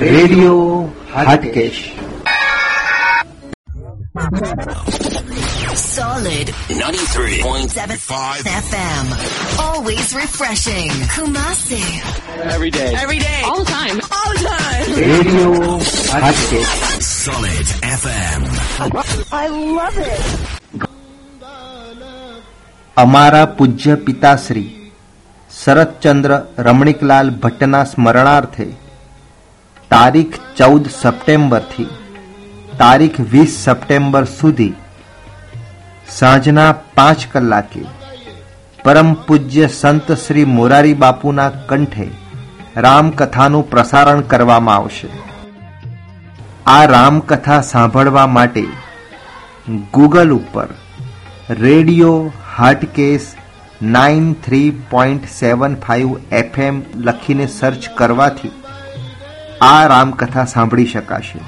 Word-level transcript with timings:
Radio 0.00 0.54
Hatkesh 1.14 1.76
Solid 5.78 6.48
93.75 6.68 8.46
FM. 8.60 9.04
Always 9.64 10.14
refreshing. 10.18 10.90
Kumasi. 11.14 11.80
Every 12.54 12.70
day. 12.76 12.92
Every 13.02 13.18
day. 13.18 13.40
All 13.50 13.58
the 13.62 13.70
time. 13.70 14.00
All 14.18 14.30
the 14.36 14.40
time. 14.52 14.94
Radio 15.02 15.50
Hatke. 16.24 16.60
Solid 17.08 17.66
FM. 17.98 18.46
I 19.42 19.44
love 19.80 19.98
it. 20.06 20.24
हमारा 22.98 23.44
पूज्य 23.60 23.94
पिताश्री 24.08 24.66
शरत 25.64 25.98
चंद्र 26.04 26.40
रमणिकलाल 26.68 27.30
भट्ट 27.42 27.62
ना 27.74 27.82
स्मरणार्थे 27.94 28.64
તારીખ 29.90 30.36
ચૌદ 30.56 30.88
સપ્ટેમ્બરથી, 30.92 31.88
તારીખ 32.78 33.18
વીસ 33.32 33.52
સપ્ટેમ્બર 33.64 34.24
સુધી, 34.24 34.74
સાંજના 36.08 36.72
પાંચ 36.94 37.26
કલાકે, 37.32 37.84
પરમ 38.84 39.12
પૂજ્ય 39.26 39.68
સંત 39.68 40.18
શ્રી 40.24 40.44
મોરારી 40.44 40.94
બાપુના 40.94 41.52
કંઠે 41.68 42.08
રામકથાનું 42.76 43.70
પ્રસારણ 43.70 44.20
કરવામાં 44.20 44.76
આવશે. 44.76 45.08
આ 46.66 46.84
રામકથા 46.86 47.60
સાંભળવા 47.70 48.26
માટે 48.26 48.62
ગૂગલ 49.92 50.30
ઉપર 50.30 50.68
radio 51.62 52.12
Hatkesh 52.58 53.32
nine 53.94 54.28
three 54.44 54.70
point 54.90 55.32
seven 55.40 55.74
five 55.86 56.14
FM 56.32 56.84
લખીને 57.08 57.46
સર્ચ 57.46 57.90
કરવાથી 57.94 58.54
આ 59.60 59.86
રામકથા 59.86 60.44
સાંભળી 60.44 60.86
શકાશે. 60.86 61.38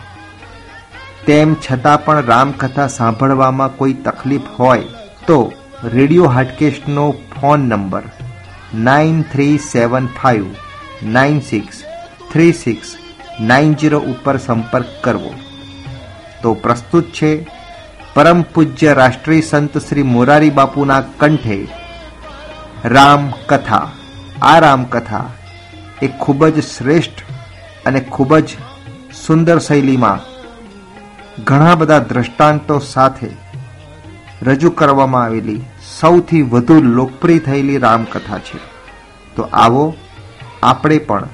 તેમ 1.27 1.55
છતાં 1.55 2.05
પણ 2.05 2.22
રામકથા 2.22 2.86
સાંભળવામાં 2.86 3.77
કોઈ 3.77 3.92
તકલીફ 3.92 4.42
હોય 4.58 4.84
તો 5.27 5.52
radio 5.84 6.28
હાટકેસ્ટનો 6.28 7.10
phone 7.10 7.60
number 7.60 8.02
nine 8.74 9.22
three 9.22 9.58
seven 9.58 10.06
five 10.06 10.46
nine 11.02 11.41
six 11.41 11.83
three 12.33 12.52
six 12.52 12.96
nine 13.41 13.74
zero 13.74 13.98
ઉપર 13.98 14.36
સંપર્ક 14.36 14.86
કરવો. 15.05 15.34
તો 16.42 16.55
પ્રસ્તુત 16.55 17.05
છે, 17.05 17.46
પરમ 18.14 18.42
પૂજ્ય 18.42 18.92
રાષ્ટ્રીય 18.92 19.40
સંત 19.40 19.78
શ્રી 19.78 20.02
મોરારી 20.02 20.50
બાપુના 20.50 21.00
કંઠે 21.00 21.68
રામકથા. 22.84 23.90
આ 24.42 24.58
રામકથા 24.58 25.24
એ 26.02 26.08
ખૂબ 26.08 26.46
જ 26.46 26.61
શ્રેષ્ઠ 26.61 27.27
અને 27.89 28.00
ખૂબ 28.00 28.36
જ 28.39 28.56
સુંદર 29.27 29.58
શૈલીમાં 29.58 30.20
ઘણા 31.44 31.75
બધા 31.75 31.98
દ્રષ્ટાંતો 31.98 32.78
સાથે 32.78 33.30
રજૂ 34.42 34.70
કરવામાં 34.70 35.25
આવેલી 35.25 35.61
સૌથી 36.00 36.42
વધુ 36.42 36.83
લોકપ્રિય 36.83 37.39
થયેલી 37.39 37.78
રામકથા 37.78 38.39
છે. 38.39 38.58
તો 39.36 39.42
આવો 39.42 39.95
આપણે 40.62 40.98
પણ 40.98 41.28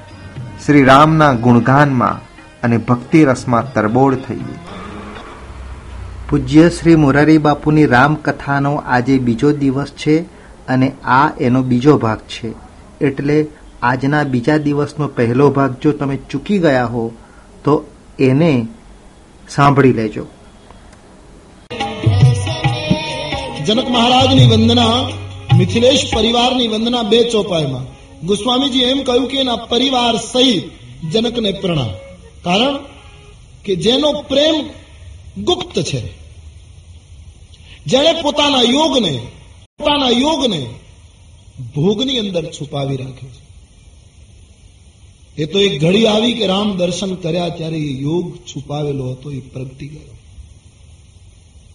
શ્રી 0.66 0.84
રામના 0.84 1.32
ગુણગાનમાં 1.32 2.20
અને 2.62 2.76
ભક્તિ 2.76 3.24
રસમાં 3.24 3.72
તરબોળ 3.72 4.14
થઈએ. 4.14 4.58
પૂજ્ય 6.30 6.68
શ્રી 6.68 6.96
મોરારી 6.96 7.38
બાપુની 7.38 7.86
રામકથાનો 7.86 8.74
આજે 8.86 9.18
બીજો 9.18 9.52
દિવસ 9.52 9.90
છે 9.90 10.18
અને 10.68 10.92
આ 11.04 11.30
એનો 11.40 11.62
બીજો 11.62 11.98
ભાગ 11.98 12.18
છે. 12.18 12.54
એટલે 13.00 13.46
આજના 13.84 14.22
બીજા 14.22 14.56
દિવસનો 14.56 15.08
પહેલો 15.08 15.50
ભાગ 15.50 15.76
જો 15.82 15.92
તમે 15.92 16.16
ચૂકી 16.16 16.58
ગયા 16.58 16.86
હો, 16.86 17.08
તો 17.64 17.86
એને 18.18 18.66
સાંભળી 19.48 19.92
લેજો. 19.92 20.26
જનક 23.66 23.88
મહારાજની 23.88 24.46
વંદના, 24.46 25.08
મિથિલેશ 25.56 26.10
પરિવારની 26.14 26.68
વંદના 26.68 27.02
બે 27.02 27.30
ચોપાઈમાં. 27.30 27.84
ગોસ્વામીજી 28.26 28.80
એમ 28.80 29.02
કહ્યું 29.02 29.28
કે 29.28 29.38
એના 29.38 29.56
પરિવાર 29.56 30.16
સહિત 30.16 30.70
જનકને 31.12 31.52
પ્રણામ. 31.52 31.90
કારણ 32.44 32.76
કે 33.64 33.76
જેનો 33.76 34.12
પ્રેમ 34.12 34.54
ગુપ્ત 35.44 35.82
છે. 35.82 36.12
જેણે 37.86 38.22
પોતાના 38.22 38.62
યોગને 38.62 39.26
પોતાના 39.78 40.08
યોગને 40.08 40.66
ભોગની 41.74 42.18
અંદર 42.18 42.44
છુપાવી 42.44 42.96
રાખે 42.96 43.26
છે. 43.28 43.43
એ 45.38 45.46
તો 45.46 45.60
એક 45.60 45.80
ઘડી 45.80 46.06
આવી 46.06 46.32
કે 46.32 46.46
રામ 46.46 46.76
દર્શન 46.76 47.14
કર્યા 47.14 47.48
ત્યારે 47.48 47.76
એ 47.76 48.00
યોગ 48.00 48.36
છુપાવેલો 48.36 49.10
હતો, 49.10 49.30
એ 49.30 49.40
પ્રગટી 49.40 49.88
ગયો. 49.88 50.16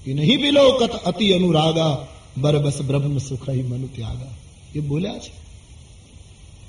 એ 0.08 0.14
નહીં 0.14 0.42
બિલો 0.42 0.72
કત 0.72 0.92
અતિ 0.92 1.31
અનુરાગા 1.31 2.08
બરબસ 2.38 2.81
બ્રહ્મ 2.81 3.18
સુખઈ 3.18 3.64
મનુ 3.64 3.88
ત્યાગા. 3.88 4.28
એ 4.75 4.80
બોલ્યા 4.80 5.14
છે. 5.14 5.50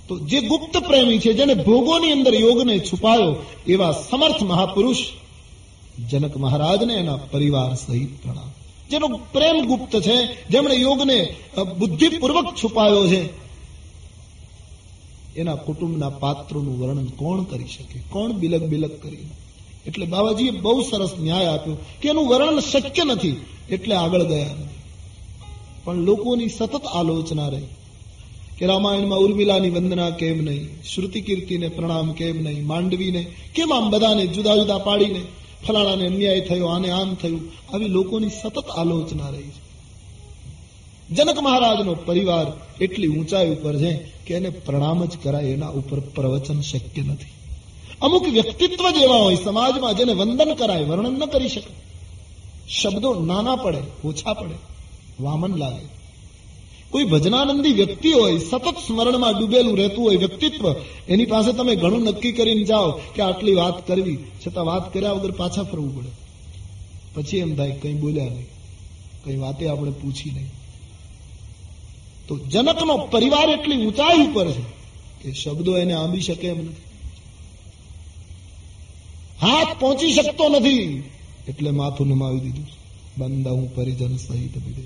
તો 0.08 0.18
જે 0.18 0.40
ગુપ્ત 0.40 0.76
પ્રેમી 0.76 1.18
છે, 1.18 1.32
જેને 1.32 1.54
ભોગોની 1.54 2.12
અંદર 2.12 2.34
યોગને 2.34 2.78
છુપાયો, 2.78 3.36
એવા 3.68 3.92
સમર્થ 3.92 4.42
મહાપુરુષ 4.42 4.96
જનક 6.10 6.36
મહારાજને 6.36 6.94
એના 6.94 7.16
પરિવાર 7.16 7.74
સહિત 7.74 8.22
પ્રણામ. 8.22 8.50
જેનો 8.90 9.08
પ્રેમ 9.08 9.64
ગુપ્ત 9.64 10.00
છે, 10.00 10.48
જેમણે 10.48 10.74
યોગને 10.74 11.34
બુદ્ધિપૂર્વક 11.78 12.54
છુપાયો 12.64 13.08
છે 13.08 13.49
એના 15.36 15.54
કુટુંબના 15.54 16.08
પાત્રોનું 16.08 16.80
વર્ણન 16.80 17.04
કોણ 17.04 17.42
કરી 17.42 17.64
શકે? 17.64 17.98
કોણ 18.10 18.32
બિલક 18.32 18.62
બિલક 18.62 19.02
કરી? 19.02 19.16
એટલે 19.86 20.06
બાબાજીએ 20.06 20.50
બહુ 20.50 20.82
સરસ 20.82 21.10
ન્યાય 21.20 21.46
આપ્યો 21.46 21.76
કે 22.02 22.08
એનું 22.08 22.28
વર્ણન 22.28 22.60
શક્ય 22.60 23.04
નથી, 23.04 23.36
એટલે 23.70 23.94
આગળ 23.94 24.24
ગયા. 24.24 24.46
પણ 25.84 25.94
લોકોની 25.94 26.48
સતત 26.48 26.84
આલોચના 26.94 27.48
રહી 27.48 27.60
કે 28.58 28.66
રામાયણમાં 28.66 29.18
ઉર્મિલાની 29.18 29.70
વંદના 29.70 30.10
કેમ 30.10 30.44
નહીં 30.44 30.82
શ્રુતિ 30.82 31.20
કીર્તિને 31.20 31.68
પ્રણામ 31.68 32.12
કેમ 32.12 32.44
નહીં, 32.44 32.66
માંડવીને 32.66 33.26
કેમ 33.54 33.72
આમ 33.72 33.90
બધાને 33.90 34.26
જુદા 34.26 34.56
જુદા 34.56 34.78
પાડીને 34.78 35.22
ફલાણાને 35.66 36.06
અન્યાય 36.06 36.40
થયો, 36.40 36.66
આને 36.66 36.90
આમ 36.90 37.14
થયું, 37.14 37.40
આવી 37.74 37.88
લોકોની 37.88 38.28
સતત 38.28 38.68
આલોચના 38.76 39.30
રહી 39.30 39.42
છે. 39.42 39.69
જનક 41.16 41.38
મહારાજનો 41.38 41.94
પરિવાર 41.94 42.46
એટલી 42.84 43.08
ઊંચાઈ 43.08 43.50
ઉપર 43.50 43.78
છે 43.78 44.12
કે 44.26 44.34
એને 44.34 44.50
પ્રણામ 44.50 45.04
જ 45.04 45.10
કરાય, 45.22 45.44
એના 45.44 45.68
ઉપર 45.68 46.00
પ્રવચન 46.00 46.60
શક્ય 46.60 47.02
નથી. 47.02 47.26
અમુક 48.02 48.28
વ્યક્તિત્વ 48.28 48.90
જેવા 48.90 49.16
હોય, 49.16 49.36
સમાજમાં 49.36 49.94
જેને 49.94 50.12
વંદન 50.12 50.54
કરાય, 50.54 50.84
વર્ણન 50.84 51.12
ન 51.12 51.26
કરી 51.26 51.48
શકે. 51.48 51.90
શબ્દો 52.68 53.14
નાના 53.14 53.56
પડે, 53.56 54.08
ઓછા 54.08 54.32
પડે, 54.32 54.54
વામન 55.20 55.56
લાગે. 55.56 55.86
કોઈ 56.90 57.04
ભજનાનંદી 57.04 57.72
વ્યક્તિ 57.72 58.12
હોય, 58.12 58.38
સતત 58.38 58.74
સ્મરણમાં 58.86 59.38
ડૂબેલું 59.38 59.76
રહેતું 59.76 60.04
હોય 60.04 60.16
વ્યક્તિત્વ, 60.16 60.74
એની 61.08 61.24
પાસે 61.24 61.52
તમે 61.52 61.76
ઘણું 61.76 62.02
નક્કી 62.02 62.32
કરીને 62.32 62.64
જાઓ 62.64 62.90
કે 62.90 63.22
આટલી 63.22 63.54
વાત 63.54 63.86
કરવી, 63.86 64.18
છતાં 64.46 64.66
વાત 64.66 64.94
કર્યા 64.94 65.12
વગર 65.12 65.30
પાછા 65.30 65.62
ફરવું 65.62 65.96
પડે. 65.96 66.08
પછી 67.14 67.36
એમ 67.36 67.56
થાય, 67.56 67.78
કઈ 67.82 67.94
બોલ્યા 67.94 68.24
નહીં. 68.24 68.46
કઈ 69.24 69.36
વાતે 69.36 69.68
આપણે 69.68 69.90
પૂછી 69.90 70.30
નહીં. 70.30 70.59
તો 72.30 72.38
જનકનો 72.38 72.96
પરિવાર 72.96 73.48
એટલી 73.50 73.86
ઊંચાઈ 73.86 74.26
ઉપર 74.26 74.50
છે 74.50 74.62
કે 75.22 75.32
શબ્દો 75.32 75.78
એને 75.78 75.92
આંબી 75.92 76.20
શકે 76.20 76.48
એમ 76.48 76.58
નથી. 76.58 76.82
હાથ 79.42 79.80
પહોંચી 79.80 80.12
શકતો 80.12 80.48
નથી. 80.48 81.02
એટલે 81.48 81.70
માથું 81.70 82.06
નમાવી 82.06 82.40
દીધું 82.40 82.66
બંધા 83.18 83.50
હું 83.50 83.74
પરિજન 83.74 84.16
સહિત 84.16 84.56
વિદે. 84.66 84.82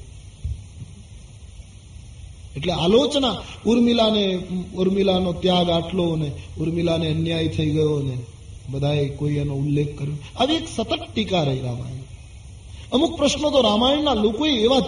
એટલે 2.56 2.72
આલોચના 2.72 3.37
ઉર્મિલાને, 3.66 4.38
ઉર્મિલાનો 4.75 5.33
ત્યાગ 5.33 5.71
આટલો 5.71 6.16
ને 6.16 6.31
ઉર્મિલાને 6.59 7.10
અન્યાય 7.10 7.49
થઈ 7.49 7.71
ગયો 7.71 8.03
ને 8.03 8.18
બધાએ 8.71 9.09
કોઈ 9.09 9.34
એનો 9.34 9.54
ઉલ્લેખ 9.54 9.98
કર્યો. 9.98 10.15
આવી 10.36 10.54
એક 10.54 10.68
સતત 10.77 10.98
ટીકા 11.15 11.42
રહી 11.42 11.60
રામાયણ 11.60 12.04
અમુક 12.92 13.16
પ્રશ્નો 13.16 13.51
તો 13.51 13.60
રામાયણના 13.60 14.15
લોકોએ 14.15 14.51
એવા 14.51 14.80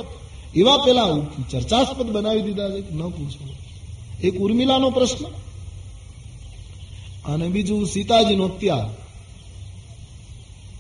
એવા 0.57 0.77
પેલા 0.77 1.19
ચર્ચાસ્પદ 1.51 2.11
બનાવી 2.11 2.43
દીધા 2.43 2.71
છે 2.71 2.95
ન 2.95 3.09
પૂછો. 3.09 3.49
એક 4.23 4.39
ઉર્મિલાનો 4.41 4.91
પ્રશ્ન. 4.91 5.25
અને 7.33 7.49
બીજું 7.49 7.87
સીતાજીનો 7.87 8.49
ત્યાગ. 8.49 8.91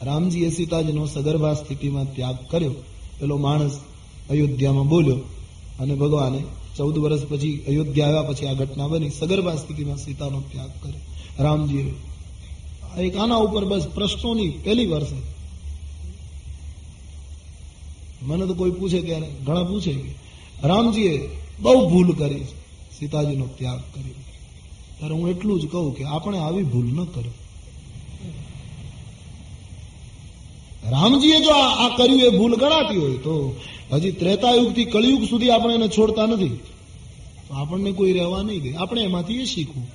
રામજીએ 0.07 0.51
સીતાજીનો 0.51 1.07
સગર્ભા 1.07 1.55
સ્થિતિમાં 1.55 2.15
ત્યાગ 2.15 2.37
કર્યો. 2.51 2.75
પેલો 3.21 3.37
માણસ 3.37 3.81
અયોધ્યામાં 4.31 4.89
બોલ્યો 4.89 5.17
અને 5.81 5.95
ભગવાને 5.95 6.43
ચૌદ 6.77 6.99
વર્ષ 6.99 7.23
પછી 7.25 7.65
અયોધ્યા 7.69 8.07
આવ્યા 8.07 8.23
પછી 8.23 8.47
આ 8.47 8.53
ઘટના 8.53 8.87
બની. 8.87 9.11
સગર્ભા 9.11 9.55
સ્થિતિમાં 9.55 9.97
સીતાનો 9.97 10.41
ત્યાગ 10.41 10.71
કર્યો. 10.83 11.01
રામજીએ 11.43 11.95
એક 12.99 13.17
આના 13.17 13.35
ઉપર 13.35 13.65
બસ 13.65 13.87
પ્રશ્નોની 13.95 14.49
પહેલી 14.49 14.87
વર્ષે 14.87 15.36
મને 18.23 18.47
તો 18.47 18.55
કોઈ 18.55 18.71
પૂછે 18.71 19.01
ત્યારે 19.03 19.27
ઘણા 19.47 19.63
પૂછે 19.63 19.95
રામજીએ 20.65 21.29
બહુ 21.61 21.89
ભૂલ 21.89 22.13
કરી 22.13 22.45
સીતાજીનો 22.99 23.47
ત્યાગ 23.47 23.79
કરી. 23.79 24.15
ત્યારે 24.99 25.15
હું 25.15 25.29
એટલું 25.29 25.61
જ 25.61 25.67
કહું 25.67 25.97
કે 25.97 26.05
આપણે 26.05 26.39
આવી 26.39 26.63
ભૂલ 26.63 26.87
ન 26.87 27.05
કરી. 27.05 27.29
રામજીએ 30.91 31.41
જો 31.41 31.51
આ 31.51 31.97
કર્યું, 31.97 32.21
એ 32.21 32.29
ભૂલ 32.29 32.57
ગણાતી 32.57 32.97
હોય 32.97 33.17
તો 33.17 33.55
હજી 33.93 34.11
ત્રેતા 34.11 34.41
ત્રેતાયુગથી 34.41 34.85
કળિયુગ 34.85 35.25
સુધી 35.25 35.51
આપણે 35.51 35.75
એને 35.75 35.89
છોડતા 35.89 36.27
નથી. 36.27 36.49
તો 37.49 37.55
આપણને 37.55 37.93
કોઈ 37.93 38.13
રહેવા 38.13 38.43
નહીં 38.43 38.63
દે. 38.63 38.75
આપણે 38.75 39.03
એમાંથી 39.03 39.35
એ 39.35 39.45
શીખવું. 39.45 39.87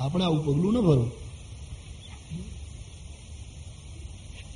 આપણે 0.00 0.24
આવું 0.24 0.44
પગલું 0.44 0.72
ન 0.72 0.80
ભરવું. 0.80 1.27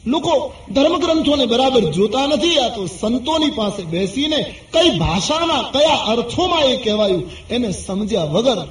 લોકો 0.06 0.52
ધર્મગ્રંથોને 0.74 1.46
બરાબર 1.46 1.92
જોતા 1.92 2.26
નથી, 2.26 2.58
આ 2.58 2.68
તો 2.68 2.86
સંતોની 2.86 3.50
પાસે 3.50 3.82
બેસીને 3.82 4.54
કઈ 4.72 4.98
ભાષામાં 4.98 5.72
કયા 5.72 5.94
અર્થોમાં 5.94 6.60
એ 6.60 6.76
કહેવાયું, 6.76 7.30
એને 7.50 7.72
સમજ્યા 7.72 8.24
વગર 8.24 8.68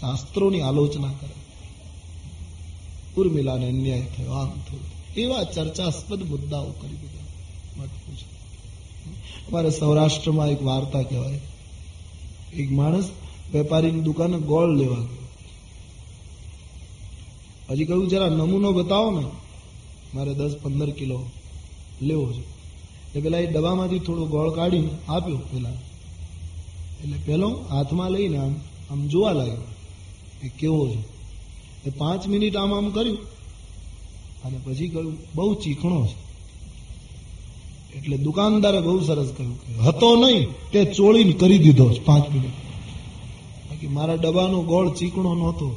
શાસ્ત્રોની 0.00 0.60
આલોચના 0.60 1.08
કરે. 1.08 1.40
ઉર્મિલાને 3.16 3.68
અન્યાય 3.68 4.00
થયો, 4.16 4.32
આમ 4.32 4.50
થયું. 4.50 5.14
એવા 5.16 5.42
ચર્ચાસ્પદ 5.44 6.22
મુદ્દાઓ 6.22 6.70
કરી 6.70 6.96
દીધા. 6.96 7.84
અમારે 9.48 9.70
સૌરાષ્ટ્રમાં 9.70 10.48
એક 10.48 10.62
વાર્તા 10.62 11.02
કહેવાય. 11.02 11.40
એક 12.54 12.70
માણસ 12.72 13.08
વેપારીની 13.54 14.00
દુકાને 14.00 14.38
ગોળ 14.38 14.76
લેવા 14.76 14.94
ગયો. 14.94 15.28
હજી 17.70 17.84
કહ્યું, 17.84 18.08
જરા 18.08 18.28
નમૂનો 18.28 18.72
બતાવો 18.72 19.10
ને. 19.10 19.26
મારે 20.14 20.32
દસ 20.34 20.56
પંદર 20.62 20.90
કિલો 20.90 21.18
લેવો 22.02 22.26
છે. 22.32 22.40
એટલે 22.40 23.20
પેલા 23.20 23.38
એ 23.38 23.46
ડબ્બામાંથી 23.46 23.98
થોડો 23.98 24.24
ગોળ 24.26 24.50
કાઢીને 24.54 24.90
આપ્યો 25.08 25.36
પેલા. 25.36 25.76
એટલે 27.02 27.18
પેલો 27.26 27.48
હાથમાં 27.70 28.10
લઈને 28.10 28.38
આમ 28.38 28.54
આમ 28.90 29.00
જોવા 29.06 29.32
લાગ્યો 29.32 29.66
એ 30.42 30.48
કેવો 30.58 30.82
છે. 30.88 31.00
એ 31.86 31.90
પાંચ 31.90 32.22
મિનિટ 32.26 32.56
આમ 32.56 32.74
આમ 32.74 32.90
કર્યું 32.90 33.18
અને 34.44 34.58
પછી 34.64 34.88
કહ્યું, 34.88 35.16
બહુ 35.34 35.54
ચીકણો 35.54 36.06
છે. 36.06 36.16
એટલે 37.96 38.16
દુકાનદારે 38.16 38.80
બહુ 38.80 39.00
સરસ 39.00 39.30
કહ્યું 39.36 39.56
કે, 39.60 39.72
હતો 39.82 40.08
નહીં, 40.16 40.48
તે 40.70 40.80
ચોળીને 40.84 41.32
કરી 41.32 41.58
દીધો 41.58 41.86
પાંચ 42.04 42.26
મિનિટ. 42.30 42.56
બાકી 43.68 43.86
મારા 43.86 44.14
ડબ્બાનો 44.14 44.58
ગોળ 44.62 44.88
ચીકણો 44.94 45.34
નહોતો, 45.34 45.68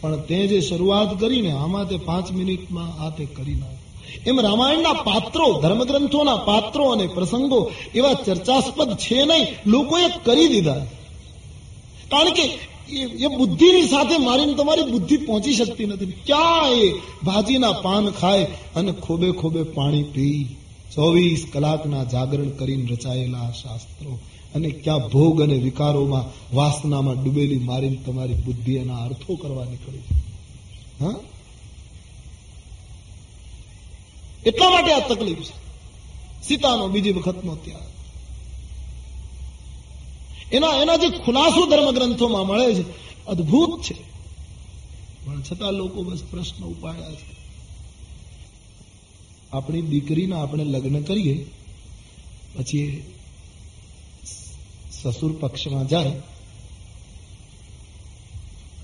પણ 0.00 0.20
તે 0.20 0.38
જે 0.46 0.58
શરૂઆત 0.60 1.10
કરીને 1.20 1.52
આમાં 1.52 1.88
તે 1.88 1.96
પાંચ 1.96 2.26
મિનિટમાં 2.32 2.90
આ 3.02 3.10
તે 3.10 3.24
કરી 3.24 3.54
નાખ્યું 3.54 3.79
એમ 4.26 4.40
રામાયણના 4.40 4.92
પાત્રો, 4.92 5.60
ધર્મગ્રંથોના 5.60 6.36
પાત્રો 6.36 6.84
અને 6.84 7.06
પ્રસંગો 7.06 7.70
એવા 7.94 8.12
ચર્ચાસ્પદ 8.12 8.96
છે 8.96 9.24
નહીં. 9.24 9.46
લોકોએ 9.66 10.08
કરી 10.24 10.48
દીધા. 10.48 10.86
કારણ 12.10 12.30
કે 12.30 12.42
એ- 12.94 13.26
બુદ્ધિની 13.26 13.82
સાથે 13.82 14.18
મારીને 14.18 14.54
તમારી 14.54 14.82
બુદ્ધિ 14.82 15.16
પહોંચી 15.16 15.54
શકતી 15.54 15.86
નથી. 15.86 16.06
ક્યાં 16.06 16.70
એ 16.70 16.92
ભાજીના 17.24 17.72
પાન 17.72 18.10
ખાય 18.10 18.46
અને 18.76 18.92
ખોબે 18.92 19.32
ખોબે 19.32 19.62
પાણી 19.62 20.02
પી. 20.02 20.56
ચોવીસ 20.94 21.46
કલાકના 21.52 22.04
જાગરણ 22.04 22.48
કરીને 22.48 22.92
રચાયેલા 22.92 23.52
શાસ્ત્રો 23.62 24.18
અને 24.54 24.70
ક્યાં 24.70 24.98
ભોગ 24.98 25.42
અને 25.42 25.54
વિકારોમાં 25.54 26.56
વાસનામાં 26.56 27.24
ડૂબેલી 27.24 27.58
મારીને 27.58 27.96
તમારી 28.06 28.34
બુદ્ધિ 28.34 28.74
એના 28.74 28.96
અર્થો 28.96 29.34
કરવા 29.34 29.64
નીકળી. 29.64 29.98
હા? 31.00 31.14
એટલા 34.46 34.70
માટે 34.70 34.92
આ 34.92 35.08
તકલીફ 35.08 35.38
છે. 35.38 35.60
સીતાનો 36.42 36.88
બીજી 36.88 37.12
વખતનો 37.12 37.56
ત્યાગ. 37.56 37.90
એના 40.52 40.66
એના 40.82 40.96
જે 40.96 41.08
ખુલાસો 41.08 41.66
ધર્મગ્રંથોમાં 41.66 42.46
મળે 42.46 42.74
છે, 42.74 42.84
અદ્ભુત 43.26 43.82
છે. 43.82 43.94
પણ 45.26 45.42
છતાં 45.42 45.72
લોકો 45.72 46.02
બસ 46.02 46.22
પ્રશ્ન 46.30 46.64
ઉપાડ્યા 46.64 47.12
છે. 47.12 47.40
આપણી 49.52 49.82
દીકરીના 49.82 50.42
આપણે 50.42 50.64
લગ્ન 50.64 51.02
કરીએ, 51.02 51.50
પછી 52.58 53.02
સસુર 55.02 55.32
પક્ષમાં 55.32 55.88
જાય, 55.88 56.10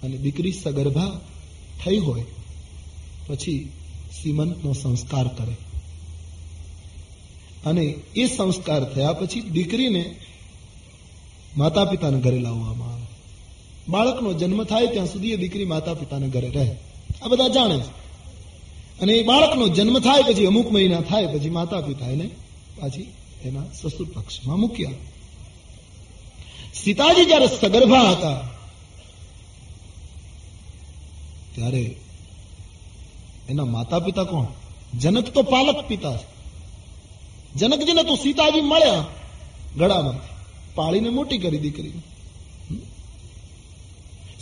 અને 0.02 0.16
દીકરી 0.16 0.52
સગર્ભા 0.52 1.20
થઈ 1.84 1.98
હોય, 1.98 2.24
પછી 3.26 3.72
સીમંતનો 4.22 4.72
સંસ્કાર 4.72 5.28
કરે. 5.28 5.56
અને 7.66 7.82
એ 8.16 8.26
સંસ્કાર 8.26 8.84
થયા 8.84 9.12
પછી 9.12 9.40
દીકરીને 9.40 10.16
માતા 11.56 11.84
પિતાને 11.84 12.20
ઘરે 12.20 12.38
લાવવામાં 12.38 12.94
આવે. 12.94 13.06
બાળકનો 13.88 14.32
જન્મ 14.32 14.64
થાય 14.64 14.86
ત્યાં 14.86 15.06
સુધી 15.06 15.32
એ 15.32 15.36
દીકરી 15.36 15.64
માતા 15.64 15.94
પિતાને 15.94 16.28
ઘરે 16.28 16.48
રહે. 16.48 16.76
આ 17.22 17.28
બધા 17.28 17.48
જાણે 17.48 17.78
છે. 17.78 18.06
અને 19.00 19.12
એ 19.12 19.22
બાળકનો 19.22 19.68
જન્મ 19.68 19.98
થાય 19.98 20.22
પછી, 20.22 20.46
અમુક 20.46 20.72
મહિના 20.72 21.00
થાય 21.00 21.26
પછી 21.26 21.50
માતા 21.50 21.80
પિતા 21.80 22.06
એને 22.06 22.30
પાછી 22.80 23.12
એના 23.44 23.62
સસુર 23.82 24.08
પક્ષમાં 24.14 24.60
મૂક્યા. 24.60 24.90
સીતાજી 26.74 27.24
જયારે 27.24 27.46
સગર્ભા 27.46 28.10
હતા, 28.10 28.40
ત્યારે 31.54 31.96
એના 33.48 33.64
માતા 33.64 33.98
પિતા 33.98 34.24
કોણ? 34.24 34.44
જનક 34.98 35.28
તો 35.28 35.42
પાલક 35.42 35.84
પિતા 35.88 36.16
છે. 36.16 36.36
જનકજીને 37.58 38.02
તો 38.02 38.14
સીતાજી 38.14 38.60
મળ્યા 38.60 39.04
ગળામાં. 39.78 40.14
પાળીને 40.74 41.08
મોટી 41.08 41.38
કરી 41.38 41.58
દીકરી. 41.58 41.92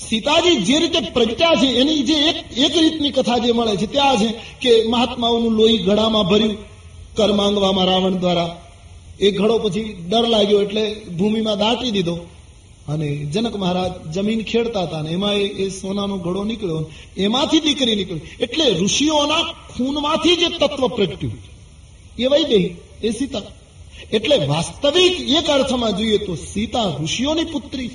સીતાજી 0.08 0.56
જે 0.56 0.78
રીતે 0.78 1.00
પ્રગટ્યા 1.00 1.54
છે, 1.54 1.66
એની 1.66 2.02
જે 2.02 2.14
એક 2.14 2.58
એક 2.58 2.76
રીતની 2.76 3.10
કથા 3.10 3.38
જે 3.38 3.52
મળે 3.52 3.76
છે, 3.76 3.86
ત્યાં 3.86 4.16
છે 4.16 4.28
કે 4.60 4.88
મહાત્માઓનું 4.88 5.52
લોહી 5.52 5.78
ગળામાં 5.78 6.24
ભર્યું 6.24 6.56
કર 7.16 7.32
માંગવામાં 7.32 7.84
રાવણ 7.84 8.10
દ્વારા. 8.10 8.60
એ 9.20 9.30
ઘડો 9.30 9.58
પછી 9.58 10.06
ડર 10.08 10.28
લાગ્યો 10.28 10.62
એટલે 10.62 10.94
ભૂમિમાં 10.94 11.58
દાટી 11.58 11.90
દીધો. 11.90 12.18
અને 12.88 13.16
જનક 13.16 13.56
મહારાજ 13.56 14.12
જમીન 14.12 14.42
ખેડતા 14.42 14.82
હતા 14.82 14.98
અને 14.98 15.10
એમાં 15.10 15.34
એ- 15.34 15.68
સોનાનો 15.68 16.18
ઘડો 16.18 16.44
નીકળ્યો 16.44 16.90
એમાંથી 17.16 17.60
દીકરી 17.60 17.94
નીકળી. 17.96 18.20
એટલે 18.40 18.78
ઋષિઓના 18.78 19.42
ખૂનમાંથી 19.42 20.36
જે 20.36 20.48
તત્વ 20.48 20.88
પ્રગટ્યું. 20.88 21.32
એ 22.18 22.26
વૈદેહી 22.26 22.76
એ 23.02 23.10
સીતા. 23.10 23.42
એટલે 24.12 24.46
વાસ્તવિક 24.46 25.20
એક 25.20 25.46
અર્થમાં 25.50 25.96
જોઈએ 25.96 26.18
તો 26.18 26.34
સીતા 26.34 26.96
ઋષિઓની 27.00 27.44
પુત્રી. 27.44 27.90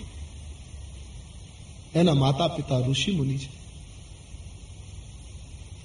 એના 1.96 2.14
માતા 2.14 2.48
પિતા 2.48 2.80
ઋષિ 2.80 3.12
મુનિ 3.12 3.38
છે. 3.38 3.60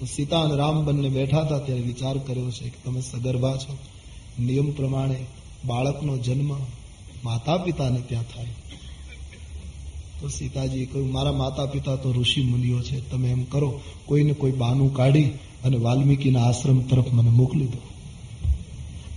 સીતા 0.05 0.41
અને 0.41 0.55
રામ 0.55 0.85
બંને 0.85 1.09
બેઠા 1.09 1.41
હતા 1.41 1.59
ત્યારે 1.59 1.81
વિચાર 1.81 2.17
કર્યો 2.17 2.51
છે 2.51 2.69
કે 2.69 2.77
તમે 2.85 3.01
સગર્ભા 3.01 3.57
છો. 3.57 3.77
નિયમ 4.39 4.71
પ્રમાણે 4.71 5.25
બાળકનો 5.65 6.17
જન્મ 6.17 6.57
માતા 7.23 7.57
પિતાને 7.57 8.01
ત્યાં 8.01 8.23
થાય. 8.23 8.45
તો 10.21 10.27
સીતાજીએ 10.27 10.85
કહ્યું, 10.85 11.11
મારા 11.11 11.31
માતા 11.31 11.65
પિતા 11.65 11.95
તો 11.95 12.11
ઋષિ 12.11 12.41
મુનિઓ 12.41 12.81
છે. 12.81 13.09
તમે 13.09 13.29
એમ 13.29 13.43
કરો, 13.43 13.81
કોઈને 14.05 14.33
કોઈ 14.33 14.51
બાનું 14.51 14.93
કાઢી 14.93 15.25
અને 15.63 15.77
વાલ્મીકીના 15.77 16.43
આશ્રમ 16.43 16.79
તરફ 16.79 17.13
મને 17.13 17.29
મોકલી 17.29 17.65
દો. 17.65 17.77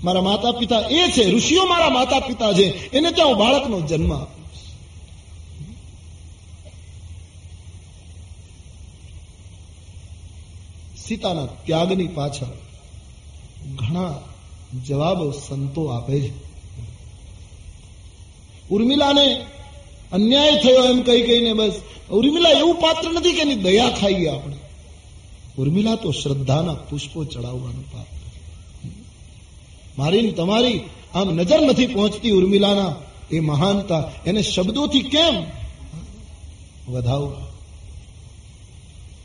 મારા 0.05 0.23
માતા 0.23 0.52
પિતા 0.52 0.81
એ 0.81 1.11
છે, 1.11 1.31
ઋષિઓ 1.31 1.64
મારા 1.64 1.90
માતા 1.90 2.21
પિતા 2.21 2.52
છે. 2.52 2.90
એને 2.90 3.11
ત્યાં 3.11 3.28
હું 3.28 3.38
બાળકનો 3.38 3.81
જન્મ 3.81 4.25
સીતાના 10.97 11.47
ત્યાગની 11.47 12.07
પાછળ 12.07 12.47
ઘણા 13.76 14.14
જવાબો 14.87 15.31
સંતો 15.31 15.87
આપે 15.87 16.21
છે. 16.21 16.33
ઉર્મિલાને 18.71 19.47
અન્યાય 20.12 20.52
થયો 20.52 20.84
એમ 20.84 21.02
કહી 21.02 21.22
કહીને 21.22 21.52
બસ. 21.52 21.72
ઉર્મિલા 22.10 22.48
એવું 22.48 22.74
પાત્ર 22.74 23.10
નથી 23.10 23.32
કે 23.32 23.40
એની 23.40 23.54
દયા 23.54 23.88
ખાઈએ 23.88 24.28
આપણે. 24.28 24.56
ઉર્મિલા 25.58 25.94
તો 25.96 26.10
શ્રદ્ધાના 26.10 26.74
પુષ્પો 26.74 27.24
ચડાવવાનું 27.24 27.92
પાત્ર. 27.92 28.18
મારી 29.98 30.30
તમારી 30.30 30.80
આમ 31.14 31.30
નજર 31.30 31.60
નથી 31.60 31.86
પહોંચતી 31.86 32.30
ઉર્મિલાના 32.30 32.94
એ 33.30 33.40
મહાનતા. 33.40 34.10
એને 34.26 34.42
શબ્દોથી 34.42 35.00
કેમ 35.00 35.34
વધાવવા? 36.92 37.48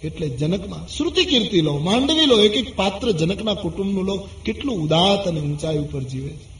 એટલે 0.03 0.29
જનકમાં 0.29 0.87
શ્રુતિ 0.87 1.25
કીર્તિ 1.25 1.61
લો, 1.61 1.77
માંડવી 1.77 2.25
લો, 2.25 2.39
એક 2.39 2.57
એક 2.57 2.75
પાત્ર 2.75 3.11
જનકના 3.11 3.53
કુટુંબનું 3.53 4.05
લો. 4.05 4.27
કેટલું 4.45 4.75
ઉદાત 4.75 5.27
અને 5.27 5.39
ઊંચાઈ 5.39 5.77
ઉપર 5.77 6.03
જીવે 6.03 6.29
છે. 6.29 6.52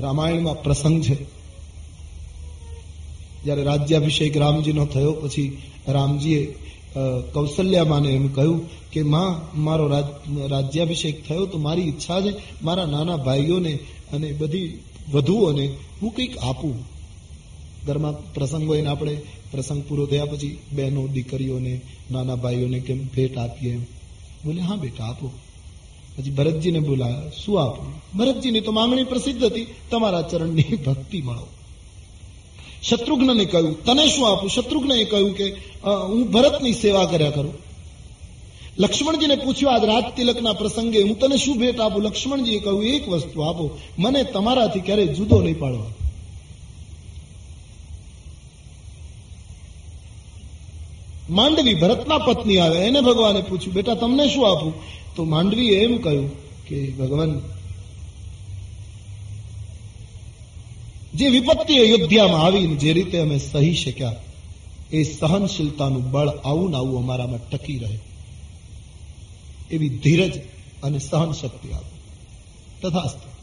રામાયણમાં 0.00 0.62
પ્રસંગ 0.62 1.02
છે. 1.02 1.38
જ્યારે 3.44 3.62
રાજ્યાભિષેક 3.62 4.36
રામજીનો 4.36 4.86
થયો, 4.86 5.12
પછી 5.12 5.62
રામજીએ 5.88 6.54
કૌશલ્યામાને 7.32 8.08
એમ 8.08 8.28
કહ્યું 8.28 8.68
કે, 8.90 9.02
માં, 9.02 9.60
મારો 9.62 9.88
રાજ- 9.88 10.48
રાજ્યાભિષેક 10.48 11.28
થયો 11.28 11.46
તો 11.46 11.58
મારી 11.58 11.82
ઈચ્છા 11.82 12.20
છે, 12.20 12.34
મારા 12.62 12.86
નાના 12.86 13.16
ભાઈઓને 13.16 13.78
અને 14.12 14.32
બધી 14.32 14.78
વધુઓને 15.12 15.74
હું 16.02 16.14
કંઈક 16.14 16.38
આપું. 16.38 16.84
ઘરમાં 17.86 18.34
પ્રસંગ 18.34 18.68
હોય 18.68 18.82
ને 18.82 18.88
આપણે 18.88 19.20
પ્રસંગ 19.52 19.84
પૂરો 19.88 20.06
થયા 20.06 20.24
પછી 20.24 20.58
બહેનો, 20.72 21.06
દીકરીઓને, 21.06 21.80
નાના 22.10 22.34
ભાઈઓને 22.34 22.80
કેમ 22.80 23.06
ભેટ 23.06 23.38
આપીએ 23.38 23.72
એમ. 23.72 23.82
બોલે, 24.44 24.60
હા 24.60 24.76
બેટા, 24.76 25.04
આપો. 25.04 25.30
પછી 26.18 26.30
ભરતજીને 26.30 26.80
બોલાયા, 26.80 27.30
શું 27.44 27.56
આપું 27.62 27.92
ભરતજીની 28.18 28.60
તો 28.60 28.72
માંગણી 28.72 29.04
પ્રસિદ્ધ 29.04 29.44
હતી. 29.44 29.66
તમારા 29.90 30.22
ચરણની 30.22 30.76
ભક્તિ 30.86 31.18
મળો. 31.22 31.46
શત્રુઘ્નને 32.82 33.44
કહ્યું, 33.44 33.84
તને 33.84 34.04
શું 34.06 34.24
આપું? 34.30 34.50
શત્રુઘ્નએ 34.50 35.04
કહ્યું 35.04 35.32
કે 35.34 35.46
હું 36.10 36.22
ભરતની 36.30 36.72
સેવા 36.72 37.04
કર્યા 37.04 37.30
કરું. 37.30 37.54
લક્ષ્મણજીને 38.78 39.36
પૂછ્યું, 39.36 39.72
આજ 39.74 39.84
રાજ 39.84 40.06
તિલકના 40.16 40.52
પ્રસંગે 40.52 41.00
હું 41.02 41.16
તને 41.18 41.36
શું 41.36 41.56
ભેટ 41.58 41.80
આપું? 41.80 42.02
લક્ષ્મણજીએ 42.02 42.58
કહ્યું, 42.58 42.84
એક 42.84 43.08
વસ્તુ 43.08 43.38
આપો. 43.40 43.64
મને 43.98 44.20
તમારાથી 44.34 44.80
ક્યારેય 44.80 45.06
જુદો 45.06 45.38
નહીં 45.42 45.58
પાડવા 45.58 45.90
માંડવી 51.30 51.74
ભરતના 51.74 52.18
પત્ની 52.18 52.58
આવે, 52.58 52.78
એને 52.78 53.00
ભગવાને 53.00 53.40
પૂછ્યું, 53.40 53.74
બેટા, 53.74 53.94
તમને 53.94 54.28
શું 54.28 54.50
આપું? 54.50 54.74
તો 55.16 55.24
માંડવીએ 55.24 55.84
એમ 55.84 55.98
કહ્યું 55.98 56.30
કે, 56.64 56.90
ભગવાન, 56.90 57.40
જે 61.14 61.28
વિપત્તિ 61.28 61.78
અયોધ્યામાં 61.78 62.44
આવીને 62.44 62.74
જે 62.74 62.92
રીતે 62.92 63.18
અમે 63.18 63.38
સહી 63.38 63.74
શક્યા, 63.74 64.14
એ 64.92 65.02
સહનશીલતાનું 65.02 66.10
બળ 66.10 66.28
આવું 66.28 66.70
ને 66.70 66.76
આવું 66.76 66.98
અમારામાં 66.98 67.50
ટકી 67.50 67.78
રહે. 67.78 67.98
એવી 69.70 69.88
ધીરજ 69.88 70.40
અને 70.82 70.98
સહન 70.98 71.32
શક્તિ 71.32 71.72
આપો. 71.72 71.98
તથાસ્તુ. 72.82 73.37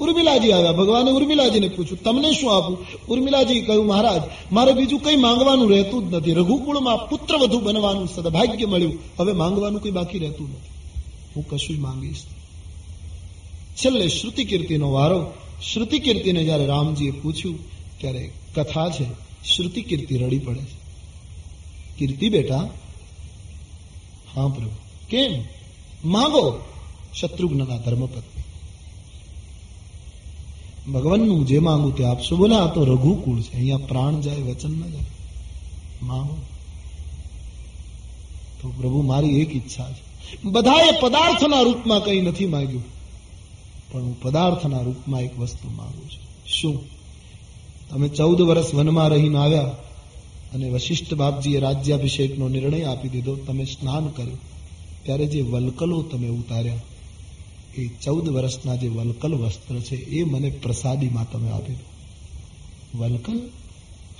ઉર્મિલાજી 0.00 0.52
આવ્યા. 0.52 0.72
ભગવાને 0.72 1.10
ઉર્મિલાજીને 1.10 1.68
પૂછ્યું, 1.68 2.02
તમને 2.02 2.32
શું 2.32 2.56
આપું? 2.56 2.78
ઉર્મિલાજી 3.08 3.60
કહ્યું, 3.60 3.86
મહારાજ, 3.86 4.22
મારે 4.52 4.72
બીજું 4.72 5.00
કંઈ 5.00 5.16
માંગવાનું 5.16 5.70
રહેતું 5.70 6.10
જ 6.10 6.14
નથી. 6.14 6.32
રઘુકુળમાં 6.32 7.08
પુત્ર 7.08 7.36
વધુ 7.36 7.60
બનવાનું 7.60 8.08
સદભાગ્ય 8.08 8.66
મળ્યું. 8.66 8.98
હવે 9.20 9.32
માંગવાનું 9.32 9.82
કંઈ 9.82 9.92
બાકી 9.92 10.18
રહેતું 10.18 10.48
નથી. 10.48 11.00
હું 11.36 11.48
કશું 11.48 11.80
માંગીશ. 11.80 12.22
છેલ્લે 13.76 14.08
શ્રુતિ 14.08 14.44
કીર્તિનો 14.44 14.92
વારો. 14.92 15.32
શ્રુતિ 15.72 15.98
કીર્તિને 15.98 16.44
જ્યારે 16.44 16.66
રામજીએ 16.66 17.10
પૂછ્યું, 17.10 17.58
ત્યારે 18.00 18.32
કથા 18.54 18.88
છે 18.88 19.04
શ્રુતિ 19.56 19.82
કીર્તિ 19.82 20.16
રડી 20.16 20.38
પડે 20.38 20.60
છે. 20.60 20.78
કીર્તિ 21.98 22.28
બેટા, 22.28 22.56
હા 24.34 24.48
પ્રભુ. 24.48 24.70
કેમ? 25.10 25.44
માંગો. 26.04 26.58
શત્રુઘ્નના 27.20 27.64
ધર્મપત્ની. 27.64 28.37
ભગવાનનું 30.92 31.46
જે 31.46 31.58
માંગુ 31.58 31.90
તે 31.90 32.04
આપશો. 32.04 32.36
બોલે, 32.36 32.56
આ 32.56 32.66
તો 32.66 32.84
રઘુકુળ 32.84 33.40
છે. 33.40 33.52
અહીંયા 33.52 33.76
પ્રાણ 33.76 34.20
જાય, 34.20 34.36
વચન 34.36 34.70
ન 34.70 34.82
જાય. 34.82 35.04
માંગો. 36.02 36.36
તો 38.62 38.68
પ્રભુ, 38.68 39.02
મારી 39.02 39.40
એક 39.40 39.56
ઈચ્છા 39.56 39.92
છે. 39.92 40.08
બધાએ 40.44 41.00
પદાર્થના 41.00 41.60
રૂપમાં 41.60 42.04
કંઈ 42.04 42.20
નથી 42.20 42.46
માંગ્યું. 42.46 42.82
પણ 43.92 44.02
હું 44.02 44.20
પદાર્થના 44.20 44.80
રૂપમાં 44.80 45.20
એક 45.20 45.38
વસ્તુ 45.38 45.70
માંગુ 45.76 46.02
છું. 46.02 46.46
શું? 46.46 46.84
તમે 47.90 48.08
ચૌદ 48.08 48.40
વર્ષ 48.40 48.74
વનમાં 48.74 49.08
રહીને 49.08 49.38
આવ્યા 49.38 49.62
અને 50.54 50.70
વશિષ્ઠ 50.70 51.14
બાપજીએ 51.14 51.60
રાજ્યાભિષેકનો 51.60 52.48
નિર્ણય 52.48 52.84
આપી 52.84 53.08
દીધો. 53.08 53.36
તમે 53.36 53.64
સ્નાન 53.64 54.08
કર્યું. 54.08 54.38
ત્યારે 55.02 55.26
જે 55.26 55.40
વલકલો 55.40 56.02
તમે 56.02 56.28
ઉતાર્યા 56.28 56.74
એ 57.78 57.88
ચૌદ 58.04 58.28
વર્ષના 58.28 58.74
જે 58.74 58.88
વલકલ 58.88 59.34
વસ્ત્ર 59.34 59.78
છે, 59.80 59.96
એ 59.96 60.24
મને 60.24 60.50
પ્રસાદીમાં 60.50 61.32
તમે 61.32 61.50
આપી 61.50 61.72
દો. 61.72 61.88
વલકલ? 62.98 63.40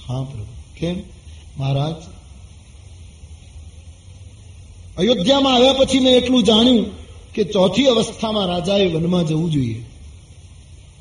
હા, 0.09 0.23
પ્રભુ. 0.23 0.79
કેમ? 0.79 1.03
મહારાજ, 1.59 1.95
અયોધ્યામાં 4.97 5.55
આવ્યા 5.55 5.73
પછી 5.73 5.99
મેં 5.99 6.17
એટલું 6.17 6.43
જાણ્યું 6.43 6.87
કે 7.33 7.45
ચોથી 7.45 7.87
અવસ્થામાં 7.87 8.47
રાજાએ 8.47 8.95
વનમાં 8.95 9.27
જવું 9.27 9.51
જોઈએ. 9.51 9.85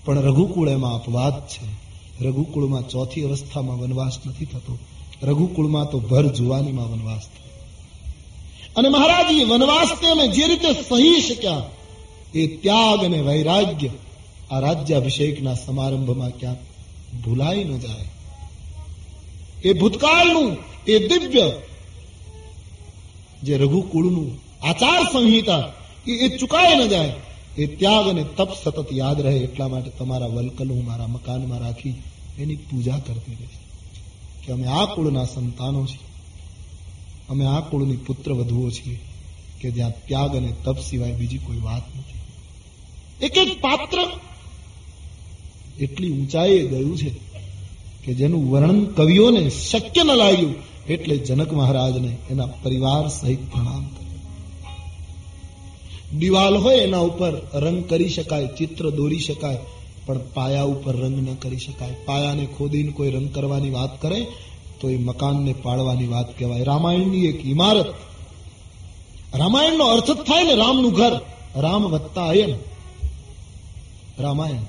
પણ 0.05 0.21
રઘુકુળ 0.21 0.69
એમાં 0.69 0.93
અપવાદ 0.93 1.47
છે. 1.47 1.87
રઘુકુળમાં 2.25 2.87
ચોથી 2.89 3.21
અવસ્થામાં 3.21 3.79
વનવાસ 3.79 4.17
નથી 4.27 4.45
થતો. 4.45 4.77
રઘુકુળમાં 5.23 5.89
તો 5.89 5.99
ભર 5.99 6.27
જુવાનીમાં 6.27 6.91
વનવાસ 6.91 7.21
થયો. 7.21 7.65
અને 8.75 8.89
મહારાજ, 8.89 9.35
એ 9.35 9.43
વનવાસને 9.43 10.09
અમે 10.09 10.27
જે 10.27 10.47
રીતે 10.47 10.73
સહી 10.73 11.21
શક્યા 11.21 11.63
એ 12.33 12.47
ત્યાગ 12.47 13.05
અને 13.05 13.21
વૈરાગ્ય 13.21 13.89
આ 14.51 14.59
રાજ્યાભિષેકના 14.59 15.53
સમારંભમાં 15.53 16.29
ક્યાં 16.29 16.55
ભૂલાઈ 17.21 17.63
ન 17.63 17.79
જાય. 17.79 18.05
એ 19.63 19.73
ભૂતકાળનું, 19.73 20.57
એ 20.87 21.07
દિવ્ય 21.07 21.51
જે 23.43 23.57
રઘુકુળનું 23.57 24.31
આચાર 24.65 25.03
સંહિતા, 25.03 25.71
એ 26.07 26.37
ચુકાય 26.37 26.75
ન 26.75 26.87
જાય. 26.89 27.13
એ 27.57 27.67
ત્યાગ 27.67 28.07
અને 28.07 28.25
તપ 28.37 28.47
સતત 28.63 28.85
યાદ 28.93 29.21
રહે 29.21 29.35
એટલા 29.35 29.67
માટે 29.67 29.89
તમારા 29.89 30.25
વલકલ 30.25 30.71
હું 30.71 30.85
મારા 30.85 31.07
મકાનમાં 31.07 31.59
રાખી 31.59 31.93
એની 32.39 32.55
પૂજા 32.55 32.97
કરતી 32.97 33.31
રહીશ 33.31 33.49
કે 34.45 34.53
અમે 34.53 34.67
આ 34.67 34.85
કુળના 34.85 35.25
સંતાનો 35.25 35.85
છીએ. 35.85 36.07
અમે 37.29 37.45
આ 37.45 37.59
કુળની 37.59 37.95
પુત્ર 37.95 38.33
વધુઓ 38.33 38.69
છીએ. 38.69 38.99
કે 39.61 39.71
જ્યાં 39.71 40.05
ત્યાગ 40.05 40.35
અને 40.35 40.53
તપ 40.63 40.79
સિવાય 40.79 41.11
બીજી 41.11 41.37
કોઈ 41.37 41.59
વાત 41.59 41.81
નથી. 41.97 42.16
એક 43.21 43.37
એક 43.37 43.61
પાત્ર 43.61 43.97
એટલી 45.79 46.11
ઊંચાઈએ 46.11 46.67
ગયું 46.67 46.97
છે 46.97 47.09
કે 48.05 48.13
જેનું 48.13 48.51
વર્ણન 48.51 48.85
કવિઓને 48.85 49.49
શક્ય 49.49 50.03
ન 50.03 50.11
લાગ્યું, 50.11 50.55
એટલે 50.89 51.17
જનક 51.17 51.53
મહારાજને 51.53 52.17
એના 52.29 52.45
પરિવાર 52.45 53.07
સહિત 53.07 53.51
પ્રણામ 53.51 53.85
દિવાલ 56.19 56.57
હોય 56.57 56.77
એના 56.77 56.97
ઉપર 56.97 57.33
રંગ 57.53 57.85
કરી 57.85 58.09
શકાય, 58.09 58.47
ચિત્ર 58.47 58.89
દોરી 58.89 59.19
શકાય, 59.19 59.57
પણ 60.05 60.17
પાયા 60.33 60.63
ઉપર 60.63 60.95
રંગ 60.95 61.29
ન 61.29 61.33
કરી 61.33 61.57
શકાય. 61.57 61.93
પાયાને 62.05 62.47
ખોદીને 62.57 62.91
કોઈ 62.91 63.09
રંગ 63.09 63.35
કરવાની 63.35 63.69
વાત 63.69 64.01
કરે, 64.01 64.27
તો 64.81 64.89
એ 64.89 64.97
મકાનને 64.97 65.53
પાડવાની 65.63 66.07
વાત 66.07 66.39
કહેવાય. 66.39 66.63
રામાયણની 66.63 67.25
એક 67.25 67.45
ઇમારત 67.45 67.93
રામાયણનો 69.35 69.85
અર્થ 69.85 70.11
જ 70.11 70.15
થાય 70.15 70.43
ને 70.43 70.53
રામનું 70.53 70.93
ઘર. 70.93 71.19
રામ 71.55 71.83
વત્તા 71.83 72.27
અયન 72.27 72.53
રામાયણ. 74.19 74.65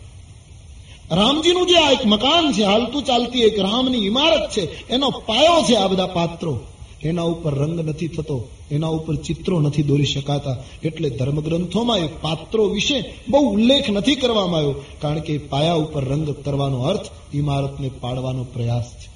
રામજીનું 1.14 1.67
જે 1.67 1.76
આ 1.76 1.90
એક 1.90 2.07
મકાન 2.07 2.52
છે, 2.52 2.62
હાલતું 2.62 3.05
ચાલતી 3.05 3.40
એક 3.40 3.61
રામની 3.61 4.07
ઇમારત 4.07 4.50
છે, 4.50 4.88
એનો 4.88 5.11
પાયો 5.11 5.62
છે 5.62 5.75
આ 5.75 5.87
બધા 5.87 6.07
પાત્રો. 6.07 6.59
એના 7.02 7.23
ઉપર 7.23 7.55
રંગ 7.55 7.81
નથી 7.81 8.09
થતો, 8.09 8.49
એના 8.71 8.87
ઉપર 8.87 9.14
ચિત્રો 9.14 9.61
નથી 9.61 9.83
દોરી 9.83 10.05
શકાતા, 10.05 10.57
એટલે 10.83 11.11
ધર્મગ્રંથોમાં 11.11 11.99
એ 11.99 12.07
પાત્રો 12.07 12.64
વિશે 12.69 13.14
બહુ 13.28 13.40
ઉલ્લેખ 13.52 13.90
નથી 13.90 14.14
કરવામાં 14.14 14.59
આવ્યો, 14.59 14.75
કારણ 15.00 15.21
કે 15.21 15.38
પાયા 15.38 15.75
ઉપર 15.75 16.05
રંગ 16.05 16.31
કરવાનો 16.31 16.83
અર્થ 16.83 17.07
ઇમારતને 17.35 17.90
પાડવાનો 18.00 18.45
પ્રયાસ 18.45 18.85
છે. 18.85 19.09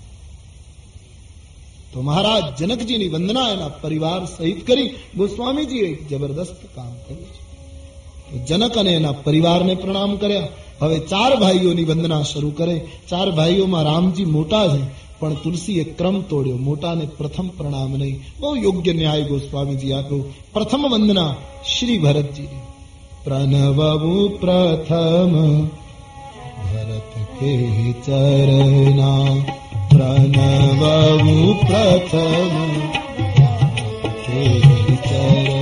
તો 1.92 2.02
મહારાજ 2.02 2.62
જનકજીની 2.62 3.08
વંદના 3.08 3.48
એના 3.48 3.68
પરિવાર 3.68 4.24
સહિત 4.24 4.66
કરી, 4.66 4.94
ગોસ્વામીજીએ 5.16 6.04
જબરદસ્ત 6.10 6.60
કામ 6.74 6.92
કર્યું 6.92 7.24
છે. 7.24 7.41
જનક 8.38 8.78
અને 8.78 8.90
એના 8.90 9.12
પરિવારને 9.12 9.74
પ્રણામ 9.74 10.16
કર્યા. 10.16 10.48
હવે 10.80 10.98
ચાર 10.98 11.36
ભાઈઓની 11.36 11.84
વંદના 11.84 12.22
શરૂ 12.22 12.50
કરે. 12.50 12.76
ચાર 13.08 13.30
ભાઈઓમાં 13.30 13.82
રામજી 13.82 14.24
મોટા 14.24 14.68
છે, 14.68 14.82
પણ 15.20 15.34
તુલસીએ 15.34 15.84
ક્રમ 15.84 16.20
તોડ્યો. 16.20 16.56
મોટાને 16.56 17.06
પ્રથમ 17.18 17.48
પ્રણામ 17.48 17.92
નહીં. 17.92 18.20
બહુ 18.40 18.56
યોગ્ય 18.56 18.92
ન્યાય 18.92 19.22
ગોસ્વામીજી 19.22 19.92
આપ્યો. 19.92 20.24
પ્રથમ 20.52 20.82
વંદના 20.90 21.34
શ્રી 21.78 21.98
ભરતજી 21.98 22.46
પ્રણવુ 23.24 24.28
પ્રથમ 24.28 25.32
ભરત 26.64 27.12
કે 27.40 27.52
ચરણા 27.92 29.42
પ્રણવુ 29.90 31.54
પ્રથમ 31.54 32.80
કે 34.24 34.60
ચરણા 34.96 35.61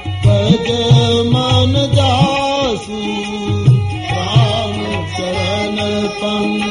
मान 1.31 1.73
जासू 1.73 2.99
राम 4.11 4.77
चरण 5.17 5.77
पंख 6.21 6.63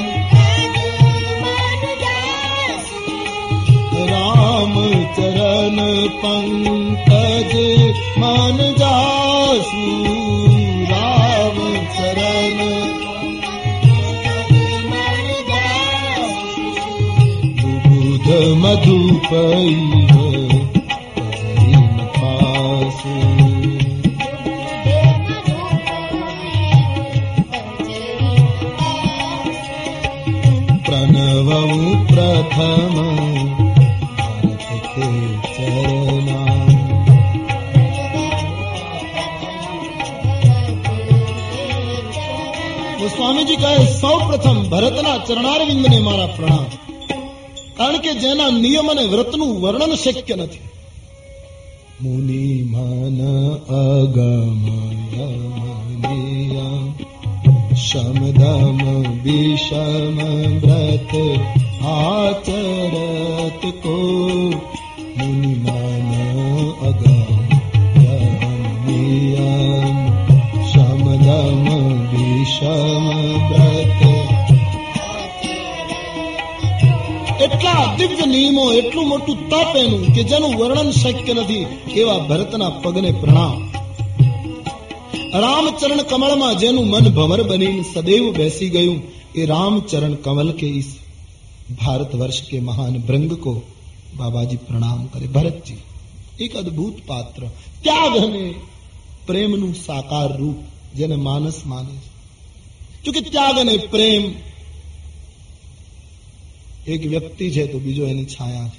राम 4.11 4.75
चरण 5.17 5.79
पंख 6.23 7.53
मान 8.19 8.59
जासू 8.79 9.85
राम 10.93 11.59
चरण। 11.97 12.59
बुध 17.87 18.29
मधु 18.63 18.99
पई 19.25 20.20
प्रथम 32.50 32.96
भारते 34.52 35.10
चरणा 35.48 36.40
તો 43.00 43.06
સ્વામીજી 43.10 43.58
કહે 43.58 43.74
સૌ 43.92 44.18
પ્રથમ 44.22 44.58
ભરતના 44.72 45.18
ચરણારવિંદને 45.28 46.00
મારા 46.00 46.34
પ્રણામ 46.36 46.66
કારણ 47.78 48.00
કે 48.00 48.12
જેના 48.22 48.52
નિયમ 48.56 48.88
અને 48.90 49.04
વ્રતનું 49.06 49.52
વર્ણન 49.62 49.94
શક્ય 49.98 50.36
નથી 50.36 50.64
મુનિ 52.02 52.46
મન 52.66 53.20
અગમય 53.80 55.30
શમદમ 57.86 58.80
વિષમ 59.24 60.18
વ્રત 60.60 61.12
આચરત 61.88 63.64
કો 63.84 63.96
મુનિમાન 65.18 66.12
અગમ 66.90 67.30
શમદમ 70.70 71.68
વિષમ 72.12 73.06
વ્રત 73.50 74.02
એટલા 77.46 77.84
દિવ્ય 77.98 78.26
નિયમો 78.26 78.66
એટલું 78.74 79.08
મોટું 79.08 79.40
તપ 79.50 79.74
એનું 79.78 80.04
કે 80.16 80.22
જેનું 80.24 80.54
વર્ણન 80.60 80.92
શક્ય 80.94 81.34
નથી 81.36 81.64
એવા 81.96 82.20
ભરતના 82.30 82.76
પગને 82.84 83.14
પ્રણામ 83.22 83.58
रामचरण 85.38 86.02
कमल 86.04 86.34
में 86.36 86.58
जेनु 86.58 86.82
मन 86.86 87.08
भंवर 87.12 87.42
बनी 87.44 87.70
सदैव 87.86 88.26
बैसी 88.34 88.68
गयू 88.70 88.94
ये 89.36 89.46
रामचरण 89.46 90.14
कमल 90.26 90.52
के 90.52 90.68
इस 91.70 91.78
भारत 91.78 92.16
वर्ष 92.16 92.42
के 92.42 92.60
महान 92.62 93.02
भृंग 93.02 93.32
को 93.38 93.54
बाबा 94.18 94.44
जी 94.44 94.58
प्रणाम 94.58 95.06
करे 95.06 95.28
भरत 95.28 95.64
जी 95.66 95.78
एक 96.42 96.56
अद्भुत 96.56 96.96
पात्र 97.08 97.48
त्याग 97.84 98.14
ने 98.30 98.56
प्रेम 99.28 99.56
નું 99.56 99.74
સાકાર 99.74 100.38
રૂપ 100.38 100.58
જેને 100.96 101.16
માનસ 101.16 101.66
માને 101.66 101.96
છે 103.04 103.12
ચૂંકि 103.12 103.22
ત્યાગ 103.30 103.58
અને 103.58 103.78
પ્રેમ 103.78 104.26
એક 106.86 107.02
વ્યક્તિ 107.02 107.52
છે 107.52 107.68
તો 107.68 107.80
બીજો 107.80 108.08
એની 108.08 108.26
છાયા 108.26 108.72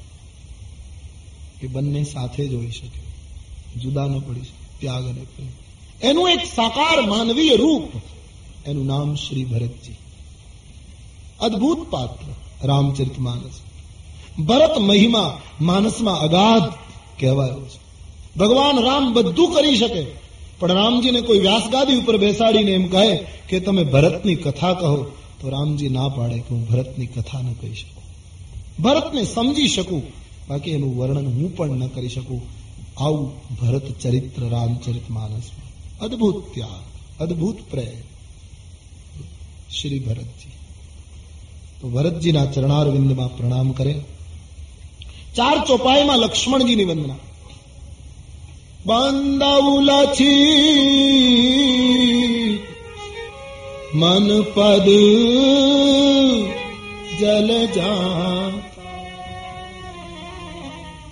છે 1.58 1.66
એ 1.66 1.68
બંને 1.68 2.04
સાથે 2.04 2.48
જ 2.48 2.54
હોઈ 2.54 2.70
શકે 2.70 3.00
જુદા 3.80 4.06
ન 4.06 4.20
પડી 4.20 4.42
શકે 4.42 4.64
ત્યાગ 4.80 5.04
અને 5.06 5.20
પ્રેમ 5.36 5.48
એનું 6.02 6.30
એક 6.30 6.42
સાકાર 6.46 7.06
માનવીય 7.06 7.56
રૂપ 7.56 7.88
એનું 8.66 8.86
નામ 8.86 9.14
શ્રી 9.14 9.44
ભરતજી 9.44 9.96
અદ્ભુત 11.40 11.90
પાત્ર 11.90 12.26
રામચરિત 12.63 13.19
માનસ. 13.19 13.55
ભરત 14.41 14.77
મહિમા 14.77 15.41
માનસમાં 15.61 16.19
અગાધ 16.19 16.73
કહેવાયો 17.19 17.61
છે. 17.65 17.79
ભગવાન 18.39 18.77
રામ 18.83 19.13
બધું 19.13 19.53
કરી 19.53 19.75
શકે, 19.75 20.03
પણ 20.59 20.71
રામજીને 20.71 21.21
કોઈ 21.21 21.39
વ્યાસગાદી 21.39 21.95
ઉપર 21.95 22.17
બેસાડીને 22.17 22.71
એમ 22.71 22.87
કહે 22.87 23.17
કે 23.49 23.59
તમે 23.59 23.83
ભરતની 23.83 24.35
કથા 24.35 24.73
કહો, 24.73 25.03
તો 25.39 25.49
રામજી 25.49 25.89
ના 25.89 26.09
પાડે 26.09 26.37
કે 26.39 26.49
હું 26.49 26.63
ભરતની 26.69 27.05
કથા 27.05 27.41
ન 27.41 27.53
કહી 27.53 27.73
શકું. 27.73 28.03
ભરતને 28.83 29.23
સમજી 29.23 29.67
શકું, 29.67 30.03
બાકી 30.49 30.71
એનું 30.71 30.97
વર્ણન 30.97 31.27
હું 31.27 31.55
પણ 31.57 31.77
ન 31.77 31.87
કરી 31.87 32.09
શકું. 32.09 32.41
આવું 32.97 33.31
ભરત 33.55 33.87
ચરિત્ર 34.01 34.41
રામચરિત 34.49 35.09
માનસ 35.09 35.43
અદભુત 36.01 36.53
ત્યાગ, 36.53 36.83
અદભુત 37.21 37.57
પ્રેમ. 37.69 37.99
શ્રી 39.71 39.99
ભરતજી. 39.99 40.51
તો 41.81 41.89
ભરતજીના 41.89 42.45
ચરણારવિંદમાં 42.45 43.37
પ્રણામ 43.37 43.71
કરે. 43.71 44.01
ચાર 45.35 45.67
ચોપાઈમાં 45.67 46.17
લક્ષ્મણજીની 46.17 46.83
વંદના. 46.83 47.15
બંદૌલછી 48.85 50.41
મન 53.93 54.41
પદ 54.41 54.89
જલ 57.19 57.65
જા 57.65 58.51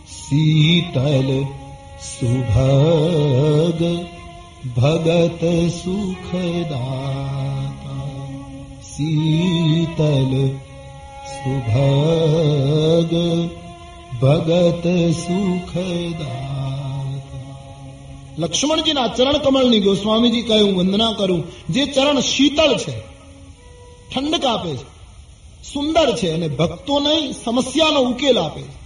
શીતલ 0.08 1.46
સુભગ 2.02 4.06
ભગત 4.78 5.70
સુખદાતા 5.70 7.49
શીતલ 9.00 10.34
સુભગ 11.34 13.14
ભગત 14.22 14.86
સુખદાતા 15.18 16.40
લક્ષ્મણજીના 18.38 19.10
ચરણ 19.10 19.38
કમળની 19.38 19.80
ગોસ્વામીજી 19.80 20.44
કહે 20.44 20.58
હું 20.58 20.74
વંદના 20.80 21.14
કરું 21.14 21.42
જે 21.70 21.84
ચરણ 21.88 22.20
શીતળ 22.26 22.74
છે 22.78 22.96
ઠંડક 24.10 24.46
આપે 24.46 24.74
છે 24.74 24.86
સુંદર 25.64 26.10
છે 26.14 26.34
અને 26.34 26.48
ભક્તોને 26.56 27.16
સમસ્યાનો 27.36 28.02
ઉકેલ 28.04 28.38
આપે 28.38 28.64
છે 28.64 28.78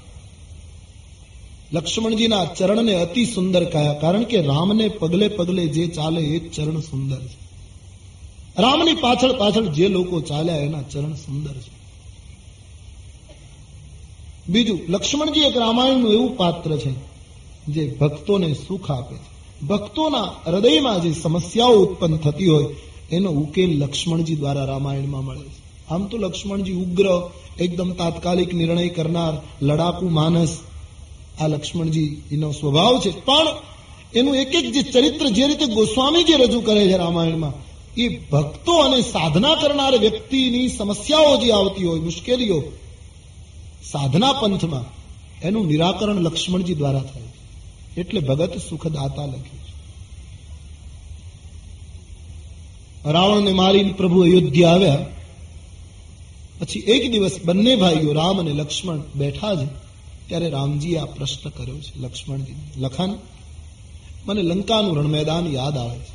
લક્ષ્મણજીના 1.73 2.45
ચરણને 2.55 2.93
અતિ 2.97 3.23
સુંદર 3.27 3.63
કહ્યા 3.67 4.01
કારણ 4.01 4.25
કે 4.25 4.37
રામને 4.43 4.85
પગલે 4.99 5.27
પગલે 5.29 5.63
જે 5.69 5.83
ચાલે 5.91 6.21
એ 6.27 6.37
ચરણ 6.49 6.81
સુંદર 6.81 7.21
છે 7.23 7.42
રામની 8.59 8.93
પાછળ 8.93 9.37
પાછળ 9.37 9.61
જે 9.61 9.87
લોકો 9.87 10.21
ચાલ્યા 10.21 10.55
એના 10.55 10.81
ચરણ 10.81 11.13
સુંદર 11.13 11.51
છે. 11.51 11.83
બીજું, 14.49 14.79
લક્ષ્મણજી 14.89 15.39
એક 15.39 15.57
રામાયણનું 15.57 16.13
એવું 16.13 16.37
પાત્ર 16.37 16.77
છે 16.77 16.91
જે 17.67 17.97
ભક્તોને 18.01 18.55
સુખ 18.67 18.91
આપે 18.91 19.15
છે. 19.15 19.33
ભક્તોના 19.65 20.21
હૃદયમાં 20.47 21.01
જે 21.01 21.13
સમસ્યાઓ 21.13 21.73
ઉત્પન્ન 21.73 22.17
થતી 22.17 22.47
હોય, 22.47 22.75
એનો 23.11 23.31
ઉકેલ 23.31 23.79
લક્ષ્મણજી 23.79 24.35
દ્વારા 24.35 24.65
રામાયણમાં 24.65 25.25
મળે 25.25 25.49
છે. 25.49 25.89
આમ 25.89 26.05
તો 26.05 26.17
લક્ષ્મણજી 26.17 26.73
ઉગ્ર, 26.73 27.29
એકદમ 27.59 27.91
તાત્કાલિક 27.91 28.53
નિર્ણય 28.53 28.89
કરનાર, 28.89 29.65
લડાકુ 29.65 30.09
માનસ, 30.09 30.57
આ 31.41 31.47
લક્ષ્મણજી 31.47 32.21
એનો 32.31 32.51
સ્વભાવ 32.51 32.99
છે. 32.99 33.25
પણ 33.25 33.47
એનું 34.15 34.35
એક 34.35 34.55
એક 34.55 34.71
જે 34.71 34.81
ચરિત્ર 34.81 35.29
જે 35.29 35.47
રીતે 35.47 35.65
ગોસ્વામી 35.65 36.23
જે 36.23 36.33
રજૂ 36.33 36.61
કરે 36.61 36.87
છે 36.87 36.97
રામાયણમાં 36.97 37.72
એ 37.97 38.17
ભક્તો 38.17 38.71
અને 38.71 39.01
સાધના 39.01 39.55
કરનાર 39.55 39.97
વ્યક્તિની 39.97 40.67
સમસ્યાઓ 40.67 41.41
જે 41.41 41.51
આવતી 41.51 41.83
હોય, 41.83 41.99
મુશ્કેલીઓ, 41.99 42.63
સાધના 43.91 44.33
પંથમાં 44.33 45.03
એનું 45.41 45.67
નિરાકરણ 45.67 46.15
લક્ષ્મણજી 46.15 46.73
દ્વારા 46.73 46.99
થાય 46.99 47.21
છે. 47.21 47.43
એટલે 48.01 48.19
ભગત 48.19 48.61
સુખદાતા 48.69 49.25
લખ્યું 49.25 49.43
છે. 49.43 49.73
રાવણને 53.11 53.51
મારીને 53.51 53.93
પ્રભુ 53.93 54.21
અયોધ્યા 54.21 54.69
આવ્યા. 54.69 55.05
પછી 56.59 56.79
એક 56.79 57.11
દિવસ 57.11 57.39
બંને 57.45 57.75
ભાઈઓ 57.75 58.13
રામ 58.13 58.39
અને 58.39 58.51
લક્ષ્મણ 58.53 58.99
બેઠા 59.15 59.55
છે, 59.55 59.67
ત્યારે 60.27 60.49
રામજીએ 60.49 60.97
આ 60.97 61.05
પ્રશ્ન 61.05 61.49
કર્યો 61.49 61.79
છે, 61.79 61.99
લક્ષ્મણજી, 61.99 62.55
લખન, 62.77 63.17
મને 64.25 64.41
લંકાનું 64.41 64.97
રણમેદાન 64.97 65.47
યાદ 65.47 65.77
આવે 65.77 65.99
છે. 65.99 66.12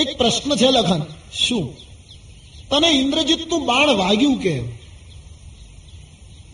એક 0.00 0.18
પ્રશ્ન 0.18 0.56
છે 0.56 0.70
લખન. 0.70 1.02
શું? 1.34 1.76
તને 2.70 2.88
ઇન્દ્રજીતનું 2.88 3.66
બાણ 3.66 3.94
વાગ્યું 3.94 4.40
કેમ? 4.40 4.68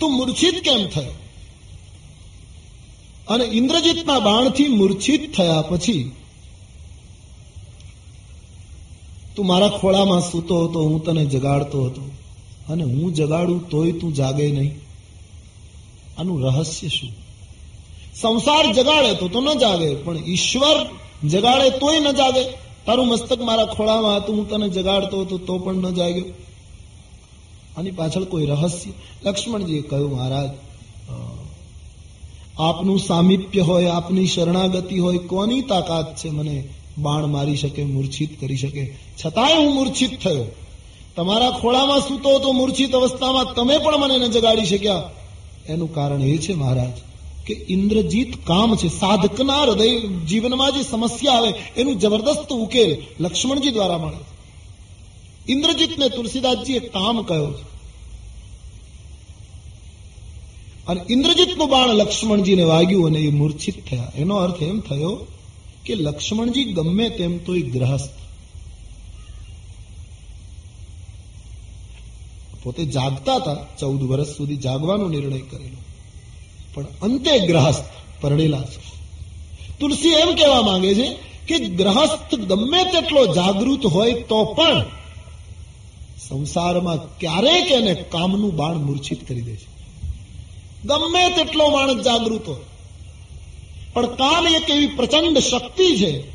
તું 0.01 0.13
મૂર્છિત 0.13 0.65
કેમ 0.65 0.87
થયો? 0.87 1.13
અને 3.29 3.45
ઇન્દ્રજીતના 3.45 4.19
બાણથી 4.19 4.69
મૂર્છિત 4.69 5.37
થયા 5.37 5.63
પછી 5.63 6.13
તું 9.37 9.47
મારા 9.47 9.69
ખોળામાં 9.69 10.21
સૂતો 10.21 10.65
હતો, 10.65 10.83
હું 10.83 11.05
તને 11.05 11.25
જગાડતો 11.25 11.85
હતો. 11.85 12.03
અને 12.69 12.85
હું 12.85 13.15
જગાડું 13.15 13.69
તોય 13.69 13.93
તું 13.93 14.15
જાગે 14.15 14.51
નહીં. 14.51 14.81
આનું 16.19 16.43
રહસ્ય 16.43 16.89
શું? 16.89 17.11
સંસાર 18.15 18.73
જગાડે 18.73 19.15
તો 19.15 19.29
તો 19.29 19.41
ન 19.41 19.59
જાગે, 19.59 19.95
પણ 19.95 20.19
ઈશ્વર 20.19 20.87
જગાડે 21.29 21.71
તોય 21.71 22.01
ન 22.01 22.11
જાગે. 22.11 22.64
તારું 22.87 23.07
મસ્તક 23.07 23.41
મારા 23.41 23.65
ખોળામાં 23.65 24.17
હતું, 24.17 24.37
હું 24.37 24.49
તને 24.49 24.69
જગાડતો 24.69 25.21
હતો, 25.21 25.39
તો 25.39 25.59
પણ 25.59 25.75
ન 25.75 25.95
જાગ્યો. 25.95 26.25
આની 27.77 27.91
પાછળ 27.91 28.25
કોઈ 28.25 28.47
રહસ્ય? 28.47 28.93
લક્ષ્મણજીએ 29.25 29.83
કહ્યું, 29.83 30.17
મહારાજ 30.17 30.51
આપનું 32.59 32.99
સામીપ્ય 32.99 33.61
હોય, 33.61 33.87
આપની 33.87 34.27
શરણાગતિ 34.27 34.99
હોય, 34.99 35.19
કોની 35.19 35.63
તાકાત 35.63 36.17
છે 36.17 36.31
મને 36.31 36.69
બાણ 36.99 37.27
મારી 37.27 37.57
શકે, 37.57 37.85
મૂર્છિત 37.85 38.41
કરી 38.41 38.57
શકે? 38.57 38.97
છતાંય 39.27 39.55
હું 39.55 39.75
મૂર્છિત 39.75 40.23
થયો. 40.23 40.45
તમારા 41.17 41.51
ખોળામાં 41.51 42.01
સૂતો 42.01 42.37
હતો 42.37 42.53
મૂર્છિત 42.53 42.95
અવસ્થામાં 42.95 43.55
તમે 43.55 43.79
પણ 43.79 43.97
મને 43.97 44.19
ન 44.19 44.31
જગાડી 44.31 44.65
શક્યા. 44.65 45.11
એનું 45.69 45.95
કારણ 45.95 46.23
એ 46.23 46.37
છે, 46.37 46.55
મહારાજ 46.55 46.93
કે 47.47 47.67
ઇન્દ્રજીત 47.69 48.47
કામ 48.47 48.77
છે, 48.77 48.89
સાધકના 48.89 49.63
હૃદય 49.63 50.01
જીવનમાં 50.01 50.73
જે 50.73 50.83
સમસ્યા 50.83 51.33
આવે, 51.33 51.55
એનું 51.77 51.99
જબરદસ્ત 51.99 52.53
ઉકેલ 52.53 53.03
લક્ષ્મણજી 53.21 53.71
દ્વારા 53.71 53.99
મળે. 53.99 54.17
છે 54.17 54.35
ઇન્દ્રજીતને 55.53 56.09
તુલસીદાસજીએ 56.09 56.79
કામ 56.79 57.23
કહ્યો. 57.23 57.53
છે 57.53 57.75
અને 60.87 61.01
ઇન્દ્રજીતનું 61.11 61.69
બાણ 61.69 61.89
લક્ષ્મણજીને 61.89 62.63
વાગ્યું 62.63 63.07
અને 63.07 63.19
એ 63.19 63.31
મૂર્છિત 63.31 63.89
થયા. 63.89 64.13
એનો 64.17 64.37
અર્થ 64.37 64.63
એમ 64.63 64.81
થયો 64.81 65.27
કે 65.85 65.95
લક્ષ્મણજી 65.95 66.65
ગમે 66.65 67.09
તેમ 67.09 67.39
તો 67.39 67.55
એ 67.55 67.63
ગ્રહસ્થ. 67.63 68.13
પોતે 72.63 72.85
જાગતા 72.85 73.37
હતા, 73.37 73.55
ચૌદ 73.81 74.03
વર્ષ 74.03 74.27
સુધી 74.27 74.57
જાગવાનો 74.57 75.09
નિર્ણય 75.09 75.39
કરેલો. 75.39 75.94
પણ 76.75 76.85
અંતે 77.03 77.39
ગ્રહસ્થ 77.39 77.85
પરણેલા 78.21 78.61
છે. 78.61 78.95
તુલસી 79.81 80.09
એમ 80.09 80.35
કહેવા 80.35 80.63
માંગે 80.63 80.95
છે 80.95 81.17
કે 81.49 81.59
ગ્રહસ્થ 81.59 82.35
ગમે 82.35 82.85
તેટલો 82.85 83.27
જાગૃત 83.27 83.87
હોય 83.87 84.13
તો 84.13 84.45
પણ 84.45 84.81
સંસારમાં 86.29 87.19
ક્યારેક 87.19 87.73
એને 87.73 87.95
કામનું 87.95 88.57
બાણ 88.57 88.75
મૂર્છિત 88.75 89.29
કરી 89.29 89.41
દે 89.41 89.57
છે. 89.57 89.75
ગમે 90.85 91.31
તેટલો 91.31 91.69
માણસ 91.69 92.05
જાગૃત 92.05 92.49
હોય. 92.49 92.61
પણ 93.93 94.07
કામ 94.07 94.49
એક 94.49 94.71
એવી 94.71 94.87
પ્રચંડ 94.87 95.39
શક્તિ 95.39 95.97
છે 95.97 96.35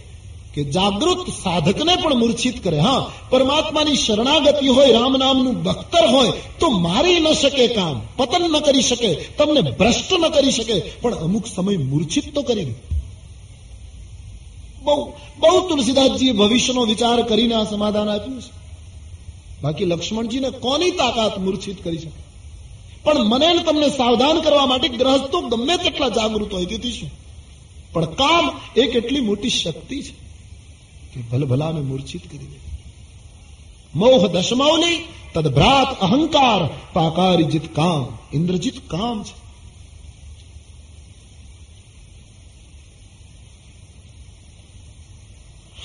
કે 0.53 0.63
જાગૃત 0.63 1.17
સાધકને 1.17 1.95
પણ 1.95 2.15
મૂર્છિત 2.15 2.63
કરે. 2.63 2.79
હા, 2.79 3.12
પરમાત્માની 3.29 3.95
શરણાગતિ 3.95 4.67
હોય, 4.67 4.91
રામ 4.93 5.13
નામનું 5.13 5.63
બખ્તર 5.63 6.07
હોય, 6.07 6.31
તો 6.59 6.69
મારી 6.69 7.19
ન 7.19 7.33
શકે 7.33 7.67
કામ, 7.67 8.01
પતન 8.17 8.41
ન 8.41 8.59
કરી 8.59 8.81
શકે, 8.81 9.15
તમને 9.15 9.62
ભ્રષ્ટ 9.62 10.13
ન 10.13 10.29
કરી 10.29 10.51
શકે, 10.51 10.79
પણ 10.79 11.15
અમુક 11.15 11.47
સમય 11.47 11.77
મૂર્છિત 11.77 12.35
તો 12.35 12.41
કરી 12.41 12.65
બહુ 14.83 15.09
બહુ 15.39 15.69
તુલસીદાસજીએ 15.69 16.31
ભવિષ્યનો 16.31 16.85
વિચાર 16.85 17.21
કરીને 17.21 17.55
આ 17.55 17.63
સમાધાન 17.63 18.09
આપ્યું 18.09 18.41
છે. 18.41 18.51
બાકી 19.62 19.85
લક્ષ્મણજીને 19.85 20.49
કોની 20.49 20.91
તાકાત 20.91 21.38
મૂર્છિત 21.38 21.83
કરી 21.83 21.97
શકે? 21.97 22.23
પણ 23.03 23.23
મને 23.23 23.57
તમને 23.57 23.89
સાવધાન 23.89 24.41
કરવા 24.41 24.65
માટે 24.65 24.88
ગ્રહસ્થો 24.88 25.41
ગમે 25.41 25.77
તેટલા 25.77 26.09
જાગૃત 26.09 26.53
હોય, 26.53 26.65
તેથી 26.65 26.91
શું? 26.91 27.12
પણ 27.93 28.05
કામ 28.05 28.51
એક 28.77 28.95
એટલી 28.95 29.19
મોટી 29.19 29.49
શક્તિ 29.49 30.01
છે. 30.01 30.28
કે 31.13 31.21
ભલભલાને 31.21 31.81
મૂર્છિત 31.81 32.31
કરી 32.31 32.37
દે. 32.37 32.59
મોહ 33.95 34.27
દશમૌલી 34.27 34.97
તદભ્રાત 35.33 35.99
અહંકાર, 35.99 36.69
પાકારિજિત 36.93 37.75
કામ, 37.75 38.17
ઇન્દ્રજીત 38.33 38.89
કામ 38.89 39.23
છે. 39.23 39.49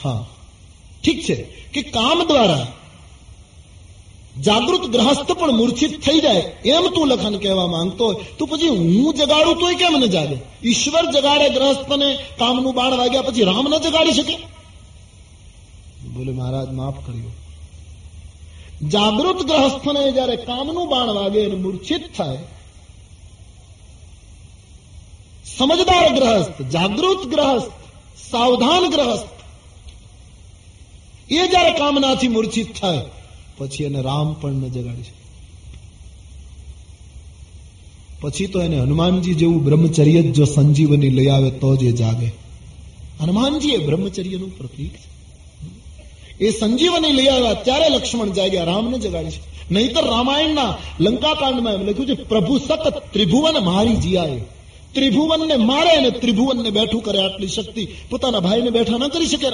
હા, 0.04 0.24
ઠીક 1.04 1.24
છે 1.24 1.34
કે 1.72 1.82
કામ 1.82 2.24
દ્વારા 2.24 2.66
જાગૃત 4.42 4.80
ગ્રહસ્થ 4.80 5.32
પણ 5.32 5.52
મૂર્છિત 5.52 6.00
થઈ 6.04 6.20
જાય 6.20 6.40
એમ 6.64 6.86
તું 6.94 7.06
લખન 7.08 7.38
કહેવા 7.38 7.66
માંગતો 7.66 8.04
હોય, 8.06 8.24
તો 8.38 8.46
પછી 8.46 8.68
હું 8.68 9.14
જગાડું 9.14 9.56
તોય 9.56 9.74
કેમ 9.74 9.96
ન 9.96 10.06
જાગે? 10.06 10.36
ઈશ્વર 10.68 11.04
જગાડે 11.12 11.48
ગ્રહસ્થને 11.48 12.18
કામનું 12.38 12.74
બાણ 12.74 12.94
વાગ્યા 12.94 13.22
પછી 13.22 13.42
રામ 13.42 13.68
ન 13.68 13.78
જગાડી 13.78 14.12
શકે? 14.12 14.53
બોલે, 16.14 16.32
મહારાજ, 16.32 16.68
માફ 16.68 17.06
કર્યો. 17.06 17.30
જાગૃત 18.88 19.46
ગ્રહસ્થને 19.46 20.12
જયારે 20.12 20.36
કામનું 20.36 20.88
બાણ 20.88 21.08
વાગે 21.08 21.44
અને 21.44 21.54
મૂર્છિત 21.54 22.16
થાય, 22.16 22.38
સમજદાર 25.56 26.14
ગ્રહસ્થ, 26.14 26.62
જાગૃત 26.62 27.26
ગ્રહસ્થ, 27.28 27.70
સાવધાન 28.30 28.90
ગ્રહસ્થ, 28.90 29.28
એ 31.32 31.48
જયારે 31.48 31.70
કામનાથી 31.70 32.28
મૂર્છિત 32.28 32.80
થાય, 32.80 33.00
પછી 33.58 33.84
એને 33.84 34.02
રામ 34.02 34.34
પણ 34.34 34.52
ન 34.52 34.68
જગાડી 34.68 35.02
શકે. 35.02 35.24
પછી 38.20 38.46
તો 38.46 38.62
એને 38.62 38.80
હનુમાનજી 38.80 39.34
જેવું 39.34 39.64
બ્રહ્મચર્ય 39.64 40.22
જ 40.22 40.44
સંજીવની 40.44 41.10
લઈ 41.10 41.28
આવે 41.28 41.50
તો 41.50 41.76
જ 41.76 41.82
એ 41.82 41.92
જાગે. 41.92 42.32
હનુમાનજી 43.20 43.68
એ 43.68 43.86
બ્રહ્મચર્યનું 43.86 44.58
પ્રતીક 44.58 44.92
છે. 44.92 45.13
એ 46.40 46.50
સંજીવની 46.50 47.12
લઈ 47.12 47.26
આવ્યા, 47.26 47.52
ત્યારે 47.52 47.88
લક્ષ્મણ 47.88 48.28
જાગ્યા, 48.28 48.64
રામને 48.64 48.98
જગાડી 48.98 49.30
છે. 49.30 49.54
નહીતર 49.70 50.04
રામાયણના 50.04 50.78
લંકાકાંડમાં 51.00 51.72
એમ 51.72 51.82
લખ્યું 51.82 52.08
છે, 52.08 52.22
પ્રભુ 52.22 52.58
સત 52.58 53.12
ત્રિભુવન 53.12 53.64
મારી 53.64 53.96
જીયાએ. 53.96 54.40
ત્રિભુવનને 54.92 55.56
મારે 55.56 55.90
અને 55.90 56.10
ત્રિભુવનને 56.10 56.70
બેઠું 56.70 57.02
કરે 57.02 57.18
આટલી 57.18 57.48
શક્તિ. 57.48 57.88
પોતાના 58.10 58.40
ભાઈને 58.40 58.70
બેઠા 58.70 58.96
ન 58.96 59.08
કરી 59.08 59.26
શકે 59.26 59.50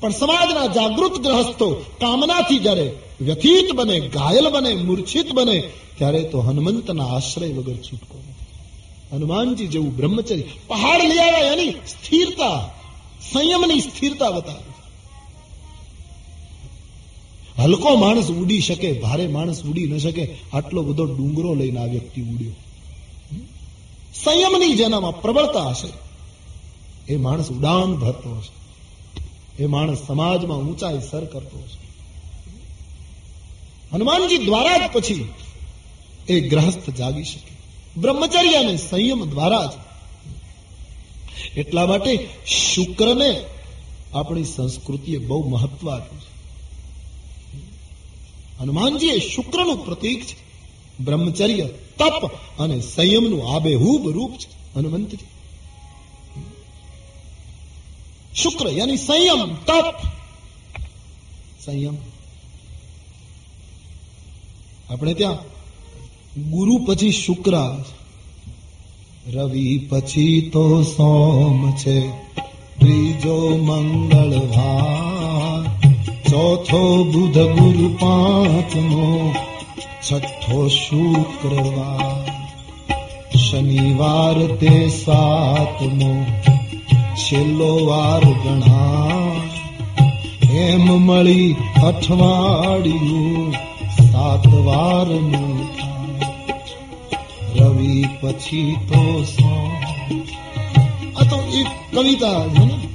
પણ 0.00 0.10
સમાજના 0.10 0.66
જાગૃત 0.66 1.18
ગ્રહસ્થો 1.18 1.84
કામનાથી 2.00 2.58
જ્યારે 2.58 2.92
વ્યથિત 3.20 3.72
બને, 3.72 4.00
ઘાયલ 4.00 4.48
બને, 4.48 4.74
મૂર્છિત 4.74 5.32
બને, 5.32 5.70
ત્યારે 5.98 6.22
તો 6.22 6.40
હનુમંતના 6.40 7.04
આશ્રય 7.04 7.52
વગર 7.52 7.74
છૂટકો 7.74 8.18
હનુમાનજી 9.12 9.66
જેવું 9.66 9.96
બ્રહ્મચર્ય, 9.96 10.42
પહાડ 10.68 11.02
લઈ 11.02 11.18
આવ્યા 11.18 11.52
એની 11.52 11.70
સ્થિરતા, 11.70 12.70
સંયમની 13.32 13.80
સ્થિરતા 13.80 14.30
બતાવે. 14.30 14.73
હલકો 17.58 17.96
માણસ 17.96 18.30
ઉડી 18.30 18.60
શકે, 18.60 18.92
ભારે 18.92 19.26
માણસ 19.26 19.62
ઉડી 19.62 19.86
ન 19.86 19.98
શકે, 19.98 20.36
આટલો 20.52 20.82
બધો 20.82 21.04
ડુંગરો 21.04 21.54
લઈને 21.54 21.80
આ 21.80 21.84
વ્યક્તિ 21.84 22.22
ઉડ્યો. 22.22 22.50
સંયમની 24.24 24.74
જેનામાં 24.74 25.22
પ્રબળતા 25.22 25.68
હશે, 25.68 25.88
એ 27.12 27.16
માણસ 27.16 27.50
ઉડાન 27.50 27.96
ભરતો 27.96 28.36
હશે. 28.36 28.64
એ 29.62 29.66
માણસ 29.66 29.98
સમાજમાં 30.06 30.58
ઊંચાઈ 30.58 31.00
સર 31.10 31.24
કરતો 31.24 31.58
હશે. 31.58 31.84
હનુમાનજી 33.92 34.38
દ્વારા 34.38 34.78
જ 34.78 34.90
પછી 34.92 35.28
એ 36.28 36.40
ગ્રહસ્થ 36.40 36.90
જાગી 36.90 37.24
શકે. 37.24 37.54
બ્રહ્મચર્ય 38.00 38.54
અને 38.54 38.76
સંયમ 38.76 39.24
દ્વારા 39.24 39.64
જ. 39.64 39.70
એટલા 41.56 41.86
માટે 41.86 42.28
શુક્રને 42.46 43.44
આપણી 44.14 44.44
સંસ્કૃતિએ 44.44 45.18
બહુ 45.18 45.48
મહત્વ 45.48 45.90
આપ્યું 45.90 46.20
છે. 46.20 46.33
હનુમાનજી 48.60 49.06
એ 49.06 49.18
શુક્રનું 49.18 49.86
પ્રતીક 49.86 50.24
છે. 50.24 50.44
બ્રહ્મચર્ય, 51.04 51.66
તપ 51.98 52.30
અને 52.58 52.80
સંયમનું 52.80 53.54
આબેહૂબ 53.54 54.08
રૂપ 54.08 54.32
છે, 54.32 54.78
હનુમંતજી. 54.78 55.26
શુક્ર 58.34 58.68
યાની 58.68 58.96
સંયમ, 58.96 59.54
તપ. 59.54 59.84
સંયમ. 61.64 61.96
આપણે 64.90 65.14
ત્યાં 65.14 65.38
ગુરુ 66.50 66.76
પછી 66.78 67.12
શુક્ર 67.12 67.84
રવિ 69.26 69.86
પછી 69.90 70.50
તો 70.52 70.82
સોમ 70.82 71.76
છે. 71.76 72.08
ત્રીજો 72.78 73.48
મંગળવાર. 73.56 75.13
ચોથો 76.30 77.04
બુધ 77.04 77.38
ગુરુ 77.38 77.88
પાંચમો, 77.88 79.34
છઠ્ઠો 80.10 80.68
શુક્રવાર. 80.68 82.26
શનિવાર 83.36 84.46
તે 84.46 84.88
સાતમો, 84.88 86.26
છેલ્લો 87.16 87.86
વાર 87.86 88.24
ગણા 88.24 89.24
એમ 90.54 90.84
મળી 90.84 91.56
અઠવાડિયું 91.84 93.52
સાત 94.10 94.46
વાર 94.48 95.06
રવિ 97.56 98.04
પછી 98.20 98.76
તો 98.88 99.22
સો 99.22 99.70
આ 101.16 101.22
તો 101.22 101.38
એક 101.52 101.66
કવિતા 101.94 102.48
છે 102.48 102.64
ને? 102.64 102.93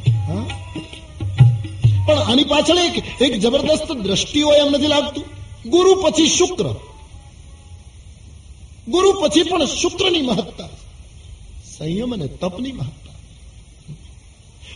પણ 2.10 2.18
આની 2.18 2.44
પાછળ 2.44 2.78
એક 2.78 3.22
એક 3.22 3.40
જબરદસ્ત 3.40 3.92
દ્રષ્ટિ 3.92 4.42
હોય 4.42 4.58
એમ 4.58 4.68
નથી 4.72 4.88
લાગતું. 4.88 5.24
ગુરુ 5.70 5.96
પછી 5.96 6.28
શુક્ર. 6.28 6.76
ગુરુ 8.88 9.12
પછી 9.22 9.44
પણ 9.44 9.66
શુક્રની 9.66 10.22
મહત્તા. 10.22 10.68
સંયમ 11.78 12.14
અને 12.14 12.28
તપની 12.28 12.72
મહત્તા. 12.72 13.14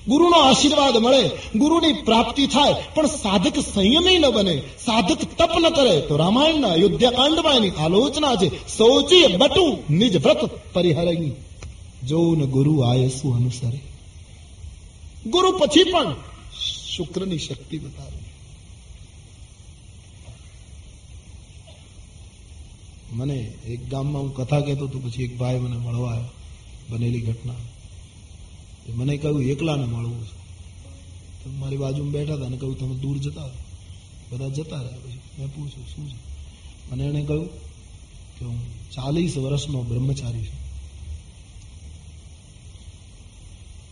ગુરુનો 0.07 0.37
આશીર્વાદ 0.37 0.97
મળે, 0.97 1.29
ગુરુની 1.55 1.93
પ્રાપ્તિ 1.93 2.47
થાય, 2.47 2.73
પણ 2.95 3.05
સાધક 3.05 3.59
સંયમી 3.59 4.17
ન 4.17 4.29
બને, 4.29 4.61
સાધક 4.85 5.17
તપ 5.37 5.49
ન 5.59 5.69
કરે, 5.69 6.01
તો 6.01 6.17
રામાયણના 6.17 6.75
યુદ્ધકાંડમાં 6.75 7.55
એની 7.55 7.69
આલોચના 7.69 8.35
છે 8.35 8.77
સૌચી 8.77 9.27
બટુ 9.37 9.77
નિજ 9.89 10.17
વ્રત 10.23 10.49
પરિહરણી 10.73 11.31
જોઉં 12.07 12.39
ગુરુ 12.39 12.79
આયસુ 12.79 13.31
અનુસરે. 13.31 13.79
ગુરુ 15.29 15.51
પછી 15.51 15.83
પણ 15.83 16.15
શુક્રની 16.95 17.38
શક્તિ 17.38 17.77
બતાવે. 17.77 18.34
મને 23.12 23.36
એક 23.67 23.89
ગામમાં 23.89 24.21
હું 24.21 24.36
કથા 24.36 24.60
કહેતો 24.60 24.88
હતો, 24.88 24.99
પછી 24.99 25.23
એક 25.23 25.38
ભાઈ 25.38 25.60
મને 25.60 25.77
મળવા 25.77 26.12
આવ્યો 26.12 26.29
બનેલી 26.89 27.21
ઘટના. 27.21 27.53
મને 28.89 29.17
કહ્યું, 29.17 29.43
એકલાને 29.43 29.86
મળવું 29.86 30.25
છે. 30.25 30.43
મારી 31.49 31.77
બાજુમાં 31.77 32.12
બેઠા 32.12 32.34
હતા 32.34 32.45
અને 32.45 32.58
કહ્યું, 32.58 32.79
તમે 32.79 32.95
દૂર 32.95 33.17
જતા. 33.17 33.45
બધા 34.32 34.47
જતા 34.47 34.82
રહ્યા. 34.82 34.97
પછી 34.97 35.19
મેં 35.39 35.47
પૂછ્યું, 35.47 35.88
શું 35.88 36.10
છે? 36.10 36.15
મને 36.91 37.03
એણે 37.03 37.25
કહ્યું 37.25 37.47
કે 38.39 38.45
હું 38.45 38.89
ચાલીસ 38.91 39.38
વર્ષનો 39.38 39.84
બ્રહ્મચારી 39.84 40.45
છું. 40.45 40.62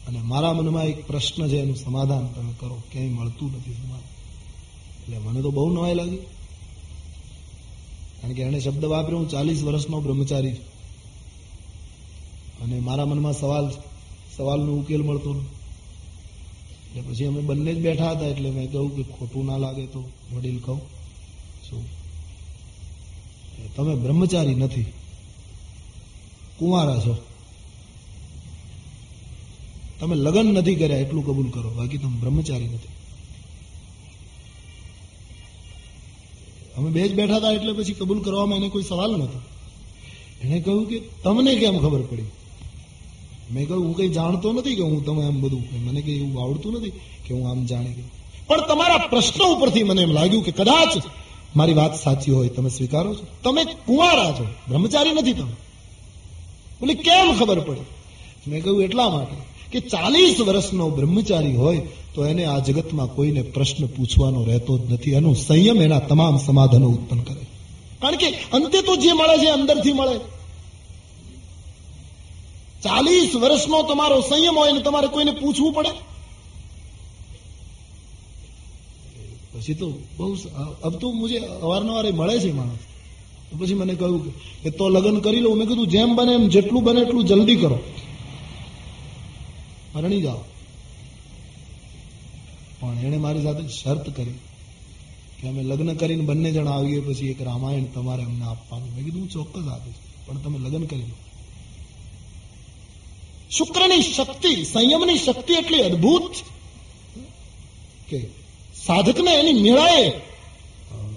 અને 0.08 0.22
મારા 0.22 0.54
મનમાં 0.54 0.86
એક 0.86 1.08
પ્રશ્ન 1.08 1.48
છે, 1.48 1.58
એનું 1.58 1.76
સમાધાન 1.76 2.28
તમે 2.28 2.54
કરો. 2.60 2.82
ક્યાંય 2.92 3.10
મળતું 3.10 3.56
નથી 3.56 3.74
સમાધાન 3.74 4.22
એટલે 5.02 5.18
મને 5.18 5.42
તો 5.42 5.52
બહુ 5.52 5.74
નવાઈ 5.74 5.94
લાગી. 5.94 6.18
કારણ 8.22 8.34
કે 8.34 8.42
એણે 8.42 8.60
શબ્દ 8.60 8.86
વાપર્યો, 8.86 9.20
હું 9.20 9.30
ચાલીસ 9.30 9.64
વર્ષનો 9.64 10.02
બ્રહ્મચારી 10.02 10.54
છું. 10.54 10.72
અને 12.64 12.80
મારા 12.80 13.06
મનમાં 13.06 13.34
સવાલ 13.34 13.72
સવાલનો 14.38 14.72
ઉકેલ 14.72 15.04
મળતો 15.04 15.36
એટલે 15.36 17.02
પછી 17.02 17.26
અમે 17.26 17.42
બંને 17.42 17.76
જ 17.76 17.82
બેઠા 17.82 18.12
હતા, 18.12 18.26
એટલે 18.26 18.50
મેં 18.50 18.72
કહ્યું 18.72 18.96
કે 18.96 19.04
ખોટું 19.04 19.46
ના 19.46 19.58
લાગે 19.58 19.86
તો 19.86 20.10
વડીલ 20.34 20.60
કહું. 20.60 20.82
શું? 21.70 21.86
તમે 23.76 23.96
બ્રહ્મચારી 23.96 24.56
નથી. 24.56 24.86
કુંવારા 26.58 27.00
છો. 27.00 27.18
તમે 30.02 30.16
લગ્ન 30.16 30.46
નથી 30.46 30.76
કર્યા 30.76 30.98
એટલું 30.98 31.26
કબૂલ 31.26 31.50
કરો, 31.50 31.70
બાકી 31.70 31.98
તમે 31.98 32.18
બ્રહ્મચારી 32.20 32.66
નથી. 32.66 32.94
અમે 36.78 36.90
બે 36.90 37.08
જ 37.08 37.14
બેઠા 37.14 37.36
હતા 37.36 37.52
એટલે 37.52 37.74
પછી 37.74 37.94
કબૂલ 37.94 38.22
કરવામાં 38.22 38.58
એને 38.58 38.70
કોઈ 38.70 38.84
સવાલ 38.84 39.12
નહોતો 39.18 39.40
એણે 40.44 40.60
કહ્યું 40.60 40.86
કે 40.90 41.00
તમને 41.24 41.56
કેમ 41.56 41.78
ખબર 41.80 42.02
પડી? 42.02 42.30
મેં 43.52 43.68
કહ્યું, 43.68 43.86
હું 43.86 43.98
કઈ 43.98 44.10
જાણતો 44.10 44.54
નથી 44.54 44.76
કે 44.76 44.82
હું 44.82 45.06
તમે 45.06 45.26
આમ 45.26 45.42
બધું 45.42 45.64
મને 45.86 46.02
કઈ 46.02 46.18
એવું 46.18 46.44
આવડતું 46.44 46.74
નથી 46.74 46.90
કે 47.28 47.34
હું 47.34 47.50
આમ 47.50 47.66
જાણી 47.66 47.94
ગયો 47.94 48.10
પણ 48.48 48.68
તમારા 48.68 48.98
પ્રશ્ન 48.98 49.44
ઉપરથી 49.44 49.84
મને 49.84 50.02
એમ 50.02 50.12
લાગ્યું 50.12 50.44
કે 50.44 50.52
કદાચ 50.52 51.04
મારી 51.56 51.74
વાત 51.74 51.96
સાચી 51.96 52.32
હોય, 52.32 52.50
તમે 52.50 52.70
સ્વીકારો 52.70 53.16
છો. 53.16 53.26
તમે 53.44 53.64
કુંવારા 53.64 54.32
છો, 54.32 54.46
બ્રહ્મચારી 54.70 55.14
નથી 55.14 55.34
તમે. 55.34 55.56
બોલે 56.80 56.94
કેમ 56.94 57.34
ખબર 57.40 57.60
પડી? 57.60 57.88
મેં 58.48 58.64
કહ્યું, 58.64 58.84
એટલા 58.84 59.10
માટે. 59.10 59.51
કે 59.72 59.80
ચાલીસ 59.80 60.40
વર્ષનો 60.40 60.90
બ્રહ્મચારી 60.90 61.56
હોય 61.56 61.82
તો 62.14 62.26
એને 62.26 62.46
આ 62.46 62.60
જગતમાં 62.60 63.08
કોઈને 63.08 63.42
પ્રશ્ન 63.42 63.86
પૂછવાનો 63.86 64.44
રહેતો 64.44 64.78
જ 64.78 64.92
નથી. 64.92 65.12
એનો 65.12 65.34
સંયમ 65.34 65.82
એના 65.82 66.00
તમામ 66.00 66.38
સમાધાનો 66.38 66.88
ઉત્પન્ન 66.88 67.22
કરે. 67.22 67.42
કારણ 68.02 68.16
કે 68.16 68.30
અંતે 68.30 68.82
તો 68.82 68.96
જે 68.96 69.12
મળે 69.12 69.46
છે 69.46 69.50
અંદરથી 69.50 69.94
મળે. 69.94 70.18
ચાલીસ 72.84 73.36
વર્ષનો 73.36 73.84
તમારો 73.84 74.22
સંયમ 74.22 74.60
હોય 74.60 74.72
ને 74.72 74.82
તમારે 74.82 75.08
કોઈને 75.08 75.32
પૂછવું 75.32 75.74
પડે? 75.74 75.90
પછી 79.54 79.74
તો 79.74 79.94
બહુ 80.18 80.36
અબ 80.84 80.94
તો 80.94 81.12
મુજે 81.12 81.38
અવારનવાર 81.38 82.12
મળે 82.12 82.40
છે 82.40 82.52
માણસ. 82.52 82.78
પછી 83.62 83.74
મને 83.74 83.94
કહ્યું 83.94 84.34
કે- 84.64 84.72
તો 84.72 84.90
લગ્ન 84.90 85.20
કરી 85.20 85.40
લઉં. 85.40 85.58
મેં 85.58 85.68
કીધું, 85.68 85.88
જેમ 85.88 86.16
બને 86.16 86.34
એમ 86.34 86.48
જેટલું 86.48 86.84
બને 86.84 87.02
એટલું 87.02 87.26
જલ્દી 87.26 87.56
કરો. 87.56 87.80
પરણી 89.93 90.21
જાઓ. 90.21 90.43
પણ 92.80 92.99
એણે 92.99 93.17
મારી 93.17 93.43
સાથે 93.43 93.63
શરત 93.67 94.06
કરી 94.15 94.38
કે 95.39 95.47
અમે 95.47 95.62
લગ્ન 95.63 95.91
કરીને 95.93 96.23
બંને 96.23 96.49
જણા 96.51 96.71
આવીએ 96.71 97.01
પછી 97.01 97.30
એક 97.30 97.41
રામાયણ 97.41 97.84
તમારે 97.86 98.23
અમને 98.23 98.45
આપવાનું. 98.45 98.89
મેં 98.95 99.04
કીધું 99.04 99.27
ચોક્કસ 99.30 99.67
આપીશ, 99.67 99.99
પણ 100.25 100.38
તમે 100.38 100.58
લગ્ન 100.60 100.86
કરી 100.86 101.01
લો. 101.01 101.17
શુક્રની 103.51 104.01
શક્તિ, 104.01 104.54
સંયમની 104.63 105.17
શક્તિ 105.17 105.54
એટલી 105.54 105.82
અદભુત 105.82 106.34
કે 108.10 108.19
સાધકને 108.75 109.32
એની 109.34 109.62
મેળાએ 109.62 110.06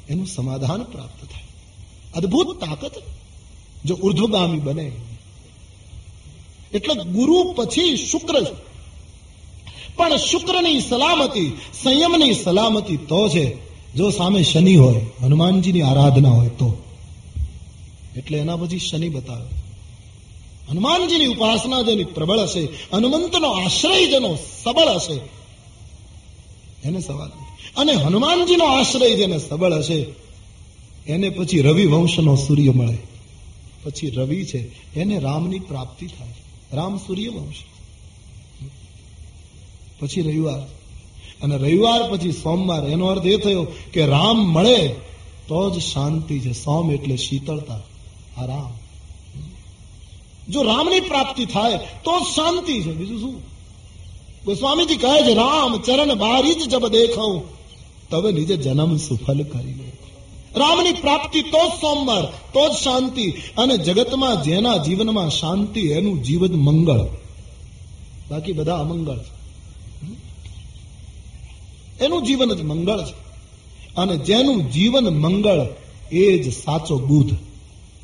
એનું 0.08 0.26
સમાધાન 0.26 0.82
પ્રાપ્ત 0.82 1.20
થાય. 1.24 1.48
અદભુત 2.14 2.48
તાકાત, 2.60 2.96
જો 3.84 3.94
ઉર્ધ્વગામી 3.96 4.58
બને 4.58 4.86
એટલે 6.72 7.04
ગુરુ 7.04 7.52
પછી 7.56 7.96
શુક્ર 7.96 8.46
પણ 9.96 10.16
શુક્રની 10.16 10.80
સલામતી, 10.80 11.56
સંયમની 11.82 12.34
સલામતી 12.34 12.96
તો 12.96 13.28
છે. 13.28 13.56
જો 13.94 14.10
સામે 14.10 14.42
શનિ 14.42 14.76
હોય, 14.76 15.00
હનુમાનજીની 15.22 15.82
આરાધના 15.82 16.30
હોય 16.30 16.48
તો. 16.48 16.82
એટલે 18.16 18.38
એના 18.38 18.56
પછી 18.56 18.78
શનિ 18.78 19.08
બતાવે. 19.08 19.46
હનુમાનજીની 20.68 21.26
ઉપાસના 21.26 21.82
જેની 21.82 22.04
પ્રબળ 22.04 22.38
હશે, 22.38 22.68
હનુમંતનો 22.92 23.48
આશ્રય 23.48 24.06
જેનો 24.06 24.38
સબળ 24.62 24.88
હશે, 24.94 25.20
એને 26.84 27.00
સવાલ. 27.00 27.30
અને 27.76 27.92
હનુમાનજીનો 27.92 28.64
આશ્રય 28.64 29.16
જેને 29.16 29.38
સબળ 29.38 29.72
હશે, 29.72 30.06
એને 31.06 31.30
પછી 31.30 31.60
રવિ 31.60 31.86
વંશનો 31.86 32.36
સૂર્ય 32.36 32.70
મળે. 32.70 32.98
પછી 33.84 34.10
રવિ 34.10 34.44
છે, 34.44 34.92
એને 34.94 35.18
રામની 35.18 35.58
પ્રાપ્તિ 35.58 36.06
થાય 36.06 36.34
રામ 36.74 36.96
સૂર્યવંશ 36.96 37.54
પછી 40.00 40.22
રવિવાર. 40.22 40.60
અને 41.42 41.56
રવિવાર 41.56 42.10
પછી 42.10 42.32
સોમવાર. 42.32 42.88
એનો 42.88 43.06
અર્થ 43.06 43.26
એ 43.26 43.36
થયો 43.36 43.66
કે 43.92 44.06
રામ 44.06 44.36
મળે 44.36 44.88
તો 45.48 45.70
જ 45.70 45.82
શાંતિ 45.82 46.40
છે. 46.40 46.52
સોમ 46.52 46.92
એટલે 46.92 47.16
શીતળતા. 47.16 47.80
આરામ 48.36 48.72
જો 50.52 50.62
રામની 50.62 51.00
પ્રાપ્તિ 51.00 51.44
થાય 51.44 51.76
તો 51.76 52.20
જ 52.20 52.22
શાંતિ 52.22 52.82
છે. 52.82 52.92
બીજું 52.92 53.20
શું? 53.20 53.42
ગોસ્વામીજી 54.44 54.96
કહે 54.96 55.22
છે, 55.22 55.34
રામ 55.34 55.80
ચરણ 55.80 56.14
બારી 56.14 56.54
જ 56.54 56.68
જબ 56.68 56.88
દેખાઉં. 56.88 57.42
તવે 58.10 58.32
નીચે 58.32 58.56
જન્મ 58.56 58.96
સુફલ 58.96 59.42
કરી 59.42 59.74
લે 59.74 59.93
રામની 60.56 60.92
પ્રાપ્તિ 60.92 61.42
તો 61.42 61.68
જ 61.68 61.70
સોમવાર, 61.70 62.24
તો 62.24 62.68
જ 62.68 62.72
શાંતિ. 62.72 63.34
અને 63.58 63.76
જગતમાં 63.76 64.42
જેના 64.42 64.76
જીવનમાં 64.76 65.30
શાંતિ, 65.30 65.80
એનું 65.80 66.22
જીવન 66.22 66.54
મંગળ. 66.54 67.00
બાકી 68.30 68.52
બધા 68.52 68.78
અમંગળ 68.78 69.18
છે. 69.18 69.34
એનું 72.04 72.22
જીવન 72.22 72.52
જ 72.52 72.62
મંગળ 72.62 73.04
છે. 73.04 73.24
અને 73.96 74.16
જેનું 74.16 74.70
જીવન 74.70 75.04
મંગળ, 75.04 75.66
એ 76.12 76.38
જ 76.38 76.52
સાચો 76.52 76.98
બુધ. 76.98 77.30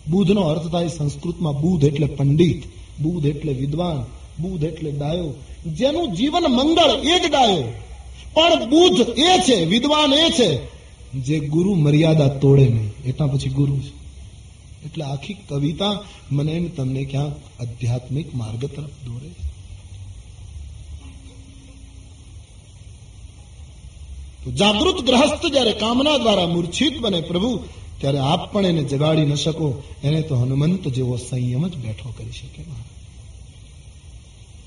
બુધનો 0.08 0.40
અર્થ 0.40 0.72
થાય 0.72 0.88
સંસ્કૃતમાં 0.88 1.60
બુધ 1.60 1.84
એટલે 1.84 2.06
પંડિત, 2.06 2.62
બુધ 3.02 3.26
એટલે 3.26 3.52
વિદ્વાન, 3.52 4.04
બુધ 4.42 4.64
એટલે 4.64 4.90
ડાયો. 4.90 5.34
જેનું 5.66 6.14
જીવન 6.14 6.42
મંગળ, 6.42 6.90
એ 7.04 7.18
જ 7.18 7.30
ડાયો. 7.30 7.72
પણ 8.34 8.70
બુધ 8.70 9.00
એ 9.18 9.38
છે, 9.48 9.64
વિદ્વાન 9.64 10.12
એ 10.12 10.30
છે. 10.30 10.79
જે 11.14 11.38
ગુરુ 11.38 11.74
મર્યાદા 11.74 12.28
તોડે 12.28 12.68
નહીં 12.68 12.90
એટલા 13.04 13.26
પછી 13.26 13.48
ગુરુ 13.48 13.76
છે. 13.76 14.00
એટલે 14.84 15.04
આખી 15.04 15.36
કવિતા 15.48 16.02
મને 16.32 16.52
એમ 16.52 16.68
તમને 16.68 17.04
ક્યાંક 17.04 17.60
આધ્યાત્મિક 17.60 18.34
માર્ગ 18.34 18.64
તરફ 18.64 19.06
દોરે 19.06 19.30
જાગૃત 24.56 25.04
ગ્રહસ્થ 25.04 25.46
જ્યારે 25.46 25.72
કામના 25.72 26.18
દ્વારા 26.18 26.46
મૂર્છિત 26.46 27.00
બને 27.00 27.20
પ્રભુ, 27.20 27.62
ત્યારે 27.98 28.18
આપ 28.18 28.52
પણ 28.52 28.66
એને 28.66 28.84
જગાડી 28.84 29.22
ન 29.22 29.34
શકો. 29.34 29.82
એને 30.02 30.22
તો 30.22 30.36
હનુમંત 30.36 30.88
જેવો 30.88 31.16
સંયમ 31.16 31.68
જ 31.68 31.76
બેઠો 31.76 32.14
કરી 32.18 32.30
શકે 32.30 32.62
મહારાજ. 32.68 32.89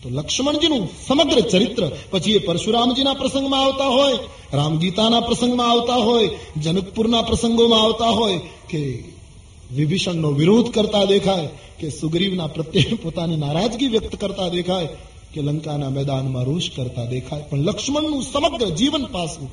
તો 0.03 0.09
લક્ષ્મણજીનું 0.09 0.87
સમગ્ર 1.07 1.39
ચરિત્ર 1.39 1.91
પછી 2.11 2.31
એ 2.31 2.37
પરશુરામજીના 2.37 3.13
પ્રસંગમાં 3.13 3.63
આવતા 3.63 3.87
હોય, 3.87 4.13
રામગીતાના 4.53 5.19
પ્રસંગમાં 5.19 5.71
આવતા 5.71 5.95
હોય, 5.95 6.29
જનકપુરના 6.57 7.21
પ્રસંગોમાં 7.21 7.81
આવતા 7.83 8.09
હોય 8.09 8.39
કે 8.69 9.03
વિભીષણનો 9.75 10.31
વિરોધ 10.31 10.73
કરતા 10.73 11.05
દેખાય, 11.05 11.49
કે 11.79 11.89
સુગ્રીવના 11.89 12.47
પ્રત્યે 12.47 12.93
પોતાની 12.93 13.35
નારાજગી 13.35 13.87
વ્યક્ત 13.87 14.15
કરતા 14.15 14.47
દેખાય, 14.47 14.87
કે 15.33 15.41
લંકાના 15.41 15.89
મેદાનમાં 15.89 16.43
રોષ 16.43 16.69
કરતા 16.75 17.05
દેખાય. 17.05 17.43
પણ 17.49 17.57
લક્ષ્મણનું 17.57 18.23
સમગ્ર 18.23 18.69
જીવન 18.69 19.05
પાસું 19.05 19.49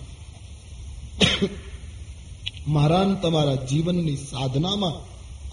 મારા 2.69 3.15
તમારા 3.23 3.55
જીવનની 3.55 4.17
સાધનામાં 4.17 5.11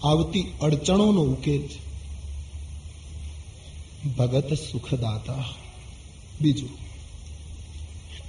આવતી 0.08 0.44
અડચણોનો 0.62 1.20
ઉકેલ 1.20 1.60
છે. 1.60 1.87
ભગત 4.16 4.54
સુખદાતા. 4.54 5.44
બીજું, 6.40 6.70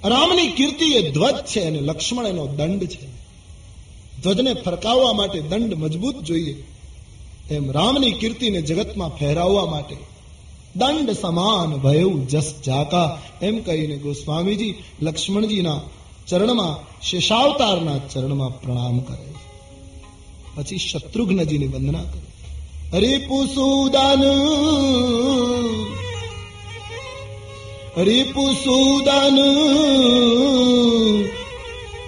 રામની 0.08 0.46
કીર્તિ 0.48 0.84
એ 0.84 1.10
ધ્વજ 1.10 1.34
છે 1.46 1.60
અને 1.60 1.80
લક્ષ્મણ 1.80 2.26
એનો 2.26 2.46
દંડ 2.46 2.84
છે. 2.84 3.06
ધ્વજને 4.22 4.54
ફરકાવવા 4.54 5.12
માટે 5.12 5.40
દંડ 5.40 5.74
મજબૂત 5.74 6.16
જોઈએ. 6.24 6.64
એમ 7.50 7.70
રામની 7.70 8.12
કીર્તિને 8.12 8.62
જગતમાં 8.62 9.10
ફેરાવવા 9.10 9.66
માટે 9.66 9.96
દંડ 10.76 11.10
સમાન 11.10 11.76
ભયઉ 11.76 12.26
જસ 12.26 12.54
જાકા 12.66 13.18
એમ 13.42 13.62
કહીને 13.62 13.96
ગોસ્વામીજી 13.96 14.74
લક્ષ્મણજીના 15.02 15.80
ચરણમાં, 16.28 16.74
શેષાવતારના 17.02 17.98
ચરણમાં 17.98 18.60
પ્રણામ 18.60 18.98
કરે. 18.98 19.28
પછી 20.54 20.78
શત્રુઘ્નજીની 20.78 21.66
વંદના 21.66 22.02
કરે. 22.02 22.29
रिपुसूदन। 22.94 24.22
रिपुसूदन। 27.98 29.36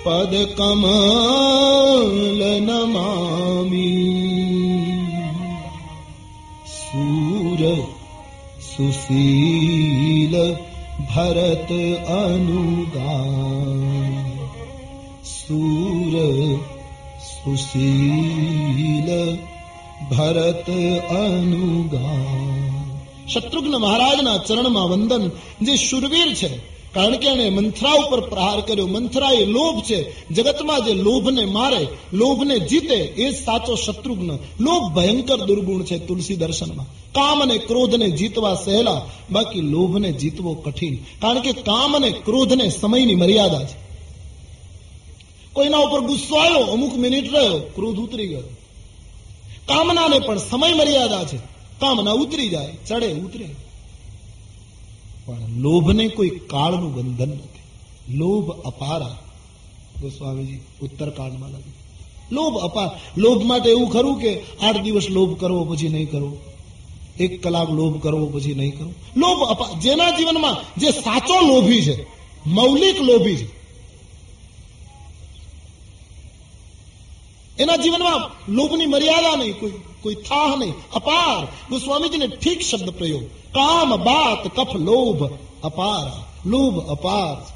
पदकमल 0.06 2.42
नमामि। 2.42 4.18
सूर 6.66 7.88
सुशील 8.60 10.56
भरत 11.00 12.08
अनुगा 12.08 13.22
सूर 15.24 16.14
सुशील 17.20 19.38
ભરત 20.10 20.70
અનુગા 21.10 22.42
શત્રુઘ્ન 23.34 23.76
મહારાજના 23.76 24.38
ચરણમાં 24.38 24.88
વંદન 24.88 25.30
જે 25.62 25.76
શુરવીર 25.76 26.34
છે, 26.34 26.56
કારણ 26.94 27.16
કે 27.16 27.28
એણે 27.28 27.50
મંથરા 27.50 27.92
ઉપર 27.92 28.20
પ્રહાર 28.20 28.60
કર્યો. 28.60 28.86
મંથરા 28.86 29.30
એ 29.30 29.44
લોભ 29.44 29.82
છે. 29.82 30.28
જગતમાં 30.34 30.84
જે 30.84 30.94
લોભને 30.94 31.44
મારે, 31.44 31.86
લોભને 32.12 32.58
જીતે, 32.58 32.94
એ 32.94 33.30
જ 33.30 33.36
સાચો 33.44 33.74
શત્રુઘ્ન. 33.74 34.38
લોભ 34.60 34.92
ભયંકર 34.92 35.36
દુર્ગુણ 35.36 35.82
છે 35.82 35.98
તુલસી 35.98 36.36
દર્શનમાં. 36.36 36.86
કામ 37.12 37.42
અને 37.42 37.58
ક્રોધને 37.58 38.10
જીતવા 38.10 38.54
સહેલા, 38.54 39.02
બાકી 39.30 39.60
લોભને 39.60 40.12
જીતવો 40.12 40.54
કઠિન. 40.54 40.94
કારણ 40.94 41.40
કે 41.40 41.52
કામ 41.52 41.96
અને 41.96 42.10
ક્રોધને 42.10 42.68
સમયની 42.68 43.14
મર્યાદા 43.14 43.64
છે. 43.64 43.82
કોઈના 45.52 45.78
ઉપર 45.78 46.00
ગુસ્સો 46.00 46.36
આવ્યો, 46.36 46.66
અમુક 46.66 46.96
મિનિટ 46.96 47.34
રહ્યો, 47.34 47.58
ક્રોધ 47.58 47.96
ઉતરી 47.96 48.26
ગયો. 48.26 48.42
કામનાને 49.66 50.18
પણ 50.18 50.38
સમય 50.38 50.72
મર્યાદા 50.72 51.24
છે. 51.24 51.36
કામના 51.80 52.10
ઉતરી 52.10 52.48
જાય, 52.48 52.76
ચડે, 52.86 53.12
ઉતરે. 53.12 53.48
પણ 55.26 55.38
લોભને 55.56 56.08
કોઈ 56.08 56.28
કાળનું 56.28 56.94
બંધન 56.94 57.28
નથી. 57.28 57.62
લોભ 58.16 58.50
અપારા. 58.50 59.18
ગોસ્વામીજી, 60.00 60.60
ઉત્તરકાંડમાં 60.82 61.50
લખ્યું 61.50 61.82
લોભ 62.32 62.58
અપાર. 62.58 62.90
લોભ 63.16 63.42
માટે 63.42 63.70
એવું 63.70 63.90
ખરું 63.90 64.20
કે 64.20 64.40
આઠ 64.62 64.76
દિવસ 64.76 65.10
લોભ 65.10 65.40
કરવો 65.40 65.64
પછી 65.64 65.88
નહીં 65.88 66.10
કરવો 66.10 66.38
એક 67.20 67.42
કલાક 67.42 67.70
લોભ 67.70 68.02
કરવો 68.02 68.26
પછી 68.26 68.54
નહીં 68.54 68.78
કરવો 68.78 68.92
લોભ 69.16 69.48
અપાર 69.48 69.80
જેના 69.80 70.10
જીવનમાં 70.10 70.80
જે 70.80 70.90
સાચો 70.90 71.40
લોભી 71.40 71.82
છે, 71.82 72.06
મૌલિક 72.46 73.00
લોભી 73.00 73.36
છે 73.36 73.61
એના 77.58 77.76
જીવનમાં 77.76 78.52
લોભની 78.52 78.86
મર્યાદા 78.86 79.36
નહીં, 79.36 79.60
કોઈ 79.60 79.72
કોઈ 80.02 80.14
થાહ 80.14 80.56
નહીં. 80.56 80.74
અપાર. 80.94 81.44
સ્વામીજીને 81.78 82.26
ઠીક 82.26 82.60
શબ્દ 82.60 82.90
પ્રયોગ. 82.90 83.24
કામ, 83.26 83.96
બાત, 83.96 84.60
કફ, 84.60 84.76
લોભ, 84.76 85.30
અપાર. 85.62 86.24
લોભ, 86.48 86.90
અપાર. 86.90 87.46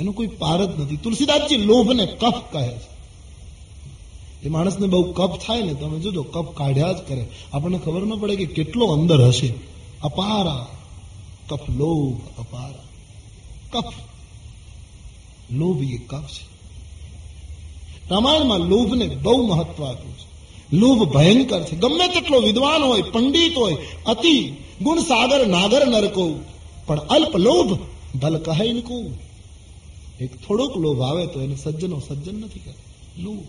એનો 0.00 0.12
કોઈ 0.12 0.26
પાર 0.26 0.64
જ 0.64 0.80
નથી. 0.80 0.96
તુલસીદાસજી 0.96 1.56
લોભને 1.56 2.06
કફ 2.06 2.34
કહે 2.52 2.68
છે. 2.68 2.98
એ 4.42 4.48
માણસને 4.48 4.86
બહુ 4.86 5.12
કફ 5.12 5.46
થાય 5.46 5.62
ને, 5.62 5.74
તમે 5.74 5.98
જોજો, 5.98 6.22
કફ 6.22 6.54
કાઢ્યા 6.54 6.92
જ 6.92 6.96
કરે. 6.96 7.28
આપણને 7.52 7.78
ખબર 7.78 8.00
ન 8.00 8.14
પડે 8.14 8.36
કે 8.36 8.46
કેટલો 8.46 8.86
અંદર 8.86 9.26
હશે. 9.26 9.54
અપારા. 10.02 10.68
કફ, 11.48 11.70
લોભ, 11.70 12.40
અપારા. 12.40 12.84
કફ. 13.72 14.07
લોભ 15.52 15.82
એ 15.82 15.96
કફ 15.96 16.26
છે. 16.26 16.48
રામાયણમાં 18.10 18.58
લોભને 18.58 19.08
બહુ 19.08 19.46
મહત્વ 19.46 19.84
આપ્યું 19.84 20.14
છે. 20.18 20.28
લોભ 20.76 21.12
ભયંકર 21.12 21.62
છે. 21.62 21.76
ગમે 21.76 22.08
તેટલો 22.08 22.40
વિદ્વાન 22.40 22.82
હોય, 22.82 23.02
પંડિત 23.02 23.56
હોય, 23.56 23.76
અતિ 24.06 24.56
ગુણ 24.82 24.98
સાગર, 24.98 25.46
નાગર, 25.46 25.86
નરકો, 25.86 26.44
પણ 26.86 26.98
અલ્પ 26.98 27.36
લોભ 27.36 27.78
ભલ 28.18 28.38
કહે 28.38 28.64
ઇનકુ. 28.64 29.10
એક 30.20 30.36
થોડોક 30.46 30.76
લોભ 30.76 31.00
આવે 31.00 31.26
તો 31.26 31.40
એને 31.42 31.56
સજ્જનો 31.56 32.02
સજ્જન 32.08 32.34
નથી 32.34 32.60
કરે. 32.60 32.74
લોભ. 33.22 33.44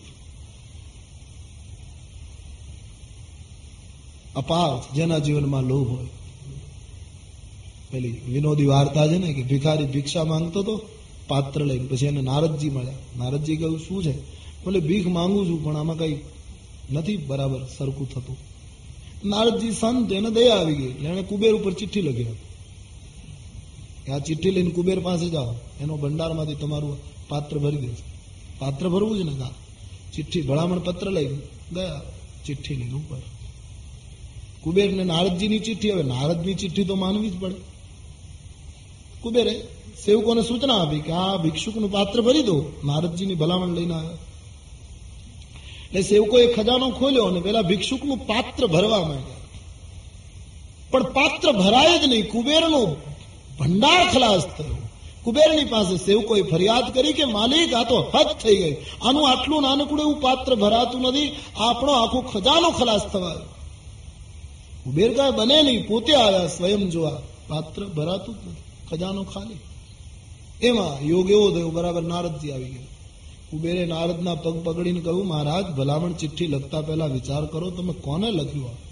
અપાર 4.35 4.95
જેના 4.95 5.17
જીવનમાં 5.17 5.63
લોભ 5.63 5.87
હોય. 5.87 6.05
પેલી 7.91 8.11
વિનોદી 8.11 8.65
વાર્તા 8.65 9.07
છે 9.07 9.17
ને 9.17 9.33
કે 9.33 9.43
ભિખારી 9.43 9.85
ભિક્ષા 9.85 10.23
માંગતો 10.23 10.59
હતો 10.59 10.81
પાત્ર 11.29 11.59
લઈને 11.65 11.87
પછી 11.87 12.05
એને 12.05 12.21
નારદજી 12.21 12.69
મળ્યા. 12.69 12.99
નારદજી 13.17 13.57
કહ્યું, 13.57 13.79
શું 13.79 14.03
છે? 14.03 14.15
બોલે, 14.63 14.79
ભીખ 14.79 15.07
માંગુ 15.07 15.45
છું, 15.45 15.59
પણ 15.63 15.77
આમાં 15.77 15.97
કઈ 15.97 16.15
નથી 16.91 17.17
બરાબર 17.17 17.61
સરખું 17.77 18.07
થતું. 18.09 18.37
નારદજી 19.25 19.71
સંત 19.71 20.11
એને 20.11 20.29
દયા 20.29 20.55
આવી 20.55 20.75
ગઈ. 20.75 20.93
એને 21.05 21.21
કુબેર 21.21 21.53
ઉપર 21.53 21.73
ચિઠ્ઠી 21.73 22.01
લખી 22.01 22.27
આ 24.11 24.19
ચિઠ્ઠી 24.19 24.51
લઈને 24.51 24.71
કુબેર 24.71 24.99
પાસે 24.99 25.27
જાઓ. 25.29 25.53
એનો 25.81 25.97
ભંડારમાંથી 25.97 26.55
તમારું 26.55 26.93
પાત્ર 27.29 27.55
ભરી 27.57 27.77
દેશે 27.77 28.05
પાત્ર 28.59 28.85
ભરવું 28.89 29.17
જ 29.17 29.21
ને 29.21 29.33
કા 29.39 29.51
ચિઠ્ઠી, 30.13 30.41
ભલામણ 30.41 30.79
પત્ર 30.79 31.07
લઈને 31.11 31.37
ગયા, 31.73 32.01
ચિઠ્ઠી 32.45 32.75
લઈને 32.75 32.93
ઉપર. 32.93 33.21
કુબેર 34.63 34.89
ને 34.93 35.03
નારદજીની 35.03 35.59
ચિઠ્ઠી, 35.59 35.91
હવે 35.91 36.03
નારદની 36.03 36.53
ચિઠ્ઠી 36.53 36.83
તો 36.83 36.95
માનવી 36.95 37.29
જ 37.29 37.39
પડે. 37.39 37.55
કુબેરે 39.21 39.53
સેવકોને 40.05 40.41
સૂચના 40.41 40.81
આપી 40.81 40.99
કે 40.99 41.11
આ 41.11 41.37
ભિક્ષુકનું 41.37 41.91
પાત્ર 41.91 42.21
ભરી 42.21 42.43
દો 42.43 42.65
મહારાજજીની 42.83 43.35
ભલામણ 43.35 43.75
લઈને 43.75 43.93
આવ્યા. 43.93 44.11
એટલે 44.11 46.01
સેવકોએ 46.01 46.53
ખજાનો 46.53 46.89
ખોલ્યો 46.89 47.23
અને 47.23 47.39
પેલા 47.39 47.61
ભિક્ષુકનું 47.61 48.17
પાત્ર 48.17 48.67
ભરવા 48.67 48.99
માંડ્યા. 48.99 49.39
પણ 50.91 51.03
પાત્ર 51.03 51.51
ભરાય 51.51 51.99
જ 51.99 52.03
નહીં, 52.03 52.31
કુબેરનો 52.31 52.95
ભંડાર 53.59 54.09
ખલાસ 54.13 54.45
થયો. 54.57 54.77
કુબેરની 55.23 55.65
પાસે 55.65 55.97
સેવકોએ 55.97 56.41
ફરિયાદ 56.41 56.93
કરી 56.93 57.13
કે 57.13 57.25
માલિક, 57.25 57.73
આ 57.73 57.83
તો 57.83 58.11
હદ 58.15 58.27
થઈ 58.43 58.55
ગઈ. 58.55 58.75
આનું 59.01 59.29
આટલું 59.29 59.61
નાનકડું 59.61 59.99
એવું 59.99 60.21
પાત્ર 60.21 60.55
ભરાતું 60.55 61.01
નથી, 61.01 61.31
આપણો 61.57 61.91
આખો 61.91 62.21
ખજાનો 62.21 62.69
ખલાસ 62.69 63.05
થવાયો. 63.05 63.47
કુબેર 64.83 65.13
કાંઈ 65.13 65.31
બને 65.31 65.61
નહીં, 65.61 65.87
પોતે 65.87 66.15
આવ્યા, 66.15 66.47
સ્વયં 66.47 66.89
જોવા. 66.89 67.21
પાત્ર 67.47 67.85
ભરાતું 67.85 68.35
જ 68.35 68.37
નથી, 68.47 68.87
ખજાનો 68.89 69.23
ખાલી. 69.23 69.59
એમાં 70.63 71.05
યોગ 71.05 71.31
એવો 71.31 71.51
થયો 71.51 71.69
બરાબર 71.69 72.01
નારદજી 72.01 72.51
આવી 72.51 72.69
ગયા. 72.69 72.83
કુબેરે 73.51 73.85
નારદના 73.85 74.35
પગ 74.35 74.63
પકડીને 74.63 74.99
કહ્યું, 74.99 75.27
મહારાજ, 75.27 75.65
ભલામણ 75.65 76.11
ચિઠ્ઠી 76.11 76.47
લખતા 76.47 76.81
પહેલા 76.81 77.05
વિચાર 77.05 77.45
કરો, 77.45 77.69
તમે 77.69 77.93
કોને 77.93 78.31
લખ્યું 78.31 78.89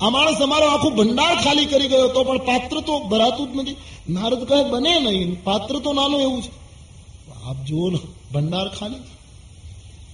આ 0.00 0.10
માણસ 0.10 0.38
અમારો 0.38 0.66
આખું 0.66 0.96
ભંડાર 0.96 1.44
ખાલી 1.44 1.64
કરી 1.64 1.88
ગયો, 1.88 2.08
તો 2.08 2.24
પણ 2.24 2.38
પાત્ર 2.38 2.80
તો 2.80 3.00
ભરાતું 3.00 3.52
જ 3.52 3.56
નથી. 3.56 3.76
નારદ 4.12 4.44
કહે, 4.44 4.70
બને 4.70 5.00
નહીં, 5.00 5.44
પાત્ર 5.44 5.78
તો 5.78 5.92
નાનું 5.92 6.20
એવું 6.20 6.42
છે. 6.42 6.50
આપ 7.44 7.64
જુઓ 7.64 7.90
ને, 7.90 7.98
ભંડાર 8.34 8.68
ખાલી. 8.68 8.96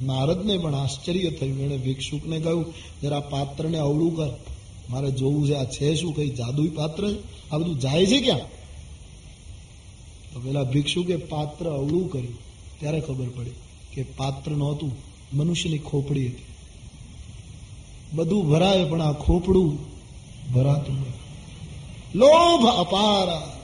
નારદને 0.07 0.59
પણ 0.59 0.75
આશ્ચર્ય 0.75 1.31
થયું. 1.31 1.59
એણે 1.59 1.77
ભિક્ષુકને 1.77 2.40
કહ્યું, 2.40 2.75
જરા 3.03 3.20
પાત્રને 3.20 3.79
અવળું 3.79 4.16
કર. 4.16 4.29
મારે 4.90 5.11
જોવું 5.11 5.49
છે 5.49 5.55
આ 5.55 5.64
છે 5.64 5.94
શું, 5.94 6.16
કઈ 6.16 6.29
જાદુઈ 6.29 6.68
પાત્ર 6.68 7.12
છે? 7.12 7.51
આ 7.51 7.59
બધું 7.59 7.80
જાય 7.80 8.07
છે 8.07 8.20
ક્યાં? 8.20 8.63
તો 10.35 10.41
પેલા 10.41 10.62
ભિક્ષુકે 10.62 11.16
પાત્ર 11.16 11.68
અવળું 11.70 12.12
કર્યું. 12.12 12.39
ત્યારે 12.80 13.01
ખબર 13.01 13.28
પડી 13.28 13.51
કે 13.95 14.03
પાત્ર 14.03 14.53
નહોતું, 14.53 14.93
મનુષ્યની 15.37 15.78
ખોપડી 15.78 16.26
હતી. 16.26 16.45
બધું 18.12 18.49
ભરાય, 18.49 18.85
પણ 18.85 19.03
આ 19.03 19.12
ખોપડું 19.12 19.78
ભરાતું 20.53 20.97
લોભ 22.14 22.66
અપારા. 22.66 23.59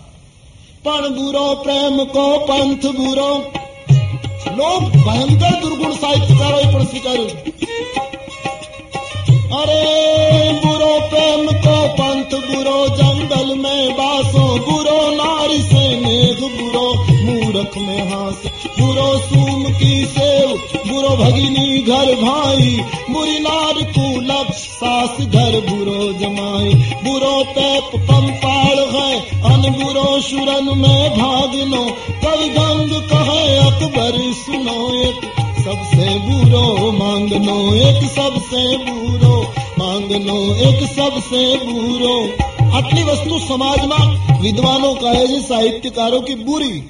પણ 0.83 1.09
બુરો 1.09 1.55
પ્રેમ 1.55 2.05
કો 2.05 2.47
પંથ 2.47 2.87
બુરો. 2.87 3.39
લોભ 4.57 4.83
ભયંકર 4.83 5.61
દુર્ગુણ 5.61 5.93
સાહિત્યકારોએ 5.93 6.65
પણ 6.65 6.85
સ્વીકાર્યું. 6.85 7.31
અરે 9.55 9.81
प्रेम 11.11 11.47
को 11.47 11.89
पंथ 11.89 12.39
बुरो 12.49 12.89
जंगल 12.89 13.59
में 13.59 13.93
बासो 13.93 14.47
गुरो, 14.71 15.11
नारी 15.11 15.63
से 15.63 15.97
मेघ 16.01 16.41
बुरो 16.41 16.87
मूरख 17.03 17.79
में 17.79 18.01
हास। 18.11 18.43
बुरो 18.81 19.19
सूम 19.19 19.65
की 19.65 20.05
सेव, 20.05 20.49
गुरो 20.93 21.09
भगिनी 21.09 21.83
घर 21.83 22.15
भाई। 22.15 22.81
बुरी 23.11 23.39
नार 23.39 23.75
कुलप 23.75 24.53
सास 24.53 25.21
घर 25.21 25.61
बुरो 25.69 26.13
जमाई। 26.13 26.75
बुरो 27.05 27.45
पैप 27.45 27.91
पंपाल 27.97 28.79
है, 28.79 29.21
अन 29.43 29.85
गुरो 29.85 30.21
सुरन 30.21 30.79
में 30.79 31.11
भागनो 31.11 31.85
कल 32.25 32.45
गंग 32.59 32.91
कहे, 33.03 33.57
अकबर 33.59 34.33
सुनो 34.33 35.03
एक। 35.03 35.21
सबसे 35.61 36.19
बुरो 36.19 36.93
मांगनो 36.93 37.75
एक, 37.75 38.11
सबसे 38.11 38.77
बुरो 38.77 39.47
માંગનો 39.81 40.55
એક 40.55 40.83
સબસે 40.85 41.57
બૂરો. 41.57 42.29
આટલી 42.73 43.03
વસ્તુ 43.03 43.39
સમાજમાં 43.39 44.39
વિદ્વાનો 44.43 44.95
કહે 44.95 45.27
છે, 45.27 45.49
સાહિત્યકારો 45.49 46.21
કે 46.21 46.35
બુરી. 46.35 46.83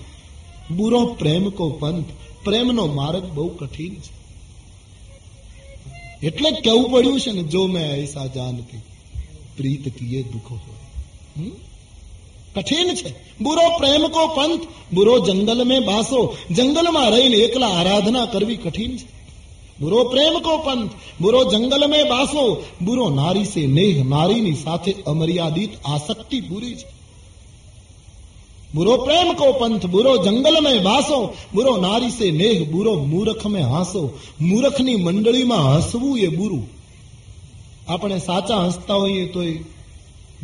બુરો 0.70 1.06
પ્રેમ 1.06 1.50
કો 1.50 1.70
પંથ. 1.70 2.04
પ્રેમનો 2.44 2.86
માર્ગ 2.86 3.24
બહુ 3.24 3.48
કઠિન 3.48 3.94
છે. 3.94 4.20
એટલે 6.26 6.50
કેવું 6.50 6.90
પડ્યું 6.90 7.20
છે 7.20 7.30
ને, 7.30 7.42
જો 7.42 7.66
મેં 7.66 7.92
એસા 7.92 8.26
જાનતી 8.26 8.78
પ્રીત 9.56 9.98
કિયે 9.98 10.22
દુખો 10.22 10.54
હોય. 10.54 11.50
કઠિન 12.56 12.94
છે. 12.94 13.14
બુરો 13.40 13.78
પ્રેમ 13.78 14.06
કો 14.06 14.26
પંથ. 14.26 14.60
બુરો 14.92 15.18
જંગલ 15.18 15.64
મેં 15.64 15.84
બાસો. 15.84 16.36
જંગલમાં 16.50 17.10
રહીને 17.10 17.36
એકલા 17.36 17.68
આરાધના 17.68 18.26
કરવી 18.26 18.56
કઠિન 18.56 18.96
છે. 18.96 19.19
બુરો 19.80 20.00
પ્રેમ 20.04 20.34
કો 20.42 20.54
પંથ 20.58 20.92
બુરો 21.20 21.40
જંગલ 21.44 21.82
મેં 21.88 22.08
બાસો 22.08 22.44
બુરો 22.80 23.04
નારી 23.10 23.44
સે 23.44 23.62
નેહ 23.68 23.96
નારીની 24.04 24.62
સાથે 24.64 24.92
અમર્યાદિત 25.06 25.72
આસક્તિ 25.84 26.38
બુરી 26.40 26.74
છે 26.74 26.88
બુરો 28.74 28.94
પ્રેમ 28.98 29.28
કો 29.34 29.46
પંથ 29.52 29.86
બુરો 29.86 30.12
જંગલ 30.18 30.56
મેં 30.62 30.78
બાસો 30.82 31.18
બુરો 31.54 31.72
નારી 31.76 32.10
સે 32.10 32.26
નેહ 32.32 32.58
બુરો 32.64 32.92
મૂરખ 33.04 33.44
મેં 33.46 33.66
હાસો 33.66 34.02
મૂરખની 34.40 34.98
મંડળીમાં 34.98 35.66
હસવું 35.70 36.18
એ 36.18 36.28
બુરું 36.30 36.66
આપણે 37.88 38.18
સાચા 38.20 38.60
હસતા 38.66 38.94
હોઈએ 38.94 39.24
તો 39.26 39.40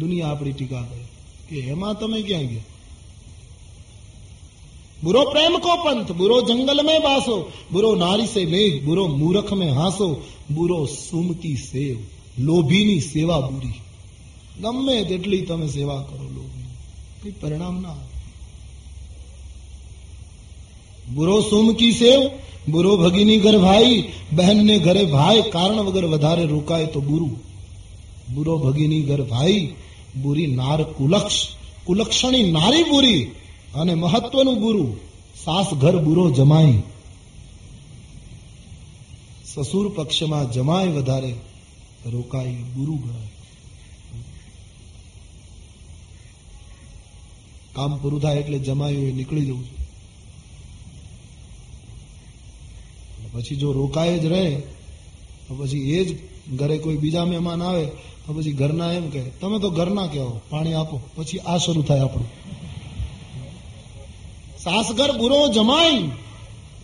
દુનિયા 0.01 0.31
આપણી 0.31 0.53
ટીકા 0.53 0.85
કરે 0.85 1.05
કે 1.49 1.57
એમાં 1.71 1.97
તમે 1.97 2.19
ક્યાં 2.23 2.49
ગયા 2.49 2.76
बुरो 5.04 5.22
प्रेम 5.26 5.58
को 5.58 5.76
पंथ 5.76 6.08
बुरो 6.14 6.42
जंगल 6.42 6.86
में 6.86 7.00
बासो 7.02 7.38
बुरो 7.72 7.94
नारी 7.96 8.28
से 8.28 8.46
मेघ 8.46 8.86
बुरो 8.86 9.08
मूरख 9.08 9.54
में 9.54 9.72
हासो 9.72 10.10
बुरो 10.52 10.80
સુમતી 10.88 11.56
સેવ 11.56 11.98
લોભીની 12.40 13.02
સેવા 13.02 13.40
બુરી 13.40 13.80
ગમે 14.62 14.96
તેટલી 15.04 15.42
તમે 15.42 15.68
સેવા 15.68 16.02
કરો 16.02 16.26
લોભી 16.36 16.70
કઈ 17.22 17.32
પરિણામ 17.32 17.76
ના 17.82 17.90
આવે 17.90 18.08
બુરો 21.08 21.42
સુમ 21.42 21.68
કી 21.74 21.92
સેવ 21.92 22.22
બુરો 22.68 22.92
ભગીની 22.98 23.38
ઘર 23.38 23.58
ભાઈ 23.58 23.98
બહેનને 24.34 24.76
ઘરે 24.80 25.04
ભાઈ 25.06 25.42
કારણ 25.50 25.80
વગર 25.80 26.06
વધારે 26.06 26.44
રોકાય 26.46 26.86
તો 26.86 27.02
બુરું 27.02 27.36
બુરો 28.34 28.58
ભગીની 28.58 29.02
ઘર 29.02 29.22
ભાઈ 29.24 29.62
બુરી 30.16 30.48
નાર 30.56 30.80
કુલક્ષ 30.84 31.38
કુલક્ષણી 31.86 32.52
નારી 32.52 32.84
બુરી 32.84 33.22
અને 33.77 33.95
મહત્વનું 33.95 34.59
ગુરુ, 34.61 34.97
સાસ 35.45 35.75
ઘર 35.75 35.97
બુરો 35.97 36.31
જમાઈ. 36.31 36.83
સસુર 39.55 39.89
પક્ષમાં 39.89 40.53
જમાય 40.53 40.87
વધારે, 40.87 41.35
રોકાઈ 42.07 42.55
ગુરુ 42.55 42.95
ગણાય. 42.97 43.31
કામ 47.75 47.99
પૂરું 47.99 48.21
થાય 48.21 48.37
એટલે 48.37 48.59
જમાયું 48.59 49.09
એ 49.09 49.13
નીકળી 49.13 49.47
જવું 49.47 49.65
પછી 53.33 53.57
જો 53.57 53.73
રોકાય 53.73 54.19
જ 54.19 54.27
રહે, 54.27 54.61
તો 55.49 55.55
પછી 55.55 55.91
એ 55.93 56.05
જ 56.05 56.19
ઘરે 56.57 56.79
કોઈ 56.79 56.97
બીજા 56.97 57.25
મહેમાન 57.25 57.63
આવે, 57.63 57.85
તો 58.27 58.33
પછી 58.33 58.53
ઘરના 58.53 58.93
એમ 58.93 59.11
કહે, 59.11 59.23
તમે 59.41 59.59
તો 59.59 59.71
ઘરના 59.71 60.07
કહેવો 60.07 60.41
પાણી 60.51 60.75
આપો, 60.75 61.01
પછી 61.15 61.39
આ 61.39 61.59
શરૂ 61.59 61.83
થાય 61.83 62.01
આપણું. 62.01 62.56
सासगर 64.66 65.12
बुरो 65.18 65.40
जमाई 65.50 66.00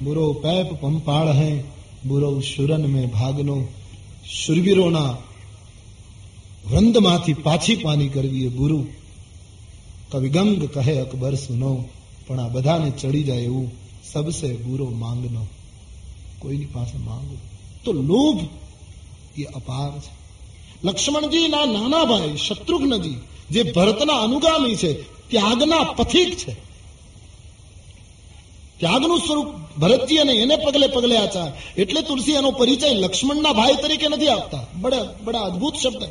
बुरो 0.03 0.25
पैप 0.43 0.69
पंपाड़ 0.81 1.27
है 1.31 1.51
बुरो 2.07 2.31
શુરન 2.43 2.83
में 2.88 3.05
ભાગનો 3.11 3.57
શુરવીરોના 4.31 5.17
વૃંદમાંથી 6.65 7.33
પાછી 7.43 7.75
પાની 7.75 8.09
કરવી 8.09 8.45
એ 8.45 8.49
બુરું 8.49 8.85
કવિગંગ 10.11 10.63
કહે 10.75 10.95
અકબર 11.01 11.33
સુનો 11.35 11.71
પણ 12.27 12.39
આ 12.39 12.49
બધાને 12.49 12.89
ચડી 12.91 13.23
જાય 13.23 13.45
એવું 13.45 13.67
સબસે 14.03 14.49
બુરો 14.65 14.85
માંગનો 14.95 15.43
કોઈની 16.39 16.73
પાસે 16.73 16.97
માંગો 16.99 17.35
તો 17.83 17.89
લોભ 18.01 18.41
એ 19.38 19.45
અપાર 19.51 19.91
છે 19.95 20.11
લક્ષ્મણજીના 20.83 21.65
નાના 21.67 22.05
ભાઈ 22.05 22.38
શત્રુઘ્નજી 22.38 23.17
જે 23.51 23.61
ભરતના 23.71 24.19
અનુગામી 24.21 24.77
છે 24.77 24.89
ત્યાગના 25.29 25.85
પથિક 25.97 26.31
છે 26.35 26.51
ત્યાગનું 28.82 29.18
સ્વરૂપ 29.18 29.46
ભરતજી 29.78 30.16
અને 30.16 30.32
એને 30.32 30.56
પગલે 30.56 30.86
પગલે 30.86 31.16
આચાર 31.16 31.80
એટલે 31.80 32.02
તુલસી 32.02 32.32
એનો 32.32 32.50
પરિચય 32.50 32.94
લક્ષ્મણના 32.94 33.52
ભાઈ 33.52 33.74
તરીકે 33.74 34.08
નથી 34.08 34.28
આપતા. 34.28 34.66
બડા 34.80 34.96
બડા 35.24 35.40
અદભુત 35.40 35.74
શબ્દ. 35.74 36.02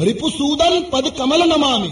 રિપુસૂદન 0.00 0.82
પદ 0.90 1.08
કમલ 1.08 1.44
નમામી. 1.46 1.90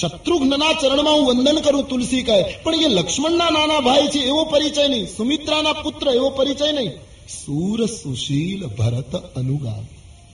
શત્રુઘ્નના 0.00 0.72
ચરણમાં 0.72 1.14
હું 1.14 1.26
વંદન 1.26 1.60
કરું, 1.60 1.88
તુલસી 1.88 2.22
કહે. 2.22 2.42
પણ 2.62 2.74
એ 2.74 2.88
લક્ષ્મણના 2.88 3.50
નાના 3.50 3.80
ભાઈ 3.80 4.06
છે, 4.06 4.18
એવો 4.18 4.44
પરિચય 4.44 4.88
નહીં. 4.88 5.16
સુમિત્રાના 5.16 5.72
પુત્ર, 5.72 6.10
એવો 6.10 6.30
પરિચય 6.30 6.72
નહીં. 6.72 6.90
સૂર 7.28 7.86
સુશીલ 7.86 8.66
ભરત 8.66 9.16
અનુગામી. 9.16 9.86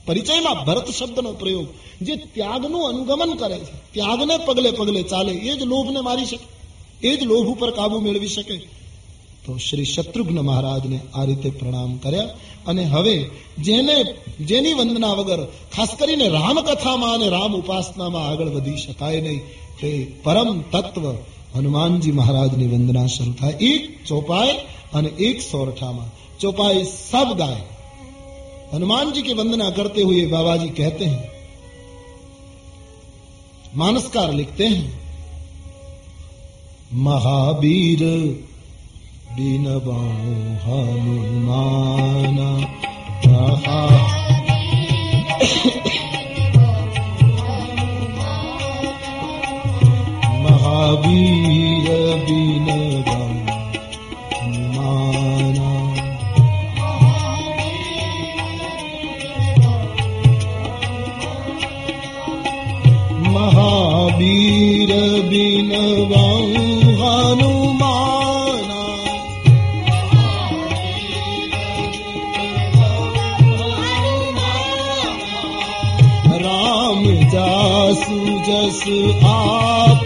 પરિચયમાં 0.05 0.65
ભરત 0.65 0.89
શબ્દનો 0.89 1.33
પ્રયોગ. 1.33 1.67
જે 2.01 2.15
ત્યાગનું 2.15 2.87
અનુગમન 2.87 3.33
કરે 3.33 3.59
છે. 3.59 3.93
ત્યાગને 3.93 4.37
પગલે 4.37 4.71
પગલે 4.71 5.03
ચાલે. 5.03 5.33
એ 5.33 5.55
જ 5.55 5.63
લોભને 5.63 6.01
મારી 6.01 6.25
શકે. 6.25 6.56
એ 7.02 7.12
જ 7.16 7.20
લોભ 7.24 7.48
ઉપર 7.48 7.70
કાબુ 7.70 7.96
મેળવી 7.98 8.32
શકે 8.32 8.56
તો 9.44 9.52
શ્રી 9.58 9.88
શત્રુઘ્ન 9.92 10.38
મહારાજને 10.40 10.98
આ 11.12 11.24
રીતે 11.24 11.48
પ્રણામ 11.52 11.92
કર્યા 11.98 12.30
અને 12.66 12.84
હવે 12.84 13.16
જેને 13.60 13.96
જેની 14.44 14.74
વંદના 14.74 15.14
વગર 15.14 15.40
ખાસ 15.74 15.92
કરીને 15.96 16.26
રામકથામાં 16.30 17.14
અને 17.16 17.28
રામ 17.28 17.52
ઉપાસનામાં 17.54 18.26
આગળ 18.26 18.54
વધી 18.56 18.82
શકાય 18.84 19.20
નહીં 19.20 19.40
તે 19.78 19.92
પરમ 20.24 20.50
તત્વ 20.72 21.06
હનુમાનજી 21.54 22.18
મહારાજની 22.20 22.72
વંદના 22.74 23.08
શરૂ 23.10 23.34
થાય 23.34 23.62
એક 23.70 23.82
ચોપાઈ 24.06 24.58
અને 24.92 25.10
એક 25.20 25.38
સોરઠામાં 25.42 26.10
चौपाई 26.40 26.84
सब 26.84 27.34
गाए 27.38 27.60
हनुमान 28.72 29.12
जी 29.12 29.22
की 29.22 29.34
वंदना 29.34 29.68
करते 29.70 30.02
हुए 30.02 30.24
बाबा 30.28 30.56
जी 30.56 30.68
कहते 30.70 31.04
हैं 31.04 31.30
मानसकार 33.76 34.32
लिखते 34.32 34.66
हैं 34.66 34.88
महावीर 37.04 38.02
बिनबाऊ 39.36 40.34
हनुमान 40.64 42.38
महा 43.26 43.80
महावीर 50.44 51.88
बिनबाऊ 52.26 53.28
हनुमाना 54.42 55.70
महावीर 63.72 64.90
बिनबाऊ 65.30 65.30
हनुमाना 65.30 66.10
राम 66.10 66.45
जासु 77.32 78.16
जस 78.46 78.82
आप 79.24 80.05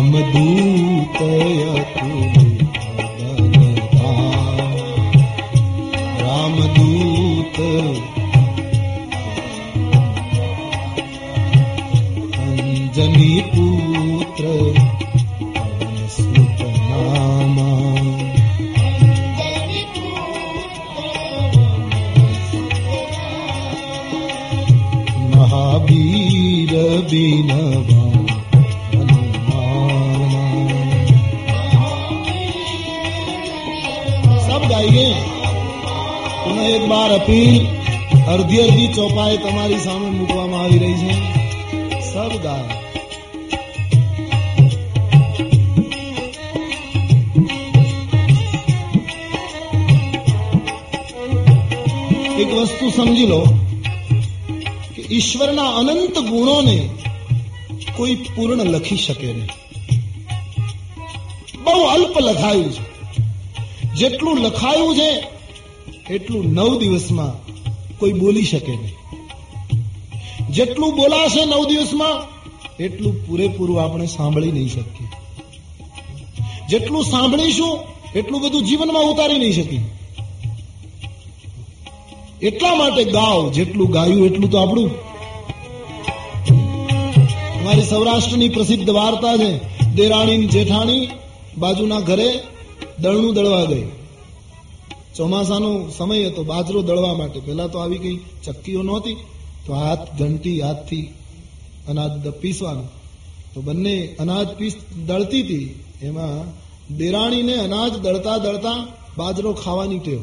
राम 0.00 0.12
અપીલ 37.28 37.66
અડધી 38.26 38.58
અડધી 38.58 38.88
ચોપાઈ 38.88 39.36
તમારી 39.36 39.78
સામે 39.78 40.10
મૂકવામાં 40.10 40.60
આવી 40.60 40.78
રહી 40.78 40.92
છે. 40.92 41.12
સબ 42.00 42.46
એક 52.40 52.54
વસ્તુ 52.54 52.90
સમજી 52.90 53.26
લો 53.26 53.40
કે 54.96 55.02
ઈશ્વરના 55.10 55.70
અનંત 55.70 56.18
ગુણોને 56.18 56.88
કોઈ 57.96 58.14
પૂર્ણ 58.14 58.62
લખી 58.64 58.96
શકે 58.96 59.32
નહીં. 59.32 59.48
બહુ 61.64 61.80
અલ્પ 61.80 62.18
લખાયું 62.20 62.72
છે. 62.72 62.84
જેટલું 63.94 64.38
લખાયું 64.38 64.96
છે 64.96 65.37
એટલું 66.10 66.52
નવ 66.52 66.78
દિવસમાં 66.78 67.58
કોઈ 67.98 68.12
બોલી 68.12 68.42
શકે 68.42 68.76
નહીં. 68.76 68.94
જેટલું 70.52 70.96
બોલાશે 70.96 71.44
નવ 71.44 71.64
દિવસમાં, 71.68 72.38
એટલું 72.82 73.26
પૂરેપૂરું 73.26 73.82
આપણે 73.82 74.06
સાંભળી 74.06 74.52
નહીં 74.52 74.68
શકીએ. 74.68 75.06
જેટલું 76.68 77.04
સાંભળીશું, 77.04 77.78
એટલું 78.14 78.40
બધું 78.40 78.64
જીવનમાં 78.64 79.02
ઉતારી 79.02 79.38
નહીં 79.38 79.52
શકીએ. 79.52 79.80
એટલા 82.42 82.74
માટે 82.74 83.04
ગાવ, 83.04 83.52
જેટલું 83.52 83.90
ગાયું 83.90 84.26
એટલું 84.26 84.50
તો 84.50 84.58
આપણું. 84.58 84.90
અમારી 87.60 87.82
સૌરાષ્ટ્રની 87.82 88.48
પ્રસિદ્ધ 88.48 88.90
વાર્તા 88.90 89.36
છે 89.36 89.58
દેરાણી 89.94 90.46
જેઠાણી 90.46 91.08
બાજુના 91.58 92.00
ઘરે 92.00 92.40
દળનું 92.98 93.34
દળવા 93.34 93.64
ગઈ. 93.64 93.84
ચોમાસાનો 95.18 95.90
સમય 95.98 96.26
હતો, 96.26 96.44
બાજરો 96.44 96.82
દળવા 96.82 97.14
માટે. 97.14 97.40
પેલા 97.40 97.66
તો 97.66 97.78
આવી 97.78 97.98
કઈ 97.98 98.16
ચક્કીઓ 98.44 98.82
નહોતી, 98.82 99.16
તો 99.66 99.74
હાથ 99.74 99.98
ઘંટી 100.18 100.60
હાથથી 100.60 101.08
અનાજ 101.88 102.28
પીસવાનું. 102.28 102.88
તો 103.54 103.60
બંને 103.60 104.16
અનાજ 104.18 104.48
પીસ, 104.48 104.74
દળતી 105.06 105.42
હતી. 105.42 105.84
એમાં 106.02 106.32
દેરાણીને 106.96 107.54
અનાજ 107.54 107.92
દળતા 107.98 108.38
દળતા 108.38 108.86
બાજરો 109.18 109.52
ખાવાની 109.52 109.98
ટેવ. 109.98 110.20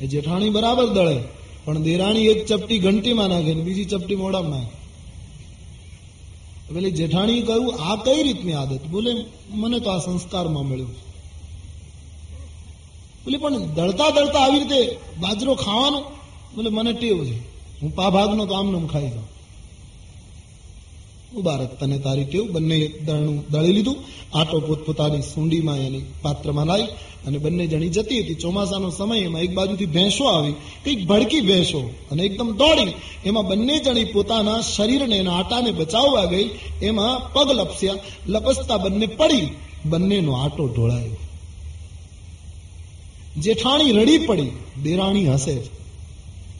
એ 0.00 0.06
જેઠાણી 0.06 0.50
બરાબર 0.50 0.86
દળે, 0.86 1.18
પણ 1.64 1.82
દેરાણી 1.82 2.26
એક 2.26 2.46
ચપટી 2.46 2.78
ઘંટીમાં 2.78 3.28
નાખે 3.28 3.54
ને 3.54 3.62
બીજી 3.62 3.84
ચપટી 3.84 4.16
મોઢામાં 4.16 4.50
નાખે. 4.50 4.76
પેલી 6.74 6.90
જેઠાણી 6.90 7.42
કહ્યું, 7.42 7.74
આ 7.80 7.96
કઈ 7.96 8.22
રીતની 8.22 8.52
આદત? 8.52 8.86
બોલે, 8.86 9.10
મને 9.50 9.80
તો 9.80 9.90
આ 9.90 9.98
સંસ્કારમાં 9.98 10.66
મળ્યું 10.66 11.06
બોલે, 13.26 13.38
પણ 13.38 13.56
દળતા 13.58 14.10
દળતા 14.10 14.38
આવી 14.38 14.58
રીતે 14.58 14.96
બાજરો 15.20 15.54
ખાવાનો? 15.54 16.00
બોલે, 16.56 16.70
મને 16.70 16.92
ટેવ 16.92 17.24
છે. 17.24 17.38
હું 17.82 17.94
પા 17.94 18.10
ભાગનો 18.10 18.46
તો 18.46 18.54
આમનો 18.54 18.78
આમ 18.78 18.86
ખાઈ 18.86 19.10
જાઉં. 19.10 19.36
મુબારક 21.34 21.80
તને 21.80 21.98
તારી 21.98 22.24
ટેવ 22.24 22.52
બંને 22.52 22.92
દળનું 23.06 23.44
દળી 23.50 23.72
લીધું. 23.72 23.96
આટો 24.38 24.60
પોતપોતાની 24.60 25.20
સુંડીમાં 25.20 25.76
એની 25.76 26.02
પાત્રમાં 26.22 26.66
લાવી 26.66 26.82
અને 27.26 27.38
બંને 27.38 27.66
જણી 27.66 27.88
જતી 27.88 28.20
હતી. 28.20 28.34
ચોમાસાનો 28.34 28.90
સમય, 28.90 29.20
એમાં 29.20 29.42
એક 29.42 29.54
બાજુથી 29.54 29.86
ભેંસો 29.86 30.24
આવી, 30.24 30.52
કંઈક 30.52 31.06
ભડકી 31.06 31.40
ભેંસો 31.40 31.90
અને 32.10 32.22
એકદમ 32.22 32.56
દોડી 32.56 32.92
એમાં 33.24 33.46
બંને 33.46 33.78
જણી 33.78 34.04
પોતાના 34.04 34.60
શરીરને 34.60 35.16
એના 35.16 35.38
આટાને 35.38 35.70
બચાવવા 35.70 36.24
ગઈ. 36.24 36.50
એમાં 36.82 37.32
પગ 37.32 37.50
લપસ્યા, 37.50 37.94
લપસતા 38.26 38.76
બંને 38.76 39.06
પડી. 39.06 39.48
બંનેનો 39.86 40.32
આટો 40.32 40.66
ઢોળાયો. 40.66 41.16
જેઠાણી 43.40 43.92
રડી 43.92 44.18
પડી. 44.18 44.50
દેરાણી 44.82 45.26
હસે. 45.26 45.56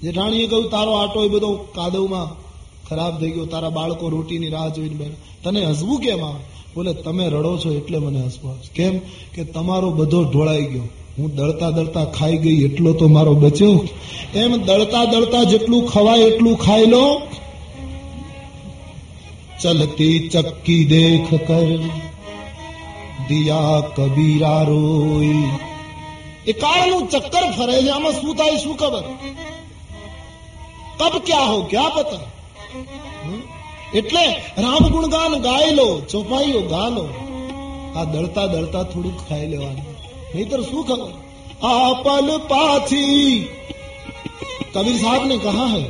જેઠાણીએ 0.03 0.47
કહ્યું, 0.47 0.71
તારો 0.71 0.93
આટો 0.93 1.25
એ 1.25 1.29
બધો 1.29 1.55
કાદવમાં 1.57 2.47
ખરાબ 2.89 3.21
થઈ 3.21 3.31
ગયો. 3.31 3.45
તારા 3.45 3.71
બાળકો 3.71 4.09
રોટીની 4.09 4.49
રાહ 4.49 4.69
જોઈને 4.69 4.95
બેઠા. 4.95 5.51
તને 5.51 5.65
હસવું 5.65 6.01
કેમ 6.01 6.25
આવે? 6.25 6.41
બોલે, 6.75 6.95
તમે 6.95 7.29
રડો 7.29 7.59
છો 7.59 7.75
એટલે 7.75 7.99
મને 7.99 8.25
હસવું 8.25 8.51
આવે. 8.51 8.75
કેમ 8.75 8.99
કે 9.35 9.45
તમારો 9.45 9.91
બધો 9.91 10.25
ઢોળાઈ 10.25 10.65
ગયો. 10.65 10.83
હું 11.19 11.35
દળતા 11.35 11.71
દળતા 11.71 12.05
ખાઈ 12.05 12.37
ગઈ, 12.37 12.65
એટલો 12.65 12.93
તો 12.93 13.09
મારો 13.09 13.35
બચ્યો. 13.35 13.89
એમ 14.35 14.57
દળતા 14.57 15.05
દળતા 15.05 15.43
જેટલું 15.43 15.87
ખવાય 15.87 16.19
એટલું 16.19 16.57
ખાઈ 16.57 16.87
લો. 16.87 17.23
ચલતી 19.63 20.29
ચક્કી 20.29 20.85
દેખ 20.85 21.35
કર. 21.35 21.77
દિયા 23.29 23.81
કબીરા 23.81 24.63
રોઈ 24.63 25.45
એ 26.47 26.53
કાળનું 26.53 27.11
ચક્કર 27.11 27.45
ફરે 27.59 27.83
છે. 27.83 27.91
આમાં 27.91 28.13
શું 28.13 28.35
થાય, 28.37 28.57
શું 28.57 28.77
ખબર? 28.77 29.05
કબ 30.99 31.15
ક્યાં 31.27 31.49
હો? 31.53 31.59
ક્યાં 31.63 31.95
પતા 31.95 32.25
એટલે 33.95 34.25
રામ 34.59 34.89
ગુણગાન 34.89 35.35
ગાય 35.39 35.71
લો, 35.71 35.89
ચોપાઈઓ 36.01 36.61
ગા 36.61 36.89
લો 36.89 37.05
આ 37.97 38.05
દળતા 38.05 38.47
દળતા 38.47 38.83
થોડુંક 38.83 39.19
ખાઈ 39.29 39.47
લેવાનું. 39.47 39.87
નહીતર 40.35 40.61
શું 40.63 40.83
ખબર? 40.87 41.13
આ 41.63 41.93
પલ 42.05 42.29
પાછી 42.49 43.49
કબીર 44.75 44.97
સાહેબ 44.97 45.23
ને 45.25 45.37
કહા 45.37 45.69
હૈ 45.75 45.87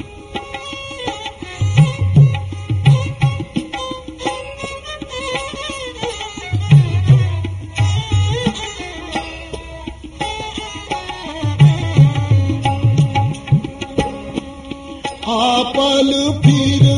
આ 15.78 16.02
પલ 16.42 16.95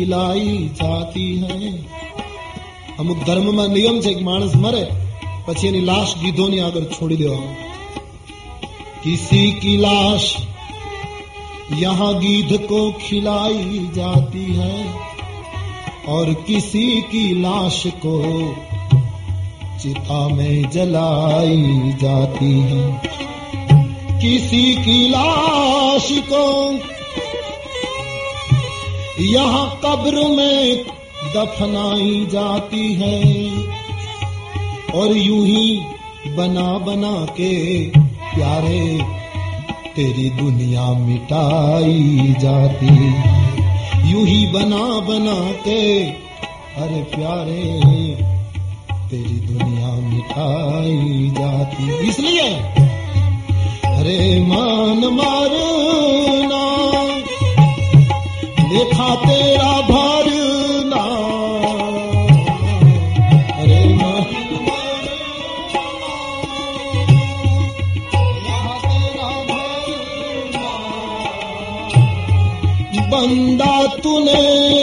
ખિલાઈ 0.00 0.70
જાતી 0.74 1.32
હૈ 1.42 1.70
અમુક 2.98 3.18
ધર્મમાં 3.24 3.70
નિયમ 3.70 3.96
છે 4.00 4.12
કે 4.14 4.24
માણસ 4.24 4.54
મરે 4.56 4.82
પછી 5.46 5.68
એની 5.68 5.80
લાશ 5.80 6.12
ગીધોની 6.16 6.60
આગળ 6.60 6.86
છોડી 6.86 7.16
દેવામાં 7.16 7.56
કિસી 9.02 9.50
કી 9.52 9.76
લાશ 9.76 10.28
यहाँ 11.76 12.12
गीध 12.20 12.52
को 12.68 12.80
खिलाई 13.00 13.78
जाती 13.94 14.44
है 14.54 14.74
और 16.08 16.32
किसी 16.46 16.86
की 17.12 17.22
लाश 17.42 17.82
को 17.96 18.16
चिता 19.80 20.28
में 20.28 20.70
जलाई 20.70 21.92
जाती 22.02 22.52
है 22.62 22.84
किसी 24.20 24.64
की 24.76 25.08
लाश 25.08 26.08
को 26.28 26.44
यहाँ 29.21 29.79
कब्र 29.85 30.27
में 30.27 30.85
दफनाई 31.35 32.27
जाती 32.31 32.93
है 32.93 33.51
और 34.95 35.17
यूँ 35.17 35.45
ही 35.45 35.81
बना 36.27 36.77
बना 36.77 37.25
के 37.25 37.85
प्यारे 38.35 38.99
तेरी 39.95 40.29
दुनिया 40.29 40.93
मिटाई 40.93 42.35
जाती। 42.39 42.95
यूँ 44.11 44.25
ही 44.27 44.47
बना 44.47 44.99
बना 44.99 45.51
के, 45.51 46.03
अरे 46.81 47.03
प्यारे 47.03 47.63
तेरी 49.09 49.39
दुनिया 49.39 49.93
मिटाई 49.93 51.31
जाती। 51.39 52.07
इसलिए, 52.09 52.49
अरे 53.85 54.45
मान 54.47 55.13
मारना 55.13 56.70
ख 58.71 59.07
ते 59.23 59.39
भरे 59.89 60.41
बंदा 73.11 73.73
तूने 74.03 74.80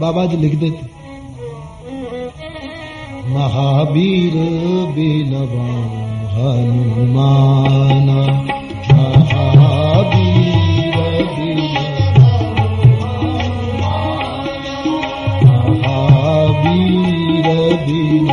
बाबा 0.00 0.24
जी 0.32 0.36
लिख 0.36 0.54
देते 0.60 0.96
महावीर 3.34 4.34
बिनवा 4.94 5.66
हनुमान 6.34 8.08
महावीर 8.90 10.18
महावीर 16.18 17.48
बिन 17.86 18.28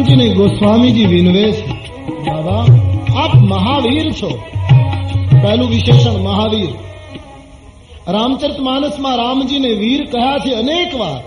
હનુમાનજીને 0.00 0.34
ગોસ્વામીજી 0.34 1.04
વિનવે 1.04 1.52
છે. 1.52 1.66
બાબા 2.08 2.66
આપ 3.20 3.34
મહાવીર 3.34 4.12
છો. 4.12 4.38
પહેલું 5.42 5.68
વિશેષણ 5.68 6.18
મહાવીર. 6.22 6.68
રામચરિત 8.08 8.60
માનસમાં 8.60 9.16
રામજીને 9.16 9.68
વીર 9.68 10.04
કહ્યા 10.04 10.38
છે 10.38 10.52
અનેક 10.54 10.94
વાર? 10.94 11.22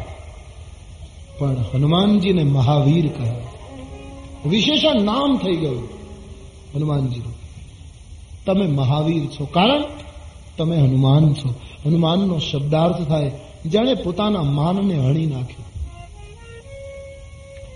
પણ 1.39 1.55
હનુમાનજીને 1.73 2.43
મહાવીર 2.43 3.07
કહ્યા 3.07 3.35
વિશેષણ 4.45 5.01
નામ 5.01 5.37
થઈ 5.37 5.55
ગયું 5.55 5.83
હનુમાનજી 6.75 7.21
તમે 8.45 8.67
મહાવીર 8.67 9.25
છો. 9.25 9.45
કારણ? 9.45 9.83
તમે 10.57 10.77
હનુમાન 10.77 11.33
છો. 11.33 11.49
હનુમાનનો 11.85 12.39
શબ્દાર્થ 12.39 13.07
થાય. 13.07 13.31
જેણે 13.65 13.93
પોતાના 13.93 14.41
માનને 14.41 14.93
હણી 14.93 15.25
નાખ્યું. 15.25 15.72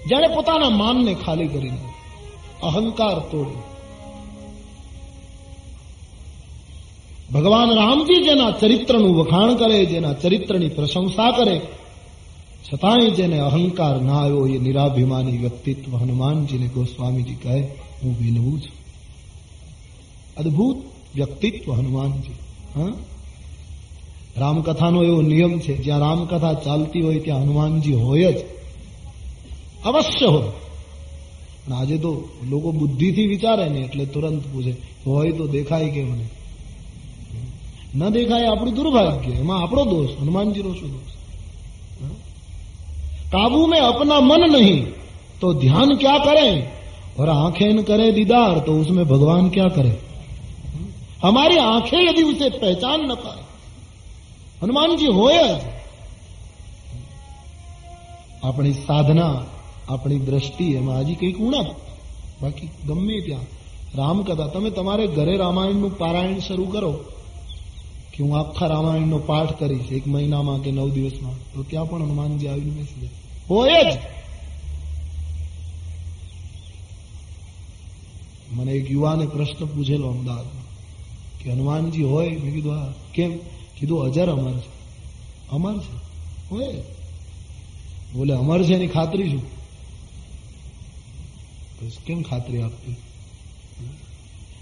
જેણે 0.08 0.28
પોતાના 0.28 0.70
માનને 0.70 1.14
ખાલી 1.14 1.48
કરી 1.48 1.72
અહંકાર 2.64 3.20
તોડ્યો 3.20 3.64
ભગવાન 7.34 7.70
રામજી 7.70 8.24
જેના 8.24 8.52
ચરિત્રનું 8.52 9.16
વખાણ 9.16 9.56
કરે, 9.56 9.86
જેના 9.86 10.14
ચરિત્રની 10.14 10.70
પ્રશંસા 10.70 11.32
કરે, 11.32 11.62
છતાંય 12.74 13.10
જેને 13.10 13.40
અહંકાર 13.40 14.02
ના 14.02 14.22
આવ્યો 14.22 14.48
એ 14.48 14.58
નિરાભિમાની 14.58 15.38
વ્યક્તિત્વ 15.38 15.96
હનુમાનજીને 15.96 16.68
ગોસ્વામીજી 16.68 17.36
કહે, 17.36 17.62
હું 18.04 18.18
વિનવું 18.20 18.60
છું. 18.60 18.78
અદભુત 20.38 20.78
વ્યક્તિત્વ 21.16 21.74
હનુમાનજી, 21.74 22.32
હા? 22.76 22.94
રામકથાનો 24.38 25.04
એવો 25.04 25.22
નિયમ 25.22 25.60
છે, 25.60 25.78
જ્યાં 25.78 26.00
રામકથા 26.00 26.54
ચાલતી 26.54 27.02
હોય 27.02 27.20
ત્યાં 27.20 27.42
હનુમાનજી 27.42 27.94
હોય 27.94 28.34
જ. 28.34 28.36
અવશ્ય 29.85 30.29
હોય 30.29 30.53
પણ 31.63 31.73
આજે 31.73 31.97
તો 31.99 32.11
લોકો 32.51 32.69
બુદ્ધિથી 32.73 33.27
વિચારે 33.27 33.65
ને 33.69 33.81
એટલે 33.81 34.05
તુરંત 34.07 34.45
પૂછે 34.45 34.73
હોય 35.05 35.33
તો 35.33 35.45
દેખાય 35.49 35.89
કે 35.89 36.03
મને 36.03 36.27
ન 37.99 38.01
દેખાય 38.13 38.47
આપણું 38.49 38.75
દુર્ભાગ્ય 38.75 39.35
એમાં 39.37 39.59
આપણો 39.61 39.83
દોષ 39.87 40.11
હનુમાનજીનો 40.21 40.73
શું 40.75 40.91
દોષ 40.91 41.13
हाँ? 42.01 42.17
काबू 43.33 43.67
में 43.67 43.81
अपना 43.83 44.17
मन 44.23 44.43
नहीं 44.51 44.81
तो 45.41 45.47
ध्यान 45.57 45.97
क्या 45.97 46.17
करें 46.21 46.53
और 47.19 47.29
आंखें 47.31 47.71
न 47.71 47.83
करे 47.83 48.11
दीदार 48.13 48.59
तो 48.61 48.73
उसमें 48.81 49.05
भगवान 49.07 49.49
क्या 49.51 49.69
करे 49.71 49.95
हमारी 51.23 51.57
आंखें 51.67 52.01
यदि 52.01 52.23
उसे 52.25 52.49
पहचान 52.57 52.99
न 53.03 53.15
पाए 53.17 53.43
हनुमान 54.63 54.97
जी 54.97 55.07
होय 55.13 55.39
જ 55.39 55.73
આપણી 58.43 58.73
સાધના 58.79 59.27
આપણી 59.90 60.20
દ્રષ્ટિ 60.20 60.74
એમાં 60.74 61.00
હજી 61.00 61.16
કંઈક 61.16 61.38
ઉણપ. 61.38 61.76
બાકી 62.42 62.70
ગમે 62.88 63.22
ત્યાં. 63.22 63.58
રામકથા, 63.96 64.48
તમે 64.48 64.70
તમારે 64.70 65.08
ઘરે 65.08 65.38
રામાયણનું 65.38 65.98
પારાયણ 65.98 66.40
શરૂ 66.40 66.66
કરો 66.66 66.92
કે 68.14 68.24
હું 68.24 68.40
આખા 68.40 68.68
રામાયણનો 68.68 69.18
પાઠ 69.18 69.60
કરીશ 69.60 69.92
એક 69.92 70.08
મહિનામાં 70.08 70.62
કે 70.62 70.72
નવ 70.72 70.90
દિવસમાં. 70.90 71.34
તો 71.54 71.64
ત્યાં 71.64 71.90
પણ 71.90 72.04
હનુમાનજી 72.04 72.48
આવીને 72.48 72.70
બેસી 72.70 73.02
જાય 73.02 73.10
હોય 73.50 73.92
જ. 73.92 73.98
મને 78.52 78.72
એક 78.72 78.92
યુવાને 78.92 79.26
પ્રશ્ન 79.26 79.66
પૂછેલો 79.66 80.08
અમદાવાદમાં 80.08 80.64
કે 81.44 81.52
હનુમાનજી 81.52 82.04
હોય? 82.04 82.30
મેં 82.30 82.54
કીધું, 82.54 82.72
હા. 82.72 82.94
કેમ? 83.14 83.38
કીધું, 83.80 84.02
અજર 84.02 84.32
અમર 84.32 84.52
છે. 84.52 84.70
અમર 85.52 85.78
છે? 85.78 85.98
હોય 86.52 86.74
બોલે, 88.14 88.34
અમર 88.34 88.64
છે 88.64 88.74
એની 88.74 88.88
ખાતરી 88.88 89.30
શું? 89.30 89.57
કેમ 92.06 92.22
ખાતરી 92.22 92.62
આપતી 92.62 92.96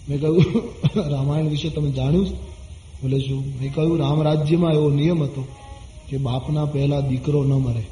મેં 0.09 0.21
કહ્યું, 0.21 0.45
રામાયણ 1.09 1.49
વિશે 1.49 1.69
તમે 1.69 1.91
જાણ્યું 1.91 2.27
બોલે, 3.01 3.19
શું? 3.19 3.43
મેં 3.61 3.73
કહ્યું, 3.73 3.97
રામ 3.99 4.21
રાજ્યમાં 4.21 4.73
એવો 4.73 4.89
નિયમ 4.89 5.23
હતો 5.23 5.47
કે 6.09 6.17
બાપના 6.17 6.65
પહેલા 6.65 6.99
દીકરો 6.99 7.43
ન 7.43 7.53
મરે. 7.53 7.83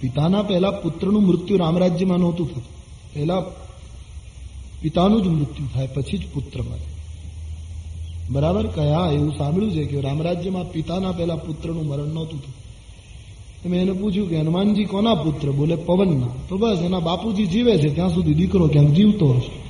પિતાના 0.00 0.42
પહેલા 0.42 0.70
પુત્રનું 0.70 1.26
મૃત્યુ 1.26 1.56
રામ 1.56 1.78
રાજ્યમાં 1.78 2.18
નહોતું 2.18 2.50
થતું. 2.50 2.62
પહેલા 3.14 3.40
પિતાનું 4.80 5.22
જ 5.22 5.26
મૃત્યુ 5.26 5.66
થાય, 5.74 5.86
પછી 5.86 6.18
જ 6.18 6.22
પુત્ર 6.32 6.62
મરે. 6.62 6.82
બરાબર? 8.30 8.66
કયા? 8.66 9.10
એવું 9.12 9.32
સાંભળ્યું 9.38 9.72
છે 9.72 9.84
કે 9.84 10.00
રામ 10.00 10.22
રાજ્યમાં 10.22 10.72
પિતાના 10.72 11.12
પહેલા 11.12 11.36
પુત્રનું 11.36 11.86
મરણ 11.86 12.06
નહોતું 12.06 12.40
થતું. 12.40 12.71
મેં 13.68 13.82
એને 13.82 13.92
પૂછ્યું 13.92 14.28
કે, 14.28 14.36
હનુમાનજી, 14.36 14.84
કોના 14.84 15.14
પુત્ર? 15.14 15.50
બોલે, 15.50 15.76
પવનના. 15.76 16.26
તો 16.48 16.56
બસ, 16.56 16.78
એના 16.84 16.98
બાપુજી 16.98 17.46
જીવે 17.46 17.78
છે, 17.78 17.94
ત્યાં 17.94 18.10
સુધી 18.10 18.34
દીકરો 18.34 18.68
ક્યાંક 18.68 18.88
જીવતો 18.88 19.28
હશે 19.28 19.62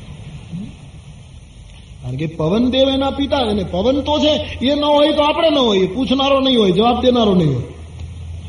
કારણ 2.03 2.17
કે 2.17 2.27
પવનદેવ 2.27 2.89
એના 2.89 3.11
પિતા 3.11 3.37
અને 3.37 3.65
પવન 3.65 4.01
તો 4.01 4.19
છે, 4.19 4.59
એ 4.67 4.75
ન 4.75 4.85
હોય 4.85 5.13
તો 5.13 5.23
આપણે 5.23 5.51
ન 5.51 5.59
હોય 5.59 5.87
પૂછનારો 5.87 6.41
નહીં 6.41 6.61
હોય, 6.61 6.73
જવાબ 6.73 7.01
દેનારો 7.01 7.35
નહીં 7.35 7.55
હોય. 7.55 7.63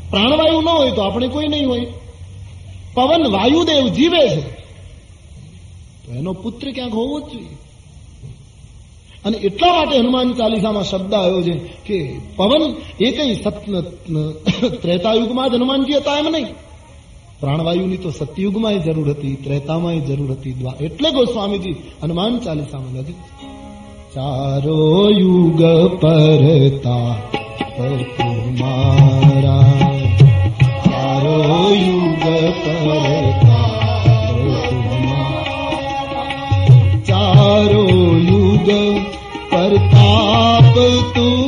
પ્રાણવાયુ 0.10 0.62
ન 0.62 0.70
હોય 0.70 0.92
તો 0.92 1.02
આપણે 1.02 1.28
કોઈ 1.28 1.48
નહીં 1.48 1.68
હોય. 1.68 1.86
પવન 2.94 3.28
વાયુદેવ 3.28 3.88
જીવે 3.88 4.30
છે. 4.30 4.42
તો 6.06 6.12
એનો 6.12 6.34
પુત્ર 6.34 6.72
ક્યાંક 6.72 6.94
હોવો 6.94 7.20
જ 7.20 7.24
જોઈએ. 7.24 7.63
અને 9.26 9.38
એટલા 9.38 9.74
માટે 9.74 9.98
હનુમાન 9.98 10.34
ચાલીસામાં 10.34 10.84
શબ્દ 10.84 11.14
આવ્યો 11.14 11.42
છે 11.42 11.54
કે 11.86 12.20
પવન 12.36 12.64
એ 13.02 13.12
કઈ 13.12 13.36
ત્રેતાયુગમાં 14.82 15.52
જ 15.52 15.56
હનુમાનજી 15.56 15.94
હતા 15.94 16.18
એમ 16.18 16.26
નહીં. 16.26 16.48
પ્રાણવાયુની 17.40 17.98
તો 17.98 18.10
સતયુગમાં 18.10 18.84
જરૂર 18.84 19.10
હતી, 19.10 19.36
ત્રેતામાં 19.36 20.06
જરૂર 20.06 20.32
હતી 20.32 20.54
દ્વા- 20.54 20.84
એટલે 20.84 21.12
ગોસ્વામીજી 21.12 21.76
હનુમાન 22.04 22.40
ચાલીસામાં 22.40 23.00
લખી 23.00 23.14
ચારો 24.16 25.10
યુગ 25.10 25.62
પરતા 26.02 27.16
તુમારા 28.18 29.90
ચારો 30.86 31.70
યુગ 31.76 32.24
પરતા 32.24 33.53
आप 40.16 40.74
तू 41.16 41.43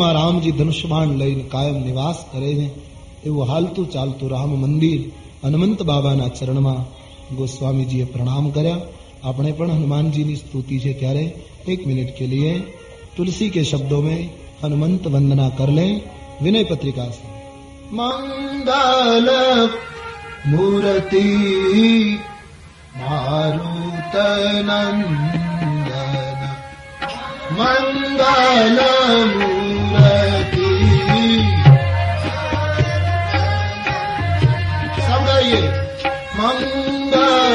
મંદિરમાં 0.00 0.14
રામજી 0.14 0.52
ધનુષ્યબાણ 0.52 1.10
લઈને 1.12 1.44
કાયમ 1.44 1.78
નિવાસ 1.78 2.18
કરે 2.32 2.50
છે 2.58 2.66
એવું 3.24 3.48
હાલતું 3.48 3.86
ચાલતું 3.86 4.28
રામ 4.30 4.52
મંદિર 4.54 5.00
હનુમંત 5.42 5.80
બાબાના 5.82 6.28
ચરણમાં 6.28 6.86
ગોસ્વામીજીએ 7.36 8.06
પ્રણામ 8.06 8.46
કર્યા 8.50 8.86
આપણે 9.22 9.52
પણ 9.52 9.76
હનુમાનજીની 9.78 10.36
સ્તુતિ 10.36 10.76
છે 10.78 10.92
ત્યારે 10.92 11.24
એક 11.66 11.80
મિનિટ 11.86 12.10
કે 12.18 12.26
लिए 12.26 12.52
तुलसी 13.16 13.46
के 13.48 13.62
शब्दों 13.64 14.02
में 14.02 14.20
हनुमंत 14.62 15.04
वंदना 15.06 15.48
कर 15.58 15.70
ले 15.70 15.86
विनय 16.42 16.64
पत्रिका 16.64 17.06
से 17.10 17.24
मंगल 17.92 19.28
मूर्ति 20.46 21.26
मारुत 23.00 24.16
नंदन 24.68 26.42
मंगल 27.52 28.78
मूर्ति 29.30 29.79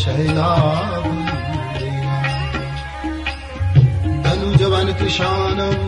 शैलानुजवन 0.00 1.28
किशानम् 4.98 5.86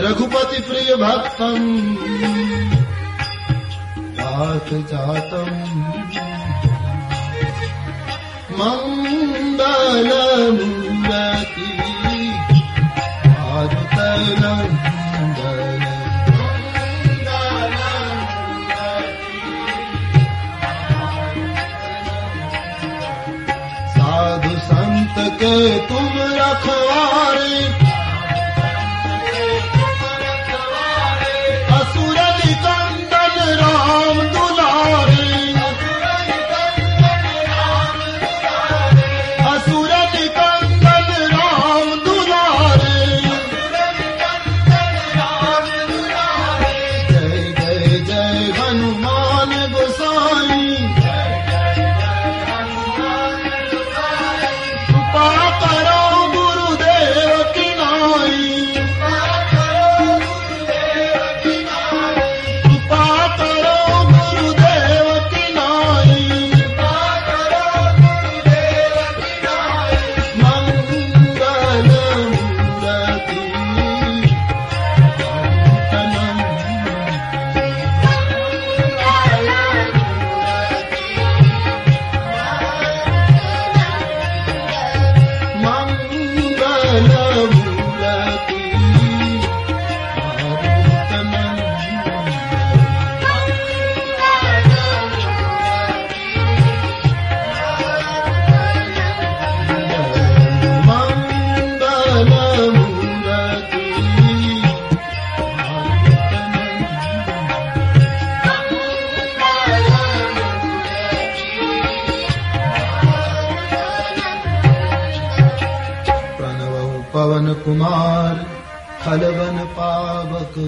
रघुपतिप्रियभक्तम् 0.05 1.71
जात 4.19 4.69
जातम्। 4.91 5.98
മംഗള 8.59 10.11
മുണ്ടതി 10.57 11.69
ആർത്തല 13.47 14.43
സാധു 23.95 24.55
സന്ത 24.69 25.17
കെ 25.41 25.55
തും 25.89 26.07
രഖവാരേ 26.37 27.55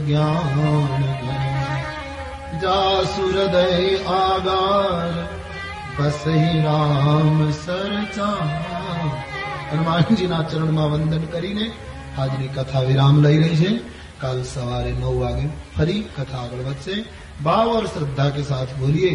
ज्ञान 0.08 1.02
जासुर 2.62 3.38
दय 3.48 3.98
आगार 4.16 5.36
બસ 5.98 6.24
રામ 6.64 7.38
સરચા 7.58 8.30
હનુમાનજીના 9.70 10.40
ચરણમાં 10.44 10.88
વંદન 10.94 11.28
કરીને 11.28 11.68
આજની 12.18 12.50
કથા 12.50 12.82
વિરામ 12.82 13.22
લઈ 13.24 13.38
રહી 13.38 13.60
છે 13.62 13.72
કાલ 14.20 14.40
સવારે 14.44 14.92
નવ 14.92 15.14
વાગે 15.22 15.46
ફરી 15.76 16.02
કથા 16.16 16.42
આગળ 16.42 16.64
વધશે 16.64 16.96
ભાવ 17.44 17.68
और 17.68 17.88
श्रद्धा 17.88 18.26
के 18.30 18.44
साथ 18.44 18.70
बोलिए 18.78 19.14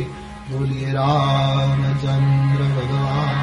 बोलिए 0.50 0.92
रामचंद्र 0.92 2.60
भगवान 2.74 3.36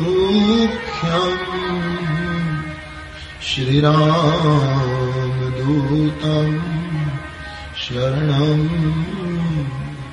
वानरयूथमुख्यम् 0.09 1.37
श्रीरामदूतम् 5.19 6.57
शरणम् 7.85 8.69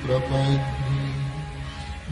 प्रपद्य 0.02 0.75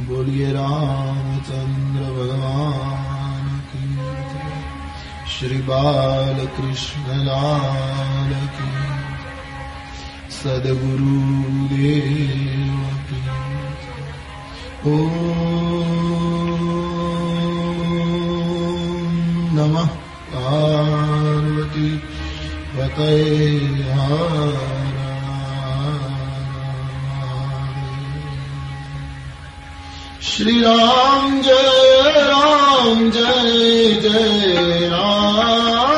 બોલીએ 0.07 0.53
રામચંદ્ર 0.53 2.05
ભગવાન 2.17 3.47
કી 3.69 3.99
શ્રી 5.35 5.63
બાલકૃષ્ણલાલ 5.63 8.33
કી 8.57 8.89
સદગુરુ 10.31 11.21
દેવ 11.71 13.09
ઓ 14.87 14.89
નમઃ 19.57 19.91
પાર્વતી 20.31 21.97
પતય 22.71 23.13
હા 23.93 24.74
Shri 30.35 30.65
Ram 30.65 31.43
Jai 31.43 32.27
Ram 32.29 33.13
Jai 33.13 34.01
Jai 34.03 34.89
Ram. 34.91 35.94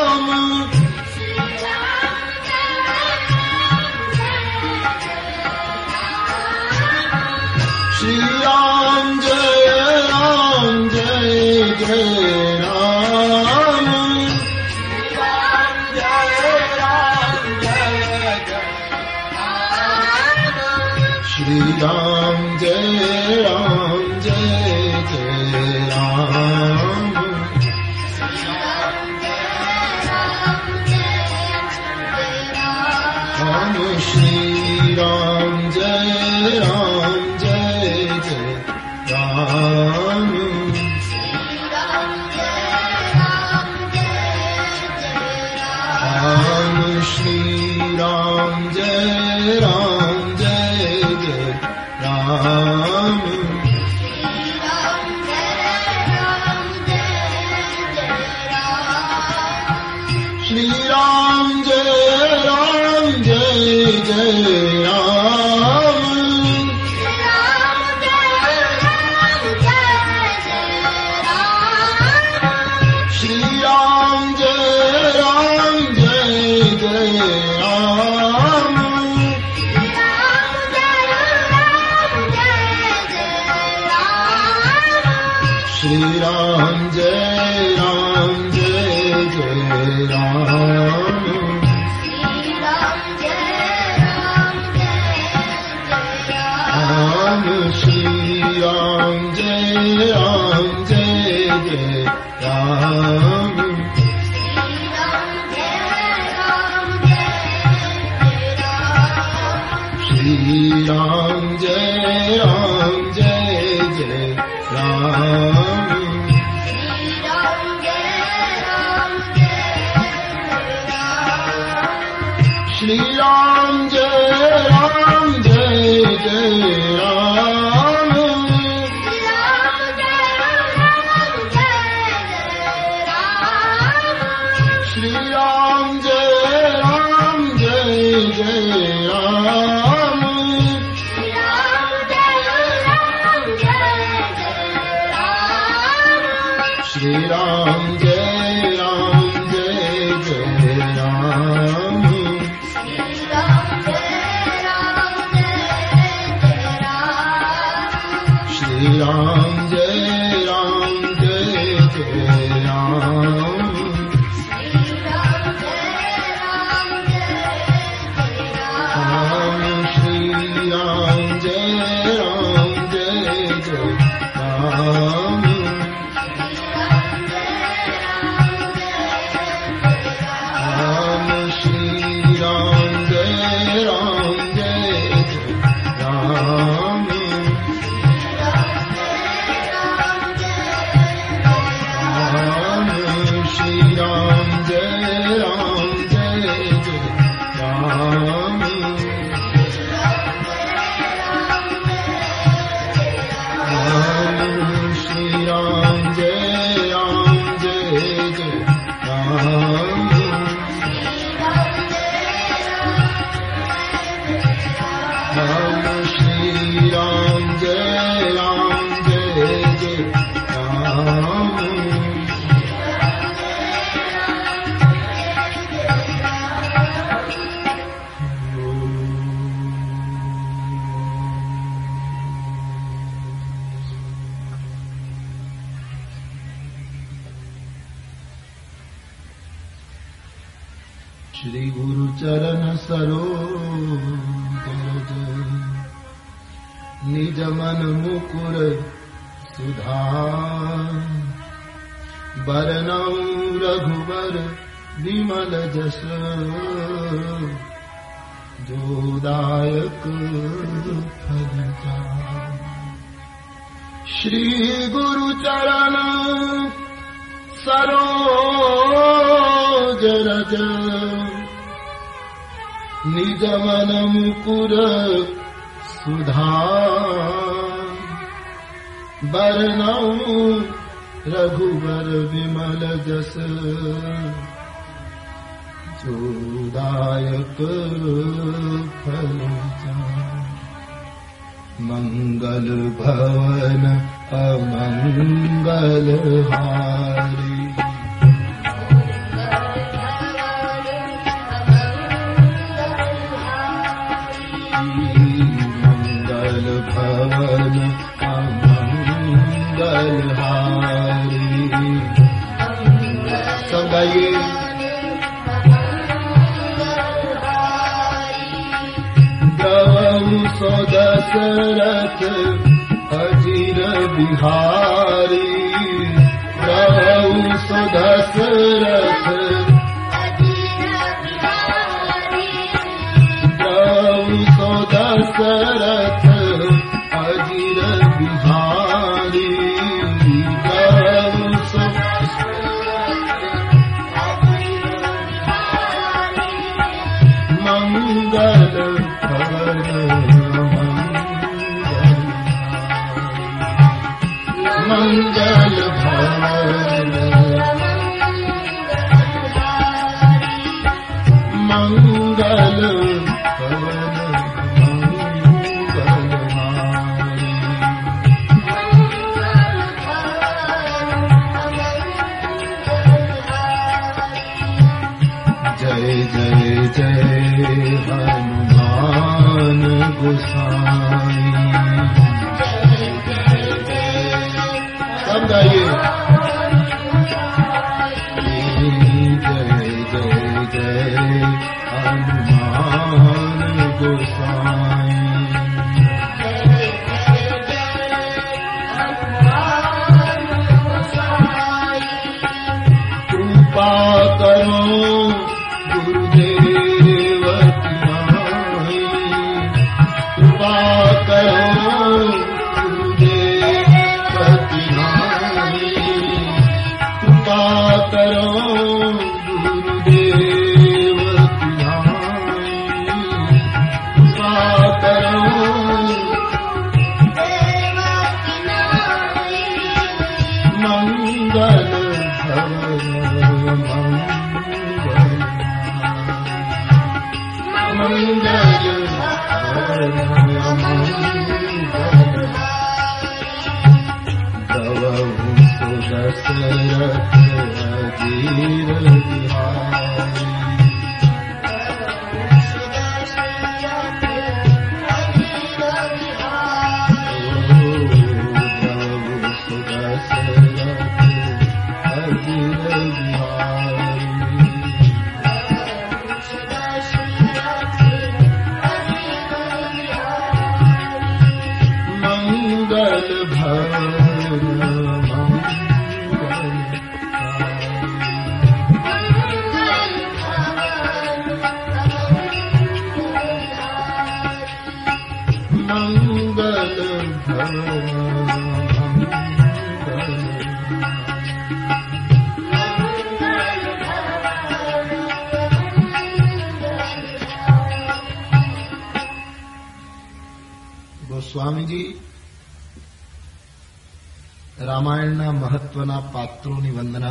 स्वामी 198.37 199.26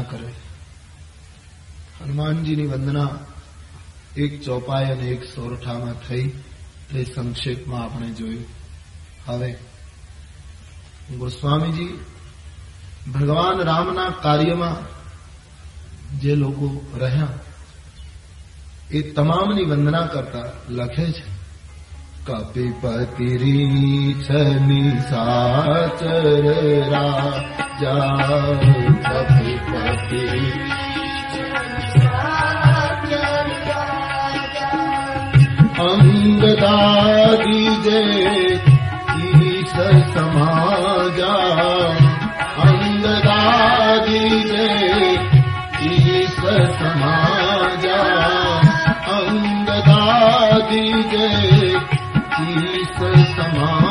કરે. 0.10 0.34
હનુમાનજીની 2.02 2.66
વંદના 2.66 3.10
એક 4.18 4.44
ચોપાઈ 4.44 4.86
અને 4.86 5.04
એક 5.04 5.24
સોરઠામાં 5.24 6.08
થઈ, 6.08 6.28
તે 6.92 7.04
સંક્ષેપમાં 7.04 7.84
આપણે 7.84 8.10
જોયું. 8.10 8.46
હવે, 9.28 9.58
ગોસ્વામીજી 11.18 12.00
ભગવાન 13.12 13.64
રામના 13.64 14.10
કાર્યમાં 14.10 14.96
જે 16.20 16.36
લોકો 16.36 16.86
રહ્યા, 16.98 17.28
એ 18.92 19.02
તમામની 19.02 19.64
વંદના 19.64 20.06
કરતા 20.06 20.44
લખે 20.70 21.12
છે. 21.12 21.36
કપિપતિરી 22.26 24.14
છની 24.14 25.00
સાચર 25.00 26.22
રાજા 26.90 28.16
अङ्गदागिगे 36.66 38.02
ई 39.18 39.64
समाजा 40.14 41.34
अङ्गदाे 42.66 44.22
ई 45.90 46.26
समाग 46.80 47.86
अङ्गदाे 49.18 50.84
ई 52.42 52.86
समाज 53.38 53.85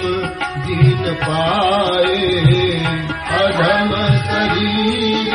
दीन 0.65 1.03
पाए 1.23 2.55
अधम 3.55 3.92
शरीर 4.22 5.32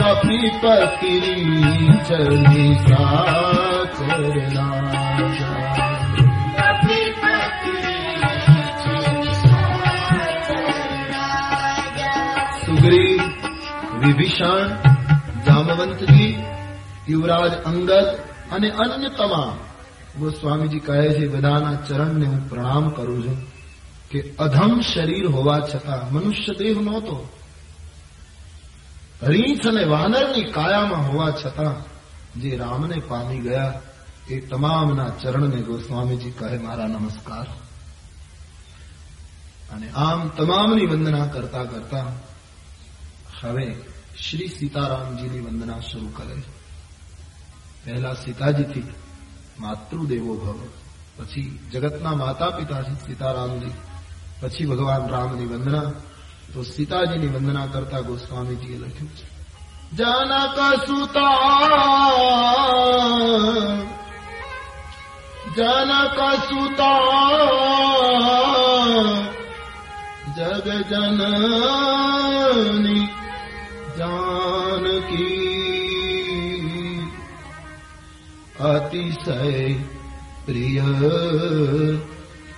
कपिपति 0.00 1.18
चली 2.08 2.74
चरना 2.84 3.38
સુગ્રીવ 12.68 13.20
વિભીષણ 14.00 14.68
જામવંતજી 15.46 16.28
યુવરાજ 17.08 17.52
અંગદ 17.64 17.90
અને 18.52 18.68
અન્ય 18.70 19.10
તમામ 19.10 19.56
ગોસ્વામીજી 20.18 20.80
કહે 20.80 20.98
છે 21.12 21.26
બધાના 21.26 21.76
ચરણને 21.86 22.26
હું 22.26 22.42
પ્રણામ 22.48 22.86
કરું 22.90 23.22
છું 23.22 23.38
કે 24.13 24.21
અધમ 24.39 24.81
શરીર 24.81 25.25
હોવા 25.27 25.59
છતાં 25.59 26.13
મનુષ્ય 26.13 26.53
દેહ 26.53 26.77
નહોતો. 26.81 27.15
રીંછ 29.21 29.67
અને 29.67 29.83
વાનરની 29.83 30.43
કાયામાં 30.43 31.07
હોવા 31.07 31.31
છતાં 31.31 31.75
જે 32.41 32.57
રામને 32.57 32.97
પામી 33.07 33.39
ગયા 33.39 33.81
એ 34.29 34.39
તમામના 34.39 35.09
ચરણને 35.09 35.61
ગોસ્વામીજી 35.61 36.31
કહે 36.31 36.57
મારા 36.57 36.87
નમસ્કાર. 36.87 37.47
અને 39.75 39.89
આમ 39.89 40.27
તમામની 40.27 40.85
વંદના 40.85 41.25
કરતા 41.27 41.63
કરતા 41.63 42.05
હવે 43.41 43.75
શ્રી 44.21 44.47
સીતારામજીની 44.47 45.39
વંદના 45.39 45.79
શરૂ 45.79 46.11
કરે. 46.15 46.37
પહેલા 47.85 48.13
સીતાજીથી 48.13 48.83
માતૃદેવો 49.59 50.35
ભવ, 50.35 50.59
પછી 51.17 51.59
જગતના 51.71 52.13
માતા 52.13 52.49
પિતા 52.49 52.81
છે 52.81 52.93
સીતારામજી 53.05 53.73
પછી 54.43 54.65
ભગવાન 54.65 55.09
રામની 55.09 55.45
વંદના, 55.45 55.91
તો 56.53 56.63
સીતાજીની 56.63 57.27
વંદના 57.27 57.65
કરતા 57.65 57.99
ગોસ્વામીજીએ 57.99 58.77
લખ્યું 58.77 59.17
છે. 59.17 59.25
જનક 59.97 60.57
સુતા 60.87 62.09
જનક 65.57 66.19
સુતા 66.49 67.37
જગ 70.37 70.67
જનની 70.91 73.05
જાનકી 73.97 75.53
અતિશય 78.59 79.75
પ્રિય 80.45 80.89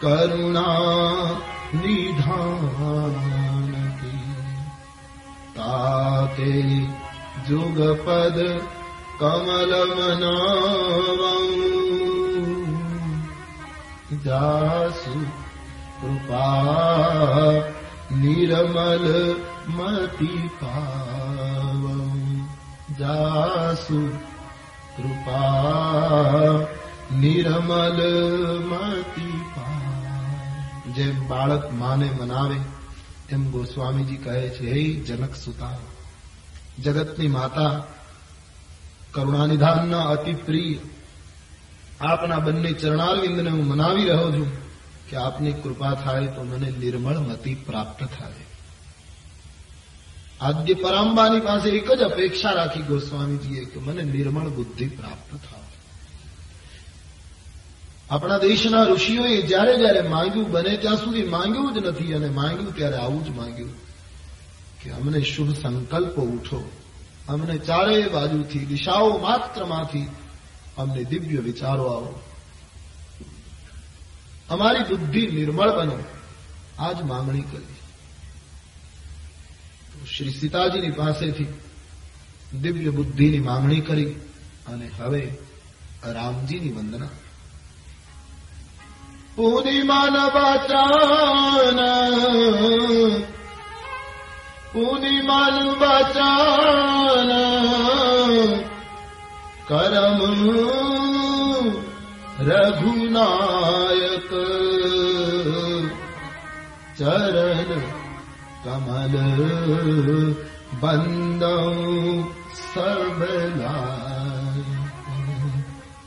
કરુણા 0.01 1.54
निधाने 1.81 3.35
ताते 5.57 6.53
जुगपद 7.47 8.37
कमलमनावम् 9.21 10.35
जासु 14.25 15.19
कृपा 15.99 16.47
निरमल 18.21 19.05
मति 19.77 20.33
पाव 20.61 21.83
जासु 22.99 24.01
कृपा 24.97 25.43
निरमल 27.21 27.99
मति 28.71 29.24
જેમ 30.95 31.27
બાળક 31.27 31.73
માને 31.73 32.09
મનાવે, 32.21 32.55
એમ 33.29 33.51
ગોસ્વામીજી 33.51 34.17
કહે 34.17 34.49
છે, 34.49 34.71
હે 34.71 34.93
જનક 34.93 35.35
સુતા 35.35 35.77
જગતની 36.83 37.27
માતા, 37.27 37.83
કરુણાનિધાનના 39.11 40.01
અતિ 40.01 40.33
પ્રિય, 40.33 40.77
આપના 42.01 42.39
બંને 42.39 42.71
ચરણારવિંદને 42.73 43.49
હું 43.49 43.65
મનાવી 43.65 44.05
રહ્યો 44.05 44.31
છું 44.31 44.65
કે 45.09 45.15
આપની 45.15 45.53
કૃપા 45.53 45.93
થાય 45.93 46.27
તો 46.27 46.43
મને 46.43 46.71
નિર્મળ 46.71 47.19
મતિ 47.19 47.55
પ્રાપ્ત 47.55 48.03
થાય. 48.03 48.45
આદ્ય 50.41 50.73
પરાંબાની 50.73 51.39
પાસે 51.39 51.69
એક 51.69 51.91
જ 51.91 52.01
અપેક્ષા 52.01 52.51
રાખી 52.51 52.81
ગોસ્વામીજીએ 52.81 53.65
કે 53.65 53.79
મને 53.79 54.03
નિર્મળ 54.03 54.49
બુદ્ધિ 54.49 54.87
પ્રાપ્ત 54.87 55.35
થાય. 55.35 55.64
આપણા 58.09 58.37
દેશના 58.37 58.83
ઋષિઓએ 58.83 59.41
જ્યારે 59.41 59.77
જ્યારે 59.77 60.01
માંગ્યું, 60.01 60.51
બને 60.51 60.77
ત્યાં 60.77 60.95
સુધી 60.95 61.23
માંગ્યું 61.23 61.73
જ 61.73 61.77
નથી 61.77 62.13
અને 62.13 62.29
માંગ્યું 62.29 62.75
ત્યારે 62.75 62.95
આવું 62.95 63.25
જ 63.25 63.29
માંગ્યું 63.29 63.73
કે 64.83 64.91
અમને 64.91 65.21
શુભ 65.21 65.53
સંકલ્પ 65.53 66.15
ઉઠો. 66.15 66.71
અમને 67.27 67.57
ચારેય 67.57 68.07
બાજુથી, 68.07 68.59
દિશાઓ 68.59 69.17
માત્રમાંથી 69.17 70.07
અમને 70.77 71.03
દિવ્ય 71.03 71.39
વિચારો 71.39 71.85
આવો. 71.85 72.21
અમારી 74.49 74.79
બુદ્ધિ 74.79 75.27
નિર્મળ 75.27 75.71
બનો. 75.71 75.99
આ 76.79 76.91
જ 76.91 77.01
માંગણી 77.01 77.41
કરી. 77.41 77.75
શ્રી 80.17 80.29
સીતાજીની 80.29 80.91
પાસેથી 80.91 81.47
દિવ્ય 82.61 82.89
બુદ્ધિની 82.89 83.39
માંગણી 83.39 83.81
કરી 83.81 84.05
અને 84.67 84.91
હવે 84.99 85.37
રામજીની 86.05 86.71
વંદના. 86.71 87.07
पूर्णिमा 89.37 90.01
न 90.05 90.29
करम 99.69 100.19
रघुनायक। 102.41 104.31
चरण 106.99 107.69
कमल 108.65 109.15
बन्दौ 110.83 111.73
सम 112.55 113.19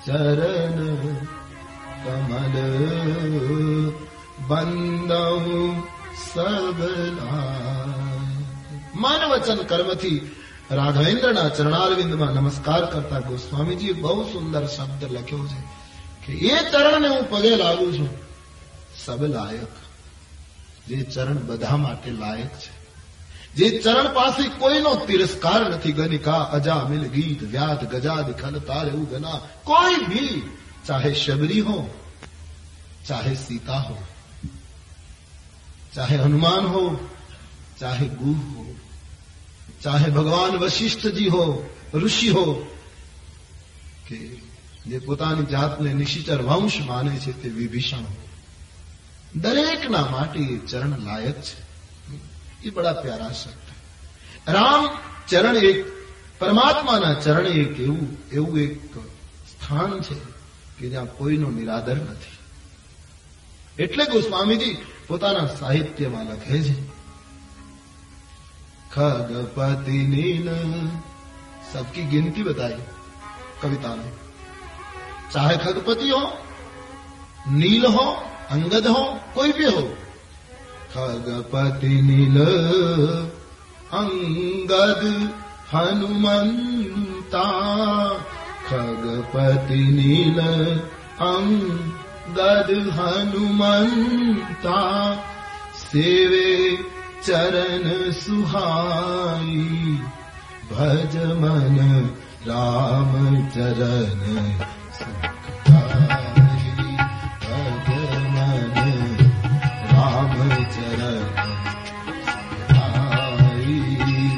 चरण 0.07 0.88
કમલ 2.09 3.93
બંદૌ 4.49 5.73
સબલા 6.35 9.27
વચન 9.27 9.57
કર્મથી 9.57 10.31
રાઘવેન્દ્રના 10.71 11.49
ચરણારવિંદમાં 11.49 12.33
નમસ્કાર 12.33 12.87
કરતા 12.87 13.21
ગોસ્વામીજી 13.21 13.93
બહુ 13.93 14.25
સુંદર 14.25 14.67
શબ્દ 14.67 15.05
લખ્યો 15.05 15.47
છે 15.47 15.63
કે, 16.27 16.33
એ 16.33 16.71
ચરણને 16.71 17.09
હું 17.09 17.31
પગે 17.31 17.57
લાગુ 17.57 17.93
છું. 17.93 18.09
સબ 19.07 19.25
લાયક. 19.25 19.69
જે 20.89 21.03
ચરણ 21.03 21.35
બધા 21.35 21.77
માટે 21.77 22.11
લાયક 22.11 22.47
છે. 22.47 22.79
જે 23.55 23.79
ચરણ 23.79 24.13
પાસે 24.13 24.49
કોઈનો 24.49 24.95
તિરસ્કાર 24.95 25.71
નથી, 25.71 25.93
ગનિકા 25.93 26.33
અજામિલ 26.33 27.01
ગીત 27.01 27.43
વ્યાધ 27.43 27.89
ગજાદ 27.89 28.41
ખલ 28.41 28.59
તારે 28.59 28.91
ગના. 28.91 29.41
કોઈ 29.65 29.95
ભી 29.95 30.58
ચાહે 30.88 31.12
શબરી 31.16 31.62
હો 31.62 31.78
ચાહે 33.06 33.36
सीता 33.38 33.78
हो 33.80 33.98
चाहे 35.94 36.18
हनुमान 36.18 36.66
हो 36.68 36.84
चाहे 37.80 38.08
गुह 38.16 38.40
हो 38.50 38.66
चाहे 39.82 40.12
ભગવાન 40.12 40.58
વશિષ્ઠજી 40.58 41.30
હો 41.30 41.46
ઋષિ 41.94 42.30
હો 42.30 42.46
કે 44.08 44.20
જે 44.86 45.00
પોતાની 45.00 45.48
જાતને 45.48 45.94
નિશિચર 45.94 46.40
વંશ 46.42 46.80
માને 46.86 47.14
છે 47.20 47.34
તે 47.34 47.50
વિભીષણ 47.52 48.06
હો 48.06 48.16
દરેકના 49.36 50.06
માટે 50.10 50.40
એ 50.46 50.60
ચરણ 50.68 51.06
લાયક 51.06 51.40
છે 51.42 51.56
એ 52.64 52.72
બડા 52.72 52.94
પ્યારા 52.94 53.34
શબ્દ 53.34 53.68
રામ 54.50 54.84
ચરણ 55.28 55.58
એક 55.64 55.80
પરમાત્માના 56.40 57.16
ચરણ 57.16 57.48
એક 57.56 57.74
એવું 57.80 58.08
એવું 58.32 58.60
એક 58.60 58.74
સ્થાન 59.48 59.94
છે 60.02 60.16
કે 60.78 60.86
જ્યાં 60.90 61.14
કોઈનો 61.18 61.48
નિરાદર 61.52 61.98
નથી 62.06 62.36
એટલે 63.78 64.06
ગોસ્વામીજી 64.06 64.76
પોતાના 65.08 65.48
સાહિત્યમાં 65.60 66.28
લખે 66.32 66.60
છે 66.68 66.76
खगपति 68.92 70.00
नील 70.10 70.48
सबकी 71.70 72.02
गिनती 72.10 72.44
बताई 72.44 72.76
कविता 73.62 73.94
में 73.96 74.12
चाहे 75.34 75.56
खगपति 75.64 76.10
हो 76.10 76.20
नील 77.54 77.86
हो 77.96 78.06
अंगद 78.56 78.88
हो 78.88 79.04
कोई 79.36 79.52
भी 79.52 79.66
हो 79.66 79.82
खगपति 80.94 81.94
नील 82.10 82.38
अंगद 84.02 85.02
हनुमंता 85.74 87.46
खगपति 88.69 89.83
नील 89.97 90.39
अंगद 91.27 92.71
हनुमंता 92.99 94.81
सेवे 95.83 96.51
चरण 97.27 97.87
सुहाई 98.19 99.65
भज 100.71 101.17
मन 101.41 101.79
राम 102.49 103.13
चरण 103.55 104.21
सुखाई 104.99 106.29
भज 107.45 107.89
मन 108.35 108.77
राम 109.93 110.37
चरण 110.75 111.17
सुखाई 112.29 113.81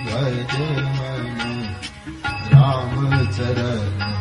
भज 0.06 0.54
मन 0.98 1.42
राम 2.54 2.94
चरण 3.38 4.19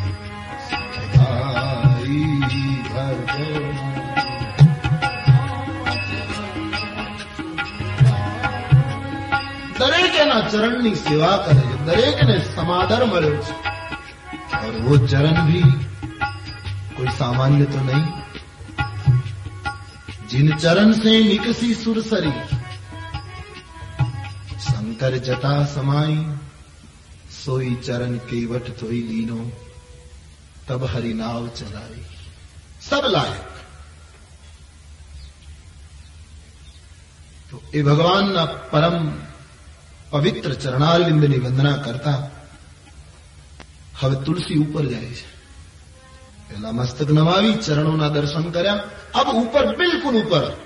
દરેક 10.39 10.39
એના 10.39 10.43
ચરણની 10.47 10.97
સેવા 10.97 11.37
કરે 11.39 11.55
છે 11.61 11.77
દરેકને 11.87 12.35
સમાદર 12.47 13.01
મળ્યો 13.05 13.39
છે 13.45 13.55
और 14.59 14.75
वो 14.85 14.95
चरण 15.11 15.37
भी 15.49 15.63
कोई 16.97 17.09
सामान्य 17.13 17.65
तो 17.67 17.81
नहीं 17.81 18.07
जिन 20.31 20.47
चरण 20.57 20.93
से 20.95 21.13
निकसी 21.25 21.71
सुरसरी 21.75 22.35
शंकर 24.67 25.19
जटा 25.27 25.55
समाई 25.75 26.17
सोई 27.39 27.75
चरण 27.83 28.15
केवट 28.31 28.67
थोई 28.79 29.01
लीनो 29.11 29.41
तब 30.69 30.81
हरि 30.93 31.13
नाव 31.15 31.43
चलाई 31.59 32.03
सब 32.83 33.05
लायक 33.11 33.45
તો 37.51 37.57
એ 37.73 37.81
ભગવાનના 37.83 38.43
પરમ 38.71 38.99
પવિત્ર 40.10 40.54
ચરણારવિંદની 40.54 41.40
વંદના 41.40 41.78
કરતા 41.78 42.30
હવે 44.00 44.16
તુલસી 44.16 44.58
ઉપર 44.58 44.86
જાય 44.86 45.06
છે. 45.06 45.40
પેલા 46.50 46.72
મસ્તક 46.72 47.12
નમાવી, 47.12 47.54
ચરણોના 47.54 48.08
દર્શન 48.08 48.52
કર્યા. 48.52 48.84
અબ 49.14 49.28
ઉપર, 49.28 49.76
બિલકુલ 49.76 50.16
ઉપર. 50.16 50.58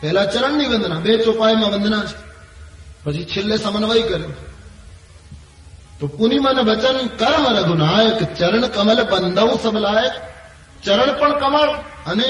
પહેલા 0.00 0.26
ચરણની 0.26 0.66
વંદના, 0.66 0.98
બે 0.98 1.18
ચોપાઈમાં 1.18 1.70
વંદના 1.70 2.04
છે. 2.04 2.32
પછી 3.04 3.24
છેલ્લે 3.24 3.56
સમન્વય 3.56 4.02
કર્યો. 4.02 4.28
તો 6.00 6.06
પુનિમન 6.06 6.60
વચન, 6.60 7.06
કર્મ 7.06 7.56
રઘુનાયક, 7.56 8.34
ચરણ 8.34 8.66
કમલ 8.66 9.02
બંધવ 9.02 9.58
સબલાયક 9.62 10.32
ચરણ 10.84 11.18
પણ 11.18 11.40
કમળ 11.40 11.68
અને 12.06 12.24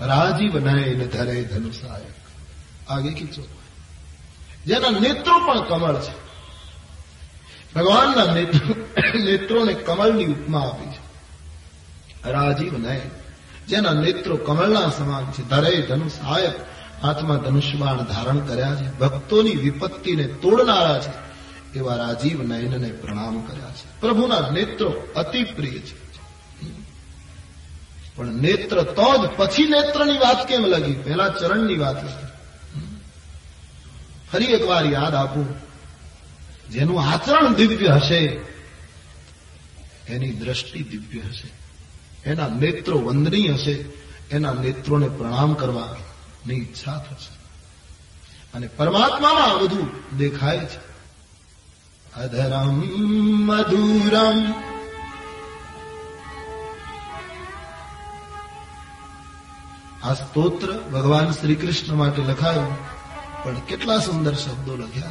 રાજીવ 0.00 0.58
નયન 0.58 1.06
ધરે 1.06 1.44
ધનુષાયક. 1.44 2.23
આગે 2.88 3.12
કી 3.12 3.26
ચોપાઈ 3.26 3.64
જેના 4.66 4.90
નેત્રો 4.90 5.38
પણ 5.46 5.68
કમળ 5.68 6.00
છે. 6.00 6.24
ભગવાનના 7.74 8.34
નેત્રો 8.34 8.74
નેત્રોને 9.24 9.74
કમળની 9.74 10.26
ઉપમા 10.26 10.60
આપી 10.60 10.90
છે. 10.90 11.04
રાજીવ 12.30 12.78
નયન 12.78 13.10
જેના 13.68 13.92
નેત્રો 13.92 14.36
કમળના 14.36 14.90
સમાન 14.90 15.30
છે. 15.32 15.48
ધરે 15.48 15.82
ધનુષ 15.82 16.12
આયક 16.26 16.60
હાથમાં 17.02 17.38
ધનુષ્યબાણ 17.38 17.96
ધારણ 17.96 18.38
કર્યા 18.38 18.74
છે. 18.74 18.98
ભક્તોની 18.98 19.50
વિપત્તિને 19.50 20.24
તોડનારા 20.24 20.98
છે. 20.98 21.24
એવા 21.78 21.96
રાજીવ 21.96 22.42
નયનને 22.42 22.88
પ્રણામ 22.88 23.40
કર્યા 23.40 23.70
છે. 23.70 24.00
પ્રભુના 24.00 24.50
નેત્રો 24.50 25.08
અતિ 25.16 25.44
પ્રિય 25.44 25.78
છે. 25.78 26.04
પણ 28.16 28.26
નેત્ર 28.26 28.82
તો 28.82 29.26
જ 29.26 29.30
પછી 29.36 29.64
નેત્રની 29.64 30.18
વાત 30.18 30.48
કેમ 30.48 30.66
લગી? 30.66 30.92
પહેલા 30.92 31.28
ચરણની 31.28 31.76
વાત 31.76 32.04
લગી. 32.04 32.23
ફરી 34.34 34.44
એકવાર 34.44 34.86
યાદ 34.86 35.14
આપું, 35.14 35.54
જેનું 36.70 37.02
આચરણ 37.02 37.54
દિવ્ય 37.54 37.88
હશે, 37.88 38.40
એની 40.08 40.32
દ્રષ્ટિ 40.32 40.82
દિવ્ય 40.82 41.20
હશે. 41.20 41.52
એના 42.30 42.48
નેત્રો 42.48 42.98
વંદનીય 42.98 43.52
હશે, 43.52 43.84
એના 44.30 44.52
નેત્રોને 44.52 45.08
પ્રણામ 45.08 45.54
કરવાની 45.54 46.54
ઈચ્છા 46.54 46.98
થશે. 46.98 47.34
અને 48.54 48.66
પરમાત્મામાં 48.66 49.58
બધું 49.58 50.16
દેખાય 50.18 50.58
છે. 50.58 50.78
અધરમ 52.16 52.68
મધુરમ. 53.46 54.52
આ 60.02 60.14
સ્તોત્ર 60.14 60.72
ભગવાન 60.72 61.30
શ્રી 61.30 61.54
કૃષ્ણ 61.54 61.94
માટે 61.94 62.22
લખાયું. 62.22 62.93
પણ 63.44 63.54
કેટલા 63.54 63.98
સુંદર 63.98 64.34
શબ્દો 64.34 64.76
લખ્યા. 64.76 65.10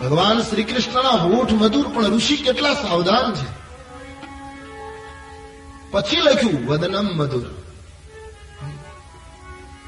ભગવાન 0.00 0.40
શ્રી 0.40 0.64
કૃષ્ણના 0.64 1.08
હોઠ 1.08 1.52
મધુર, 1.52 1.88
પણ 1.88 2.06
ઋષિ 2.06 2.36
કેટલા 2.36 2.74
સાવધાન 2.74 3.34
છે. 3.34 3.66
પછી 5.90 6.16
લખ્યું, 6.16 6.66
વદનમ 6.66 7.16
મધુર. 7.16 7.46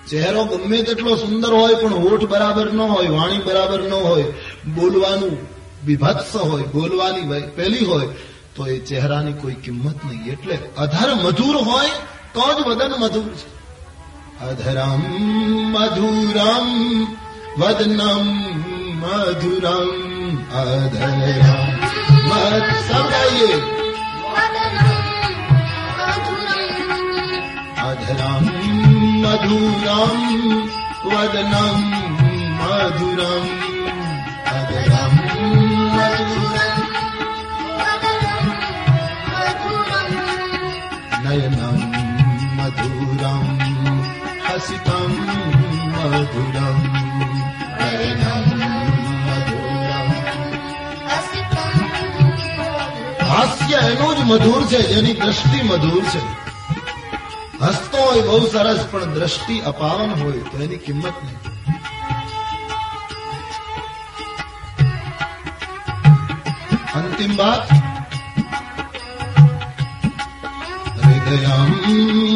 ચહેરો 0.08 0.44
ગમે 0.44 0.82
તેટલો 0.82 1.16
સુંદર 1.16 1.52
હોય, 1.52 1.74
પણ 1.74 1.94
હોઠ 1.94 2.20
બરાબર 2.20 2.72
ન 2.72 2.80
હોય, 2.80 3.08
વાણી 3.08 3.38
બરાબર 3.38 3.82
ન 3.82 3.92
હોય, 3.92 4.22
બોલવાનું 4.74 5.38
વિભત્સ 5.86 6.36
હોય, 6.36 6.62
બોલવાની 6.62 7.42
પેલી 7.42 7.84
હોય, 7.84 8.08
તો 8.54 8.66
એ 8.66 8.78
ચહેરાની 8.78 9.32
કોઈ 9.32 9.54
કિંમત 9.54 10.04
નહીં. 10.04 10.32
એટલે 10.32 10.58
અધર 10.78 11.14
મધુર 11.14 11.56
હોય, 11.56 11.88
તો 12.34 12.62
જ 12.62 12.66
વદન 12.66 12.92
મધુર 13.00 13.28
છે. 13.28 13.57
अधरम् 14.46 15.06
मधुरम् 15.74 16.74
वदनम् 17.60 18.28
मधुरम् 19.02 19.94
अधरम् 20.58 21.72
मत्समये। 22.28 23.50
अधरम् 27.88 28.50
मधुरम् 29.24 30.22
वदनम् 31.10 31.84
मधुरम् 32.60 33.50
अधरम् 34.54 35.18
मधुरम् 35.96 36.82
नयनम् 41.24 41.82
मधुरम् 42.58 43.57
નયનમ 44.58 45.12
મધુરમ 45.90 46.78
હાસ્ય 53.30 53.76
એનું 53.76 54.16
જ 54.16 54.20
મધુર 54.20 54.66
છે, 54.66 54.94
જેની 54.94 55.12
દ્રષ્ટિ 55.12 55.62
મધુર 55.62 56.04
છે. 56.04 56.48
હસતો 57.64 57.98
હોય 57.98 58.22
બહુ 58.22 58.46
સરસ, 58.46 58.86
પણ 58.90 59.04
દ્રષ્ટિ 59.04 59.60
અપાવન 59.60 60.22
હોય 60.22 60.38
તો 60.38 60.58
એની 60.62 60.76
કિંમત 60.76 61.04
નહીં. 61.04 61.36
અંતિમ 66.92 67.36
વાત. 67.36 67.72
હૃદયમ 70.98 71.70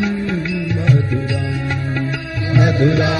मधुरम् 0.77 1.53
मधुरा 2.59 3.14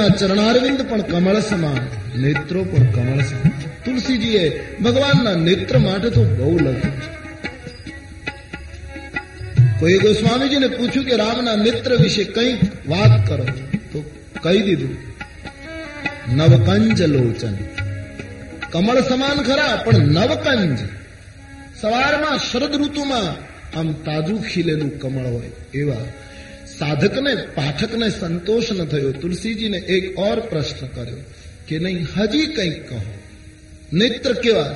રામજીના 0.00 0.18
ચરણારવિંદ 0.20 0.80
પણ 0.82 1.02
કમળ 1.04 1.38
સમાન 1.42 1.80
નેત્રો 2.16 2.60
પણ 2.64 2.86
કમળ 2.90 3.22
સમાન 3.24 3.54
તુલસીજીએ 3.84 4.44
ભગવાનના 4.78 5.34
નેત્ર 5.38 5.76
માટે 5.78 6.08
તો 6.10 6.22
બહુ 6.30 6.52
લખ્યું 6.56 6.94
છે 6.96 7.08
કોઈ 9.80 9.98
ગોસ્વામીજીને 9.98 10.68
પૂછ્યું 10.70 11.06
કે 11.06 11.14
રામના 11.16 11.56
નેત્ર 11.58 11.92
વિશે 11.98 12.24
કઈ 12.30 12.52
વાત 12.86 13.14
કરો 13.24 13.46
તો 13.92 13.98
કહી 14.38 14.62
દીધું 14.62 14.94
નવકંજ 16.38 17.00
લોચન 17.08 17.60
કમળ 18.70 19.02
સમાન 19.04 19.44
ખરા 19.44 19.74
પણ 19.84 20.10
નવકંજ 20.16 20.80
સવારમાં 21.76 22.38
શરદ 22.40 22.74
ઋતુમાં 22.78 23.30
આમ 23.74 23.88
તાજું 24.02 24.40
ખીલેલું 24.44 24.92
કમળ 24.98 25.28
હોય 25.28 25.52
એવા 25.74 26.04
સાધકને 26.80 27.32
પાઠકને 27.54 28.08
સંતોષ 28.10 28.68
ન 28.72 28.80
થયો 28.86 29.12
તુલસીજીને 29.14 29.78
એક 29.88 30.04
ઓર 30.20 30.38
પ્રશ્ન 30.50 30.88
કર્યો 30.90 31.22
કે 31.66 31.76
નહીં 31.78 32.06
હજી 32.12 32.46
કંઈક 32.50 32.78
કહો 32.88 33.00
નેત્ર 33.92 34.32
કેવા 34.36 34.72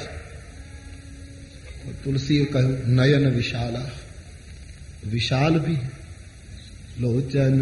તુલસીએ 2.02 2.44
કહ્યું 2.46 2.74
નયન 2.94 3.26
વિશાલા 3.32 3.90
વિશાલ 5.06 5.54
ભી 5.60 5.82
લોચન 6.98 7.58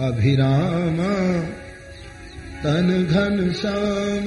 અભિરામ 0.00 0.98
તન 2.62 2.88
ઘન 3.06 3.36
શ્યામ 3.54 4.26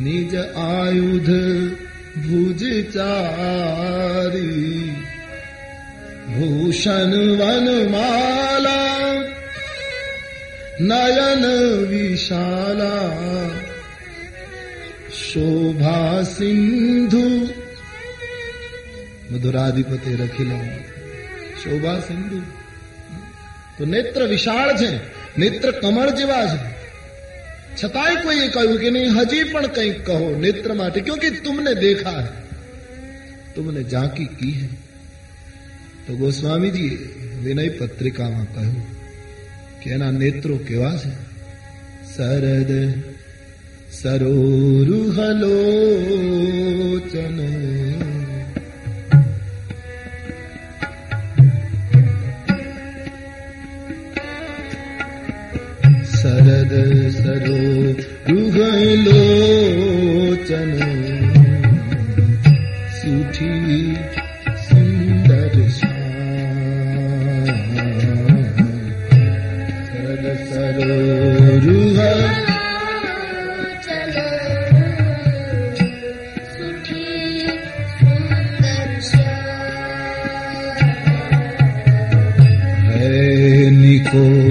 નિજ 0.00 0.32
આયુધ 0.64 1.32
ભુજ 2.22 2.62
ચારી 2.94 4.84
ભૂષણ 6.38 7.12
વનમાલા 7.12 9.24
નયન 10.80 11.44
વિશાલા 11.88 13.50
શોભા 15.32 16.22
સિંધુ 16.22 17.48
મધુરાધિપતે 19.32 20.14
રખીલો 20.14 20.60
શોભા 21.62 22.00
સિંધુ 22.00 22.42
તો 23.78 23.84
નેત્ર 23.84 24.26
વિશાળ 24.26 24.76
છે 24.76 24.98
નેત્ર 25.38 25.70
કમળ 25.70 26.10
જેવા 26.10 26.46
છે 26.46 26.80
છતાંય 27.76 28.16
કોઈએ 28.16 28.48
કહ્યું 28.48 28.78
કે 28.78 28.90
નહીં 28.90 29.14
હજી 29.14 29.42
પણ 29.42 29.66
કંઈક 29.66 30.06
કહો 30.06 30.36
નેત્ર 30.40 30.74
માટે 30.74 31.00
ક્યોંકि 31.00 31.30
તુમને 31.30 31.74
દેખા 31.74 32.10
હૈ 32.10 32.26
તુમને 33.54 33.82
ઝાંકી 33.82 34.24
કી 34.24 34.52
હૈ 34.52 34.68
તો 36.10 36.16
ગોસ્વામીજીએ 36.16 36.96
વિનય 37.44 37.68
પત્રિકામાં 37.68 38.54
કહ્યું 38.54 38.86
કે 39.80 39.90
એના 39.90 40.10
નેત્રો 40.10 40.56
કેવા 40.56 40.96
છે? 40.96 41.12
શરદ 42.16 42.72
સરોરુહલોચન. 43.92 45.20
સરદ 56.04 56.74
સરો 57.10 57.92
રૂહલોચન 58.28 59.20
है 84.12 84.49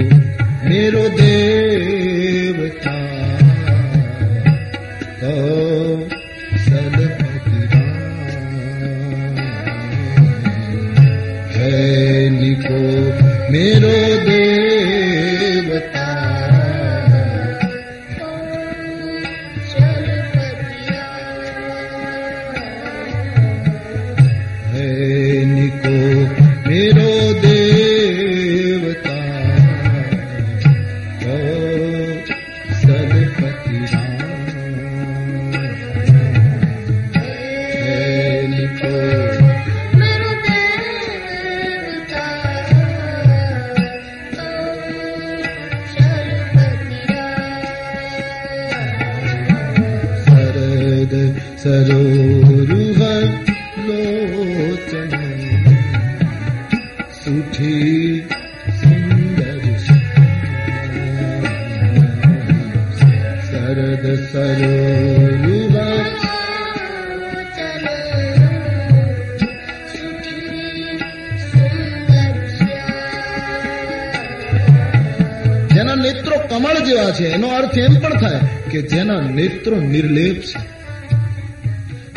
અર્થ 77.60 77.78
એમ 77.78 78.00
પણ 78.00 78.20
થાય 78.20 78.40
કે 78.70 78.82
જેના 78.82 79.20
નેત્રો 79.20 79.80
નિર્લેપ 79.80 80.42
છે. 80.42 80.60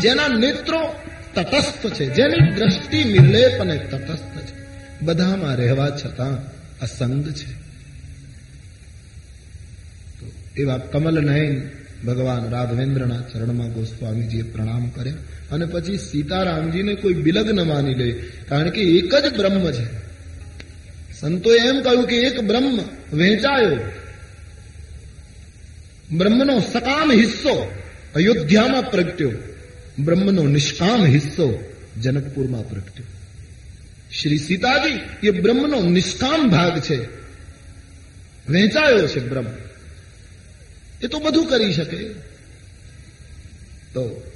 જેના 0.02 0.28
નેત્રો 0.28 0.96
તટસ્થ 1.36 1.94
છે. 1.94 2.06
જેની 2.06 2.52
દ્રષ્ટિ 2.56 3.04
નિર્લેપ 3.04 3.62
અને 3.62 3.78
તટસ્થ 3.78 4.40
છે. 4.40 4.54
બધામાં 5.02 5.56
રહેવા 5.56 5.90
છતાં 5.90 6.46
અસંગ 6.80 7.32
છે. 7.32 7.64
એવા 10.58 10.78
કમલ 10.78 11.32
નયન 11.32 11.70
ભગવાન 12.06 12.50
રાઘવેન્દ્રના 12.50 13.22
ચરણમાં 13.22 13.72
ગોસ્વામીજીએ 13.72 14.42
પ્રણામ 14.42 14.90
કર્યા 14.90 15.14
અને 15.52 15.66
પછી 15.66 15.98
સીતારામજીને 15.98 16.96
કોઈ 16.96 17.14
બિલગ 17.14 17.52
ન 17.52 17.62
માની 17.62 17.94
લે, 17.94 18.12
કારણ 18.50 18.70
કે 18.70 18.82
એક 18.82 19.16
જ 19.16 19.38
બ્રહ્મ 19.38 19.72
છે. 19.72 19.86
સંતોએ 21.20 21.60
એમ 21.60 21.82
કહ્યું 21.82 22.08
કે 22.08 22.16
એક 22.16 22.42
બ્રહ્મ 22.42 22.80
વહેંચાયો 23.14 23.78
બ્રહ્મનો 26.18 26.60
સકામ 26.60 27.12
હિસ્સો, 27.12 27.72
અયોધ્યામાં 28.16 28.92
પ્રગટ્યો. 28.92 29.32
બ્રહ્મનો 30.00 30.44
નિષ્કામ 30.44 31.06
હિસ્સો, 31.06 31.74
જનકપુરમાં 32.02 32.70
પ્રગટ્યો. 32.70 33.06
શ્રી 34.22 34.38
સીતાજી, 34.38 35.28
એ 35.28 35.32
બ્રહ્મનો 35.32 35.90
નિષ્કામ 35.90 36.50
ભાગ 36.50 36.80
છે. 36.80 37.06
વહેંચાયો 38.50 39.08
છે 39.08 39.30
બ્રહ્મ. 39.30 39.46
એ 41.04 41.08
તો 41.08 41.20
બધું 41.20 41.46
કરી 41.46 41.74
શકે. 41.74 41.98
તો 43.94 44.32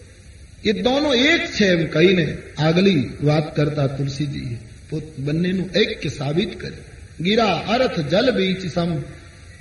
એ 0.64 0.72
દોનો 0.72 1.14
એક 1.14 1.45
છે 1.45 1.66
એમ 1.66 1.88
કહીને 1.88 2.38
આગલી 2.58 3.10
વાત 3.24 3.56
કરતા 3.56 3.88
તુલસીજીએ 3.88 4.58
પોત 4.90 5.20
બંનેનું 5.20 5.70
ઐક્ય 5.78 6.10
સાબિત 6.10 6.60
કર્યું. 6.60 6.84
ગીરા 7.24 7.45
અર્થ 7.45 7.99
જલ 7.99 8.32
બીચ 8.32 8.74
સમ 8.74 8.99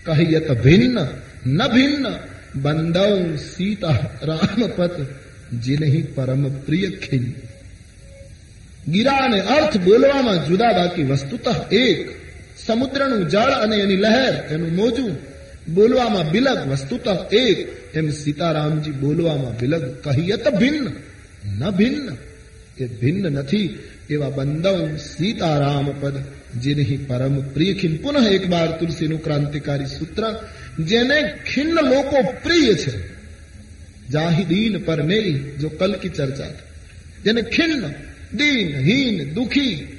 કહિયત 0.05 0.53
ભિન્ન 0.53 1.07
ન 1.47 1.59
ભિન્ન 1.69 2.07
सीता 2.57 3.37
સીતા 3.37 3.99
રામપત 4.23 4.97
જીનહી 5.63 6.03
પરમ 6.15 6.43
પ્રિય 6.67 6.91
ખિન 6.91 7.25
ગીરા 8.89 9.21
અને 9.25 9.41
અર્થ 9.41 9.77
બોલવામાં 9.79 10.41
જુદા 10.49 10.73
બાકી 10.73 11.05
વસ્તુતઃ 11.05 11.49
એક 11.71 12.01
સમુદ્રનું 12.67 13.25
જળ 13.29 13.53
અને 13.55 13.77
એની 13.77 13.97
લહેર 13.97 14.35
એનું 14.51 14.73
મોજું 14.75 15.13
બોલવામાં 15.75 16.31
બિલગ 16.31 16.61
વસ્તુતઃ 16.71 17.09
એક 17.31 17.59
એમ 17.95 18.07
સીતારામજી 18.13 18.93
બોલવામાં 18.93 19.55
બિલગ 19.61 19.85
કહિયત 20.05 20.47
ભિન્ન 20.59 20.87
ન 21.59 21.63
ભિન્ન 21.71 22.07
એ 22.79 22.85
ભિન્ન 23.01 23.25
નથી 23.33 23.69
એવા 24.11 24.31
બંદવ 24.31 24.79
સીતારામ 24.97 25.87
પદ 26.01 26.17
જેની 26.61 26.97
પરમ 26.97 27.41
પ્રિય 27.41 27.75
ખીન 27.75 27.97
પુનઃ 27.97 28.27
એક 28.27 28.47
બાર 28.47 28.79
તુલસીનું 28.79 29.23
ક્રાંતિકારી 29.23 29.87
સૂત્ર 29.87 30.23
જેને 30.85 31.35
ખિન્ન 31.53 31.73
લોકો 31.73 32.23
પ્રિય 32.43 32.75
છે 32.75 33.17
જાહી 34.11 34.45
દીન 34.45 34.85
પર 34.85 35.01
જો 35.59 35.69
કલ 35.69 35.93
કી 35.95 36.09
ચર્ચા 36.09 36.47
જેને 37.25 37.43
ખિન્ન 37.43 37.95
દીન 38.35 38.77
હીન 38.77 39.35
દુખી 39.35 39.99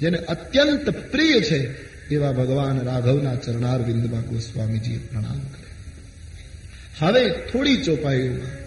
જેને 0.00 0.18
અત્યંત 0.18 0.90
પ્રિય 0.90 1.40
છે 1.40 1.90
એવા 2.10 2.32
ભગવાન 2.32 2.82
રાઘવના 2.82 3.34
ચરણાર 3.34 3.82
બિંદમાં 3.82 4.22
ગોસ્વામીજીએ 4.22 4.98
પ્રણામ 4.98 5.40
કરે 5.40 5.68
હવે 6.98 7.30
થોડી 7.30 7.76
ચોપાઈઓમાં 7.76 8.60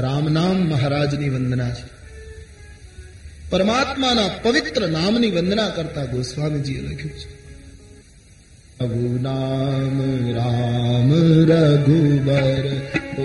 રામ 0.00 0.32
નામ 0.32 0.56
મહારાજની 0.56 1.28
વંદના 1.28 1.70
છે 1.70 1.91
પરમાત્માના 3.52 4.28
પવિત્ર 4.28 4.88
નામની 4.88 5.30
વંદના 5.30 5.68
કરતા 5.68 6.04
ગોસ્વામીજીએ 6.04 6.80
લખ્યું 6.80 7.10
છે. 7.10 7.42
રઘુ 8.84 9.18
નામ 9.22 10.02
રામ 10.34 11.12
રઘુબર. 11.44 12.68
ઓ 13.22 13.24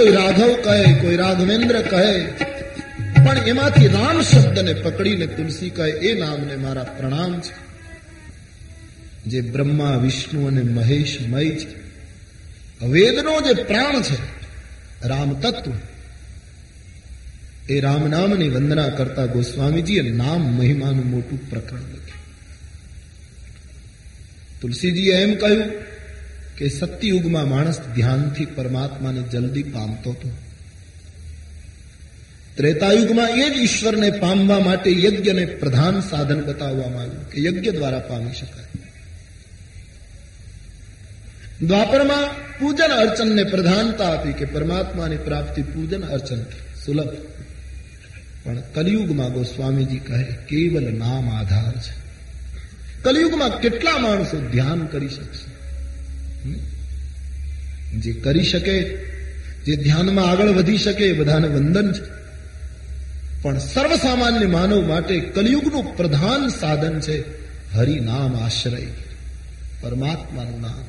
કોઈ 0.00 0.12
રાઘવ 0.12 0.54
કહે, 0.62 0.92
કોઈ 0.92 1.16
રાઘવેન્દ્ર 1.16 1.82
કહે, 1.82 2.26
પણ 3.24 3.38
એમાંથી 3.38 3.88
રામ 3.88 4.22
શબ્દને 4.22 4.74
પકડીને 4.74 5.26
તુલસી 5.26 5.70
કહે, 5.70 5.90
એ 5.90 6.20
નામને 6.20 6.56
મારા 6.56 6.82
પ્રણામ 6.82 7.40
છે. 7.40 7.70
જે 9.26 9.40
બ્રહ્મા, 9.40 9.96
વિષ્ણુ 9.96 10.46
અને 10.46 10.62
મહેશ 10.62 11.18
છે. 11.40 11.80
વેદનો 12.86 13.40
જે 13.40 13.62
પ્રાણ 13.62 14.02
છે, 14.02 14.16
રામ 15.08 15.34
તત્વ, 15.34 15.72
એ 17.68 17.80
રામ 17.80 18.10
નામની 18.10 18.48
વંદના 18.48 18.88
કરતા 18.88 19.26
ગોસ્વામીજીએ 19.26 20.02
નામ 20.02 20.40
મહિમાનું 20.40 21.10
મોટું 21.10 21.50
પ્રકરણ 21.50 21.80
લખ્યું. 21.80 22.20
તુલસીજીએ 24.60 25.14
એમ 25.14 25.34
કહ્યું 25.34 25.89
કે 26.60 26.68
સત્યયુગમાં 26.68 27.48
માણસ 27.48 27.80
ધ્યાનથી 27.80 28.44
પરમાત્માને 28.44 29.22
જલ્દી 29.22 29.62
પામતો 29.62 30.10
હતો. 30.10 30.30
ત્રેતાયુગમાં 32.56 33.30
એ 33.30 33.50
જ 33.50 33.52
ઈશ્વરને 33.58 34.10
પામવા 34.10 34.58
માટે 34.58 35.02
યજ્ઞને 35.02 35.46
પ્રધાન 35.46 36.00
સાધન 36.00 36.40
બતાવવામાં 36.40 37.02
આવ્યું 37.02 37.30
કે 37.30 37.44
યજ્ઞ 37.44 37.70
દ્વારા 37.70 37.98
પામી 37.98 38.32
શકાય. 38.32 38.64
દ્વાપરમાં 41.66 42.28
પૂજન 42.58 42.92
અર્ચનને 42.92 43.44
પ્રધાનતા 43.44 44.12
આપી 44.12 44.32
કે 44.32 44.44
પરમાત્માની 44.44 45.16
પ્રાપ્તિ 45.16 45.62
પૂજન 45.62 46.02
અર્ચન 46.02 46.42
સુલભ. 46.84 47.08
પણ 48.44 48.60
કલિયુગમાં 48.60 49.32
ગોસ્વામીજી 49.32 49.98
કહે, 49.98 50.22
કેવલ 50.22 50.94
નામ 50.94 51.30
આધાર 51.30 51.72
છે. 51.72 51.92
કલિયુગમાં 53.02 53.60
કેટલા 53.60 53.98
માણસો 53.98 54.48
ધ્યાન 54.52 54.86
કરી 54.86 55.08
શકશે? 55.08 55.59
જે 57.98 58.12
કરી 58.12 58.44
શકે, 58.44 58.82
જે 59.66 59.76
ધ્યાનમાં 59.76 60.30
આગળ 60.30 60.48
વધી 60.48 60.78
શકે 60.78 61.12
બધાને 61.12 61.48
વંદન 61.48 61.92
છે. 61.92 62.20
પણ 63.42 63.58
સર્વસામાન્ય 63.58 64.46
માનવ 64.46 64.88
માટે 64.88 65.20
કલિયુગનું 65.20 65.96
પ્રધાન 65.96 66.48
સાધન 66.48 67.00
છે 67.00 67.24
હરિ 67.74 68.06
આશ્રય. 68.44 68.86
પરમાત્માનું 69.80 70.60
નામ. 70.60 70.84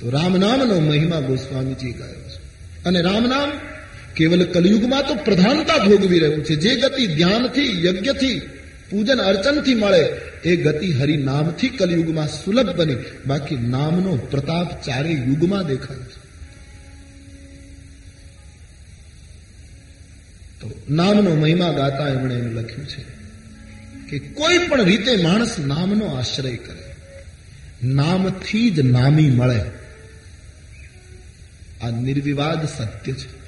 તો 0.00 0.10
રામ 0.10 0.38
નામનો 0.38 0.80
મહિમા 0.80 1.20
ગોસ્વામીજી 1.20 1.92
ગાયો 1.92 2.28
છે. 2.28 2.42
અને 2.84 3.00
રામ 3.00 3.28
નામ 3.28 3.52
કેવલ 4.16 4.44
કલિયુગમાં 4.44 5.06
તો 5.06 5.14
પ્રધાનતા 5.14 5.78
ભોગવી 5.78 6.18
રહ્યું 6.18 6.44
છે. 6.44 6.54
જે 6.54 6.76
ગતિ 6.76 7.06
ધ્યાનથી, 7.06 7.86
યજ્ઞથી 7.86 8.40
પૂજન 8.92 9.20
અર્ચનથી 9.20 9.74
મળે, 9.74 10.20
એ 10.44 10.56
ગતિ 10.56 10.92
હરિ 10.92 11.16
નામથી 11.16 11.68
કલયુગમાં 11.68 12.28
સુલભ 12.28 12.76
બની. 12.76 12.96
બાકી 13.26 13.56
નામનો 13.56 14.16
પ્રતાપ 14.16 14.84
ચારે 14.84 15.10
યુગમાં 15.10 15.66
દેખાય 15.66 15.96
છે. 15.96 16.22
તો 20.60 20.70
નામનો 20.90 21.34
મહિમા 21.34 21.72
ગાતા 21.72 22.08
એમણે 22.08 22.34
એમ 22.34 22.52
લખ્યું 22.52 22.88
છે 22.88 23.22
કે 24.08 24.18
કોઈ 24.18 24.58
પણ 24.58 24.84
રીતે 24.84 25.16
માણસ 25.16 25.58
નામનો 25.58 26.06
આશ્રય 26.06 26.56
કરે. 26.56 26.94
નામથી 27.84 28.70
જ 28.70 28.80
નામી 28.80 29.30
મળે. 29.30 29.60
આ 31.82 31.90
નિર્વિવાદ 31.90 32.68
સત્ય 32.68 33.12
છે. 33.12 33.41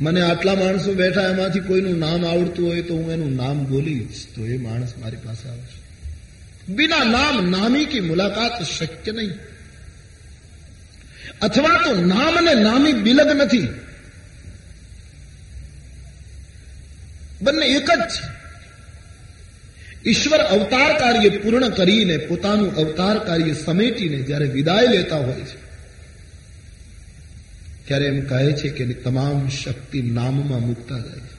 મને 0.00 0.20
આટલા 0.20 0.54
માણસો 0.54 0.94
બેઠા 0.94 1.22
એમાંથી 1.22 1.60
કોઈનું 1.60 1.98
નામ 1.98 2.26
આવડતું 2.26 2.68
હોય 2.68 2.82
તો 2.82 2.94
હું 2.94 3.12
એનું 3.12 3.36
નામ 3.36 3.66
બોલીશ 3.66 4.26
તો 4.36 4.46
એ 4.46 4.56
માણસ 4.56 4.92
મારી 4.98 5.16
પાસે 5.16 5.48
આવશે. 5.48 5.80
બિના 6.72 7.04
નામ 7.04 7.50
નામી 7.50 7.84
કી 7.84 8.00
મુલાકાત 8.00 8.62
શક્ય 8.62 9.12
નહીં. 9.12 9.30
અથવા 11.42 11.68
તો 11.68 11.94
નામ 12.06 12.36
અને 12.36 12.62
નામી 12.62 12.92
બિલગ 12.92 13.26
નથી. 13.26 13.68
બંને 17.42 17.66
એક 17.66 17.90
જ 17.90 18.00
છે. 18.00 18.40
ઈશ્વર 20.10 20.38
અવતાર 20.38 20.98
કાર્ય 20.98 21.28
પૂર્ણ 21.28 21.68
કરીને 21.68 22.16
પોતાનું 22.16 22.76
અવતાર 22.76 23.18
કાર્ય 23.18 23.54
સમેટીને 23.54 24.22
જ્યારે 24.22 24.46
વિદાય 24.46 24.86
લેતા 24.86 25.16
હોય 25.16 25.40
છે 25.40 25.69
ત્યારે 27.89 28.05
એમ 28.07 28.19
કહે 28.25 28.41
છે 28.53 28.69
કે 28.71 28.81
એની 28.83 29.01
તમામ 29.01 29.37
શક્તિ 29.53 29.99
નામમાં 30.11 30.63
મૂકતા 30.63 31.01
જાય 31.01 31.21
છે 31.23 31.35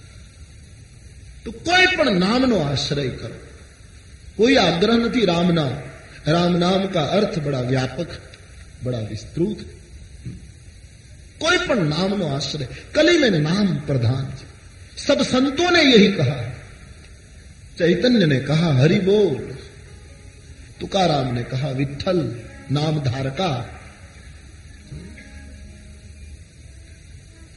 તો 1.44 1.51
કોઈ 1.62 1.86
પણ 1.90 2.18
નામનો 2.20 2.56
આશ્રય 2.62 3.12
કરો 3.16 3.36
कोई 4.36 4.56
आग्रह 4.59 4.97
नहीं 4.97 5.27
राम 5.27 5.51
नाम 5.52 5.73
राम 6.28 6.56
नाम 6.59 6.86
का 6.89 7.02
अर्थ 7.12 7.39
बड़ा 7.40 7.60
व्यापक 7.64 8.10
बड़ा 8.85 8.98
विस्तृत 9.06 9.60
कोई 11.40 11.59
पण 11.68 11.78
नाम 11.89 12.14
नो 12.14 12.27
आश्रय 12.31 12.68
कली 12.94 13.16
में 13.20 13.39
नाम 13.40 13.66
प्रधान 13.86 14.24
है 14.32 14.44
सब 14.98 15.23
संतों 15.24 15.70
ने 15.70 15.82
यही 15.85 16.10
कहा 16.12 16.36
चैतन्य 17.78 18.27
ने 18.27 18.39
कहा 18.43 18.73
हरि 18.74 18.98
बोल 19.01 19.35
तुकाराम 20.81 21.35
ने 21.35 21.43
कहा 21.44 21.70
विठल 21.73 22.20
नाम 22.70 23.01
धारका 23.01 23.51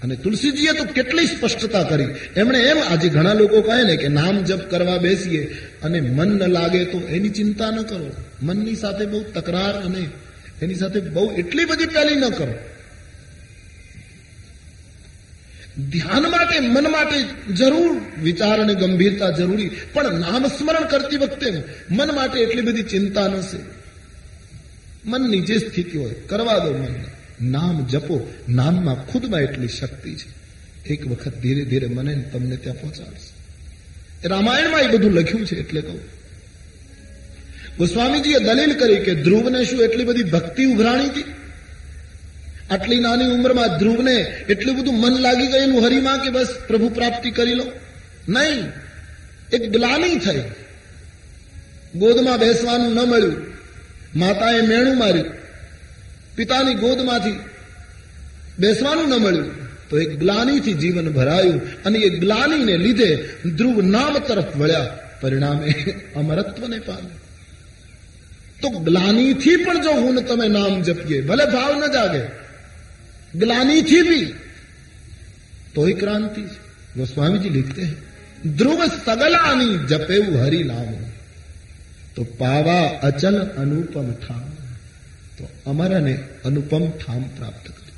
અને 0.05 0.17
તુલસીજીએ 0.17 0.73
તો 0.73 0.85
કેટલી 0.85 1.27
સ્પષ્ટતા 1.27 1.83
કરી. 1.83 2.07
એમણે 2.37 2.59
એમ 2.59 2.77
આજે 2.89 3.09
ઘણા 3.09 3.33
લોકો 3.33 3.61
કહે 3.61 3.83
ને 3.83 3.97
કે 3.97 4.09
નામ 4.09 4.45
જપ 4.45 4.71
કરવા 4.71 4.99
બેસીએ 4.99 5.45
અને 5.83 6.01
મન 6.01 6.29
ન 6.29 6.49
લાગે 6.49 6.85
તો 6.85 6.99
એની 6.99 7.29
ચિંતા 7.29 7.71
ન 7.71 7.83
કરો. 7.83 8.11
મનની 8.43 8.75
સાથે 8.75 9.07
બહુ 9.07 9.23
તકરાર 9.23 9.75
અને 9.75 10.09
એની 10.63 10.75
સાથે 10.75 11.01
બહુ 11.01 11.33
એટલી 11.33 11.65
બધી 11.65 11.87
પેલી 11.87 12.15
ન 12.15 12.29
કરો. 12.29 12.55
ધ્યાન 15.91 16.23
માટે, 16.23 16.61
મન 16.61 16.89
માટે 16.89 17.53
જરૂર 17.55 18.21
વિચાર 18.23 18.61
અને 18.61 18.75
ગંભીરતા 18.75 19.31
જરૂરી. 19.31 19.71
પણ 19.93 20.21
નામ 20.21 20.47
સ્મરણ 20.47 20.85
કરતી 20.85 21.17
વખતે 21.17 21.63
મન 21.91 22.15
માટે 22.15 22.41
એટલી 22.41 22.63
બધી 22.63 22.83
ચિંતા 22.83 23.29
ન 23.29 23.41
છે 23.41 23.59
મનની 25.07 25.41
જે 25.41 25.59
સ્થિતિ 25.59 25.99
હોય, 25.99 26.11
કરવા 26.11 26.59
દો 26.59 26.73
મનને. 26.73 27.14
નામ 27.43 27.87
જપો. 27.87 28.33
નામમાં 28.49 29.07
ખુદમાં 29.07 29.41
એટલી 29.41 29.69
શક્તિ 29.69 30.15
છે. 30.15 30.45
એક 30.89 31.07
વખત 31.07 31.39
ધીરે 31.39 31.65
ધીરે 31.65 31.87
મને 31.87 32.25
તમને 32.33 32.57
ત્યાં 32.57 32.81
પહોંચાડશે. 32.81 33.45
રામાયણમાં 34.29 34.81
એ 34.81 34.87
બધું 34.87 35.13
લખ્યું 35.13 35.47
છે 35.47 35.57
એટલે 35.57 35.81
કહું. 35.81 36.01
ગોસ્વામીજીએ 37.79 38.39
દલીલ 38.39 38.75
કરી 38.75 38.97
કે 38.97 39.15
ધ્રુવને 39.15 39.65
શું 39.65 39.83
એટલી 39.83 40.05
બધી 40.05 40.23
ભક્તિ 40.23 40.65
ઉઘરાણી 40.65 41.05
હતી? 41.05 41.25
આટલી 42.71 43.01
નાની 43.01 43.25
ઉંમરમાં 43.25 43.79
ધ્રુવને 43.79 44.13
એટલું 44.49 44.77
બધું 44.77 45.01
મન 45.01 45.13
લાગી 45.21 45.47
ગયેલું 45.47 45.87
હરિમાં 45.87 46.23
કે 46.23 46.31
બસ 46.31 46.49
પ્રભુ 46.69 46.89
પ્રાપ્તિ 46.89 47.31
કરી 47.31 47.55
લો? 47.55 47.65
નહીં. 48.29 48.69
એક 49.53 49.71
ગ્લાની 49.71 50.17
થઈ. 50.17 50.43
ગોદમાં 51.95 52.39
બેસવાનું 52.39 52.95
ન 52.95 53.09
મળ્યું. 53.09 53.37
માતાએ 54.19 54.61
મેણું 54.61 54.99
માર્યું. 54.99 55.44
પિતાની 56.37 56.75
ગોદમાંથી 56.75 57.39
બેસવાનું 58.59 59.09
ન 59.09 59.15
મળ્યું. 59.15 59.65
તો 59.89 59.99
એ 59.99 60.05
ગ્લાનીથી 60.05 60.73
જીવન 60.73 61.13
ભરાયું 61.13 61.83
અને 61.85 61.99
એ 61.99 62.19
ગ્લાનીને 62.19 62.77
લીધે 62.77 63.29
ધ્રુવ 63.57 63.83
નામ 63.83 64.19
તરફ 64.19 64.57
વળ્યા. 64.57 64.99
પરિણામે 65.21 65.71
અમરત્વને 66.17 66.79
પામ્યું. 66.79 67.25
તો 68.63 68.69
ગ્લાનીથી 68.69 69.57
પણ 69.57 69.83
જો 69.83 69.91
હું 69.91 70.27
તમે 70.27 70.49
નામ 70.49 70.83
જપીએ, 70.83 71.21
ભલે 71.21 71.45
ભાવ 71.45 71.75
ન 71.75 71.93
જાગે, 71.93 72.21
ગ્લાનીથી 73.39 74.03
બી. 74.03 74.35
તો 75.75 75.89
એ 75.89 75.93
ક્રાંતિ 75.93 76.43
છે. 76.43 76.65
ગોસ્વામીજી 76.97 77.49
લીખતે 77.49 77.87
ધ્રુવ 78.59 78.87
સગલાની 78.87 79.79
જપેવું 79.79 80.45
હરિ 80.45 80.65
નામ 80.65 80.87
તો 82.15 82.25
પાવા 82.25 82.83
અચલ 82.87 83.39
અનુપમ 83.39 84.13
થામ. 84.13 84.54
તો 85.39 85.49
અમારાને 85.67 86.19
અનુપમ 86.45 86.91
ઠામ 86.91 87.23
પ્રાપ્ત 87.23 87.69
કરી. 87.69 87.93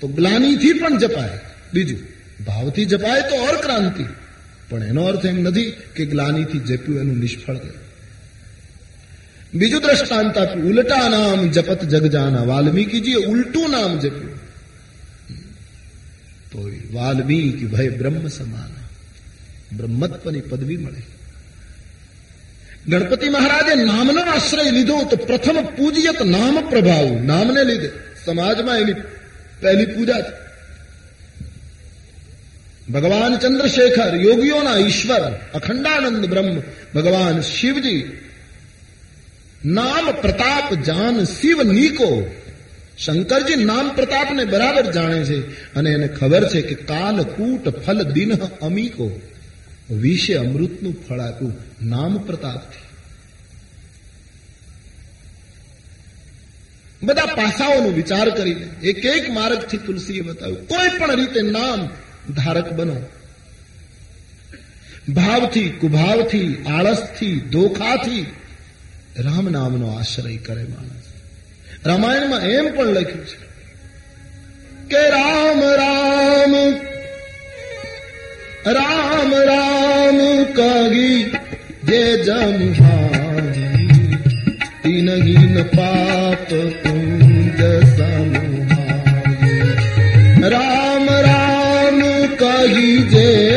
તો 0.00 0.08
ગ્લાનીથી 0.08 0.72
પણ 0.72 0.98
જપાય. 0.98 1.40
બીજું, 1.74 1.98
ભાવથી 2.44 2.84
જપાય 2.84 3.22
તો 3.22 3.36
ઓર 3.36 3.56
ક્રાંતિ 3.56 4.04
પણ 4.70 4.82
એનો 4.82 5.04
અર્થ 5.04 5.26
એમ 5.26 5.42
નથી 5.42 5.70
કે 5.70 6.06
ગ્લાનીથી 6.06 6.58
જપ્યું 6.58 7.00
એનું 7.00 7.18
નિષ્ફળ 7.18 7.54
ગયું. 7.54 7.86
બીજું 9.54 9.80
દ્રષ્ટાંત 9.80 10.38
આપ્યું, 10.38 10.66
ઉલટા 10.66 11.08
નામ 11.08 11.50
જપત 11.50 11.84
જગજાના 11.84 12.42
વાલ્મીકીજીએ 12.42 13.14
ઉલટું 13.14 13.70
નામ 13.70 13.98
જપ્યું. 13.98 14.36
તો 16.52 16.70
વાલ્મીકી 16.92 17.66
ભય 17.66 17.88
બ્રહ્મ 17.88 18.28
સમાન. 18.28 18.86
બ્રહ્મત્વની 19.76 20.40
પદવી 20.40 20.76
મળી. 20.76 21.02
ગણપતિ 22.88 23.28
મહારાજે 23.28 23.84
નામનો 23.84 24.20
આશ્રય 24.20 24.70
લીધો 24.70 25.02
તો 25.02 25.16
પ્રથમ 25.16 25.64
પૂજ્યત 25.76 26.22
નામ 26.22 26.68
પ્રભાવ. 26.70 27.22
નામને 27.24 27.64
લીધે. 27.64 27.90
સમાજમાં 28.24 28.78
એની 28.78 28.92
પહેલી 29.60 29.86
પૂજા 29.86 30.20
છે. 30.20 30.46
ભગવાન 32.92 33.38
ચંદ્રશેખર, 33.38 34.16
યોગીઓના 34.16 34.76
ઈશ્વર, 34.76 35.40
અખંડાનંદ 35.54 36.26
બ્રહ્મ, 36.26 36.60
ભગવાન 36.94 37.40
શિવજી, 37.40 38.18
નામ 39.64 40.12
પ્રતાપ 40.12 40.74
જાન 40.74 41.24
શિવ 41.24 41.62
નીકો. 41.62 42.36
શંકરજી 42.98 43.64
નામ 43.64 43.94
પ્રતાપને 43.94 44.44
બરાબર 44.44 44.92
જાણે 44.92 45.24
છે 45.24 45.40
અને 45.74 45.90
એને 45.90 46.08
ખબર 46.08 46.48
છે 46.48 46.62
કે 46.62 46.74
કાલ 46.74 47.22
કૂટ 47.22 47.68
ફલ 47.68 48.02
દિન 48.02 48.34
અમીકો. 48.62 49.20
વિશે 49.90 50.34
અમૃતનું 50.34 51.06
ફળ 51.08 51.20
આપ્યું. 51.20 51.54
નામ 51.82 52.18
પ્રતાપથી 52.18 52.86
બધા 57.02 57.26
પાસાઓનો 57.26 57.88
વિચાર 57.88 58.30
કરીને 58.30 58.66
એક 58.88 59.04
એક 59.04 59.30
માર્ગથી 59.30 59.76
તુલસીએ 59.76 60.20
બતાવ્યું. 60.20 60.68
કોઈ 60.68 60.98
પણ 60.98 61.16
રીતે 61.16 61.42
નામ 61.42 61.86
ધારક 62.32 62.72
બનો. 62.72 62.96
ભાવથી, 65.08 65.70
કુભાવથી, 65.70 66.64
આળસથી, 66.64 67.40
ધોખાથી 67.40 68.26
રામ 69.18 69.50
નામનો 69.50 69.88
આશ્રય 69.88 70.36
કરે 70.36 70.64
માણસ. 70.64 71.02
રામાયણમાં 71.86 72.40
એમ 72.40 72.76
પણ 72.76 72.84
લખ્યું 72.84 73.26
છે 73.26 73.46
કે 74.88 75.10
રામ 75.10 75.60
રામ 75.60 76.54
राम 78.68 79.34
राम 79.34 80.18
कगी 80.58 81.24
जे 81.84 82.16
कही 82.16 82.16
जय 82.16 82.16
जम्नगिन 84.86 85.62
पापुज 85.62 86.66
राम 90.44 91.08
राम 91.10 92.00
कही 92.42 92.96
जय 92.96 93.56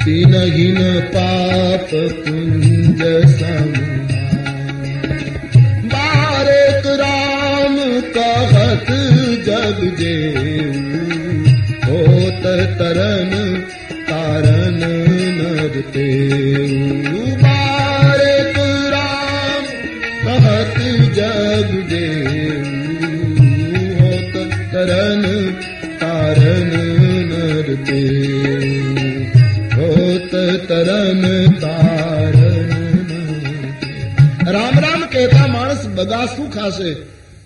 तिनगिन 0.05 1.01
पाप 1.01 1.88
तुज 2.26 3.93
कावत 8.16 8.91
जग 9.47 9.78
जे 9.99 10.16
होत 11.85 12.45
तरन 12.78 13.32
तारन 14.09 14.78
नरते 15.39 16.05
बारक 17.43 18.59
राम 18.95 19.65
कहत 20.27 20.78
जग 21.16 21.73
जे 21.91 22.07
होत 24.01 24.36
तरन 24.74 25.24
तारन 26.03 26.70
नरते 27.32 28.03
होत 29.74 30.36
तरन 30.70 31.27
तारन 31.65 32.73
राम 34.55 34.78
राम 34.86 35.03
कहता 35.16 35.47
मानस 35.57 35.85
बगा 35.99 36.24
सुख 36.36 36.59
आसे 36.69 36.95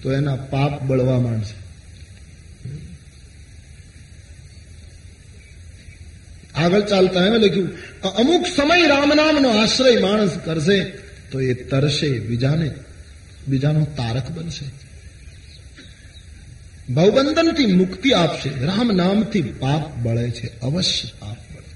તો 0.02 0.12
એના 0.12 0.36
પાપ 0.36 0.82
બળવા 0.82 1.20
માંડશે. 1.20 1.68
આગળ 6.54 6.80
ચાલતા 6.80 7.26
એમ 7.26 7.34
લખ્યું 7.34 7.68
અમુક 8.02 8.46
સમય 8.46 8.86
રામ 8.86 9.12
આશ્રય 9.46 9.98
માણસ 9.98 10.38
કરશે, 10.44 10.84
તો 11.30 11.40
એ 11.40 11.54
તરશે 11.54 12.18
બીજાને, 12.18 12.70
બીજાનો 13.48 13.84
તારક 13.84 14.30
બનશે. 14.30 14.64
ભવબંધનથી 16.92 17.66
મુક્તિ 17.66 18.12
આપશે, 18.12 18.50
રામ 18.64 18.88
નામથી 18.88 19.42
પાપ 19.42 19.96
બળે 19.96 20.30
છે, 20.30 20.60
અવશ્ય 20.60 21.08
પાપ 21.18 21.36
બળે. 21.36 21.74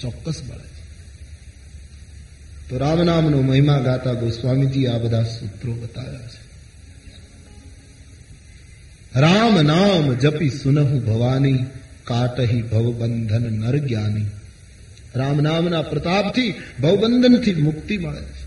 ચોક્કસ 0.00 0.42
બળે. 0.42 0.73
તો 2.70 2.78
રામ 2.78 3.02
નામનો 3.02 3.42
મહિમા 3.42 3.78
ગાતા 3.78 4.12
ગોસ્વામીજી 4.12 4.86
આ 4.86 4.98
બધા 4.98 5.22
સૂત્રો 5.22 5.72
બતાવ્યા 5.72 6.18
છે. 6.18 6.44
રામ 9.20 9.62
નામ 9.62 10.14
જપી 10.14 10.50
સુનહુ 10.50 11.00
ભવાની, 11.00 11.58
કાટહી 12.04 12.62
ભવબંધન 12.62 13.52
નર 13.52 13.78
જ્ઞાની. 13.78 14.24
રામ 15.16 15.38
નામના 15.38 15.82
પ્રતાપથી 15.82 16.54
ભવબંધનથી 16.82 17.54
મુક્તિ 17.54 17.98
મળે 17.98 18.20
છે. 18.20 18.44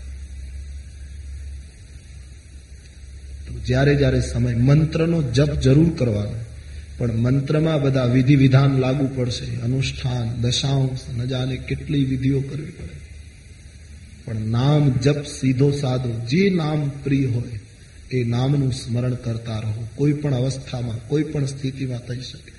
જ્યારે 3.66 3.94
જ્યારે 3.94 4.20
સમય 4.20 4.54
મંત્રનો 4.54 5.22
જપ 5.22 5.60
જરૂર 5.60 5.96
કરવાનો, 5.96 6.34
પણ 6.98 7.12
મંત્રમાં 7.12 7.82
બધા 7.82 8.04
વિધિ 8.04 8.36
વિધાન 8.36 8.78
લાગુ 8.78 9.08
પડશે, 9.16 9.60
અનુષ્ઠાન, 9.60 10.40
દશાંશ, 10.40 10.98
ન 11.16 11.24
જાણે 11.24 11.56
કેટલી 11.56 12.04
વિધિઓ 12.04 12.40
કરવી 12.40 12.70
પડે. 12.70 13.07
પણ 14.28 14.36
નામ 14.36 14.92
જપ 14.92 15.26
સીધો 15.26 15.70
સાધો, 15.70 16.26
જે 16.26 16.50
નામ 16.50 16.88
પ્રિય 16.88 17.26
હોય, 17.26 17.60
એ 18.10 18.24
નામનું 18.24 18.72
સ્મરણ 18.72 19.14
કરતા 19.14 19.58
રહો. 19.58 19.88
કોઈ 19.94 20.12
પણ 20.12 20.34
અવસ્થામાં, 20.34 21.08
કોઈ 21.08 21.22
પણ 21.22 21.46
સ્થિતિમાં 21.46 21.98
થઈ 21.98 22.20
શકે. 22.20 22.52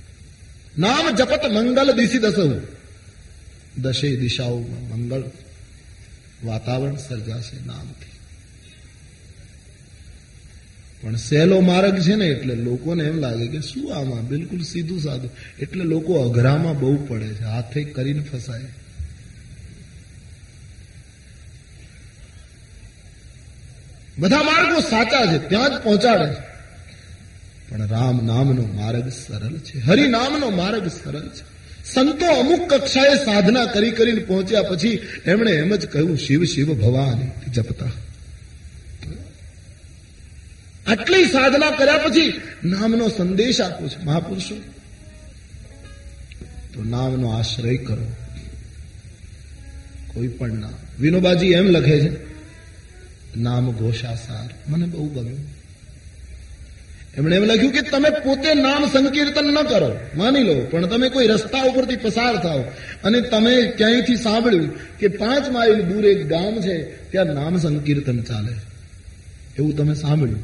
નામ 0.78 1.16
જપત 1.16 1.40
મંગલ 1.52 1.92
દિશી 1.92 2.18
દસવું 2.18 2.62
દશે 3.82 4.16
દિશાઓમાં 4.16 4.98
મંગળ 4.98 5.24
વાતાવરણ 6.44 6.96
સર્જાશે 6.96 7.66
નામથી. 7.66 8.10
પણ 11.02 11.16
સહેલો 11.16 11.60
માર્ગ 11.60 12.00
છે 12.00 12.16
ને, 12.16 12.26
એટલે 12.26 12.56
લોકોને 12.56 13.04
એમ 13.04 13.20
લાગે 13.20 13.48
કે 13.48 13.62
શું 13.62 13.96
આમાં? 13.96 14.28
બિલકુલ 14.28 14.62
સીધું 14.62 15.00
સાધું. 15.00 15.32
એટલે 15.60 15.84
લોકો 15.84 16.14
અઘરામાં 16.14 16.80
બહુ 16.80 17.06
પડે 17.08 17.28
છે. 17.28 17.44
હાથે 17.44 17.84
કરીને 17.84 18.20
ફસાય. 18.20 18.62
બધા 24.20 24.44
માર્ગો 24.44 24.80
સાચા 24.80 25.34
છે, 25.34 25.50
ત્યાં 25.50 25.70
જ 25.70 25.74
પહોંચાડે 25.84 26.32
પણ 27.70 27.88
રામ 27.88 28.26
નામનો 28.26 28.70
માર્ગ 28.74 29.10
સરળ 29.10 29.58
છે, 29.58 29.80
હરિ 29.80 30.08
નામનો 30.08 30.50
માર્ગ 30.50 30.88
સરળ 30.88 31.28
છે. 31.28 31.60
સંતો 31.94 32.26
અમુક 32.26 32.74
કક્ષાએ 32.74 33.16
સાધના 33.16 33.66
કરી 33.66 33.92
કરીને 33.92 34.20
પહોંચ્યા 34.20 34.62
પછી 34.62 35.00
એમણે 35.26 35.52
એમ 35.52 35.76
જ 35.76 35.88
કહ્યું, 35.88 36.18
શિવ 36.18 36.44
શિવ 36.44 36.74
ભવાની, 36.74 37.52
જપતા. 37.52 37.86
આટલી 40.88 41.26
સાધના 41.26 41.72
કર્યા 41.72 41.98
પછી 41.98 42.42
નામનો 42.64 43.08
સંદેશ 43.08 43.62
આપો 43.62 43.88
છે, 43.88 44.04
મહાપુરુષો. 44.04 44.56
તો 46.74 46.84
નામનો 46.84 47.30
આશ્રય 47.30 47.78
કરો. 47.78 48.16
કોઈ 50.14 50.28
પણ 50.28 50.54
નામ. 50.54 50.74
વિનોબાજી 51.00 51.48
એમ 51.48 51.68
લખે 51.68 52.00
છે 52.00 52.29
નામ 53.38 53.72
ઘોષાસાર. 53.72 54.72
મને 54.72 54.86
બહુ 54.86 55.10
ગમ્યું. 55.10 55.60
એમણે 57.18 57.36
એમ 57.36 57.44
લખ્યું 57.44 57.74
કે 57.74 57.82
તમે 57.82 58.10
પોતે 58.10 58.54
નામ 58.54 58.86
સંકીર્તન 58.86 59.46
ન 59.46 59.62
કરો. 59.64 60.00
માની 60.16 60.44
લો, 60.44 60.60
પણ 60.72 60.86
તમે 60.86 61.10
કોઈ 61.10 61.28
રસ્તા 61.28 61.62
ઉપરથી 61.62 61.96
પસાર 61.96 62.36
થાઓ. 62.36 62.62
અને 63.04 63.22
તમે 63.22 63.62
ક્યાંયથી 63.62 64.16
સાંભળ્યું 64.16 64.98
કે 64.98 65.08
પાંચ 65.08 65.50
માઇલ 65.50 65.82
દૂર 65.82 66.06
એક 66.06 66.28
ગામ 66.28 66.62
છે, 66.62 67.12
ત્યાં 67.12 67.26
નામ 67.26 67.58
સંકીર્તન 67.58 68.22
ચાલે. 68.22 68.54
એવું 69.60 69.76
તમે 69.76 69.94
સાંભળ્યું. 69.94 70.44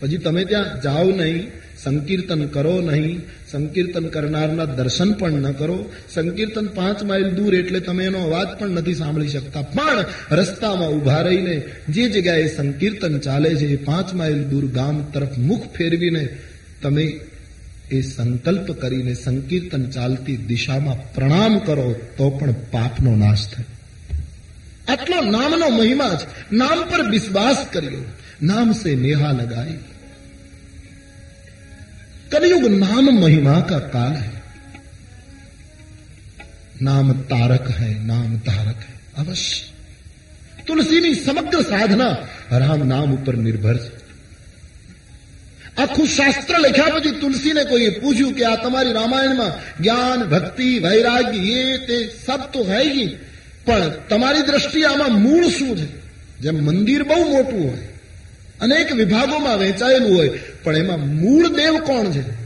પછી 0.00 0.16
તમે 0.16 0.44
ત્યાં 0.44 0.82
જાઓ 0.82 1.10
નહીં 1.10 1.50
સંકીર્તન 1.84 2.46
કરો 2.46 2.80
નહીં. 2.80 3.20
સંકીર્તન 3.50 4.04
કરનારના 4.04 4.64
દર્શન 4.64 5.12
પણ 5.12 5.32
ન 5.32 5.52
કરો. 5.52 5.92
સંકીર્તન 6.14 6.66
પાંચ 6.66 7.02
માઇલ 7.02 7.30
દૂર 7.30 7.54
એટલે 7.54 7.80
તમે 7.80 8.04
એનો 8.04 8.18
અવાજ 8.18 8.48
પણ 8.48 8.68
નથી 8.68 8.94
સાંભળી 8.94 9.28
શકતા. 9.28 9.62
પણ 9.62 10.04
રસ્તામાં 10.30 10.88
ઊભા 10.88 11.22
રહીને 11.22 11.62
જે 11.88 12.08
જગ્યાએ 12.08 12.48
સંકીર્તન 12.48 13.18
ચાલે 13.18 13.54
છે 13.54 13.66
એ 13.66 13.76
પાંચ 13.76 14.14
માઇલ 14.14 14.42
દૂર 14.44 14.66
ગામ 14.66 15.02
તરફ 15.02 15.38
મુખ 15.38 15.74
ફેરવીને 15.76 16.28
તમે 16.82 17.20
એ 17.90 18.00
સંકલ્પ 18.00 18.72
કરીને 18.72 19.14
સંકીર્તન 19.14 19.84
ચાલતી 19.90 20.36
દિશામાં 20.36 21.14
પ્રણામ 21.14 21.58
કરો 21.58 21.94
તો 22.16 22.30
પણ 22.30 22.52
પાપનો 22.52 23.16
નાશ 23.16 23.54
થાય. 23.54 23.64
આટલો 24.88 25.30
નામનો 25.30 25.68
મહિમા 25.68 26.08
જ 26.08 26.20
નામ 26.52 26.82
પર 26.90 27.10
વિશ્વાસ 27.10 27.56
કર્યો. 27.72 28.04
નામ 28.42 28.72
સે 28.72 28.94
નેહા 28.94 29.32
લગાઈ. 29.32 29.78
कलयुग 32.31 32.65
नाम 32.77 33.05
महिमा 33.19 33.55
का 33.61 33.79
काल 33.89 34.13
है 34.15 34.33
नाम 36.81 37.13
तारक 37.31 37.71
है 37.71 37.89
नाम 38.05 38.37
तारक 38.41 38.79
है 38.81 38.95
अवश्य 39.17 39.67
તુલસીની 40.67 41.15
સમગ્ર 41.17 41.61
સાધના 41.63 42.15
રામ 42.55 42.81
નામ 42.87 43.13
ઉપર 43.13 43.35
નિર્ભર 43.37 43.77
છે 43.77 43.91
આખું 45.77 46.07
શાસ્ત્ર 46.07 46.55
લખ્યા 46.57 46.95
પછી 46.95 47.19
તુલસીને 47.19 47.63
કોઈએ 47.65 47.91
પૂછ્યું 47.91 48.33
કે 48.33 48.43
આ 48.45 48.57
તમારી 48.57 48.93
રામાયણમાં 48.93 49.53
જ્ઞાન 49.79 50.25
ભક્તિ 50.25 50.69
વૈરાગ્ય 50.79 51.61
એ 51.65 51.77
તે 51.87 51.97
સબ 52.15 52.41
તો 52.51 52.63
હૈ 52.63 52.87
જી 52.89 53.11
પણ 53.65 53.93
તમારી 54.09 54.43
દ્રષ્ટિએ 54.43 54.85
આમાં 54.85 55.15
મૂળ 55.21 55.45
શું 55.49 55.71
છે 55.75 55.87
જેમ 56.39 56.57
મંદિર 56.61 57.03
બહુ 57.03 57.21
મોટું 57.31 57.61
હોય 57.61 57.85
અનેક 58.59 58.89
વિભાગોમાં 58.95 59.59
વહેંચાયેલું 59.59 60.13
હોય 60.17 60.31
પણ 60.64 60.76
એમાં 60.76 61.16
મૂળ 61.16 61.48
દેવ 61.48 61.78
કોણ 61.78 62.10
છે? 62.10 62.42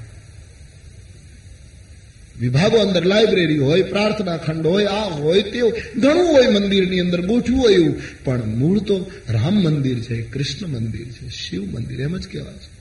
વિભાગો 2.41 2.77
અંદર 2.77 3.05
લાઇબ્રેરી 3.05 3.59
હોય, 3.59 3.83
પ્રાર્થના 3.83 4.37
ખંડ 4.37 4.67
હોય, 4.67 4.85
આ 4.85 5.09
હોય 5.09 5.43
તેવું 5.43 5.73
ઘણું 5.97 6.33
હોય 6.33 6.49
મંદિરની 6.49 7.01
અંદર 7.01 7.27
ગોઠવું 7.27 7.63
હોય 7.63 7.75
એવું. 7.75 8.25
પણ 8.25 8.45
મૂળ 8.45 8.79
તો 8.79 9.11
રામ 9.29 9.55
મંદિર 9.55 9.99
છે, 9.99 10.23
કૃષ્ણ 10.23 10.67
મંદિર 10.67 11.07
છે, 11.07 11.29
શિવ 11.29 11.63
મંદિર, 11.63 12.01
એમ 12.01 12.17
જ 12.17 12.29
કહેવાય 12.29 12.55
છે. 12.55 12.77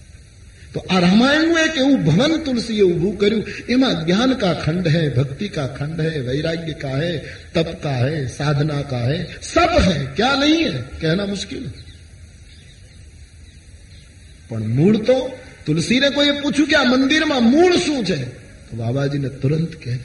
તો 0.74 0.86
આ 0.90 1.00
રામાયણનું 1.00 1.60
એક 1.60 1.78
એવું 1.78 2.04
ભવન 2.04 2.38
તુલસીએ 2.38 2.82
ઉભું 2.82 3.18
કર્યું. 3.18 3.44
એમાં 3.70 4.06
જ્ઞાન 4.06 4.34
કા 4.34 4.54
ખંડ 4.54 4.88
હૈ, 4.88 5.10
ભક્તિ 5.10 5.50
કા 5.50 5.68
ખંડ 5.68 6.02
હૈ, 6.02 6.20
વૈરાગ્ય 6.20 6.74
કા 6.74 6.98
હે, 6.98 7.18
તપ 7.54 7.84
કા 7.84 8.08
હે, 8.08 8.28
સાધના 8.28 8.82
કા 8.82 9.08
હૈ, 9.08 9.26
સબ 9.42 9.92
હૈ. 9.92 10.06
ક્યાં 10.16 10.40
નહીં 10.40 10.68
હૈ? 10.68 10.82
કહેના 11.02 11.26
મુશ્કેલ 11.26 11.66
હૈ 11.66 11.85
પણ 14.50 14.68
મૂળ 14.68 14.98
તો 14.98 15.32
તુલસીને 15.66 16.10
કોઈએ 16.10 16.32
પૂછ્યું 16.32 16.68
કે 16.68 16.76
આ 16.76 16.84
મંદિરમાં 16.84 17.44
મૂળ 17.44 17.76
શું 17.76 18.06
છે? 18.06 18.24
તો 18.68 18.76
બાબાજીને 18.76 19.30
તુરંત 19.30 19.70
કહી 19.84 20.00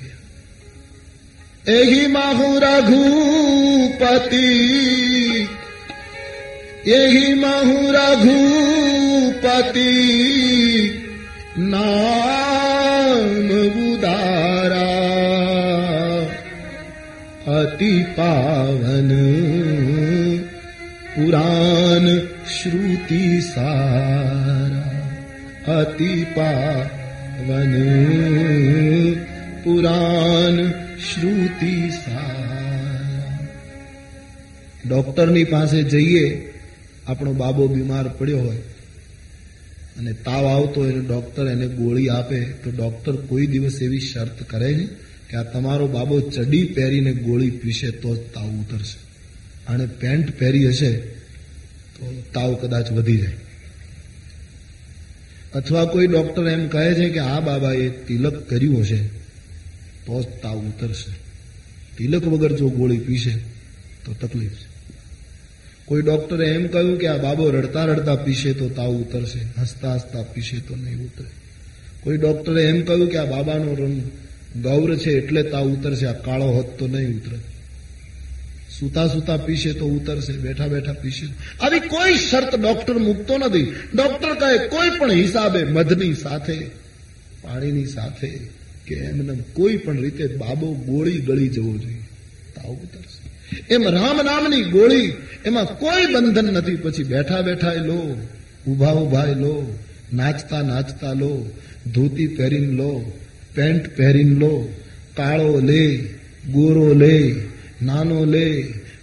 એહી 1.66 2.06
માહુ 2.06 2.58
રઘુપતિ, 2.58 4.38
એહી 6.86 7.34
માહુ 7.34 7.92
રઘુપતિ, 7.92 9.90
નામ 11.58 13.50
ઉદારા, 13.74 14.80
અતિ 17.60 18.04
પાવન 18.16 19.10
પુરાણ 21.14 22.39
શ્રુતિ 22.60 23.40
સારા 23.40 24.90
અતિ 25.76 26.24
પાવન 26.34 27.74
પુરાણ 29.64 30.58
શ્રુતિ 30.98 31.74
ડોક્ટરની 34.84 35.44
પાસે 35.44 35.82
જઈએ 35.82 36.26
આપણો 37.06 37.32
બાબો 37.32 37.68
બીમાર 37.68 38.06
પડ્યો 38.18 38.38
હોય 38.38 38.62
અને 39.98 40.12
તાવ 40.24 40.44
આવતો 40.44 40.80
હોય 40.80 40.92
ડોક્ટર 40.92 41.46
એને 41.46 41.66
ગોળી 41.66 42.08
આપે 42.08 42.40
તો 42.64 42.70
ડોક્ટર 42.70 43.14
કોઈ 43.28 43.46
દિવસ 43.46 43.76
એવી 43.82 44.00
શરત 44.00 44.38
કરે 44.42 44.70
ને 44.76 44.86
કે 45.28 45.36
આ 45.36 45.42
તમારો 45.42 45.86
બાબો 45.88 46.20
ચડી 46.20 46.64
પહેરીને 46.64 47.12
ગોળી 47.12 47.50
પીશે 47.50 47.90
તો 47.90 48.10
જ 48.14 48.20
તાવ 48.34 48.50
ઉતરશે 48.60 48.98
અને 49.68 49.86
પેન્ટ 50.00 50.28
પહેરી 50.38 50.66
હશે 50.66 50.92
તો 52.00 52.22
તાવ 52.34 52.54
કદાચ 52.54 52.92
વધી 52.92 53.18
જાય. 53.18 53.32
અથવા 55.54 55.84
કોઈ 55.84 56.06
ડોક્ટર 56.06 56.48
એમ 56.48 56.68
કહે 56.68 56.94
છે 56.94 57.08
કે, 57.08 57.18
આ 57.18 57.40
બાબાએ 57.40 57.88
તિલક 57.88 58.48
કર્યું 58.48 58.80
હશે, 58.80 58.98
તો 60.06 60.22
જ 60.22 60.42
તાવ 60.42 60.58
ઉતરશે. 60.58 61.12
તિલક 61.96 62.24
વગર 62.24 62.52
જો 62.56 62.68
ગોળી 62.68 62.98
પીશે, 62.98 63.34
તો 64.04 64.12
તકલીફ 64.12 64.50
છે. 64.50 64.70
કોઈ 65.84 66.02
ડોક્ટરે 66.02 66.48
એમ 66.48 66.66
કહ્યું 66.66 66.98
કે, 66.98 67.06
આ 67.06 67.16
બાબો 67.16 67.50
રડતા 67.50 67.84
રડતા 67.84 68.16
પીશે 68.16 68.52
તો 68.52 68.68
તાવ 68.68 68.90
ઉતરશે, 68.90 69.60
હસતા 69.60 69.94
હસતા 69.94 70.22
પીશે 70.22 70.58
તો 70.60 70.76
નહીં 70.76 70.98
ઉતરે. 70.98 71.28
કોઈ 72.00 72.16
ડોક્ટરે 72.16 72.62
એમ 72.62 72.82
કહ્યું 72.82 73.08
કે, 73.08 73.18
આ 73.18 73.24
બાબાનો 73.24 73.74
રંગ 73.74 74.02
ગૌર 74.62 74.96
છે 74.96 75.10
એટલે 75.10 75.42
તાવ 75.42 75.68
ઉતરશે, 75.68 76.06
આ 76.06 76.12
કાળો 76.12 76.44
હોત 76.44 76.78
તો 76.78 76.86
નહીં 76.86 77.16
ઉતરે. 77.16 77.59
સુતા 78.80 79.06
સુતા 79.06 79.36
પીશે 79.36 79.72
તો 79.72 79.86
ઉતરશે, 79.86 80.32
બેઠા 80.32 80.66
બેઠા 80.66 80.92
પીશે. 80.92 81.26
આવી 81.60 81.80
કોઈ 81.80 82.14
શરત 82.14 82.60
ડોક્ટર 82.60 82.98
મૂકતો 82.98 83.38
નથી. 83.38 83.62
ડોક્ટર 83.94 84.34
કહે, 84.34 84.68
કોઈ 84.68 84.90
પણ 84.98 85.10
હિસાબે 85.10 85.64
મધની 85.64 86.14
સાથે, 86.14 86.54
પાણીની 87.42 87.86
સાથે, 87.86 88.40
કે 88.86 88.94
એમને 88.94 89.42
કોઈ 89.52 89.76
પણ 89.76 90.00
રીતે 90.00 90.26
બાબો 90.26 90.74
ગોળી 90.74 91.18
ગળી 91.18 91.48
જવો 91.48 91.76
જોઈએ. 91.76 92.02
તાવ 92.56 92.72
ઉતરશે. 92.72 93.30
એમ 93.74 93.88
રામ 93.88 94.16
નામની 94.16 94.62
ગોળી, 94.62 95.12
એમાં 95.44 95.64
કોઈ 95.64 96.14
બંધન 96.14 96.44
નથી. 96.44 96.76
પછી 96.76 97.04
બેઠા 97.04 97.40
બેઠા 97.40 97.72
લો 97.72 98.26
ઊભા 98.68 98.92
ઊભા 98.92 99.24
લો, 99.24 99.78
નાચતા 100.12 100.62
નાચતા 100.62 101.12
લો, 101.12 101.50
ધોતી 101.94 102.26
પહેરીને 102.26 102.72
લો, 102.72 103.12
પેન્ટ 103.54 103.96
પહેરીને 103.96 104.34
લો, 104.34 104.72
કાળો 105.16 105.60
લે, 105.60 105.96
ગોરો 106.52 106.94
લે 106.94 107.49
નાનો 107.81 108.19
લે 108.33 108.45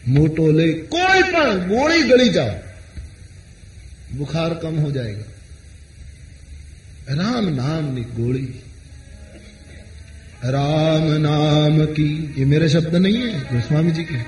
મોટો 0.09 0.51
લે 0.53 0.67
કોઈ 0.93 1.23
પણ 1.33 1.65
ગોળી 1.71 2.03
ગળી 2.11 2.31
જાઓ 2.31 2.55
बुखार 4.15 4.55
कम 4.63 4.75
हो 4.79 4.91
जाएगा 4.93 5.27
राम 7.11 7.47
नाम 7.51 7.87
की 7.95 8.03
गोली 8.17 8.47
राम 10.47 11.07
नाम 11.23 11.79
की 11.95 12.09
ये 12.39 12.45
मेरे 12.45 12.69
शब्द 12.69 12.95
नहीं 12.97 13.23
है 13.23 13.41
गोस्वामी 13.53 13.93
जी 13.93 14.05
के 14.05 14.19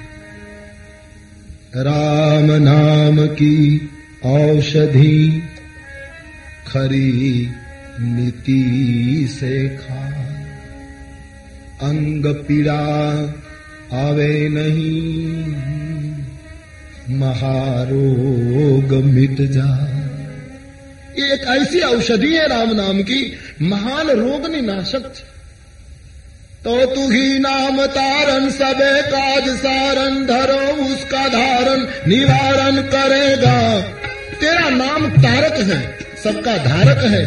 राम 1.83 2.49
नाम 2.63 3.27
की 3.41 3.55
औषधि 4.27 5.19
खरी 6.69 7.13
नीति 8.01 8.61
से 9.31 9.55
खा 9.77 10.03
अंग 11.89 12.27
पीड़ा 12.49 12.83
आवे 13.94 14.50
नहीं। 14.50 15.50
महारोग 17.20 18.94
मिट 19.06 19.38
जा 19.52 19.70
एक 21.26 21.42
ऐसी 21.48 21.80
औषधि 21.80 22.34
है 22.36 22.48
राम 22.48 22.72
नाम 22.76 23.02
की, 23.02 23.22
महान 23.62 24.10
रोगनी 24.10 24.62
नाशक 24.62 25.12
છે 25.16 25.28
तो 26.64 26.86
तू 26.86 27.10
ही 27.12 27.40
नाम 27.40 27.86
तारन 27.86 28.50
सबे 28.50 29.02
काज 29.02 29.46
सारन 29.58 30.26
धरो 30.26 30.86
उसका 30.86 31.28
धारण, 31.28 31.86
निवारण 32.08 32.82
करेगा। 32.82 33.82
तेरा 34.34 34.70
नाम 34.70 35.10
तारक 35.10 35.54
है, 35.60 35.80
सबका 36.24 36.58
धारक 36.58 37.06
है। 37.06 37.24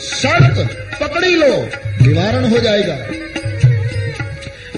शर्त 0.00 0.60
पकड़ी 1.02 1.34
लो, 1.34 1.68
निवारण 2.02 2.44
हो 2.44 2.58
जाएगा। 2.58 2.94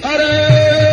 अरे 0.09 0.84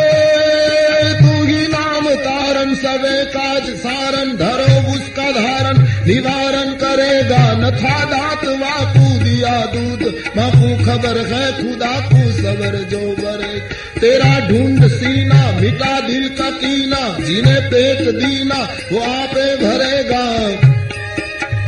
तारन 2.73 2.99
सबे 2.99 3.25
काज 3.25 3.63
सारन 3.63 4.37
धरो 4.37 4.95
उसका 4.95 5.31
धारण। 5.31 5.79
निवारण 5.83 6.73
करेगा 6.73 7.53
न 7.53 7.71
था 7.71 8.05
दात 8.05 8.45
वाकू 8.45 9.25
दिया 9.25 9.61
दूध। 9.61 10.15
बापू 10.37 10.85
खबर 10.85 11.27
है, 11.27 11.53
खुदा 11.53 12.01
को 12.01 12.33
सबर 12.33 12.85
जो 12.91 12.99
बरे। 12.99 13.61
तेरा 14.01 14.49
ढूंढ 14.49 14.89
सीना, 14.89 15.61
मिटा 15.61 16.01
दिल 16.01 16.29
का 16.29 16.51
कीना 16.51 17.17
जिन्हें 17.25 17.71
पेट 17.71 18.15
दीना, 18.15 18.69
वो 18.93 19.01
आपे 19.01 19.57
भरेगा। 19.57 20.49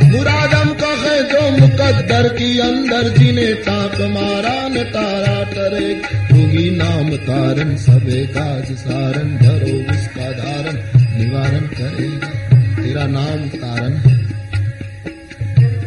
मुरादम 0.09 0.69
कहे, 0.69 1.23
जो 1.23 1.49
मुकद्दर 1.49 2.27
की 2.27 2.59
अंदर 2.59 3.09
जिन्हें 3.09 3.55
टाक 3.55 4.01
मारा, 4.01 4.67
न 4.67 4.83
तारा 4.83 5.43
टरे। 5.43 6.15
होगी 6.31 6.69
नाम 6.69 7.09
तारन 7.09 7.77
सबे 7.77 8.27
काज 8.27 8.77
सारन 8.77 9.37
धरो 9.37 9.93
उसका 9.93 10.31
धारण। 10.31 10.94
નિવારણ 11.25 11.65
કરે. 11.65 12.07
તેરા 12.83 13.07
નામ 13.07 13.47
તારણ 13.47 13.91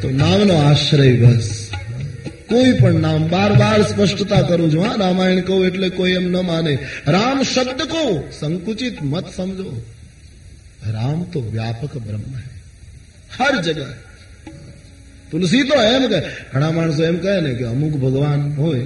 તો 0.01 0.11
નામનો 0.11 0.55
આશ્રય 0.55 1.17
બસ. 1.17 1.71
કોઈ 2.49 2.73
પણ 2.73 2.95
નામ 2.95 3.29
બાર 3.29 3.53
બાર 3.53 3.83
સ્પષ્ટતા 3.83 4.43
કરું 4.43 4.73
છું. 4.73 4.85
હા, 4.85 4.95
રામાયણ 4.95 5.41
કહું 5.41 5.67
એટલે 5.67 5.89
કોઈ 5.89 6.13
એમ 6.13 6.29
ન 6.31 6.37
માને. 6.37 6.79
રામ 7.07 7.43
શબ્દ 7.43 7.83
કહો, 7.83 8.29
સંકુચિત 8.41 9.03
મત 9.03 9.25
સમજો. 9.37 9.83
રામ 10.87 11.23
તો 11.23 11.41
વ્યાપક 11.41 11.99
બ્રહ્મ 11.99 12.37
હે. 12.37 12.43
હર 13.39 13.63
જગ્યા 13.63 13.87
તુલસી 15.31 15.63
તો 15.63 15.83
એમ 15.83 16.09
કહે. 16.09 16.23
ઘણા 16.53 16.71
માણસો 16.71 17.05
એમ 17.05 17.19
કહે 17.19 17.41
ને 17.41 17.55
કે 17.55 17.65
અમુક 17.65 17.93
ભગવાન 17.93 18.53
હોય. 18.53 18.81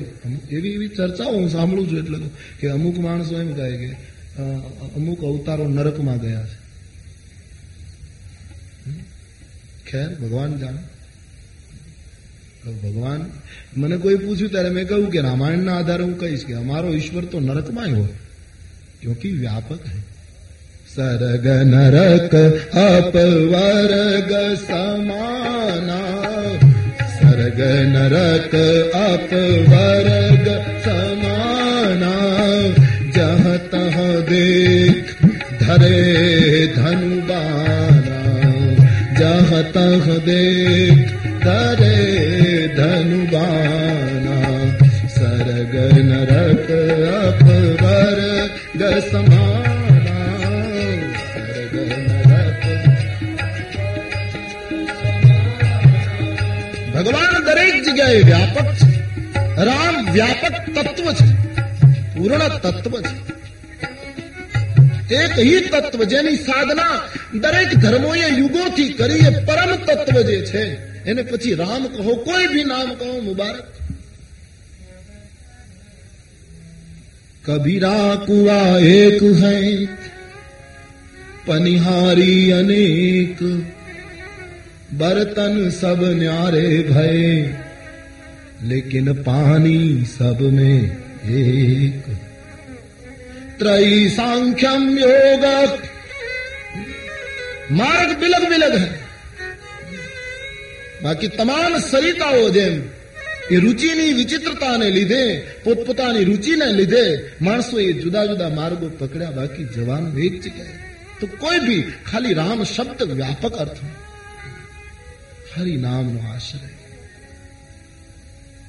એવી 0.51 0.69
એવી 0.69 0.89
ચર્ચાઓ 0.89 1.33
હું 1.33 1.51
સાંભળું 1.51 1.91
છું 1.91 1.99
એટલે 1.99 2.19
કે 2.61 2.69
અમુક 2.69 2.99
માણસો 2.99 3.41
એમ 3.41 3.53
કહે 3.53 3.77
કે 3.77 4.12
અમુક 4.97 5.21
અવતારો 5.25 5.69
નરકમાં 5.69 6.19
ગયા 6.19 6.47
છે. 6.47 6.63
ખેર, 9.91 10.09
ભગવાન 10.09 10.59
જાણે. 10.59 10.79
ભગવાન, 12.71 13.31
મને 13.77 13.97
કોઈ 13.97 14.17
પૂછ્યું 14.17 14.51
ત્યારે 14.51 14.71
મેં 14.71 14.89
કહ્યું 14.89 15.11
કે 15.11 15.21
રામાયણના 15.21 15.79
આધારે 15.79 16.03
હું 16.03 16.19
કહીશ 16.19 16.45
કે 16.45 16.55
અમારો 16.55 16.95
ઈશ્વર 16.95 17.25
તો 17.25 17.41
નરકમાં 17.41 17.85
હોય. 17.85 18.09
ક્યોંકि 19.01 19.29
વ્યાપક 19.29 19.87
હૈ 19.87 20.01
સરગ 20.95 21.47
નરક 21.47 22.35
અપવર્ગ 22.73 24.33
સમાના. 24.55 26.23
સરગ 27.21 27.61
નરક 27.89 28.55
અપવર્ગ 28.95 30.49
સમાના. 30.85 32.23
જહ 33.15 33.57
તહ 34.32 34.32
દેખ 34.32 35.10
ધરે 35.60 35.98
ધનુબાના 36.76 38.02
જહ 39.18 39.52
તહ 39.68 40.08
દેખ 40.28 41.10
ધરે 41.44 41.98
ધનુબાના 42.78 44.60
સરગ 45.10 45.74
નરક 46.02 46.70
અપવર્ગ 47.20 48.82
સમાના 49.06 50.42
સરગ 51.24 51.76
નરક 52.02 52.64
ભગવાન 56.94 57.36
દરેક 57.48 57.76
જગ્યાએ 57.82 58.22
વ્યાપક 58.26 58.70
છે 58.78 59.64
રામ 59.66 59.96
વ્યાપક 60.12 60.56
તત્વ 60.76 61.08
છે 61.18 61.28
પૂર્ણ 62.14 62.46
તત્વ 62.58 62.96
છે 63.02 63.38
એક 65.13 65.39
હિ 65.39 65.61
તત્વ 65.61 66.05
જેની 66.05 66.37
સાધના 66.37 67.01
દરેક 67.35 67.75
ધર્મોએ 67.75 68.29
યુગોથી 68.39 68.93
કરી 68.93 69.15
એ 69.15 69.31
પરમ 69.31 69.77
તત્વ 69.77 70.21
જે 70.21 70.41
છે, 70.47 70.65
એને 71.05 71.23
પછી 71.23 71.55
રામ 71.55 71.87
કહો, 71.87 72.15
કોઈ 72.17 72.47
ભી 72.47 72.65
નામ 72.65 72.95
કહો, 72.95 73.21
મુબારક. 73.21 73.73
કબીરા 77.45 78.17
કુવા 78.27 78.79
એક 78.79 79.23
હૈ, 79.23 79.87
પનિહારી 81.47 82.53
અનેક. 82.53 83.39
બરતન 84.93 85.69
સબ 85.69 86.05
ન્યારે 86.05 86.83
ભય, 86.83 87.45
લેકિન 88.65 89.13
પાણી 89.13 90.07
સબ 90.19 90.43
મેં 90.43 90.85
એક. 91.35 92.32
त्रयी 93.62 94.10
सांख्यम 94.10 94.84
योग 94.98 95.46
માર્ગ 97.72 98.12
બિલગ 98.20 98.44
બિલગ 98.50 98.76
હે 98.76 98.88
બાકી 101.04 101.30
તમામ 101.30 101.74
સરિતાઓ 101.82 102.46
જેમ 102.50 102.76
એ 103.52 103.60
રુચિની 103.60 104.14
વિચિત્રતાને 104.14 104.88
લીધે 104.90 105.22
પોતપોતાની 105.64 106.24
રુચિને 106.24 106.68
લીધે 106.72 107.04
માણસોએ 107.42 107.94
જુદા 107.94 108.26
જુદા 108.26 108.50
માર્ગો 108.50 108.88
પકડ્યા 109.00 109.32
બાકી 109.32 109.68
જવાનું 109.76 110.16
એક 110.22 110.36
જગ્યાએ 110.42 110.80
તો 111.20 111.26
કોઈ 111.38 111.60
ભી 111.60 111.84
ખાલી 112.12 112.34
રામ 112.34 112.60
શબ્દ 112.66 113.00
વ્યાપક 113.12 113.56
અર્થમાં 113.60 113.96
હરિ 115.54 115.76
નામનો 115.78 116.20
આશ્રય 116.26 116.71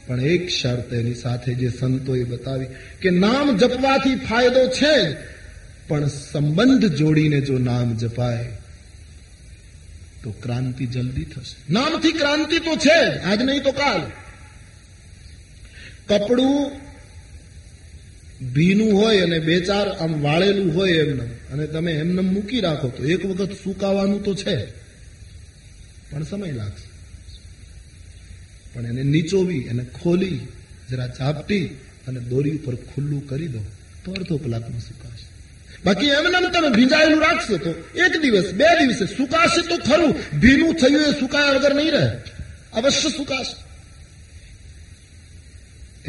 પણ 0.07 0.21
એક 0.21 0.49
શરત 0.49 0.93
એની 0.93 1.15
સાથે 1.15 1.53
જે 1.53 1.69
સંતોએ 1.69 2.23
બતાવી 2.23 2.65
કે 3.01 3.09
નામ 3.09 3.57
જપવાથી 3.57 4.15
ફાયદો 4.15 4.63
છે 4.67 4.95
પણ 5.87 6.07
સંબંધ 6.07 6.85
જોડીને 6.85 7.41
જો 7.41 7.57
નામ 7.57 7.97
જપાય, 7.97 8.45
તો 10.23 10.29
ક્રાંતિ 10.31 10.85
જલ્દી 10.85 11.25
થશે. 11.25 11.55
નામથી 11.69 12.11
ક્રાંતિ 12.11 12.59
તો 12.59 12.75
છે 12.75 12.99
આજ 13.19 13.41
નહીં 13.41 13.63
તો 13.63 13.71
કાલ. 13.71 14.01
કપડું 16.07 16.71
ભીનું 18.53 18.93
હોય 19.01 19.21
અને 19.21 19.39
બે 19.39 19.59
ચાર 19.59 19.87
આમ 19.89 20.21
વાળેલું 20.21 20.75
હોય 20.75 20.93
એમને 20.93 21.27
અને 21.53 21.67
તમે 21.67 21.91
એમને 21.93 22.21
મૂકી 22.21 22.61
રાખો 22.61 22.87
તો 22.87 23.03
એક 23.03 23.25
વખત 23.25 23.51
સુકાવાનું 23.63 24.23
તો 24.23 24.35
છે 24.35 24.55
પણ 26.11 26.23
સમય 26.23 26.51
લાગશે. 26.51 26.92
પણ 28.73 28.85
એને 28.85 29.03
નીચોવી, 29.03 29.57
એને 29.57 29.83
ખોલી, 29.83 30.39
જરા 30.89 31.07
ચાપટી 31.07 31.65
અને 32.07 32.19
દોરી 32.19 32.51
ઉપર 32.51 32.75
ખુલ્લું 32.75 33.27
કરી 33.27 33.47
દો, 33.47 33.59
તો 34.05 34.11
અડધો 34.11 34.37
કલાકમાં 34.37 34.79
સુકાશે. 34.79 35.33
બાકી 35.85 36.07
એમને 36.07 36.49
તમે 36.51 36.69
ભીંજાયેલું 36.69 37.21
રાખશો 37.21 37.57
તો 37.57 37.69
એક 37.95 38.21
દિવસ, 38.21 38.53
બે 38.53 38.65
દિવસે 38.65 39.05
સુકાશે 39.05 39.61
તો 39.67 39.77
ખરું. 39.77 40.39
ભીનું 40.39 40.73
થયું 40.73 41.01
એ 41.01 41.19
સુકાયા 41.19 41.51
વગર 41.51 41.75
નહીં 41.75 41.91
રહે. 41.91 42.09
અવશ્ય 42.73 43.09
સુકાશે. 43.09 43.63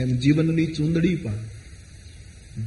એમ 0.02 0.16
જીવનની 0.16 0.66
ચૂંદડી 0.66 1.16
પણ 1.16 1.38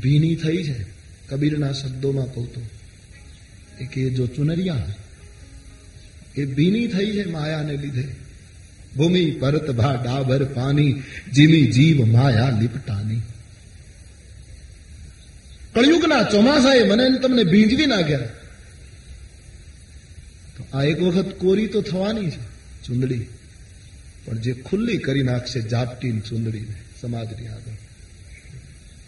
ભીની 0.02 0.36
થઈ 0.36 0.64
છે, 0.64 0.86
કબીરના 1.30 1.72
શબ્દોમાં 1.72 2.34
કહું 2.34 2.54
તો. 2.54 2.62
કે 3.92 4.10
જો 4.10 4.28
ચુનરિયા, 4.28 4.88
એ 6.36 6.46
ભીની 6.46 6.88
થઈ 6.88 7.12
છે 7.12 7.26
માયાને 7.26 7.78
લીધે. 7.78 8.27
ભૂમિ 8.98 9.24
પરત 9.32 9.68
ભા 9.72 9.96
ડાબર 10.04 10.42
પાની 10.54 10.92
જીમી 11.34 11.68
જીવ 11.68 11.98
માયા 12.06 12.54
લીપટાની. 12.60 13.24
કળિયુગના 15.74 16.24
ચોમાસાએ 16.24 16.84
મને 16.84 17.04
તમને 17.20 17.44
ભીંજવી 17.44 17.86
નાખ્યા 17.86 18.30
તો 20.56 20.62
આ 20.74 20.84
એક 20.84 21.00
વખત 21.02 21.30
કોરી 21.34 21.68
તો 21.68 21.82
થવાની 21.82 22.30
છે 22.30 22.42
ચુંદડી, 22.86 23.26
પણ 24.26 24.38
જે 24.38 24.54
ખુલ્લી 24.54 24.98
કરી 24.98 25.24
નાખશે 25.24 25.60
જાપટી 25.62 26.14
ચુંદડીને 26.20 26.78
સમાજની 27.02 27.48
આગળ. 27.48 27.78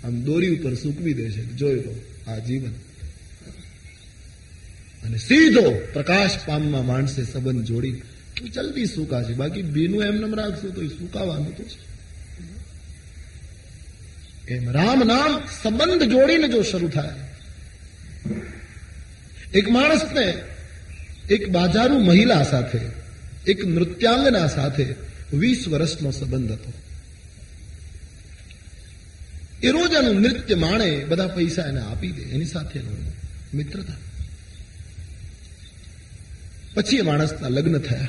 આમ 0.04 0.16
દોરી 0.24 0.52
ઉપર 0.58 0.74
સૂકવી 0.76 1.14
દેશે 1.14 1.42
જોઈ 1.60 1.82
લો 1.86 1.94
આ 2.28 2.40
જીવન. 2.40 2.76
અને 5.04 5.18
સીધો 5.18 5.66
પ્રકાશ 5.94 6.36
પામવા 6.46 6.82
માણસે 6.82 7.22
સંબંધ 7.24 7.66
જોડી. 7.66 7.98
તો 8.40 8.48
જલ્દી 8.48 8.86
સુકાશે 8.86 9.34
બાકી 9.34 9.62
બેનું 9.62 10.04
એમને 10.04 10.36
રાખશું 10.36 10.76
તો 10.76 10.88
સુકાવાનું 10.88 11.58
તો 11.58 11.64
છે. 11.64 11.90
એમ 14.54 14.70
રામ 14.70 15.00
નામ 15.00 15.42
સંબંધ 15.62 16.04
જોડીને 16.04 16.48
જો 16.48 16.62
શરૂ 16.62 16.90
થાય. 16.90 17.14
એક 19.54 19.70
માણસને 19.70 20.44
એક 21.30 21.50
બાજારુ 21.50 22.00
મહિલા 22.00 22.44
સાથે, 22.44 22.80
એક 23.48 23.66
નૃત્યાંગના 23.66 24.48
સાથે 24.48 24.96
વીસ 25.34 25.68
વર્ષનો 25.68 26.12
સંબંધ 26.12 26.52
હતો. 26.52 26.74
એ 29.64 29.70
રોજ 29.70 29.94
એનું 29.94 30.22
નૃત્ય 30.22 30.56
માણે 30.56 31.06
બધા 31.06 31.28
પૈસા 31.28 31.64
એને 31.64 31.82
આપી 31.82 32.12
દે, 32.12 32.22
એની 32.22 32.46
સાથે 32.46 32.82
મિત્રતા. 33.54 33.94
પછી 36.74 36.98
એ 36.98 37.02
માણસના 37.02 37.50
લગ્ન 37.50 37.78
થયા. 37.78 38.08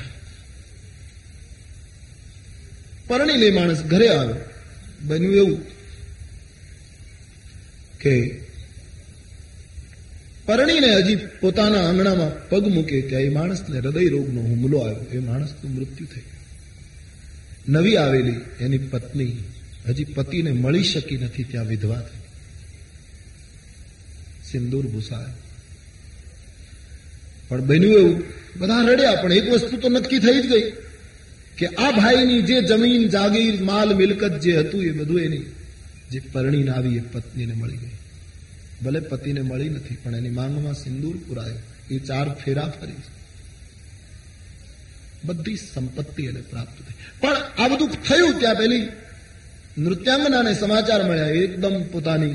પરણીને 3.11 3.37
લે 3.37 3.51
માણસ, 3.51 3.83
ઘરે 3.83 4.07
આવ્યો 4.07 4.35
બન્યું 5.01 5.35
એવું 5.35 5.59
કે 7.99 8.41
પરણીને 10.45 10.95
હજી 10.95 11.15
પોતાના 11.15 11.89
આંગણામાં 11.89 12.49
પગ 12.49 12.67
મૂકે 12.67 13.01
ત્યાં 13.01 13.21
એ 13.21 13.29
માણસને 13.29 13.79
હૃદય 13.79 14.07
રોગનો 14.07 14.41
હુમલો 14.41 14.79
આવ્યો. 14.79 15.05
એ 15.13 15.19
માણસનું 15.19 15.73
મૃત્યુ 15.75 16.07
થયું. 16.07 16.41
નવી 17.69 17.97
આવેલી 17.97 18.35
એની 18.59 18.77
પત્ની 18.77 19.37
હજી 19.89 20.03
પતિને 20.03 20.51
મળી 20.51 20.83
શકી 20.83 21.17
નથી, 21.17 21.43
ત્યાં 21.43 21.67
વિધવા 21.67 22.01
થઈ. 22.01 22.19
સિંદૂર 24.51 24.87
ભૂસાય. 24.87 25.33
પણ 27.49 27.61
બન્યું 27.61 27.93
એવું. 27.93 28.23
બધા 28.55 28.73
રડ્યા, 28.87 29.15
પણ 29.15 29.33
એક 29.33 29.49
વસ્તુ 29.49 29.77
તો 29.77 29.89
નક્કી 29.89 30.19
થઈ 30.19 30.41
જ 30.41 30.51
ગઈ. 30.51 30.71
કે 31.61 31.67
આ 31.67 31.91
ભાઈની 31.91 32.41
જે 32.41 32.61
જમીન, 32.61 33.07
જાગીર, 33.07 33.63
માલ, 33.63 33.95
મિલકત 33.95 34.39
જે 34.39 34.57
હતું 34.57 34.83
એ 34.83 34.91
બધું 34.91 35.19
એની 35.19 35.43
જે 36.11 36.19
પરણીને 36.19 36.71
આવી 36.71 36.97
એ 36.97 36.99
પત્નીને 36.99 37.53
મળી 37.53 37.77
ગઈ. 37.77 37.97
ભલે 38.85 38.99
પતિને 38.99 39.41
મળી 39.41 39.69
નથી, 39.69 39.95
પણ 39.95 40.15
એની 40.15 40.29
માંગમાં 40.29 40.73
સિંદૂર 40.73 41.17
પુરાયો. 41.27 41.59
એ 41.91 41.99
ચાર 41.99 42.33
ફેરા 42.33 42.73
ફરી 42.81 42.93
બધી 45.25 45.55
સંપત્તિ 45.55 46.23
એને 46.23 46.41
પ્રાપ્ત 46.41 46.81
થઈ. 46.87 46.93
પણ 47.19 47.35
આ 47.57 47.67
બધું 47.67 47.89
થયું 47.89 48.39
ત્યાં 48.39 48.55
પેલી 48.55 48.87
નૃત્યાંગનાને 49.77 50.53
સમાચાર 50.53 51.09
મળ્યા. 51.09 51.27
એકદમ 51.27 51.83
પોતાની 51.83 52.33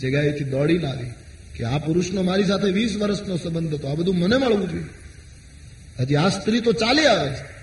જગ્યાએથી 0.00 0.44
દોડીને 0.44 0.86
આવી 0.86 1.10
કે 1.54 1.64
આ 1.64 1.78
પુરુષનો 1.78 2.22
મારી 2.22 2.44
સાથે 2.44 2.70
વીસ 2.70 2.96
વર્ષનો 2.96 3.36
સંબંધ 3.36 3.74
હતો. 3.74 3.86
આ 3.88 3.94
બધું 3.94 4.18
મને 4.18 4.36
મળવું 4.36 4.70
જોઈએ. 4.70 4.84
હજી 6.00 6.16
આ 6.16 6.28
સ્ત્રી 6.28 6.60
તો 6.60 6.72
ચાલી 6.72 7.06
આવે 7.06 7.30
છે. 7.30 7.57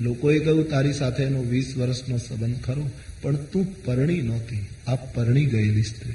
લોકોએ 0.00 0.38
કહ્યું, 0.38 0.70
તારી 0.70 0.92
સાથે 0.92 1.24
વીસ 1.24 1.76
વર્ષનો 1.76 2.16
સંબંધ 2.16 2.60
ખરો, 2.60 2.90
પણ 3.22 3.36
તું 3.36 3.84
પરણી 3.84 4.22
નહોતી. 4.22 4.66
આ 4.86 4.94
પરણી 4.94 5.46
ગયેલી 5.46 5.82
સ્ત્રી. 5.82 6.12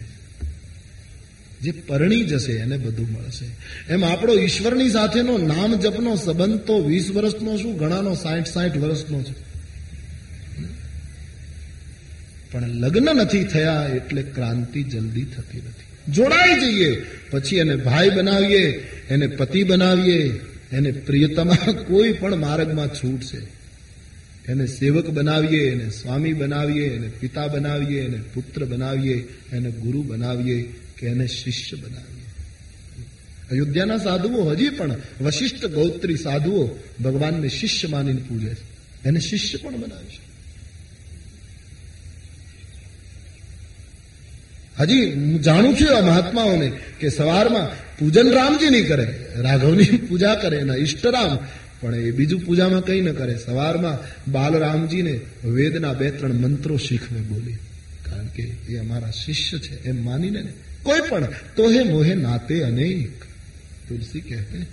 જે 1.62 1.72
પરણી 1.72 2.24
જશે, 2.24 2.54
એને 2.54 2.78
બધું 2.78 3.12
મળશે. 3.12 3.46
એમ 3.94 4.06
આપણો 4.06 4.34
ઈશ્વરની 4.34 4.90
સાથેનો 4.90 5.38
નામ 5.38 5.80
જપનો 5.80 6.16
સંબંધ 6.16 6.60
તો 6.60 6.84
વીસ 6.84 7.12
વર્ષનો 7.12 7.58
શું? 7.58 7.78
ઘણાનો 7.78 8.16
સાઠ 8.16 8.48
સાઠ 8.48 8.78
વર્ષનો 8.78 9.22
છે. 9.22 9.54
પણ 12.52 12.68
લગ્ન 12.68 13.16
નથી 13.16 13.44
થયા 13.44 13.90
એટલે 13.96 14.24
ક્રાંતિ 14.24 14.84
જલ્દી 14.84 15.24
થતી 15.24 15.58
નથી. 15.58 16.12
જોડાઈ 16.12 16.60
જઈએ, 16.60 17.06
પછી 17.32 17.56
એને 17.56 17.76
ભાઈ 17.76 18.10
બનાવીએ, 18.10 18.72
એને 19.10 19.28
પતિ 19.28 19.64
બનાવીએ, 19.64 20.40
એને 20.72 20.92
પ્રિયતમા 20.92 21.72
કોઈ 21.88 22.12
પણ 22.14 22.36
માર્ગમાં 22.36 22.88
છૂટ 22.88 23.22
છે 23.22 23.63
એને 24.50 24.68
સેવક 24.68 25.10
બનાવીએ, 25.10 25.72
એને 25.72 25.90
સ્વામી 25.90 26.34
બનાવીએ, 26.34 26.96
એને 26.96 27.08
પિતા 27.08 27.48
બનાવીએ, 27.48 28.06
એને 28.06 28.18
પુત્ર 28.18 28.66
બનાવીએ, 28.66 29.28
એને 29.54 29.72
ગુરુ 29.72 30.04
બનાવીએ 30.04 30.74
કે 30.98 31.08
એને 31.08 31.28
શિષ્ય 31.28 31.78
બનાવીએ. 31.78 32.24
અયોધ્યાના 33.52 33.98
સાધુઓ 33.98 34.52
હજી 34.52 34.70
પણ 34.70 34.96
વશિષ્ઠ 35.22 35.66
ગૌત્રી 35.66 36.18
સાધુઓ 36.18 36.80
ભગવાનને 37.04 37.48
શિષ્ય 37.48 37.88
માનીને 37.88 38.22
પૂજે 38.30 38.54
છે. 38.54 38.74
એને 39.06 39.20
શિષ્ય 39.20 39.58
પણ 39.58 39.78
બનાવી 39.78 40.08
છે. 40.08 40.34
હજી 44.80 45.12
હું 45.12 45.42
જાણું 45.42 45.76
છું 45.76 45.98
આ 45.98 46.02
મહાત્માઓને 46.02 46.72
કે 47.00 47.10
સવારમાં 47.10 47.98
પૂજન 47.98 48.32
રામજી 48.32 48.70
નહીં 48.70 48.88
કરે, 48.88 49.26
રાઘવની 49.36 49.84
પૂજા 49.84 50.36
કરે, 50.36 50.58
એના 50.58 50.76
ઈષ્ટરામ 50.76 51.38
પણ 51.84 51.96
એ 51.96 52.12
બીજું 52.12 52.40
પૂજામાં 52.40 52.82
કઈ 52.82 53.02
ન 53.02 53.12
કરે. 53.12 53.38
સવારમાં 53.38 53.98
બાલરામજીને 54.32 55.20
વેદના 55.46 55.94
બે 55.94 56.12
ત્રણ 56.12 56.34
મંત્રો 56.34 56.78
શીખવે 56.78 57.20
બોલી. 57.20 57.54
કારણ 58.06 58.28
કે 58.28 58.44
એ 58.44 58.78
અમારા 58.78 59.12
શિષ્ય 59.12 59.58
છે, 59.58 59.84
એમ 59.84 60.06
માનીને 60.06 60.44
કોઈ 60.84 61.00
પણ 61.10 61.28
તો 61.56 61.72
હે 61.72 61.84
મોહે 61.84 62.16
નાતે 62.16 62.62
અનેક. 62.62 63.24
તુલસી 63.90 64.22
કહેતે 64.22 64.66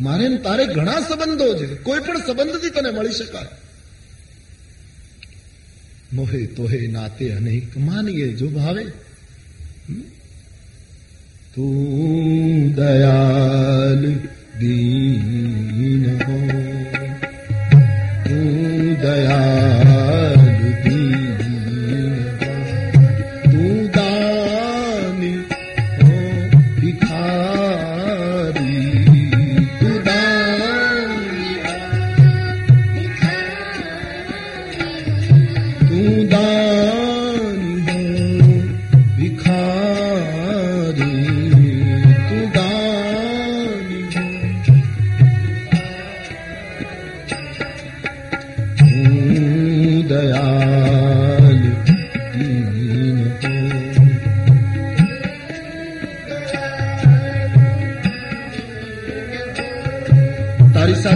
મારે 0.00 0.36
તારે 0.36 0.66
ઘણા 0.66 1.00
સંબંધો 1.00 1.58
છે. 1.58 1.74
કોઈ 1.74 2.00
પણ 2.00 2.18
સંબંધથી 2.18 2.70
તને 2.70 2.90
મળી 2.90 3.12
શકાય. 3.12 3.46
મોહે 6.12 6.46
તોહે 6.46 6.86
નાતે 6.86 7.30
અનેક. 7.30 7.76
માનીએ, 7.76 8.32
જો 8.32 8.48
ભાવે. 8.48 8.84
તું 11.54 12.74
દયાલ 12.74 14.18
દીન 14.60 15.89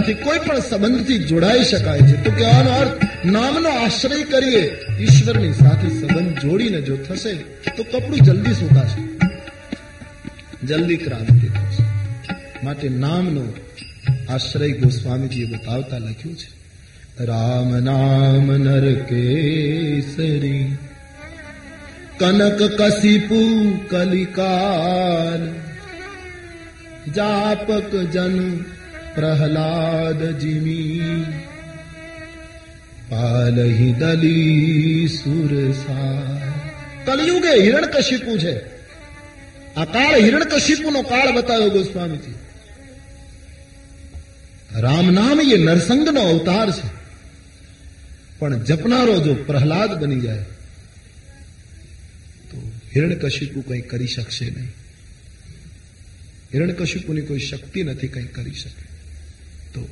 તારી 0.05 0.23
કોઈ 0.23 0.39
પણ 0.39 0.59
સંબંધથી 0.59 1.17
જોડાઈ 1.17 1.63
શકાય 1.63 1.99
છે. 1.99 2.23
તો 2.23 2.31
કહેવાનો 2.31 2.71
અર્થ, 2.71 3.25
નામનો 3.25 3.69
આશ્રય 3.69 4.23
કરીએ, 4.23 4.77
ઈશ્વરની 4.99 5.53
સાથે 5.53 5.89
સંબંધ 5.89 6.39
જોડીને 6.39 6.81
જો 6.81 6.97
થશે, 6.97 7.33
તો 7.77 7.83
કપડું 7.83 8.19
જલ્દી 8.19 8.53
સુકાશે. 8.53 9.01
જલ્દી 10.67 10.97
ક્રાંતિ 10.97 11.47
થશે 11.47 11.83
માટે 12.63 12.89
નામનો 12.89 13.53
આશ્રય 14.29 14.71
ગોસ્વામીજીએ 14.71 15.45
બતાવતા 15.45 15.97
લખ્યું 15.97 16.35
છે. 16.35 16.55
રામ 17.25 17.79
નામ 17.79 18.51
નર 18.57 18.93
કેસરી 18.93 20.77
કનક 22.19 22.81
કસીપુ 22.81 23.39
કલિકાલ 23.89 25.49
જાપક 27.11 27.95
જન 27.95 28.63
પ્રહલાદ 29.15 30.21
જીમી 30.39 31.25
પાલહી 33.09 33.91
દલી 33.93 35.09
સુરસા 35.09 36.39
કલયુગે 37.05 37.53
હિરણ 37.57 37.87
કશિપુ 37.87 38.33
છે 38.37 38.55
આ 39.75 39.85
કાળ 39.85 40.15
હિરણ 40.21 40.45
કશિપુ 40.45 40.91
નો 40.91 41.03
કાળ 41.03 41.29
બતાવ્યો 41.33 41.69
ગોસ્વામીજી 41.69 42.37
રામ 44.79 45.07
નામ 45.11 45.39
એ 45.41 45.57
નરસંગનો 45.57 46.23
અવતાર 46.29 46.69
છે 46.71 46.87
પણ 48.39 48.63
જપનારો 48.63 49.15
જો 49.19 49.35
પ્રહલાદ 49.43 49.91
બની 49.99 50.21
જાય 50.21 50.45
તો 52.49 52.57
હિરણ્યકશિપુ 52.95 53.59
કંઈ 53.61 53.81
કરી 53.81 54.07
શકશે 54.07 54.49
નહીં 54.49 54.73
હિરણ્યકશિપુની 56.53 57.21
કોઈ 57.21 57.39
શક્તિ 57.41 57.83
નથી 57.83 58.07
કંઈ 58.07 58.33
કરી 58.33 58.57
શકે 58.57 58.94
તો 59.75 59.83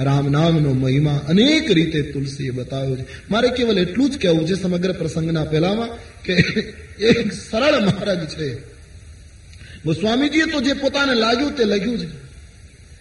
રામ 0.00 0.26
નામનો 0.30 0.70
મહિમા 0.74 1.20
અનેક 1.28 1.70
રીતે 1.70 2.00
તુલસીએ 2.12 2.50
બતાવ્યો 2.50 2.96
છે. 2.96 3.04
મારે 3.30 3.48
કેવલ 3.56 3.76
એટલું 3.78 4.10
જ 4.10 4.14
કહેવું 4.22 4.44
છે 4.48 4.56
સમગ્ર 4.62 4.92
પ્રસંગના 4.92 5.44
પહેલામાં 5.44 5.90
કે 6.24 6.34
એક 7.10 7.28
સરળ 7.42 7.76
મહારાજ 7.86 8.22
છે. 8.28 8.48
સ્વામીજીએ 9.92 10.46
તો 10.52 10.58
જે 10.60 10.72
પોતાને 10.72 11.14
લાગ્યું 11.14 11.56
તે 11.56 11.64
લખ્યું 11.64 11.98
છે 11.98 12.08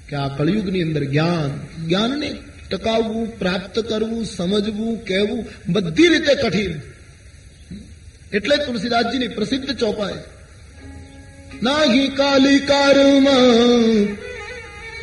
કે 0.09 0.15
આ 0.15 0.29
કળિયુગની 0.37 0.83
અંદર 0.83 1.03
જ્ઞાન, 1.05 1.51
જ્ઞાનને 1.87 2.29
ટકાવવું, 2.71 3.27
પ્રાપ્ત 3.39 3.75
કરવું, 3.79 4.23
સમજવું, 4.27 4.95
કહેવું 5.05 5.41
બધી 5.69 6.07
રીતે 6.07 6.33
કઠિન. 6.35 6.73
એટલે 8.33 8.55
તુલસીદાસજીની 8.57 9.35
પ્રસિદ્ધ 9.37 9.71
ચોપાઈ, 9.79 10.19
નાહી 11.63 12.07
કાલી 12.15 12.59
કર્મ 12.69 13.27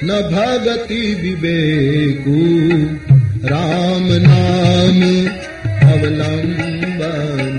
ન 0.00 0.10
ભગતિ 0.30 1.00
વિવેકુ 1.14 2.42
રામ 3.44 4.06
નામ 4.26 5.00
અવલંબન 5.88 7.58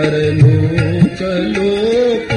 हित 0.00 1.20
पर 1.20 2.29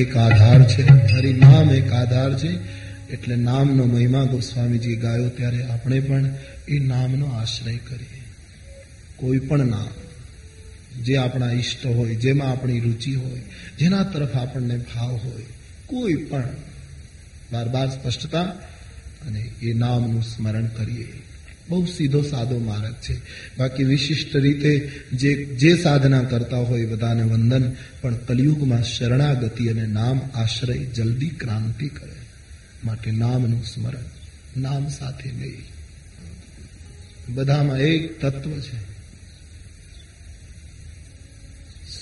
એક 0.00 0.16
આધાર 0.16 0.62
છે 0.62 0.82
હરિ 1.12 1.32
નામ 1.32 1.70
એક 1.70 1.92
આધાર 1.92 2.38
છે, 2.38 2.50
એટલે 3.12 3.36
નામનો 3.36 3.84
મહિમા 3.84 4.24
ગોસ્વામીજી 4.24 4.96
ગાયો 4.96 5.28
ત્યારે 5.28 5.62
આપણે 5.62 6.00
પણ 6.00 6.34
એ 6.68 6.78
નામનો 6.78 7.26
આશ્રય 7.26 7.76
કરીએ. 7.76 8.22
કોઈ 9.16 9.38
પણ 9.38 9.66
નામ, 9.66 9.88
જે 11.02 11.16
આપણા 11.16 11.52
ઈષ્ટ 11.52 11.86
હોય, 11.86 12.14
જેમાં 12.14 12.50
આપણી 12.50 12.80
રુચિ 12.80 13.14
હોય, 13.14 13.40
જેના 13.78 14.02
તરફ 14.02 14.36
આપણને 14.36 14.76
ભાવ 14.76 15.14
હોય, 15.14 15.44
કોઈ 15.86 16.14
પણ, 16.14 16.48
બાર 17.52 17.68
બાર 17.68 17.88
સ્પષ્ટતા, 17.88 18.42
અને 19.26 19.40
એ 19.62 19.72
નામનું 19.72 20.22
સ્મરણ 20.22 20.66
કરીએ. 20.66 21.08
બહુ 21.68 21.84
સીધો 21.86 22.22
સાદો 22.22 22.58
માર્ગ 22.58 22.94
છે. 22.94 23.16
બાકી 23.58 23.84
વિશિષ્ટ 23.84 24.36
રીતે 24.36 24.90
જે 25.12 25.44
જે 25.44 25.76
સાધના 25.76 26.22
કરતા 26.22 26.56
હોય 26.56 26.86
બધાને 26.86 27.22
વંદન, 27.22 27.72
પણ 28.00 28.14
કલયુગમાં 28.16 28.82
શરણાગતિ 28.82 29.68
અને 29.68 29.86
નામ 29.86 30.20
આશ્રય 30.34 30.78
જલ્દી 30.78 31.28
ક્રાંતિ 31.28 31.88
કરે. 31.88 32.18
માટે 32.84 33.10
નામનું 33.10 33.64
સ્મરણ, 33.64 34.60
નામ 34.60 34.88
સાથે 34.88 35.30
લઈ 35.30 35.62
બધામાં 37.28 37.78
એક 37.78 38.20
તત્વ 38.20 38.50
છે. 38.50 38.78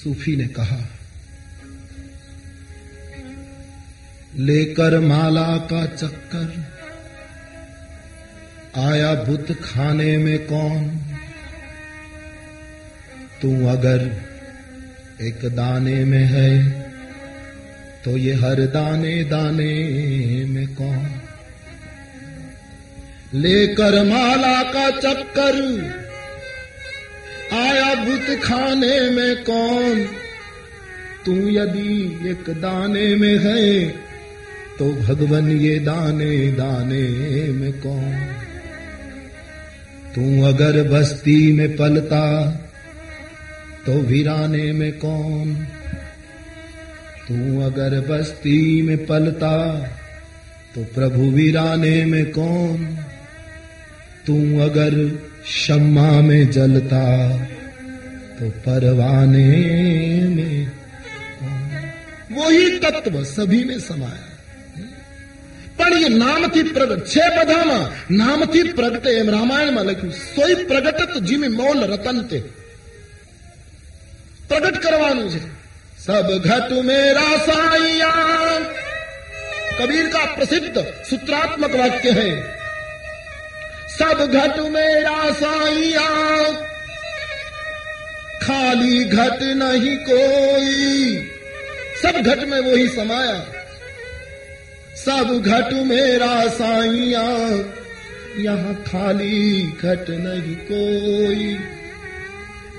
સૂફીને 0.03 0.47
કહા, 0.47 0.79
લેકર 4.37 5.01
માલા 5.01 5.59
કા 5.59 5.87
ચક્કર 5.87 6.49
आया 8.77 9.15
बुत 9.15 9.51
खाने 9.62 10.16
में 10.19 10.39
कौन? 10.39 10.89
तू 13.43 13.51
अगर 13.66 14.03
एक 15.20 15.44
दाने 15.44 16.05
में 16.05 16.24
है 16.24 16.51
तो 18.05 18.16
ये 18.16 18.35
हर 18.35 18.61
दाने 18.66 19.24
दाने 19.24 19.73
में 20.44 20.66
कौन? 20.74 21.07
लेकर 23.35 24.03
माला 24.05 24.62
का 24.62 24.90
चक्कर, 24.90 25.57
आया 27.53 27.94
बुत 28.05 28.39
खाने 28.43 29.11
में 29.11 29.44
कौन? 29.44 30.05
तू 31.27 31.32
यदि 31.32 32.31
एक 32.31 32.51
दाने 32.61 33.15
में 33.16 33.39
है 33.39 33.89
तो 34.78 34.93
भगवन 34.94 35.51
ये 35.51 35.78
दाने 35.78 36.53
दाने 36.53 37.07
में 37.53 37.73
कौन? 37.73 38.45
तू 40.17 40.43
अगर 40.43 40.89
बस्ती 40.89 41.53
में 41.53 41.77
पलता 41.77 42.51
तो 43.87 43.93
वीराने 43.93 44.73
में 44.73 44.93
कौन? 44.93 45.55
तू 47.29 47.61
अगर 47.61 48.01
बस्ती 48.01 48.83
में 48.83 49.07
पलता 49.07 49.79
तो 50.75 50.85
प्रभु 50.85 51.23
वीराने 51.23 52.05
में 52.05 52.31
कौन? 52.31 52.99
तू 54.27 54.61
अगर 54.61 55.19
शम्मा 55.47 56.11
में 56.11 56.51
जलता 56.51 57.37
तो 58.39 58.51
परवाने 58.51 59.49
में 60.29 60.73
वही 62.33 62.79
तत्व 62.79 63.25
सभी 63.25 63.65
में 63.65 63.81
समाया 63.81 64.26
પણ 65.78 66.03
એ 66.03 66.10
નામથી 66.16 66.66
પ્રગટ 66.70 67.08
છે 67.08 67.26
બધામાં 67.38 67.86
નામથી 68.18 68.74
પ્રગટે 68.74 69.10
એમ 69.14 69.30
રામાયણમાં 69.30 69.88
લખ્યું 69.88 70.14
સોય 70.28 70.62
પ્રગટત 70.66 71.14
જીમી 71.24 71.53
મૌલ 71.53 71.80
રતન 71.88 72.22
તે 72.28 72.40
પ્રગટ 74.49 74.78
કરવાનું 74.80 75.28
છે 75.34 75.41
સબ 75.99 76.30
ઘટ 76.40 76.72
મેરા 76.84 77.36
સાઈયા 77.48 78.80
कबीर 79.74 80.08
का 80.08 80.24
प्रसिद्ध 80.36 80.82
सूत्रात्मक 81.10 81.76
वाक्य 81.76 82.12
है 82.12 82.32
सब 83.91 84.20
घट 84.34 84.60
मेरा 84.70 85.32
साइया 85.34 86.08
खाली 88.44 89.03
घट 89.06 89.41
नहीं 89.56 89.95
कोई 90.02 91.16
सब 92.03 92.22
घट 92.24 92.44
में 92.45 92.60
वही 92.62 92.88
समाया 92.90 93.34
सब 95.09 95.43
घट 95.47 95.73
मेरा 95.73 96.49
साइया 96.49 97.23
यहाँ 98.39 98.74
खाली 98.74 99.62
घट 99.62 100.07
नहीं 100.11 100.57
कोई। 100.73 101.59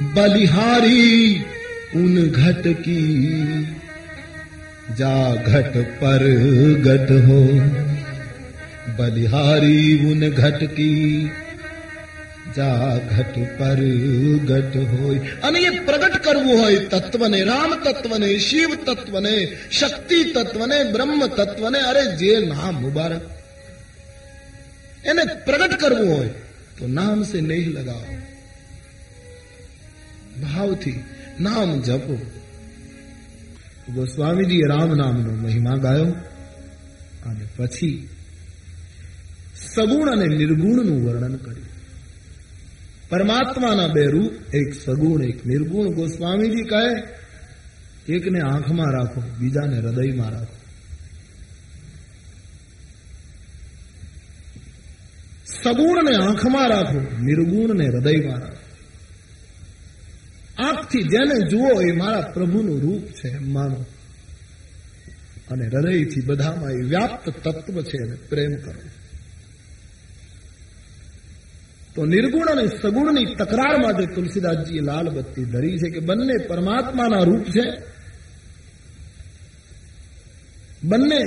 बलिहारी 0.01 1.35
उन 1.95 2.27
घट 2.27 2.63
की। 2.67 3.27
जा 4.91 5.35
घट 5.35 5.77
पर 5.77 6.19
गट 6.79 7.11
हो। 7.11 7.43
बलिहारी 8.97 10.11
उन 10.11 10.29
घट 10.29 10.63
की। 10.63 11.31
જા 12.55 12.99
ઘટ 13.09 13.35
પર 13.57 13.79
ગટ 14.41 14.75
હોય 14.91 15.19
અને 15.41 15.59
એ 15.59 15.71
પ્રગટ 15.81 16.15
કરવું 16.21 16.57
હોય 16.57 16.79
તત્વને 16.93 17.39
રામ 17.43 17.71
તત્વને 17.81 18.29
શિવ 18.39 18.71
તત્વને 18.83 19.35
શક્તિ 19.71 20.19
તત્વને 20.31 20.77
બ્રહ્મ 20.91 21.21
તત્વને 21.31 21.79
અરે 21.83 22.03
જે 22.15 22.33
નામ 22.47 22.75
મુબારક 22.81 23.23
એને 25.03 25.23
પ્રગટ 25.45 25.77
કરવું 25.77 26.09
હોય 26.09 26.33
તો 26.77 26.83
નામ 26.93 27.19
સે 27.23 27.37
નહીં 27.41 27.69
લગાવો 27.73 28.17
ભાવથી 30.41 30.99
નામ 31.39 31.69
જપો 31.81 32.17
ગોસ્વામીજીએ 33.89 34.67
રામ 34.67 34.91
નામનો 34.95 35.31
મહિમા 35.37 35.77
ગાયો 35.77 36.11
અને 37.25 37.45
પછી 37.55 37.97
સગુણ 39.65 40.07
અને 40.07 40.25
નિર્ગુણનું 40.33 40.99
વર્ણન 41.05 41.35
કર્યું 41.39 41.66
પરમાત્માના 43.09 43.87
બે 43.87 44.05
રૂપ 44.05 44.55
એક 44.55 44.73
સગુણ, 44.73 45.23
એક 45.23 45.45
નિર્ગુણ 45.45 45.87
ગોસ્વામીજી 45.87 46.63
કહે, 46.63 47.17
એકને 48.13 48.39
આંખમાં 48.39 48.91
રાખો, 48.91 49.21
બીજાને 49.39 49.77
હૃદયમાં 49.77 50.29
રાખો. 50.29 50.57
સગુણને 55.63 56.15
આંખમાં 56.15 56.69
રાખો, 56.69 56.99
નિર્ગુણને 57.23 57.85
હૃદયમાં 57.85 58.39
રાખો. 58.39 58.67
આંખથી 60.63 61.03
જેને 61.03 61.49
જુઓ 61.49 61.81
એ 61.81 61.91
મારા 61.91 62.21
પ્રભુનું 62.21 62.81
રૂપ 62.81 63.03
છે 63.03 63.37
માનો. 63.37 63.85
અને 65.51 65.65
હૃદયથી 65.67 66.21
બધામાં 66.25 66.71
એ 66.71 66.83
વ્યાપ્ત 66.83 67.29
તત્વ 67.29 67.81
છે, 67.81 68.07
એને 68.07 68.15
પ્રેમ 68.15 68.55
કરો. 68.55 68.96
તો 71.96 72.04
નિર્ગુણ 72.04 72.48
અને 72.48 72.64
સગુણની 72.82 73.34
તકરાર 73.34 73.76
માટે 73.82 74.04
તુલસીદાસજીએ 74.14 74.82
લાલ 74.82 75.06
બત્તી 75.10 75.44
ધરી 75.44 75.78
છે 75.78 75.88
કે 75.90 76.00
બંને 76.00 76.36
પરમાત્માના 76.46 77.24
રૂપ 77.24 77.46
છે 77.46 77.64
બંને 80.84 81.20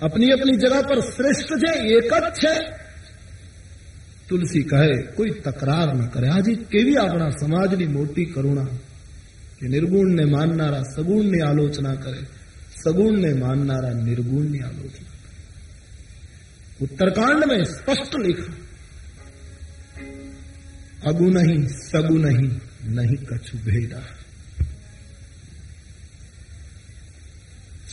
અપની 0.00 0.32
અપની 0.32 0.56
જગહ 0.56 0.86
પર 0.88 1.00
શ્રેષ્ઠ 1.00 1.52
છે 1.62 1.72
એક 1.96 2.12
જ 2.14 2.24
છે 2.38 2.54
તુલસી 4.28 4.62
કહે 4.62 4.90
કોઈ 5.14 5.30
તકરાર 5.30 5.88
ન 5.94 6.02
કરે 6.06 6.28
આજે 6.28 6.52
કેવી 6.70 6.96
આપણા 6.96 7.30
સમાજની 7.30 7.86
મોટી 7.86 8.24
કરુણા 8.24 8.70
કે 9.58 9.64
નિર્ગુણને 9.68 10.24
માનનારા 10.24 10.90
સગુણની 10.96 11.40
આલોચના 11.40 11.94
કરે 11.94 12.20
સગુણને 12.82 13.30
માનનારા 13.34 13.96
નિર્ગુણની 14.00 14.60
આલોચના 14.60 15.10
કરે 15.12 15.20
उत्तरकांड 16.80 17.42
में 17.44 17.60
स्पष्ट 17.66 18.12
लिखा 18.16 18.50
અગુ 21.05 21.29
નહીં 21.29 21.67
સગુ 21.67 22.17
નહીં 22.17 22.51
નહીં 22.85 23.25
કછું 23.25 23.63
ભેદા 23.63 24.01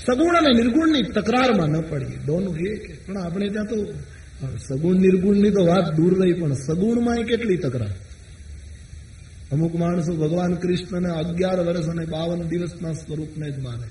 સગુણ 0.07 0.37
અને 0.37 0.63
નિર્ગુણની 0.63 1.03
તકરારમાં 1.03 1.69
ન 1.69 1.81
પડીએ, 1.81 2.17
દોનું 2.17 2.59
એક 2.59 3.07
પણ 3.07 3.19
આપણે 3.19 3.49
ત્યાં 3.49 3.67
તો 3.67 3.93
સગુણ 4.57 4.97
નિર્ગુણની 4.97 5.51
તો 5.51 5.67
વાત 5.67 5.95
દૂર 5.95 6.23
રહી, 6.23 6.33
પણ 6.33 6.53
સગુણમાં 6.53 7.23
કેટલી 7.23 7.57
તકરાર? 7.57 7.91
અમુક 9.53 9.75
માણસો 9.75 10.17
ભગવાન 10.17 10.55
કૃષ્ણને 10.55 11.09
અગિયાર 11.09 11.61
વર્ષ 11.61 11.87
અને 11.87 12.05
બાવન 12.07 12.49
દિવસના 12.49 12.93
સ્વરૂપને 12.93 13.51
જ 13.51 13.59
માને. 13.59 13.87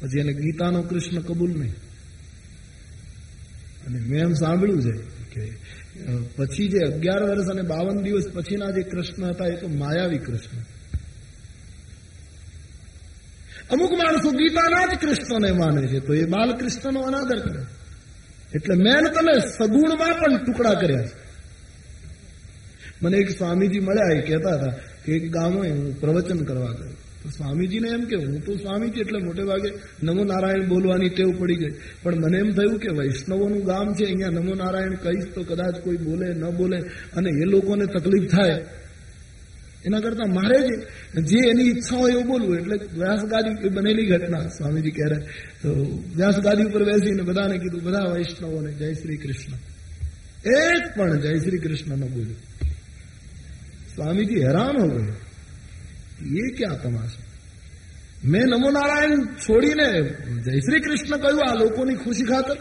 પછી 0.00 0.18
એને 0.18 0.32
ગીતાનો 0.32 0.82
કૃષ્ણ 0.82 1.20
કબૂલ 1.20 1.58
નહીં. 1.58 1.74
અને 3.86 4.00
મેં 4.00 4.20
એમ 4.20 4.32
સાંભળ્યું 4.32 4.82
છે 4.82 5.21
કે 5.34 5.44
પછી 6.36 6.68
જે 6.68 6.78
અગિયાર 6.78 7.22
વર્ષ 7.22 7.48
અને 7.50 7.62
બાવન 7.62 8.02
દિવસ 8.02 8.26
પછીના 8.32 8.70
જે 8.70 8.82
કૃષ્ણ 8.82 9.24
હતા, 9.24 9.46
એ 9.46 9.56
તો 9.56 9.68
માયાવી 9.68 10.18
કૃષ્ણ. 10.18 10.60
અમુક 13.70 13.92
માણસો 13.92 14.30
ગીતાના 14.30 14.86
જ 14.86 14.98
કૃષ્ણને 14.98 15.52
માને 15.52 15.86
છે, 15.86 15.98
તો 15.98 16.14
એ 16.14 16.24
બાલકૃષ્ણનો 16.24 17.00
અનાદર 17.00 17.38
કરે. 17.40 17.62
એટલે 18.54 18.74
મેન 18.74 19.04
તમે 19.08 19.34
સગુણમાં 19.58 20.14
પણ 20.20 20.44
ટુકડા 20.44 20.74
કર્યા 20.74 21.04
છે. 21.06 21.22
મને 23.02 23.16
એક 23.16 23.30
સ્વામીજી 23.30 23.80
મળ્યા 23.80 24.18
એ 24.18 24.20
કહેતા 24.20 24.56
હતા 24.56 24.74
કે 25.04 25.12
એક 25.12 25.30
ગામે 25.30 25.68
હું 25.68 26.00
પ્રવચન 26.00 26.44
કરવા 26.44 26.72
ગયો. 26.72 27.01
સ્વામીજીને 27.28 27.88
એમ 27.88 28.04
કે, 28.04 28.16
હું 28.16 28.44
તો 28.44 28.56
સ્વામીજી 28.56 29.00
એટલે 29.00 29.18
મોટે 29.18 29.42
ભાગે 29.42 29.72
નમો 30.02 30.24
નારાયણ 30.24 30.68
બોલવાની 30.68 31.08
ટેવ 31.08 31.38
પડી 31.38 31.54
ગઈ. 31.54 31.78
પણ 32.02 32.14
મને 32.14 32.38
એમ 32.38 32.50
થયું 32.50 32.78
કે 32.78 32.88
વૈષ્ણવોનું 32.88 33.64
ગામ 33.64 33.94
છે, 33.94 34.04
અહીંયા 34.04 34.28
નમો 34.28 34.54
નારાયણ 34.54 34.94
કહીશ 34.94 35.34
તો 35.34 35.42
કદાચ 35.42 35.80
કોઈ 35.80 35.96
બોલે, 35.96 36.34
ન 36.34 36.50
બોલે 36.50 36.78
અને 37.16 37.30
એ 37.30 37.44
લોકોને 37.44 37.86
તકલીફ 37.86 38.30
થાય. 38.30 38.64
એના 39.86 40.00
કરતા 40.00 40.32
મારે 40.32 40.58
જ, 40.58 40.86
જે 41.24 41.38
એની 41.50 41.62
ઈચ્છા 41.62 41.96
હોય 41.96 42.12
એવું 42.12 42.26
બોલવું, 42.26 42.58
એટલે 42.58 42.76
વ્યાસગાદી 42.76 43.68
બનેલી 43.68 44.06
ઘટના 44.06 44.48
સ્વામીજી 44.48 44.90
કહે 44.90 45.18
તો 45.62 45.68
વ્યાસગાદી 46.16 46.62
ઉપર 46.62 46.84
બેસીને 46.84 47.22
બધાને 47.22 47.58
કીધું, 47.58 47.82
બધા 47.82 47.98
વૈષ્ણવોને 47.98 48.72
જય 48.72 48.92
શ્રી 48.92 49.16
કૃષ્ણ. 49.16 49.52
એક 50.44 50.96
પણ 50.96 51.20
જય 51.20 51.38
શ્રી 51.38 51.58
કૃષ્ણ 51.58 51.96
ન 51.96 52.00
બોલ્યું. 52.00 52.36
સ્વામીજી 53.94 54.42
હેરાન 54.42 54.80
હો 54.80 54.88
ગયો 54.88 55.14
ये 56.27 56.45
क्या 56.51 56.71
तमाशा 56.83 57.19
મેં 58.23 58.45
નમો 58.49 58.69
નારાયણ 58.71 59.21
છોડીને 59.37 59.87
જય 60.45 60.59
શ્રી 60.59 60.81
કૃષ્ણ 60.81 61.17
કહ્યું 61.17 61.43
આ 61.49 61.55
લોકોની 61.55 61.95
ખુશી 61.95 62.25
ખાતર 62.25 62.57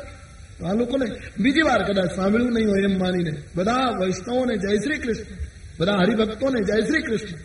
આ 0.63 0.75
લોકોને 0.75 1.07
બીજી 1.39 1.63
વાર 1.63 1.83
કદાચ 1.85 2.11
સાંભળ્યું 2.17 2.55
નહીં 2.55 2.69
હોય 2.69 2.85
એમ 2.85 2.97
માનીને 2.99 3.33
બધા 3.55 3.87
વૈષ્ણવોને 3.99 4.55
જય 4.59 4.81
શ્રી 4.81 4.99
કૃષ્ણ 4.99 5.39
બધા 5.79 5.99
હરિભક્તોને 6.03 6.61
જય 6.61 6.77
શ્રી 6.87 7.03
કૃષ્ણ 7.03 7.39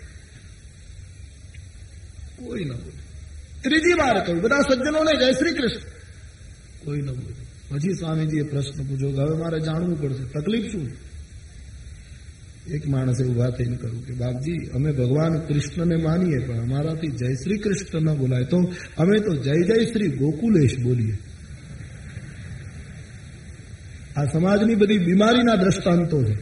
કોઈ 2.38 2.66
ન 2.66 2.74
બોલે 2.76 3.00
ત્રીજી 3.62 3.98
વાર 3.98 4.18
કહ્યું 4.24 4.42
બધા 4.42 4.64
સજ્જનોને 4.64 5.14
જય 5.20 5.30
શ્રી 5.34 5.54
કૃષ્ણ 5.54 5.86
કોઈ 6.84 7.02
ન 7.02 7.10
બોલે 7.16 7.34
પછી 7.70 7.96
સ્વામીજીએ 8.00 8.44
પ્રશ્ન 8.44 8.84
પૂછ્યો 8.88 9.12
કે 9.12 9.22
હવે 9.22 9.36
મારે 9.38 9.60
જાણવું 9.60 9.98
પડશે 10.02 10.26
તકલીફ 10.36 10.68
શું 10.72 10.86
એક 12.75 12.89
માણસે 12.89 13.25
ઊભા 13.25 13.51
થઈને 13.51 13.77
કહ્યું 13.77 14.07
કે, 14.07 14.15
બાપજી, 14.15 14.53
અમે 14.53 14.93
ભગવાન 14.93 15.39
કૃષ્ણને 15.39 15.97
માનીએ, 15.97 16.39
પણ 16.39 16.55
અમારાથી 16.55 17.07
જય 17.07 17.35
શ્રી 17.35 17.59
કૃષ્ણ 17.59 18.01
ન 18.01 18.19
બોલાય. 18.19 18.45
તો 18.45 18.73
અમે 18.99 19.19
તો 19.19 19.37
જય 19.37 19.53
જય 19.53 19.85
શ્રી 19.85 20.09
ગોકુલેશ 20.09 20.79
બોલીએ. 20.79 21.19
આ 24.17 24.25
સમાજની 24.25 24.75
બધી 24.75 24.99
બીમારીના 24.99 25.55
દ્રષ્ટાંતો 25.55 26.25
છે. 26.25 26.37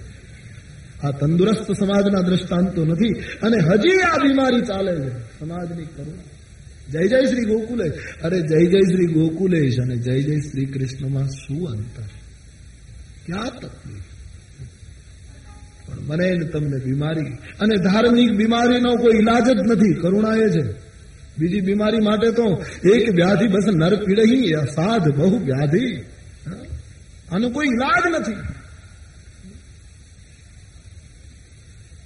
આ 1.03 1.11
તંદુરસ્ત 1.11 1.73
સમાજના 1.73 2.21
દ્રષ્ટાંતો 2.21 2.85
નથી. 2.85 3.09
અને 3.43 3.57
હજી 3.57 4.01
આ 4.01 4.17
બીમારી 4.17 4.61
ચાલે 4.61 4.97
છે. 4.97 5.11
સમાજની 5.39 5.85
કરુણા. 5.85 6.23
જય 6.93 7.09
જય 7.09 7.25
શ્રી 7.27 7.45
ગોકુલેશ. 7.45 7.93
અરે 8.23 8.41
જય 8.41 8.67
જય 8.67 8.81
શ્રી 8.81 9.07
ગોકુલેશ 9.07 9.79
અને 9.79 9.97
જય 9.97 10.23
જય 10.23 10.41
શ્રી 10.41 10.65
કૃષ્ણમાં 10.65 11.27
શું 11.27 11.69
અંતર? 11.69 12.03
ક્યાં 13.27 13.61
તકલીફ? 13.61 14.14
પણ 15.95 16.03
મને 16.03 16.35
ને 16.35 16.45
તમને 16.45 16.85
બીમારી 16.85 17.35
અને 17.35 17.77
ધાર્મિક 17.77 18.31
બીમારીનો 18.31 18.97
કોઈ 18.97 19.19
ઇલાજ 19.19 19.45
જ 19.45 19.71
નથી. 19.71 20.01
કરુણા 20.01 20.35
એ 20.35 20.49
છે. 20.49 20.95
બીજી 21.39 21.61
બીમારી 21.61 21.99
માટે 21.99 22.31
તો 22.31 22.65
એક 22.93 23.15
વ્યાધિ 23.15 23.47
બસ 23.47 23.65
નર 23.75 24.05
પીડહી 24.05 24.53
અસાધ 24.53 25.15
બહુ 25.17 25.39
વ્યાધિ. 25.39 26.03
આનો 27.33 27.51
કોઈ 27.51 27.67
ઇલાજ 27.67 28.21
નથી. 28.21 28.33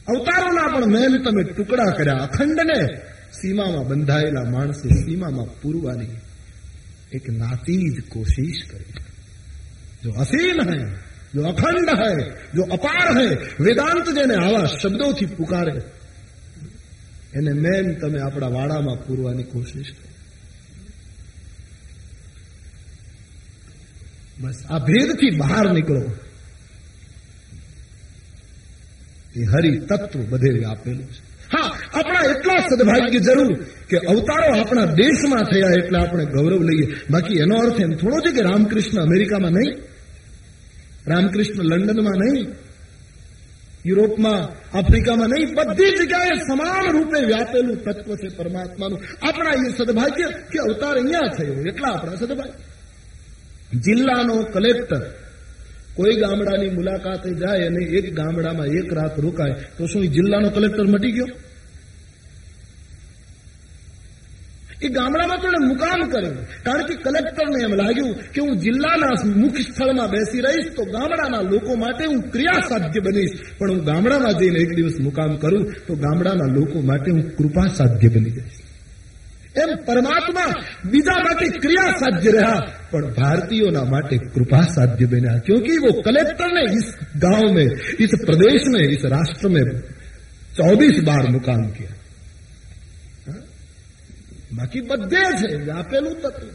અવતારોના 0.09 0.77
પણ 0.77 0.87
મેલ 0.87 1.23
તમે 1.25 1.43
ટુકડા 1.43 1.85
કર્યા. 1.85 2.15
અખંડને 2.15 2.87
સીમામાં 3.33 3.89
બંધાયેલા 3.89 4.51
માણસે 4.51 4.89
સીમામાં 4.89 5.61
પૂરવાની 5.61 6.09
એક 7.13 7.31
નાતીજ 7.31 8.09
કોશિશ 8.09 8.73
કરી. 8.73 8.93
જો 10.05 10.11
અસીમ 10.11 10.71
હૈ 10.71 10.93
जो 11.34 11.42
अखंड 11.44 11.88
है 11.98 12.14
जो 12.56 12.64
अपार 12.70 13.08
है 13.18 13.28
વેદાંત 13.60 14.08
જેને 14.16 14.36
આવા 14.36 14.66
શબ્દોથી 14.74 15.26
પુકારે 15.26 15.76
એને 17.34 17.54
મેન 17.54 17.86
તમે 17.94 18.20
આપણા 18.22 18.50
વાડામાં 18.50 19.00
પૂરવાની 19.06 19.44
કોશિશ 19.44 19.92
કરો 19.92 20.10
બસ 24.38 24.60
આ 24.70 24.80
ભેદથી 24.80 25.32
બહાર 25.38 25.66
નીકળો 25.74 26.04
એ 29.36 29.46
હરિ 29.46 29.72
તત્વ 29.82 30.22
બધે 30.30 30.52
આપેલું 30.66 31.08
છે 31.08 31.22
હા 31.52 31.70
આપણા 31.94 32.26
એટલા 32.32 32.60
સદભાગ્ય 32.62 33.20
જરૂર 33.20 33.52
કે 33.90 33.98
અવતારો 34.08 34.48
આપણા 34.54 34.88
દેશમાં 34.96 35.46
થયા 35.46 35.74
એટલે 35.74 35.98
આપણે 36.00 36.26
ગૌરવ 36.26 36.62
લઈએ 36.62 36.86
બાકી 37.10 37.40
એનો 37.40 37.56
અર્થ 37.58 37.80
એમ 37.80 37.94
થોડો 37.94 38.20
છે 38.22 38.32
કે 38.32 38.42
રામકૃષ્ણ 38.42 39.00
અમેરિકામાં 39.00 39.56
નહીં 39.58 39.74
રામકૃષ્ણ 41.09 41.65
લંડનમાં 41.65 42.19
નહીં, 42.19 42.47
યુરોપમાં, 43.87 44.43
આફ્રિકામાં 44.79 45.29
નહીં, 45.29 45.55
બધી 45.55 45.93
જગ્યાએ 45.99 46.37
સમાન 46.49 46.91
રૂપે 46.93 47.19
વ્યાપેલું 47.27 47.79
તત્વ 47.85 48.15
છે 48.15 48.29
પરમાત્માનું. 48.37 48.99
આપણા 49.23 49.51
એ 49.51 49.71
સદભાગ્ય 49.79 50.29
કે 50.53 50.59
અવતાર 50.59 50.97
અહીંયા 50.97 51.29
થયો, 51.39 51.55
એટલા 51.67 51.89
આપણા 51.89 52.15
સદભાગ્ય. 52.15 52.59
જિલ્લાનો 53.81 54.37
કલેક્ટર 54.43 55.03
કોઈ 55.95 56.17
ગામડાની 56.17 56.69
મુલાકાતે 56.69 57.31
જાય 57.35 57.67
અને 57.67 57.83
એક 57.99 58.07
ગામડામાં 58.15 58.67
એક 58.67 58.93
રાત 58.93 59.21
રોકાય, 59.21 59.55
તો 59.79 59.87
શું 59.87 60.03
જિલ્લાનો 60.03 60.49
કલેક્ટર 60.51 60.87
મટી 60.87 61.13
ગયો? 61.13 61.27
એ 64.82 64.90
ગામડામાં 64.90 65.40
તો 65.42 65.48
એણે 65.48 65.62
મુકામ 65.68 66.02
કર્યું 66.10 66.36
કારણ 66.64 66.86
કે 66.86 66.96
કલેક્ટરને 66.96 67.60
એમ 67.64 67.74
લાગ્યું 67.74 68.12
કે 68.34 68.40
હું 68.42 68.54
જિલ્લાના 68.58 69.14
મુખ્ય 69.36 69.64
સ્થળમાં 69.64 70.10
બેસી 70.10 70.42
રહીશ 70.42 70.70
તો 70.76 70.84
ગામડાના 70.86 71.44
લોકો 71.44 71.72
માટે 71.76 72.04
હું 72.06 72.20
ક્રિયા 72.32 72.68
સાધ્ય 72.70 73.00
બનીશ 73.00 73.34
પણ 73.58 73.70
હું 73.70 73.82
ગામડામાં 73.86 74.38
જઈને 74.40 74.60
એક 74.60 74.76
દિવસ 74.76 75.00
મુકામ 75.00 75.34
કરું 75.38 75.66
તો 75.88 75.94
ગામડાના 75.96 76.52
લોકો 76.54 76.78
માટે 76.82 77.10
હું 77.12 77.24
કૃપા 77.36 77.68
સાધ્ય 77.78 78.10
બની 78.10 78.30
જઈશ 78.30 78.62
એમ 79.56 79.72
પરમાત્મા 79.86 80.52
બીજા 80.86 81.20
માટે 81.24 81.50
ક્રિયા 81.60 81.98
સાધ્ય 82.00 82.32
રહ્યા 82.32 82.62
પણ 82.92 83.10
भारतीयों 83.14 83.72
માટે 83.86 84.16
कृपा 84.28 84.62
साध्य 84.68 85.06
बना 85.06 85.34
क्योंकि 85.40 85.74
वो 85.78 85.92
कलेक्टर 86.02 86.50
ने 86.52 86.64
इस 86.74 86.88
गांव 87.18 87.44
में 87.54 87.68
इस 88.00 88.14
प्रदेश 88.26 88.62
में 88.68 88.84
इस 88.88 89.06
राष्ट्र 89.08 89.48
में 89.48 89.66
चौबीस 90.56 90.98
बार 91.04 91.24
मुकाम 91.30 91.62
किया 91.70 91.92
हाँ? 91.92 91.97
બાકી 94.57 94.81
બધે 94.81 95.23
છે 95.23 95.57
વ્યાપેલું 95.57 96.21
તત્વ 96.21 96.47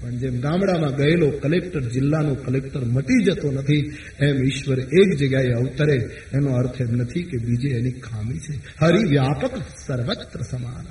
પણ 0.00 0.10
જેમ 0.10 0.40
ગામડામાં 0.40 0.94
ગયેલો 0.94 1.30
કલેક્ટર, 1.30 1.80
જિલ્લાનો 1.80 2.34
કલેક્ટર 2.34 2.84
મટી 2.84 3.24
જતો 3.24 3.50
નથી, 3.50 3.96
એમ 4.20 4.44
ઈશ્વર 4.44 4.80
એક 4.80 5.18
જગ્યાએ 5.18 5.52
અવતરે, 5.52 5.96
એનો 6.32 6.52
અર્થ 6.52 6.80
એમ 6.80 6.90
નથી 6.90 7.22
કે 7.22 7.36
બીજે 7.36 7.78
એની 7.78 7.90
ખામી 7.90 8.38
છે. 8.38 8.60
હરિ 8.80 9.10
વ્યાપક 9.10 9.50
સર્વત્ર 9.86 10.40
સમાન. 10.50 10.86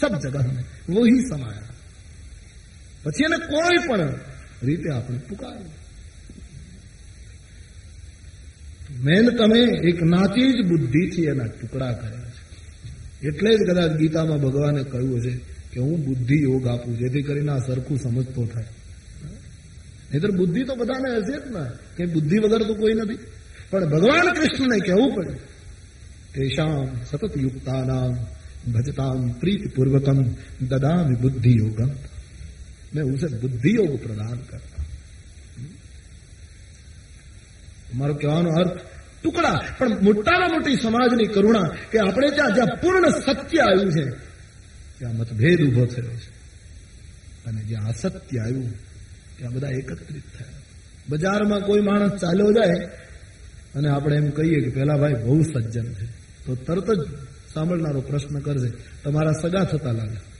સબ 0.00 0.18
જગહ 0.18 0.46
મેં 0.46 0.94
વહી 0.94 1.20
સમાયા. 1.30 1.68
પછી 3.02 3.24
એને 3.24 3.36
કોઈ 3.36 3.88
પણ 3.88 4.14
રીતે 4.62 4.94
આપણે 4.94 5.18
પુકાર્યું 5.18 5.86
મેન 9.04 9.30
તમે 9.30 9.60
એક 9.88 10.02
નાચી 10.02 10.52
જ 10.52 10.66
બુદ્ધિથી 10.66 11.22
એના 11.22 11.46
ટુકડા 11.46 11.92
કર્યા. 11.92 12.25
એટલે 13.26 13.56
જ 13.56 13.70
કદાચ 13.70 13.90
ગીતામાં 13.90 14.38
ભગવાને 14.38 14.82
કહ્યું 14.82 15.20
છે 15.20 15.36
કે 15.72 15.80
હું 15.80 16.04
બુદ્ધિ 16.04 16.42
યોગ 16.42 16.66
આપું, 16.66 16.98
જેથી 16.98 17.22
કરીને 17.22 17.52
આ 17.52 17.58
સરખું 17.58 17.98
સમજતો 17.98 18.46
થાય. 18.46 18.64
નહીતર 20.14 20.30
બુદ્ધિ 20.30 20.64
તો 20.64 20.74
બધાને 20.74 21.16
હશે 21.16 21.48
જ 21.48 21.52
ને. 21.52 21.70
કે 21.96 22.12
બુદ્ધિ 22.12 22.38
વગર 22.38 22.62
તો 22.62 22.74
કોઈ 22.74 22.94
નથી. 22.94 23.18
પણ 23.70 23.90
ભગવાન 23.90 24.32
કૃષ્ણને 24.32 24.78
કહેવું 24.78 25.14
પડે. 25.14 25.34
તેષામ 26.34 26.86
સતત 27.10 27.38
યુક્તાનામ 27.38 28.12
ભજતામ 28.72 29.32
પ્રીતિપૂર્વકમ 29.32 30.24
દદામ 30.66 31.14
બુદ્ધિ 31.14 31.50
યોગમ 31.50 31.90
મેં 32.94 33.04
ઉસે 33.04 33.36
બુદ્ધિ 33.40 33.70
યોગ 33.74 34.02
પ્રદાન 34.02 34.36
કરતા. 34.36 34.84
મારો 37.94 38.14
કહેવાનો 38.14 38.50
અર્થ 38.50 38.95
ટુકડા. 39.22 39.60
પણ 39.78 40.02
મોટામાં 40.02 40.50
મોટી 40.50 40.76
સમાજની 40.76 41.26
કરુણા 41.26 41.62
કે 41.92 41.98
આપણે 41.98 42.30
ત્યાં 42.30 42.54
જ્યાં 42.54 42.80
પૂર્ણ 42.80 43.08
સત્ય 43.08 43.58
આવ્યું 43.58 43.92
છે, 43.92 44.04
ત્યાં 44.98 45.14
મતભેદ 45.14 45.62
ઊભો 45.62 45.86
થયો 45.86 46.10
છે. 46.10 46.36
અને 47.46 47.62
જ્યાં 47.62 47.88
અસત્ય 47.88 48.38
આવ્યું, 48.38 48.72
ત્યાં 49.36 49.52
બધા 49.52 49.68
એકત્રિત 49.68 50.22
થયા. 50.38 50.48
બજારમાં 51.08 51.60
કોઈ 51.60 51.80
માણસ 51.80 52.10
ચાલ્યો 52.10 52.52
જાય, 52.52 52.84
અને 53.74 53.88
આપણે 53.88 54.16
એમ 54.16 54.30
કહીએ 54.30 54.60
કે 54.60 54.70
પેલા 54.70 54.96
ભાઈ 54.96 55.12
બહુ 55.12 55.42
સજ્જન 55.42 55.92
છે. 55.92 56.06
તો 56.46 56.54
તરત 56.54 56.90
જ 56.90 57.14
સાંભળનારો 57.54 58.00
પ્રશ્ન 58.00 58.38
કરશે, 58.38 58.70
તમારા 59.02 59.32
સગા 59.32 59.64
થતા 59.64 59.92
લાગે. 59.92 60.36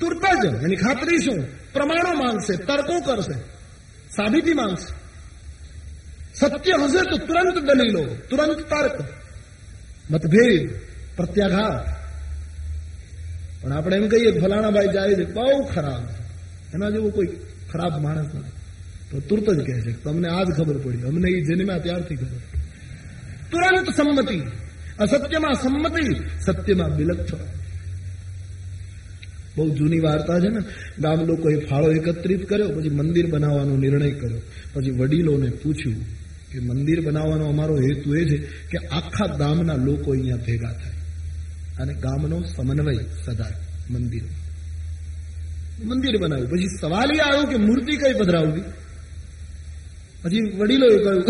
તુરત 0.00 0.22
જ 0.42 0.62
એની 0.62 0.76
ખાતરી 0.76 1.18
શું? 1.18 1.72
પ્રમાણો 1.72 2.14
માંગશે, 2.14 2.56
તર્કો 2.56 3.00
કરશે, 3.00 3.40
સાબિતી 4.16 4.54
માંગશે. 4.54 5.07
સત્ય 6.38 6.74
હશે 6.82 7.00
तो 7.02 7.16
तुरंत 7.20 7.56
दलीलो 7.62 8.02
तुरंत 8.30 8.60
तर्क 8.68 8.96
મતભેદ 10.10 10.62
પ્રત્યાઘાત 11.16 11.86
પણ 13.60 13.72
આપણે 13.72 13.96
એમ 13.96 14.06
કહીએ 14.08 14.30
ફલાણા 14.40 14.70
ભાઈ 14.70 14.92
જાય 14.92 15.14
છે 15.16 15.26
બહુ 15.32 15.58
ખરાબ 15.66 16.04
એના 16.74 16.90
જેવો 16.90 17.08
કોઈ 17.10 17.30
ખરાબ 17.72 17.94
માણસ 18.02 18.30
નથી 18.34 18.56
તો 19.10 19.16
તુરત 19.20 19.48
જ 19.48 19.60
કહે 19.62 19.74
છે 19.84 19.92
તમને 20.02 20.28
આજ 20.28 20.48
ખબર 20.56 20.78
પડી 20.78 21.06
અમને 21.08 21.28
એ 21.28 21.40
જન્મ્યા 21.40 21.84
ત્યારથી 21.84 22.18
ખબર 22.18 22.40
તુરંત 23.50 23.88
સંમતિ 23.96 24.38
અસત્યમાં 24.98 25.56
સંમતિ 25.56 26.04
સત્યમાં 26.46 26.92
બિલક્ષ 26.96 27.32
બહુ 29.56 29.64
જૂની 29.70 30.00
વાર્તા 30.00 30.38
છે 30.40 30.48
ને 30.48 30.60
ગામ 30.98 31.20
લોકોએ 31.22 31.56
ફાળો 31.66 31.88
એકત્રિત 31.92 32.42
કર્યો 32.48 32.70
પછી 32.74 32.96
મંદિર 32.98 33.26
બનાવવાનો 33.26 33.74
નિર્ણય 33.76 34.10
કર્યો 34.12 34.42
પછી 34.74 34.96
વડીલોને 34.98 35.48
પૂછ્યું 35.62 36.00
કે 36.52 36.60
મંદિર 36.60 37.00
બનાવવાનો 37.00 37.46
અમારો 37.46 37.76
હેતુ 37.76 38.14
એ 38.14 38.24
છે 38.24 38.36
કે 38.46 38.86
આખા 38.86 39.26
ગામના 39.26 39.74
લોકો 39.74 40.12
અહીંયા 40.12 40.36
ભેગા 40.36 40.72
થાય. 40.72 40.94
અને 41.80 41.94
ગામનો 41.94 42.42
સમન્વય 42.42 43.04
સદાય 43.24 43.52
મંદિર. 43.90 44.22
મંદિર 45.84 46.18
બનાવ્યું. 46.20 46.50
પછી 46.50 46.66
સવાલ 46.80 47.10
એ 47.16 47.18
આવ્યો 47.18 47.44
કે 47.46 47.56
મૂર્તિ 47.56 47.96
કઈ 47.96 48.12
પધરાવવી? 48.12 48.60
પછી 50.22 50.56
વડીલોએ 50.56 51.04
કહ્યું, 51.04 51.24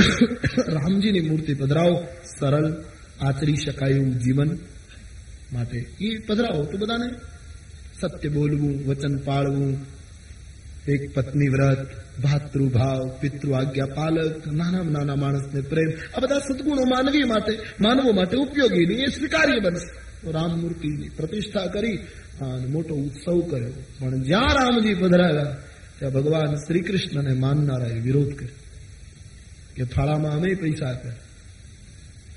રામજીની 0.73 1.21
મૂર્તિ 1.21 1.55
પધરાવો. 1.55 2.07
સરળ, 2.41 2.73
આચરી 3.21 3.57
શકાય 3.57 3.91
એવું 3.91 4.19
જીવન 4.19 4.59
માટે. 5.53 5.87
એ 6.01 6.19
પધરાવો 6.19 6.65
તો 6.65 6.79
બધાને. 6.79 7.13
સત્ય 8.01 8.29
બોલવું, 8.29 8.87
વચન 8.87 9.17
પાળવું 9.17 9.98
એક 10.89 11.15
પત્ની 11.15 11.49
વ્રત 11.49 11.87
ભાતૃભાવ 12.23 13.19
પિતૃ 13.21 13.53
આજ્ઞા 13.53 13.87
પાલક 13.95 14.47
નાના 14.47 14.83
નાના 14.83 15.15
માણસને 15.15 15.61
પ્રેમ 15.61 15.89
આ 16.17 16.21
બધા 16.21 16.39
સદગુણો 16.39 16.85
માનવી 16.91 17.25
માટે, 17.25 17.53
માનવો 17.81 18.13
માટે 18.13 18.37
ઉપયોગી 18.37 18.95
એ 18.95 19.07
સ્વીકાર્ય 19.07 19.61
બનશે. 19.61 19.91
તો 20.23 20.31
રામ 20.31 20.69
પ્રતિષ્ઠા 21.17 21.67
કરી 21.67 21.99
મોટો 22.69 22.95
ઉત્સવ 22.95 23.41
કર્યો. 23.41 23.73
પણ 23.99 24.23
જ્યાં 24.23 24.55
રામજી 24.55 24.95
પધરાવ્યા, 24.95 25.57
ત્યાં 25.99 26.13
ભગવાન 26.13 26.55
શ્રી 26.55 26.81
કૃષ્ણને 26.81 27.35
માનનારાએ 27.35 28.01
વિરોધ 28.01 28.33
કર્યો. 28.33 28.57
કે 29.77 29.85
ફાળામાં 29.85 30.33
અમે 30.33 30.55
પૈસા 30.55 30.87
આપ્યા. 30.87 31.13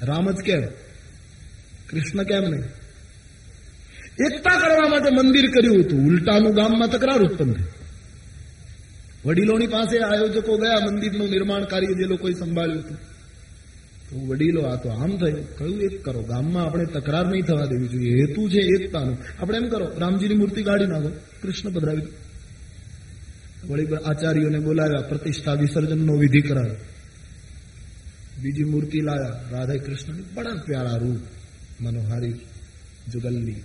રામ 0.02 0.32
જ 0.32 0.36
કેમ? 0.36 0.62
કૃષ્ણ 1.90 2.24
કેમ 2.24 2.44
નહીં? 2.44 2.64
એકતા 4.28 4.60
કરવા 4.60 4.88
માટે 4.88 5.10
મંદિર 5.16 5.46
કર્યું 5.52 5.86
હતું. 5.86 6.00
ઉલટાનું 6.00 6.54
ગામમાં 6.56 6.90
તકરાર 6.90 7.20
ઉત્પન્ન 7.20 7.54
થઈ. 7.54 7.64
વડીલોની 9.26 9.68
પાસે 9.68 10.00
આયોજકો 10.00 10.58
ગયા, 10.58 10.86
મંદિરનું 10.86 11.30
નિર્માણ 11.30 11.64
કાર્ય 11.64 11.88
જે 11.88 12.06
લોકોએ 12.06 12.34
સંભાળ્યું 12.34 12.80
હતું. 12.80 12.98
તો 14.10 14.28
વડીલો, 14.28 14.62
આ 14.62 14.76
તો 14.76 14.90
આમ 14.90 15.18
થયું. 15.18 15.58
કયું 15.58 15.82
એક 15.82 16.06
કરો? 16.06 16.22
ગામમાં 16.22 16.66
આપણે 16.66 16.86
તકરાર 16.86 17.28
નહીં 17.28 17.42
થવા 17.42 17.66
દેવી 17.66 17.88
જોઈએ. 17.88 18.12
હેતુ 18.12 18.50
છે 18.50 18.60
એકતાનો. 18.60 19.18
આપણે 19.40 19.58
એમ 19.58 19.70
કરો, 19.70 19.92
રામજીની 19.98 20.36
મૂર્તિ 20.36 20.64
કાઢી 20.64 20.86
નાખો. 20.86 21.10
કૃષ્ણ 21.42 21.70
પધરાવી 21.70 22.02
દો. 22.02 22.08
વળી 23.70 23.88
આચાર્યોને 24.06 24.60
બોલાવ્યા, 24.60 25.02
પ્રતિષ્ઠા 25.02 25.54
વિસર્જનનો 25.54 26.18
વિધિ 26.18 26.42
કરાવ્યો 26.42 26.76
બીજી 28.42 28.64
મૂર્તિ 28.64 29.00
લાવ્યા 29.02 29.58
રાધા 29.58 29.76
કૃષ્ણની 29.76 30.24
બડા 30.34 30.56
પ્યારા 30.66 30.96
રૂપ, 30.96 31.18
મનોહારી 31.82 32.34
જુગલની 33.12 33.56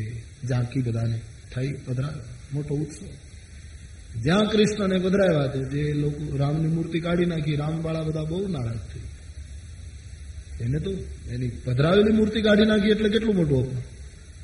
એ 0.00 0.22
ઝાંકી 0.48 0.82
બધાને 0.82 1.20
થઈ 1.54 1.72
પધરાવ્યો 1.72 2.22
મોટો 2.52 2.74
ઉત્સવ. 2.74 3.06
જ્યાં 4.14 4.44
કૃષ્ણને 4.44 4.98
પધરાવ્યા 4.98 5.46
તો 5.46 5.62
જે 5.62 5.92
લોકો 5.92 6.36
રામની 6.36 6.68
મૂર્તિ 6.68 7.00
કાઢી 7.00 7.24
નાખી, 7.24 7.56
રામવાળા 7.56 8.02
બધા 8.02 8.22
બહુ 8.22 8.48
નારાજ 8.48 8.76
થઈ 8.76 9.00
એને 10.64 10.78
તો 10.78 10.90
એની 11.30 11.48
પધરાવેલી 11.48 12.16
મૂર્તિ 12.16 12.42
કાઢી 12.42 12.64
નાખી 12.64 12.88
એટલે 12.88 13.08
કેટલું 13.08 13.36
મોટું 13.36 13.66
અપમાન? 13.66 13.82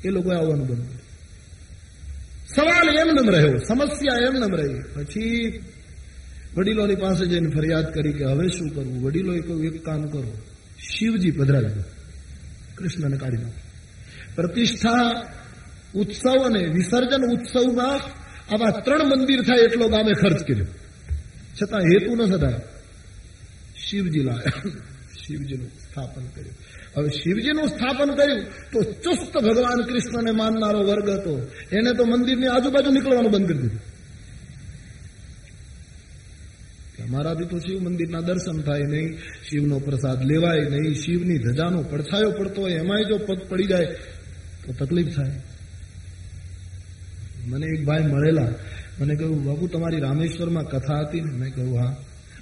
એ 0.05 0.09
લોકોએ 0.09 0.35
આવવાનું 0.35 0.67
બંધ 0.67 0.77
કર્યું. 0.77 1.05
સવાલ 2.55 2.99
એમ 2.99 3.07
નમ 3.07 3.29
રહ્યો, 3.29 3.57
સમસ્યા 3.57 4.17
એમ 4.27 4.33
નમ 4.33 4.55
રહી. 4.55 4.79
પછી 4.93 5.59
વડીલોની 6.57 6.95
પાસે 6.95 7.25
જઈને 7.25 7.49
ફરિયાદ 7.49 7.93
કરી 7.93 8.13
કે 8.13 8.23
હવે 8.23 8.47
શું 8.47 8.69
કરવું? 8.69 9.01
વડીલોએ 9.03 9.39
કહ્યું, 9.39 9.63
એક 9.63 9.85
કામ 9.85 10.01
કરો. 10.01 10.37
શિવજી 10.79 11.31
પધરાવી 11.31 11.65
દો 11.65 11.83
કૃષ્ણને 12.75 13.17
કાઢી 13.17 13.37
નાખો 13.37 13.61
પ્રતિષ્ઠા 14.35 15.23
ઉત્સવ 15.95 16.43
અને 16.45 16.59
વિસર્જન 16.59 17.23
ઉત્સવમાં 17.31 18.24
આવા 18.53 18.69
ત્રણ 18.69 19.05
મંદિર 19.05 19.41
થાય 19.41 19.63
એટલો 19.63 19.87
ગામે 19.87 20.13
ખર્ચ 20.13 20.47
કર્યો. 20.47 20.65
છતાં 21.61 21.81
હેતુ 21.81 22.15
ન 22.15 22.37
થતા. 22.37 22.59
શિવજી 23.89 24.19
લાયા 24.19 24.69
શિવજીનું 25.27 25.67
સ્થાપન 25.67 26.25
કર્યું. 26.25 26.55
હવે 26.97 27.09
શિવજીનું 27.09 27.67
સ્થાપન 27.67 28.15
કર્યું 28.15 28.43
તો 28.43 28.83
ચુસ્ત 28.83 29.37
ભગવાન 29.37 29.81
કૃષ્ણને 29.81 30.31
માનનારો 30.31 30.79
વર્ગ 30.79 31.09
હતો. 31.09 31.51
એને 31.71 31.93
તો 31.93 32.05
મંદિરની 32.05 32.47
આજુબાજુ 32.47 32.91
નીકળવાનું 32.91 33.31
બંધ 33.31 33.47
કરી 33.47 33.57
દીધું. 33.57 33.81
બી 37.37 37.45
તો 37.45 37.57
શિવ 37.59 37.81
મંદિરના 37.81 38.19
દર્શન 38.19 38.61
થાય 38.61 38.79
નહીં, 38.79 39.17
શિવનો 39.17 39.79
પ્રસાદ 39.79 40.23
લેવાય 40.23 40.59
નહીં, 40.59 40.93
શિવની 40.93 41.37
ધજાનો 41.37 41.83
પડછાયો 41.83 42.31
પડતો 42.31 42.61
હોય, 42.61 42.71
એમાંય 42.71 43.03
જો 43.03 43.17
પગ 43.17 43.47
પડી 43.49 43.63
જાય, 43.63 43.85
તો 44.65 44.85
તકલીફ 44.85 45.15
થાય. 45.15 45.41
મને 47.44 47.66
એક 47.66 47.82
ભાઈ 47.84 48.06
મળેલા 48.06 48.52
મને 48.98 49.14
કહ્યું 49.16 49.40
બાપુ 49.44 49.64
તમારી 49.68 50.00
રામેશ્વરમાં 50.00 50.66
કથા 50.66 51.00
હતી 51.04 51.20
ને 51.20 51.32
મેં 51.32 51.50
કહ્યું 51.52 51.76
હા 51.78 51.92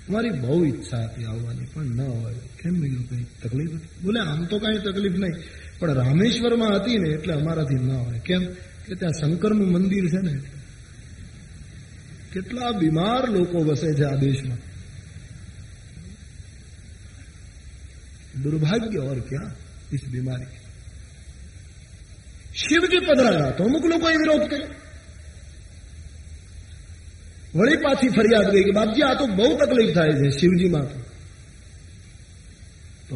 મારી 0.08 0.34
બહુ 0.34 0.58
ઈચ્છા 0.64 1.04
હતી 1.06 1.26
આવવાની 1.26 1.68
પણ 1.72 1.98
ન 1.98 2.00
હોય 2.14 2.40
કેમ 2.58 2.74
મેં 2.74 2.90
કીધું 2.92 3.06
કઈ 3.10 3.24
તકલીફ 3.42 3.74
હતી 3.74 4.02
બોલે 4.02 4.20
આમ 4.22 4.40
તો 4.46 4.56
કઈ 4.58 4.78
તકલીફ 4.86 5.18
નહીં 5.18 5.36
પણ 5.78 5.94
રામેશ્વરમાં 5.94 6.74
હતી 6.76 6.98
ને 6.98 7.08
એટલે 7.08 7.32
અમારાથી 7.32 7.80
ન 7.80 7.90
હોય 7.98 8.20
કેમ 8.20 8.42
કે 8.86 8.94
ત્યાં 8.94 9.18
શંકરનું 9.20 9.70
મંદિર 9.70 10.06
છે 10.06 10.20
ને 10.20 10.32
એટલે 10.32 10.56
કેટલા 12.32 12.70
બીમાર 12.72 13.22
લોકો 13.28 13.58
વસે 13.64 13.90
છે 13.94 14.04
આ 14.04 14.18
દેશમાં 14.18 14.62
दुर्भाग्य 18.36 18.98
और 19.00 19.20
क्या 19.22 19.44
इस 19.92 20.02
बीमारी 20.08 20.46
के 20.46 20.66
શિવજી 22.58 23.00
પધરાયા 23.00 23.52
તો 23.52 23.64
અમુક 23.64 23.84
લોકોએ 23.84 24.16
વિરોધ 24.16 24.46
કર્યો 24.46 24.68
વળી 27.55 27.75
પાછી 27.77 28.09
ફરિયાદ 28.09 28.51
ગઈ 28.51 28.63
કે 28.63 28.71
બાપજી, 28.71 29.01
આ 29.01 29.13
તો 29.13 29.27
બહુ 29.27 29.57
તકલીફ 29.57 29.95
થાય 29.95 30.09
છે 30.09 30.29
શિવજીમાં 30.29 30.81
તો. 30.81 31.13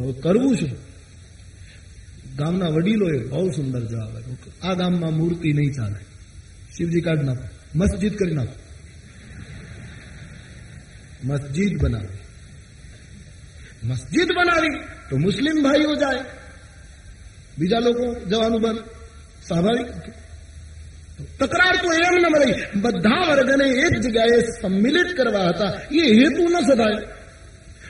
હવે 0.02 0.12
કરવું 0.12 0.56
શું? 0.56 0.88
ગામના 2.36 2.66
વડીલોએ 2.66 3.28
બહુ 3.28 3.50
સુંદર 3.50 3.84
જવાબ 3.86 4.16
આપ્યો 4.16 4.36
આ 4.62 4.74
ગામમાં 4.74 5.12
મૂર્તિ 5.12 5.52
નહીં 5.52 5.72
ચાલે. 5.72 6.04
શિવજી 6.76 7.00
કાઢ 7.00 7.22
નાખો. 7.22 7.48
મસ્જિદ 7.74 8.16
કરી 8.18 8.34
નાખો. 8.34 8.54
મસ્જિદ 11.24 11.82
બનાવી. 11.82 12.18
મસ્જિદ 13.86 14.28
બનાવી 14.28 14.78
તો 15.10 15.16
મુસ્લિમ 15.16 15.62
ભાઈઓ 15.62 15.94
જાય. 15.94 16.24
બીજા 17.58 17.78
લોકો 17.78 18.24
જવાનું 18.28 18.60
બંધ. 18.60 18.78
સ્વાભાવિક? 19.46 20.12
તકરાર 21.38 21.76
તો 21.76 21.92
એમ 21.92 22.16
ન 22.16 22.26
મળી 22.30 22.80
બધા 22.80 23.28
વર્ગને 23.28 23.68
એક 23.70 24.00
જગ્યાએ 24.00 24.40
સંમિલિત 24.40 25.16
કરવા 25.16 25.48
હતા 25.48 25.80
એ 25.92 26.12
હેતુ 26.12 26.42
ન 26.42 26.60
સધાય 26.60 27.06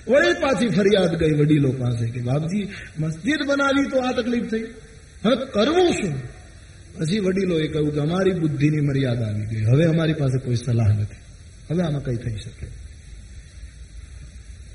વળી 0.09 0.33
પાછી 0.33 0.69
ફરિયાદ 0.69 1.19
ગઈ 1.19 1.33
વડીલો 1.41 1.73
પાસે 1.73 2.11
કે 2.11 2.21
બાપજી 2.21 2.69
મસ્જિદ 2.99 3.47
બનાવી 3.47 3.89
તો 3.91 3.99
આ 3.99 4.13
તકલીફ 4.13 4.51
થઈ 4.51 4.61
હવે 5.25 5.37
કરવું 5.37 5.93
શું 5.93 6.39
પછી 6.99 7.19
વડીલોએ 7.19 7.69
કહ્યું 7.69 7.95
કે, 7.95 8.01
અમારી 8.01 8.31
બુદ્ધિની 8.31 8.81
મર્યાદા 8.81 9.27
આવી 9.27 9.47
ગઈ. 9.47 9.65
હવે 9.65 9.85
અમારી 9.85 10.13
પાસે 10.13 10.45
કોઈ 10.45 10.55
સલાહ 10.55 10.89
નથી. 10.89 11.17
હવે 11.71 11.83
આમાં 11.83 12.05
કઈ 12.05 12.17
થઈ 12.17 12.37
શકે. 12.37 12.67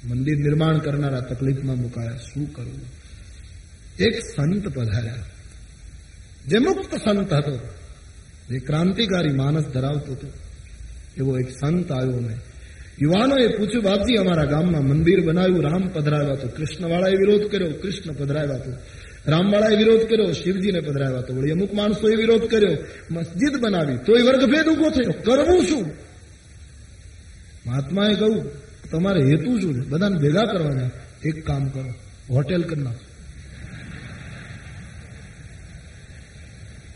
મંદિર 0.05 0.37
નિર્માણ 0.37 0.77
કરનારા 0.77 1.19
તકલીફમાં 1.19 1.75
મુકાયા. 1.75 2.15
શું 2.15 2.53
કરવું? 2.53 2.81
એક 3.99 4.19
સંત 4.35 4.67
પધાર્યા. 4.67 5.15
જે 6.47 6.57
મુક્ત 6.57 6.95
સંત 6.95 7.33
હતો. 7.33 7.59
જે 8.49 8.59
ક્રાંતિકારી 8.59 9.33
માનસ 9.33 9.63
ધરાવતો 9.63 10.11
હતો. 10.11 10.27
એવો 11.17 11.37
એક 11.37 11.49
સંત 11.49 11.91
આવ્યો 11.91 12.19
ને 12.19 12.37
યુવાનોએ 13.01 13.47
પૂછ્યું, 13.47 13.83
બાપજી, 13.83 14.15
અમારા 14.15 14.45
ગામમાં 14.45 14.83
મંદિર 14.83 15.25
બનાવ્યું, 15.25 15.63
રામ 15.63 15.87
પધરાવ્યા 15.87 16.35
તો 16.35 16.47
કૃષ્ણવાળાએ 16.47 17.11
વિરોધ 17.11 17.51
કર્યો, 17.51 17.69
કૃષ્ણ 17.69 18.13
પધરાવ્યા 18.13 18.57
તો 18.57 18.71
રામવાળાએ 19.27 19.77
વિરોધ 19.77 20.01
કર્યો, 20.01 20.31
શિવજીને 20.31 20.79
પધરાવ્યા 20.79 21.21
તો 21.21 21.33
વળી 21.33 21.51
અમુક 21.51 21.73
માણસોએ 21.73 22.15
વિરોધ 22.15 22.41
કર્યો. 22.41 22.77
મસ્જિદ 23.11 23.61
બનાવી, 23.61 23.97
તોય 23.97 24.21
વર્ગભેદ 24.21 24.67
ઊભો 24.67 24.89
થયો. 24.89 25.11
કરવું 25.11 25.63
શું? 25.63 25.85
મહાત્માએ 27.65 28.13
કહ્યું, 28.13 28.45
તમારે 28.91 29.19
હેતુ 29.23 29.59
શું 29.59 29.73
છે? 29.73 29.89
બધાને 29.89 30.17
ભેગા 30.17 30.43
કરવાના. 30.43 30.89
એક 31.25 31.45
કામ 31.45 31.65
કરો, 31.65 31.93
હોટેલ 32.29 32.61
કરી 32.61 32.81
નાખો. 32.81 33.12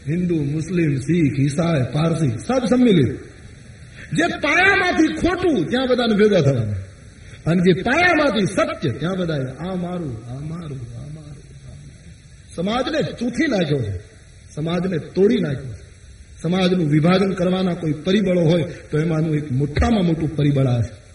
હિન્દુ, 0.09 0.43
મુસ્લિમ, 0.43 0.95
શીખ, 0.95 1.39
ઈસાઈ, 1.39 1.83
પારસી 1.93 2.29
સબ 2.29 2.65
સંમિલિત. 2.69 3.19
જે 4.13 4.27
પાયામાંથી 4.27 5.13
ખોટું, 5.13 5.65
ત્યાં 5.65 5.87
બધાને 5.87 6.15
ભેગા 6.15 6.41
થવાના. 6.41 6.75
અને 7.51 7.61
જે 7.61 7.81
પાયામાંથી 7.81 8.45
સત્ય, 8.45 8.99
ત્યાં 8.99 9.13
બધા 9.17 9.33
આ 9.33 9.75
મારું 9.75 10.25
આ 10.29 10.39
મારું 10.39 10.79
આ 10.97 11.07
મારું 11.13 11.37
સમાજને 12.55 13.01
ચૂથી 13.01 13.47
નાખ્યો 13.47 13.83
છે. 13.83 13.99
સમાજને 14.55 14.97
તોડી 14.97 15.35
નાખ્યો 15.35 15.73
છે. 15.73 15.87
સમાજનું 16.41 16.89
વિભાજન 16.89 17.33
કરવાના 17.33 17.73
કોઈ 17.73 17.91
પરિબળો 17.91 18.41
હોય, 18.41 18.63
તો 18.63 18.97
એમાંનું 18.97 19.35
એક 19.35 19.51
મોટામાં 19.51 20.05
મોટું 20.05 20.35
પરિબળ 20.35 20.67
આ 20.67 20.81
છે 20.81 21.07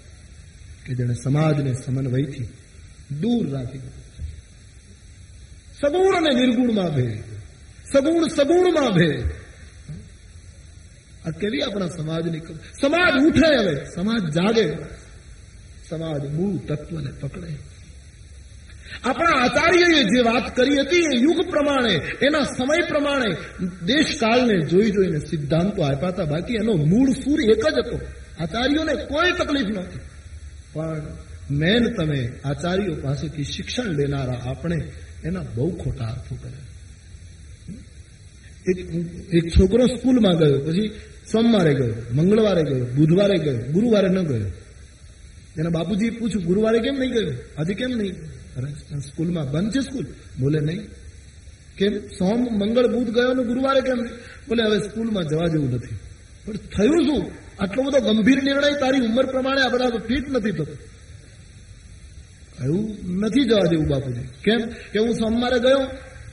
કે 0.87 0.95
જેને 0.95 1.15
સમાજને 1.15 1.73
સમન્વયથી 1.73 2.45
દૂર 3.21 3.51
રાખી 3.51 3.79
સગુણ 5.81 6.15
અને 6.15 6.47
નિર્ગુણમાં 6.47 6.95
ભેદ. 6.95 7.32
સગુણ 7.93 8.29
સગુણમાં 8.29 8.93
ભેદ 8.95 9.27
આ 11.27 11.31
કેવી 11.31 11.63
આપણા 11.63 11.89
સમાજની 11.89 12.43
સમાજ 12.81 13.15
ઉઠે 13.27 13.51
હવે 13.59 13.75
સમાજ 13.85 14.23
જાગે 14.35 14.67
સમાજ 15.89 16.23
મૂળ 16.35 16.57
તત્વને 16.69 17.11
પકડે 17.21 17.51
આપણા 19.05 19.37
આચાર્યએ 19.43 20.03
જે 20.05 20.21
વાત 20.23 20.57
કરી 20.57 20.81
હતી 20.81 21.07
એ 21.13 21.17
યુગ 21.21 21.41
પ્રમાણે 21.51 21.95
એના 22.21 22.45
સમય 22.45 22.87
પ્રમાણે 22.89 23.31
દેશકાળને 23.87 24.57
જોઈ 24.67 24.91
જોઈને 24.91 25.21
સિદ્ધાંતો 25.27 25.83
આપ્યા 25.83 26.11
હતા 26.11 26.27
બાકી 26.27 26.57
એનો 26.57 26.77
મૂળ 26.87 27.11
સૂર 27.25 27.41
એક 27.51 27.63
જ 27.67 27.79
હતો 27.79 27.99
આચાર્યોને 28.41 28.95
કોઈ 29.07 29.33
તકલીફ 29.33 29.69
નહોતી 29.69 30.03
પણ 30.73 31.03
મેન 31.51 31.85
તમે 31.97 32.21
આચાર્યો 32.45 32.97
પાસેથી 33.03 33.45
શિક્ષણ 33.45 33.91
લેનારા 33.93 34.41
આપણે 34.47 34.79
એના 35.25 35.47
બહુ 35.55 35.71
ખોટા 35.77 36.05
અર્થો 36.05 36.35
કર્યા. 36.35 36.72
એક 38.71 38.79
એક 39.35 39.49
છોકરો 39.49 39.87
સ્કૂલમાં 39.87 40.39
ગયો, 40.39 40.59
પછી 40.59 40.89
સોમવારે 41.33 41.75
ગયો, 41.75 41.95
મંગળવારે 42.15 42.63
ગયો, 42.63 42.85
બુધવારે 42.85 43.39
ગયો, 43.39 43.73
ગુરુવારે 43.73 44.09
ન 44.09 44.23
ગયો. 44.23 44.47
એના 45.59 45.69
બાપુજી 45.71 46.11
પૂછ્યું, 46.11 46.45
ગુરુવારે 46.45 46.79
કેમ 46.79 46.95
નહીં 46.95 47.11
ગયો? 47.11 47.33
આજે 47.59 47.75
કેમ 47.75 47.91
નહીં? 47.91 48.13
સ્કૂલમાં 49.01 49.51
બંધ 49.51 49.71
છે 49.71 49.81
સ્કૂલ? 49.81 50.07
બોલે, 50.41 50.61
નહીં. 50.61 50.81
કેમ? 51.79 51.99
સોમ, 51.99 52.41
મંગળ, 52.41 52.87
બુધ 52.87 53.15
ગયો 53.15 53.35
ને 53.35 53.45
ગુરુવારે 53.45 53.81
કેમ 53.81 53.97
નહીં? 53.97 54.15
બોલે, 54.49 54.63
હવે 54.63 54.79
સ્કૂલમાં 54.79 55.25
જવા 55.25 55.47
જેવું 55.47 55.71
નથી. 55.71 55.95
પણ 56.47 56.53
થયું 56.53 57.05
શું? 57.05 57.31
આટલો 57.59 57.83
બધો 57.83 58.01
ગંભીર 58.01 58.43
નિર્ણય 58.43 58.81
તારી 58.81 59.01
ઉંમર 59.01 59.27
પ્રમાણે 59.27 59.61
આ 59.61 59.69
બધા 59.69 59.89
ફિટ 59.89 60.31
નથી 60.31 60.51
થતો. 60.51 60.73
એવું 62.65 62.97
નથી 63.19 63.45
જવા 63.45 63.67
જેવું 63.71 63.89
બાપુજી. 63.89 64.21
કેમ? 64.21 64.59
કે 64.93 64.99
હું 64.99 65.15
સોમવારે 65.15 65.59
ગયો 65.59 65.87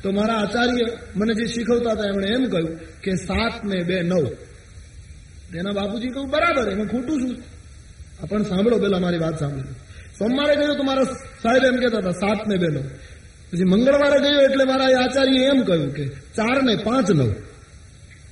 તો 0.04 0.08
મારા 0.12 0.40
આચાર્ય 0.44 0.86
મને 1.16 1.34
જે 1.34 1.46
શીખવતા 1.54 1.94
હતા, 1.96 2.10
એમણે 2.12 2.28
એમ 2.36 2.44
કહ્યું 2.54 2.74
કે 3.04 3.12
સાત 3.28 3.56
ને 3.70 3.78
બે 3.90 3.98
નવ. 4.04 4.26
એના 5.60 5.72
બાપુજી 5.72 6.12
કહ્યું, 6.14 6.30
બરાબર, 6.30 6.66
એમાં 6.74 6.88
ખોટું 6.88 7.18
શું? 7.22 7.34
પણ 8.30 8.44
સાંભળો, 8.44 8.78
પેલા 8.78 9.00
મારી 9.00 9.22
વાત 9.26 9.38
સાંભળો 9.40 9.74
સોમવારે 10.20 10.54
ગયો 10.60 10.76
તો 10.80 10.84
મારા 10.84 11.08
સાહેબ 11.44 11.64
એમ 11.64 11.78
કહેતા 11.82 12.02
હતા, 12.04 12.18
સાત 12.24 12.42
ને 12.48 12.56
બે 12.58 12.68
નવ. 12.68 12.86
પછી 13.50 13.68
મંગળવારે 13.74 14.20
ગયો 14.20 14.42
એટલે 14.48 14.64
મારા 14.64 14.90
આચાર્ય 15.04 15.42
એમ 15.52 15.60
કહ્યું 15.64 15.92
કે 15.98 16.04
ચાર 16.38 16.58
ને 16.68 16.74
પાંચ 16.88 17.08
નવ. 17.12 17.30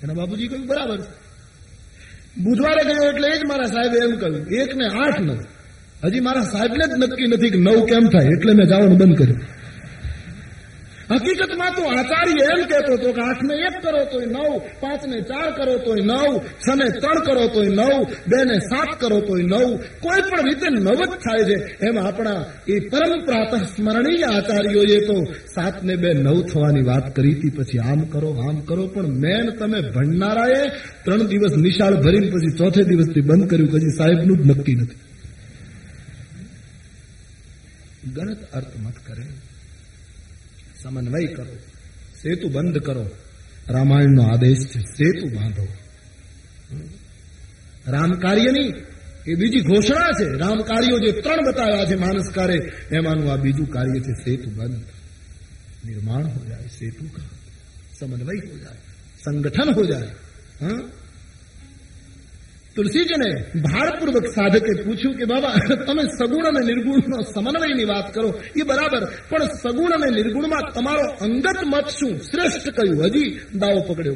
એના 0.03 0.13
બાપુજી 0.13 0.47
કહ્યું, 0.47 0.67
બરાબર. 0.67 0.99
બુધવારે 2.43 2.83
ગયો 2.89 3.05
એટલે 3.11 3.27
એ 3.33 3.37
જ 3.39 3.43
મારા 3.51 3.69
સાહેબે 3.75 3.97
એમ 4.05 4.13
કહ્યું, 4.21 4.43
એક 4.61 4.71
ને 4.75 4.85
આઠ 5.03 5.21
નવ. 5.27 5.39
હજી 6.03 6.23
મારા 6.27 6.47
સાહેબને 6.53 6.85
જ 6.91 6.93
નક્કી 7.01 7.27
નથી 7.27 7.51
કે 7.53 7.59
નવ 7.67 7.79
કેમ 7.91 8.05
થાય, 8.13 8.29
એટલે 8.35 8.51
મેં 8.53 8.65
જવાનું 8.67 8.97
બંધ 8.97 9.17
કર્યું. 9.17 9.39
હકીકતમાં 11.11 11.71
તો 11.75 11.83
આચાર્ય 11.83 12.43
એમ 12.43 12.65
કહેતો 12.65 12.93
હતો 12.93 13.11
કે 13.11 13.21
આઠ 13.21 13.43
ને 13.43 13.55
એક 13.55 13.75
કરો 13.83 14.05
તોય 14.05 14.25
નવ 14.25 14.57
પાંચ 14.79 15.05
ને 15.07 15.21
ચાર 15.21 15.49
કરો 15.51 15.77
તોય 15.77 16.01
નવ 16.03 16.37
છ 16.37 16.67
ને 16.75 16.99
ત્રણ 16.99 17.19
કરો 17.19 17.47
તોય 17.47 17.69
નવ 17.69 18.03
બે 18.03 18.43
ને 18.43 18.59
સાત 18.59 18.99
કરો 18.99 19.19
તોય 19.19 19.43
નવ. 19.43 19.77
કોઈ 19.77 20.21
પણ 20.21 20.45
રીતે 20.49 20.69
નવ 20.69 20.95
જ 20.95 21.09
થાય 21.09 21.43
છે. 21.43 21.77
એમ 21.85 21.99
આપણા 21.99 22.45
એ 22.67 22.79
પરમ 22.79 23.25
પ્રાતઃ 23.25 23.63
સ્મરણીય 23.63 24.23
આચાર્યોએ 24.23 24.99
તો 25.07 25.23
સાત 25.33 25.83
ને 25.83 25.95
બે 25.95 26.13
નવ 26.13 26.41
થવાની 26.41 26.81
વાત 26.81 27.15
કરી 27.15 27.33
હતી. 27.33 27.49
પછી 27.49 27.77
આમ 27.77 27.99
કરો 28.01 28.29
આમ 28.29 28.59
કરો, 28.59 28.87
પણ 28.87 29.07
મેન 29.07 29.49
તમે 29.49 29.81
ભણનારાએ 29.81 30.69
ત્રણ 31.03 31.23
દિવસ 31.23 31.51
નિશાળ 31.57 31.95
ભરીને 31.95 32.27
પછી 32.27 32.57
ચોથે 32.57 32.83
દિવસથી 32.83 33.21
બંધ 33.21 33.49
કર્યું. 33.49 33.67
કે 33.67 33.77
સાહેબનું 33.77 34.37
જ 34.37 34.47
નક્કી 34.47 34.75
નથી. 34.75 34.95
ગલત 38.13 38.37
અર્થ 38.53 38.77
મત 38.79 38.93
કરે. 39.07 39.23
સમન્વય 40.83 41.33
કરો. 41.33 41.55
સેતુ 42.15 42.49
બંધ 42.49 42.77
કરો. 42.77 43.09
રામાયણનો 43.69 44.23
આદેશ 44.23 44.57
છે, 44.57 44.79
સેતુ 44.79 45.35
બાંધો. 45.35 45.67
રામ 47.87 48.11
કાર્યની 48.11 48.73
એ 49.27 49.35
બીજી 49.35 49.59
ઘોષણા 49.59 50.07
છે. 50.11 50.37
રામકાર્યો 50.37 50.99
જે 50.99 51.21
ત્રણ 51.21 51.51
બતાવ્યા 51.51 51.85
છે 51.85 51.95
માનસકારે, 51.95 52.71
એમાંનું 52.91 53.31
આ 53.31 53.35
બીજું 53.35 53.67
કાર્ય 53.69 53.99
છે 53.99 54.13
સેતુ 54.13 54.49
બંધ. 54.49 54.83
નિર્માણ 55.85 56.23
હો 56.23 56.45
જાય, 56.45 56.67
સેતુ 56.67 57.05
કા 57.05 57.23
સમન્વય 57.99 58.49
હો 58.49 58.57
જાય, 58.57 58.77
સંગઠન 59.25 59.73
હો 59.73 59.85
જાય. 59.85 60.07
હા? 60.61 60.89
તુલસીજીને 62.76 63.30
ભારપૂર્વક 63.60 64.26
સાધકે 64.26 64.82
પૂછ્યું 64.82 65.16
કે 65.16 65.24
બાબા 65.24 65.52
તમે 65.86 66.02
સગુણ 66.02 66.46
અને 66.46 66.62
નિર્ગુણનો 66.66 67.18
સમન્વયની 67.34 67.84
વાત 67.84 68.14
કરો 68.14 68.28
એ 68.60 68.62
બરાબર 68.62 69.02
પણ 69.28 69.44
સગુણ 69.62 69.92
અને 69.92 70.10
નિર્ગુણમાં 70.16 70.72
તમારો 70.74 71.06
અંગત 71.20 71.58
મત 71.66 71.88
શું 71.88 72.20
શ્રેષ્ઠ 72.20 72.68
કયું 72.70 73.04
હજી 73.04 73.30
દાવો 73.58 73.80
પકડ્યો 73.80 74.14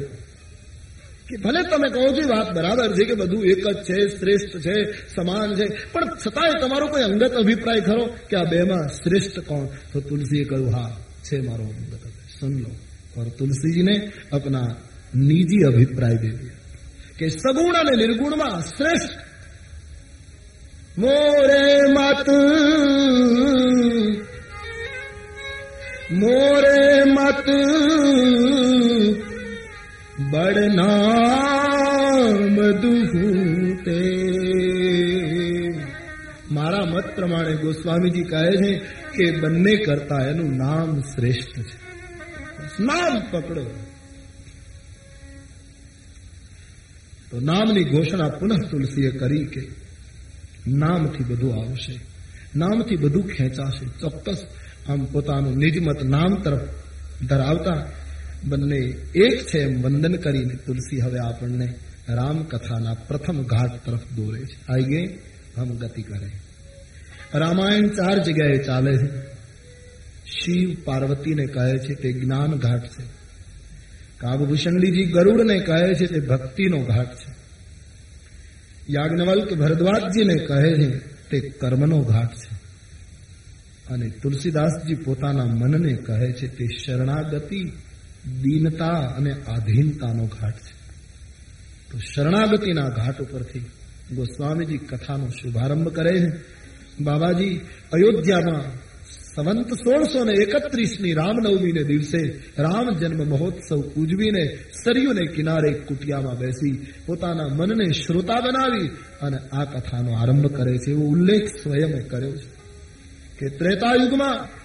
કે 1.29 1.35
ભલે 1.43 1.63
તમે 1.63 1.87
કહો 1.89 2.07
છો 2.07 2.21
એ 2.21 2.25
વાત 2.25 2.55
બરાબર 2.55 2.95
છે 2.95 3.05
કે 3.05 3.13
બધું 3.13 3.45
એક 3.45 3.63
જ 3.67 3.77
છે 3.83 4.07
શ્રેષ્ઠ 4.17 4.59
છે 4.59 4.75
સમાન 5.15 5.55
છે 5.55 5.65
પણ 5.91 6.07
છતાંય 6.27 6.61
તમારો 6.61 6.87
કોઈ 6.87 7.01
અંગત 7.01 7.33
અભિપ્રાય 7.33 7.81
ખરો 7.81 8.05
કે 8.29 8.37
આ 8.37 8.43
બેમાં 8.43 8.87
શ્રેષ્ઠ 8.87 9.39
કોણ 9.39 9.65
તો 9.93 9.99
તુલસીએ 9.99 10.43
કહ્યું 10.43 10.73
હા 10.75 10.89
છે 11.23 11.37
મારો 11.41 11.63
અંગત 11.63 11.93
અભિપ્રાય. 11.93 12.37
સુન 12.39 12.53
લો 12.59 12.71
और 13.17 13.25
तुलसी 13.25 13.69
जी 13.71 13.81
ने 13.81 13.95
अपना 14.31 14.61
निजी 15.15 15.59
अभिप्राय 15.65 16.15
दे 16.15 16.29
दिया 16.29 16.55
કે 17.18 17.28
સગુણ 17.28 17.74
અને 17.74 17.96
નિર્ગુણમાં 17.96 18.60
શ્રેષ્ઠ. 18.60 19.18
મોરે 20.98 21.92
માત, 21.92 22.26
મોરે 26.12 27.04
મત 27.04 27.44
બડનામ 30.30 32.70
દુહૂતે. 32.70 34.12
મારા 36.50 36.84
મત 36.84 37.16
પ્રમાણે 37.16 37.54
ગોસ્વામીજી 37.54 38.22
કહે 38.22 38.56
છે 38.56 38.80
કે 39.16 39.40
બંને 39.40 39.76
કરતા 39.76 40.26
એનું 40.26 40.56
નામ 40.56 41.00
શ્રેષ્ઠ 41.00 41.60
છે. 41.60 41.92
નામ 42.82 43.22
પકડો. 43.30 43.66
તો 47.32 47.40
નામની 47.40 47.84
ઘોષણા 47.84 48.28
પુનઃ 48.28 48.56
તુલસીએ 48.70 49.10
કરી 49.10 49.44
કે 49.44 49.68
નામથી 50.68 51.24
બધું 51.24 51.54
આવશે. 51.54 52.00
નામથી 52.56 52.96
બધું 52.96 53.22
ખેંચાશે. 53.22 53.86
ચોક્કસ 54.00 54.46
આમ 54.88 55.04
પોતાનું 55.04 55.56
નિજમત 55.56 56.04
નામ 56.04 56.42
તરફ 56.42 56.60
ધરાવતા 57.26 57.90
બંને 58.44 58.76
એક 59.14 59.46
છે 59.46 59.58
એમ 59.58 59.82
વંદન 59.82 60.16
કરીને 60.16 60.54
તુલસી 60.54 61.00
હવે 61.00 61.18
આપણને 61.18 61.74
રામકથાના 62.08 62.94
પ્રથમ 62.94 63.42
ઘાટ 63.42 63.86
તરફ 63.86 64.00
દોરે 64.16 64.40
છે. 64.40 64.72
આઈએ 64.72 65.18
હમ 65.58 65.76
ગતિ 65.76 66.02
કરે. 66.02 66.30
રામાયણ 67.34 67.88
ચાર 67.88 68.22
જગ્યાએ 68.22 68.58
ચાલે 68.58 68.92
છે. 68.92 69.22
શિવ 70.26 70.76
પાર્વતીને 70.84 71.46
કહે 71.46 71.78
છે 71.78 71.94
તે 71.94 72.12
જ્ઞાન 72.12 72.54
ઘાટ 72.54 72.86
છે. 72.86 73.21
કાગભૂષણજીજી 74.22 75.04
ગરુડને 75.04 75.60
કહે 75.60 75.94
છે, 75.94 76.06
તે 76.06 76.20
ભક્તિનો 76.20 76.82
ઘાટ 76.82 77.14
છે. 77.14 77.34
યાજ્ઞવલ્ક 78.90 79.54
ભરદ્વાજજીને 79.54 80.34
કહે 80.34 80.74
છે, 80.74 80.98
તે 81.30 81.40
કર્મનો 81.40 81.98
ઘાટ 81.98 82.34
છે. 82.34 82.62
અને 83.94 84.08
તુલસીદાસજી 84.08 84.94
પોતાના 84.94 85.44
મનને 85.44 85.92
કહે 85.92 86.32
છે, 86.32 86.46
તે 86.46 86.66
શરણાગતિ, 86.86 87.72
દીનતા 88.42 88.86
અને 88.86 89.32
આધીનતાનો 89.32 90.26
ઘાટ 90.26 90.54
છે. 90.54 90.72
તો 91.92 91.98
શરણાગતિના 91.98 92.88
ઘાટ 92.88 93.20
ઉપરથી 93.20 93.58
ગોસ્વામીજી 94.14 94.78
કથાનો 94.78 95.28
શુભારંભ 95.28 95.88
કરે 95.88 96.20
છે. 96.20 96.32
બાબાજી, 97.00 97.60
અયોધ્યામાં 97.92 98.91
સંવંત 99.36 99.68
સોળસો 99.68 100.24
ને 100.24 100.32
એકત્રીસની 100.32 101.12
રામનવમીને 101.12 101.82
દિવસે 101.82 102.18
રામ 102.58 102.90
જન્મ 102.90 103.28
મહોત્સવ 103.28 103.80
ઉજવીને 103.80 104.44
સરયુને 104.84 105.26
કિનારે 105.26 105.72
કુટિયામાં 105.72 106.38
બેસી 106.38 106.86
પોતાના 107.06 107.48
મનને 107.54 107.92
શ્રોતા 107.92 108.40
બનાવી 108.40 108.88
અને 109.22 109.36
આ 109.36 109.64
કથાનો 109.64 110.12
આરંભ 110.12 110.46
કરે 110.46 110.78
છે 110.78 110.90
એવો 110.90 111.02
ઉલ્લેખ 111.02 111.46
સ્વયં 111.46 112.08
કર્યો 112.08 112.32
છે 112.32 112.62
કે 113.38 113.48
ત્રેતાયુગમાં 113.48 114.62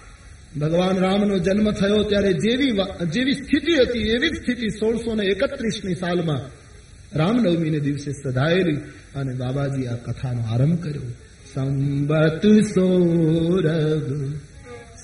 ભગવાન 0.60 0.98
રામનો 0.98 1.38
જન્મ 1.38 1.70
થયો 1.70 2.02
ત્યારે 2.02 2.32
જેવી 2.32 2.72
જેવી 3.12 3.32
સ્થિતિ 3.32 3.72
હતી, 3.72 3.98
એવી 3.98 4.28
જ 4.28 4.34
સ્થિતિ 4.34 4.68
સોળસો 4.68 5.14
ને 5.14 5.24
એકત્રીસની 5.24 5.94
સાલમાં 5.94 6.42
રામનવમીને 7.18 7.80
દિવસે 7.80 8.10
સધાયેલી 8.10 8.76
અને 9.14 9.34
બાબાજી 9.34 9.86
આ 9.86 9.96
કથાનો 9.96 10.42
આરંભ 10.42 10.82
કર્યો. 10.82 11.02
સંબત 11.54 12.46
સોરગ 12.46 14.38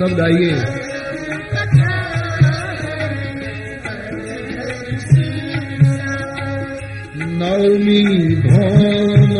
સબ 0.00 0.12
ગાઈએ 0.18 0.52
નવમી 7.30 8.36
ભોમ 8.42 9.32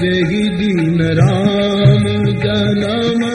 जय 0.00 0.48
दीन 0.58 1.00
राम 1.18 2.04
जनम 2.42 3.27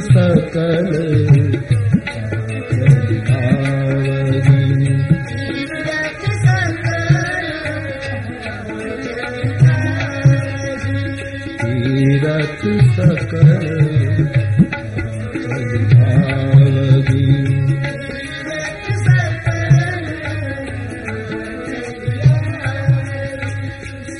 सकल 0.00 0.88
तीरथ 11.62 12.62
सकल 12.96 13.60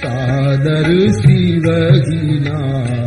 सादर 0.02 0.88
शिवीना 1.20 3.01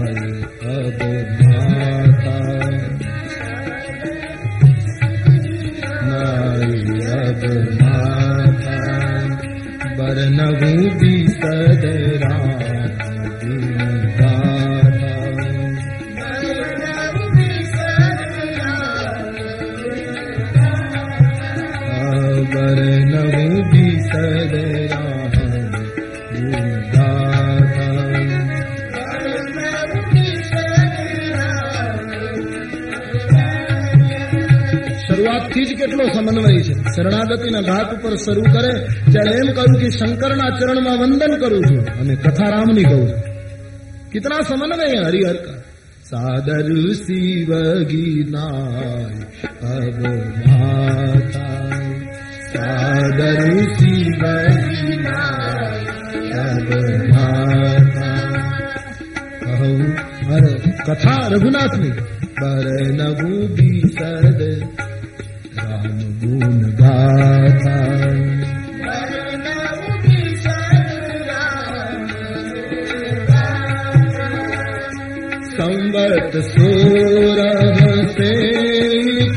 અન્વય 36.36 36.62
છે. 36.62 36.74
શરણાગતિના 36.96 37.62
ઘાટ 37.62 37.94
ઉપર 37.94 38.14
શરૂ 38.16 38.46
કરે, 38.54 38.74
ત્યારે 39.12 39.34
એમ 39.38 39.50
કહ્યું 39.54 39.78
કે 39.82 39.90
શંકરના 39.90 40.50
ચરણમાં 40.60 40.98
વંદન 41.00 41.34
કરું 41.38 41.64
છું 41.64 41.84
અને 42.00 42.16
કથા 42.16 42.50
કહું 42.52 43.08
છું. 43.08 43.08
કિતના 44.12 44.42
સમન્વય 44.42 45.02
હરિહર 45.06 45.36
કા 45.36 45.56
સાદર 46.10 46.68
શિવ 46.94 47.50
ગીનાય 47.84 49.20
માતા 50.48 51.80
સાદર 52.54 53.42
શિવ 53.74 54.22
ગીનાય 54.62 55.82
કથા 60.88 61.22
રઘુનાથની. 61.28 61.92
પર 62.40 62.68
નગુ 62.92 63.48
બી 63.48 63.82
સર 64.00 64.35
ગુણ 66.38 66.62
ગાથા 66.78 68.12
સંવત 75.50 76.34
સોરહ 76.46 77.40
સે 78.16 78.32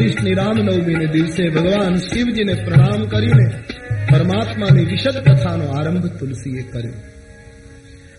એકત્રીસ 0.00 0.16
ની 0.22 0.34
રામનવમી 0.34 0.96
ને 0.96 1.08
દિવસે 1.12 1.44
ભગવાન 1.50 1.94
શિવજીને 2.00 2.54
પ્રણામ 2.66 3.02
કરીને 3.06 3.46
પરમાત્માની 4.10 4.86
વિશદ 4.86 5.16
કથાનો 5.18 5.66
આરંભ 5.70 6.08
તુલસીએ 6.18 6.64
કર્યો 6.64 6.98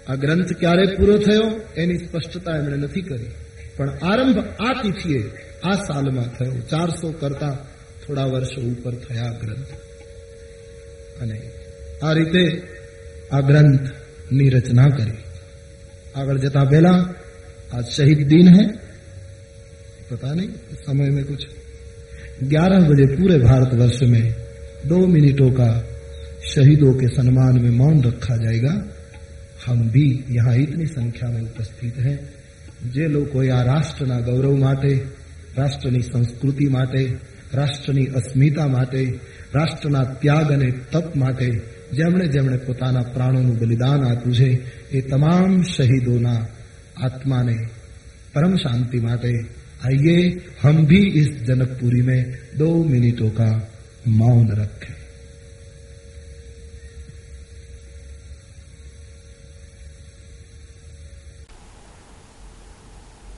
આ 0.07 0.15
ગ્રંથ 0.15 0.53
ક્યારે 0.53 0.85
પૂરો 0.95 1.17
થયો 1.17 1.47
એની 1.75 1.99
સ્પષ્ટતા 1.99 2.55
એમણે 2.59 2.77
નથી 2.77 3.01
કરી 3.01 3.31
પણ 3.77 3.91
આરંભ 4.01 4.39
આ 4.59 4.73
તિથિએ 4.81 5.21
આ 5.63 5.77
સાલમાં 5.87 6.29
થયો 6.37 6.55
ચારસો 6.69 7.07
કરતા 7.11 7.55
થોડા 8.03 8.27
વર્ષો 8.27 8.59
ઉપર 8.61 8.93
થયા 9.05 9.29
આ 9.29 9.39
ગ્રંથ 9.41 9.71
અને 11.21 11.37
આ 12.03 12.13
રીતે 12.13 12.43
આ 13.31 13.41
ગ્રંથની 13.41 14.49
રચના 14.49 14.89
કરી 14.89 15.17
આગળ 16.15 16.37
જતા 16.37 16.65
पहला 16.65 16.93
आज 17.71 17.85
शहीद 17.97 18.21
दिन 18.27 18.47
है 18.47 18.65
पता 20.09 20.29
नहीं 20.31 20.49
समय 20.85 21.09
में 21.09 21.23
कुछ 21.23 21.41
11 22.45 22.87
बजे 22.89 23.05
पूरे 23.11 23.37
भारतवर्ष 23.39 24.01
में 24.03 24.25
दो 24.85 24.97
मिनटों 25.07 25.49
का 25.51 25.69
शहीदों 26.47 26.93
के 26.93 27.07
सम्मान 27.09 27.61
में 27.61 27.69
मौन 27.77 28.01
रखा 28.03 28.35
जाएगा 28.37 28.73
हम 29.65 29.79
भी 29.89 30.07
यहाँ 30.31 30.55
इतनी 30.57 30.85
संख्या 30.89 31.29
में 31.29 31.41
उपस्थित 31.43 31.95
हैं 31.99 32.17
જે 32.87 33.05
લોકોએ 33.07 33.47
આ 33.49 33.61
રાષ્ટ્રના 33.63 34.17
ગૌરવ 34.19 34.53
માટે 34.57 34.91
રાષ્ટ્રની 35.57 36.01
સંસ્કૃતિ 36.01 36.67
માટે 36.67 37.01
રાષ્ટ્રની 37.53 38.03
અસ્મિતા 38.19 38.67
માટે 38.67 39.01
રાષ્ટ્રના 39.55 40.03
ત્યાગ 40.21 40.51
અને 40.51 40.69
તપ 40.91 41.15
માટે 41.15 41.47
જેમણે 41.93 42.27
જેમણે 42.27 42.57
પોતાના 42.67 43.07
પ્રાણોનું 43.15 43.57
બલિદાન 43.57 44.05
આપ્યું 44.05 44.37
છે 44.39 44.49
એ 44.91 45.01
તમામ 45.01 45.51
શહીદોના 45.73 46.41
આત્માને 46.99 47.57
परम 48.35 48.55
शांति 48.57 48.99
माटे 48.99 49.31
आइए 49.85 50.19
हम 50.61 50.85
भी 50.85 51.01
इस 51.19 51.33
जनकपुरी 51.43 52.01
में 52.01 52.21
दो 52.57 52.69
मिनटों 52.83 53.29
का 53.31 53.49
मौन 54.17 54.47
रखें 54.51 54.95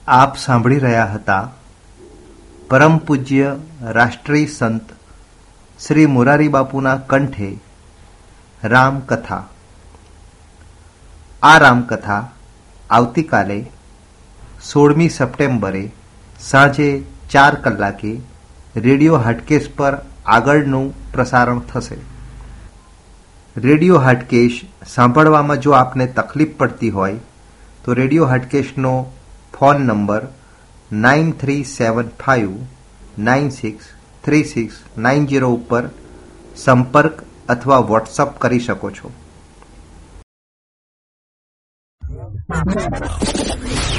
આપ 0.07 0.38
સાંભળી 0.38 0.79
રહ્યા 0.79 1.05
હતા 1.07 1.41
પરમ 2.69 2.95
પૂજ્ય 2.99 3.49
રાષ્ટ્રીય 3.97 4.47
સંત 4.47 4.95
શ્રી 5.79 6.05
મોરારી 6.05 6.49
બાપુના 6.49 6.95
કંઠે 7.09 7.49
રામકથા 8.63 9.43
આ 11.43 11.57
રામકથા 11.57 12.21
આવતીકાલે 12.89 13.59
સોળમી 14.63 15.09
સપ્ટેમ્બરે 15.09 15.83
સાંજે 16.48 16.89
ચાર 17.32 17.52
કલાકે 17.64 18.12
રેડિયો 18.86 19.20
હાટકેશ 19.26 19.68
પર 19.78 19.94
આગળનું 20.36 20.86
પ્રસારણ 21.12 21.60
થશે. 21.70 21.98
રેડિયો 23.56 24.00
હાટકેશ 24.06 24.58
સાંભળવામાં 24.94 25.62
જો 25.66 25.74
આપને 25.81 26.06
તકલીફ 26.18 26.55
પડતી 26.60 26.92
હોય, 26.98 27.18
તો 27.84 27.98
radio 28.00 28.31
હાટકેશનો 28.32 28.94
phone 29.56 29.84
number 29.89 30.23
nine 31.05 31.28
three 31.42 31.62
seven 31.73 32.08
five 32.23 32.50
nine 33.28 33.50
six 33.58 33.92
three 34.24 34.44
six 34.55 34.81
nine 35.06 35.28
zero 35.32 35.50
ઉપર 35.58 35.82
સંપર્ક 36.56 37.23
અથવા 37.55 37.82
વોટ્સઅપ 37.90 38.39
કરી 38.42 38.64
શકો 38.66 38.90
છો. 38.98 39.08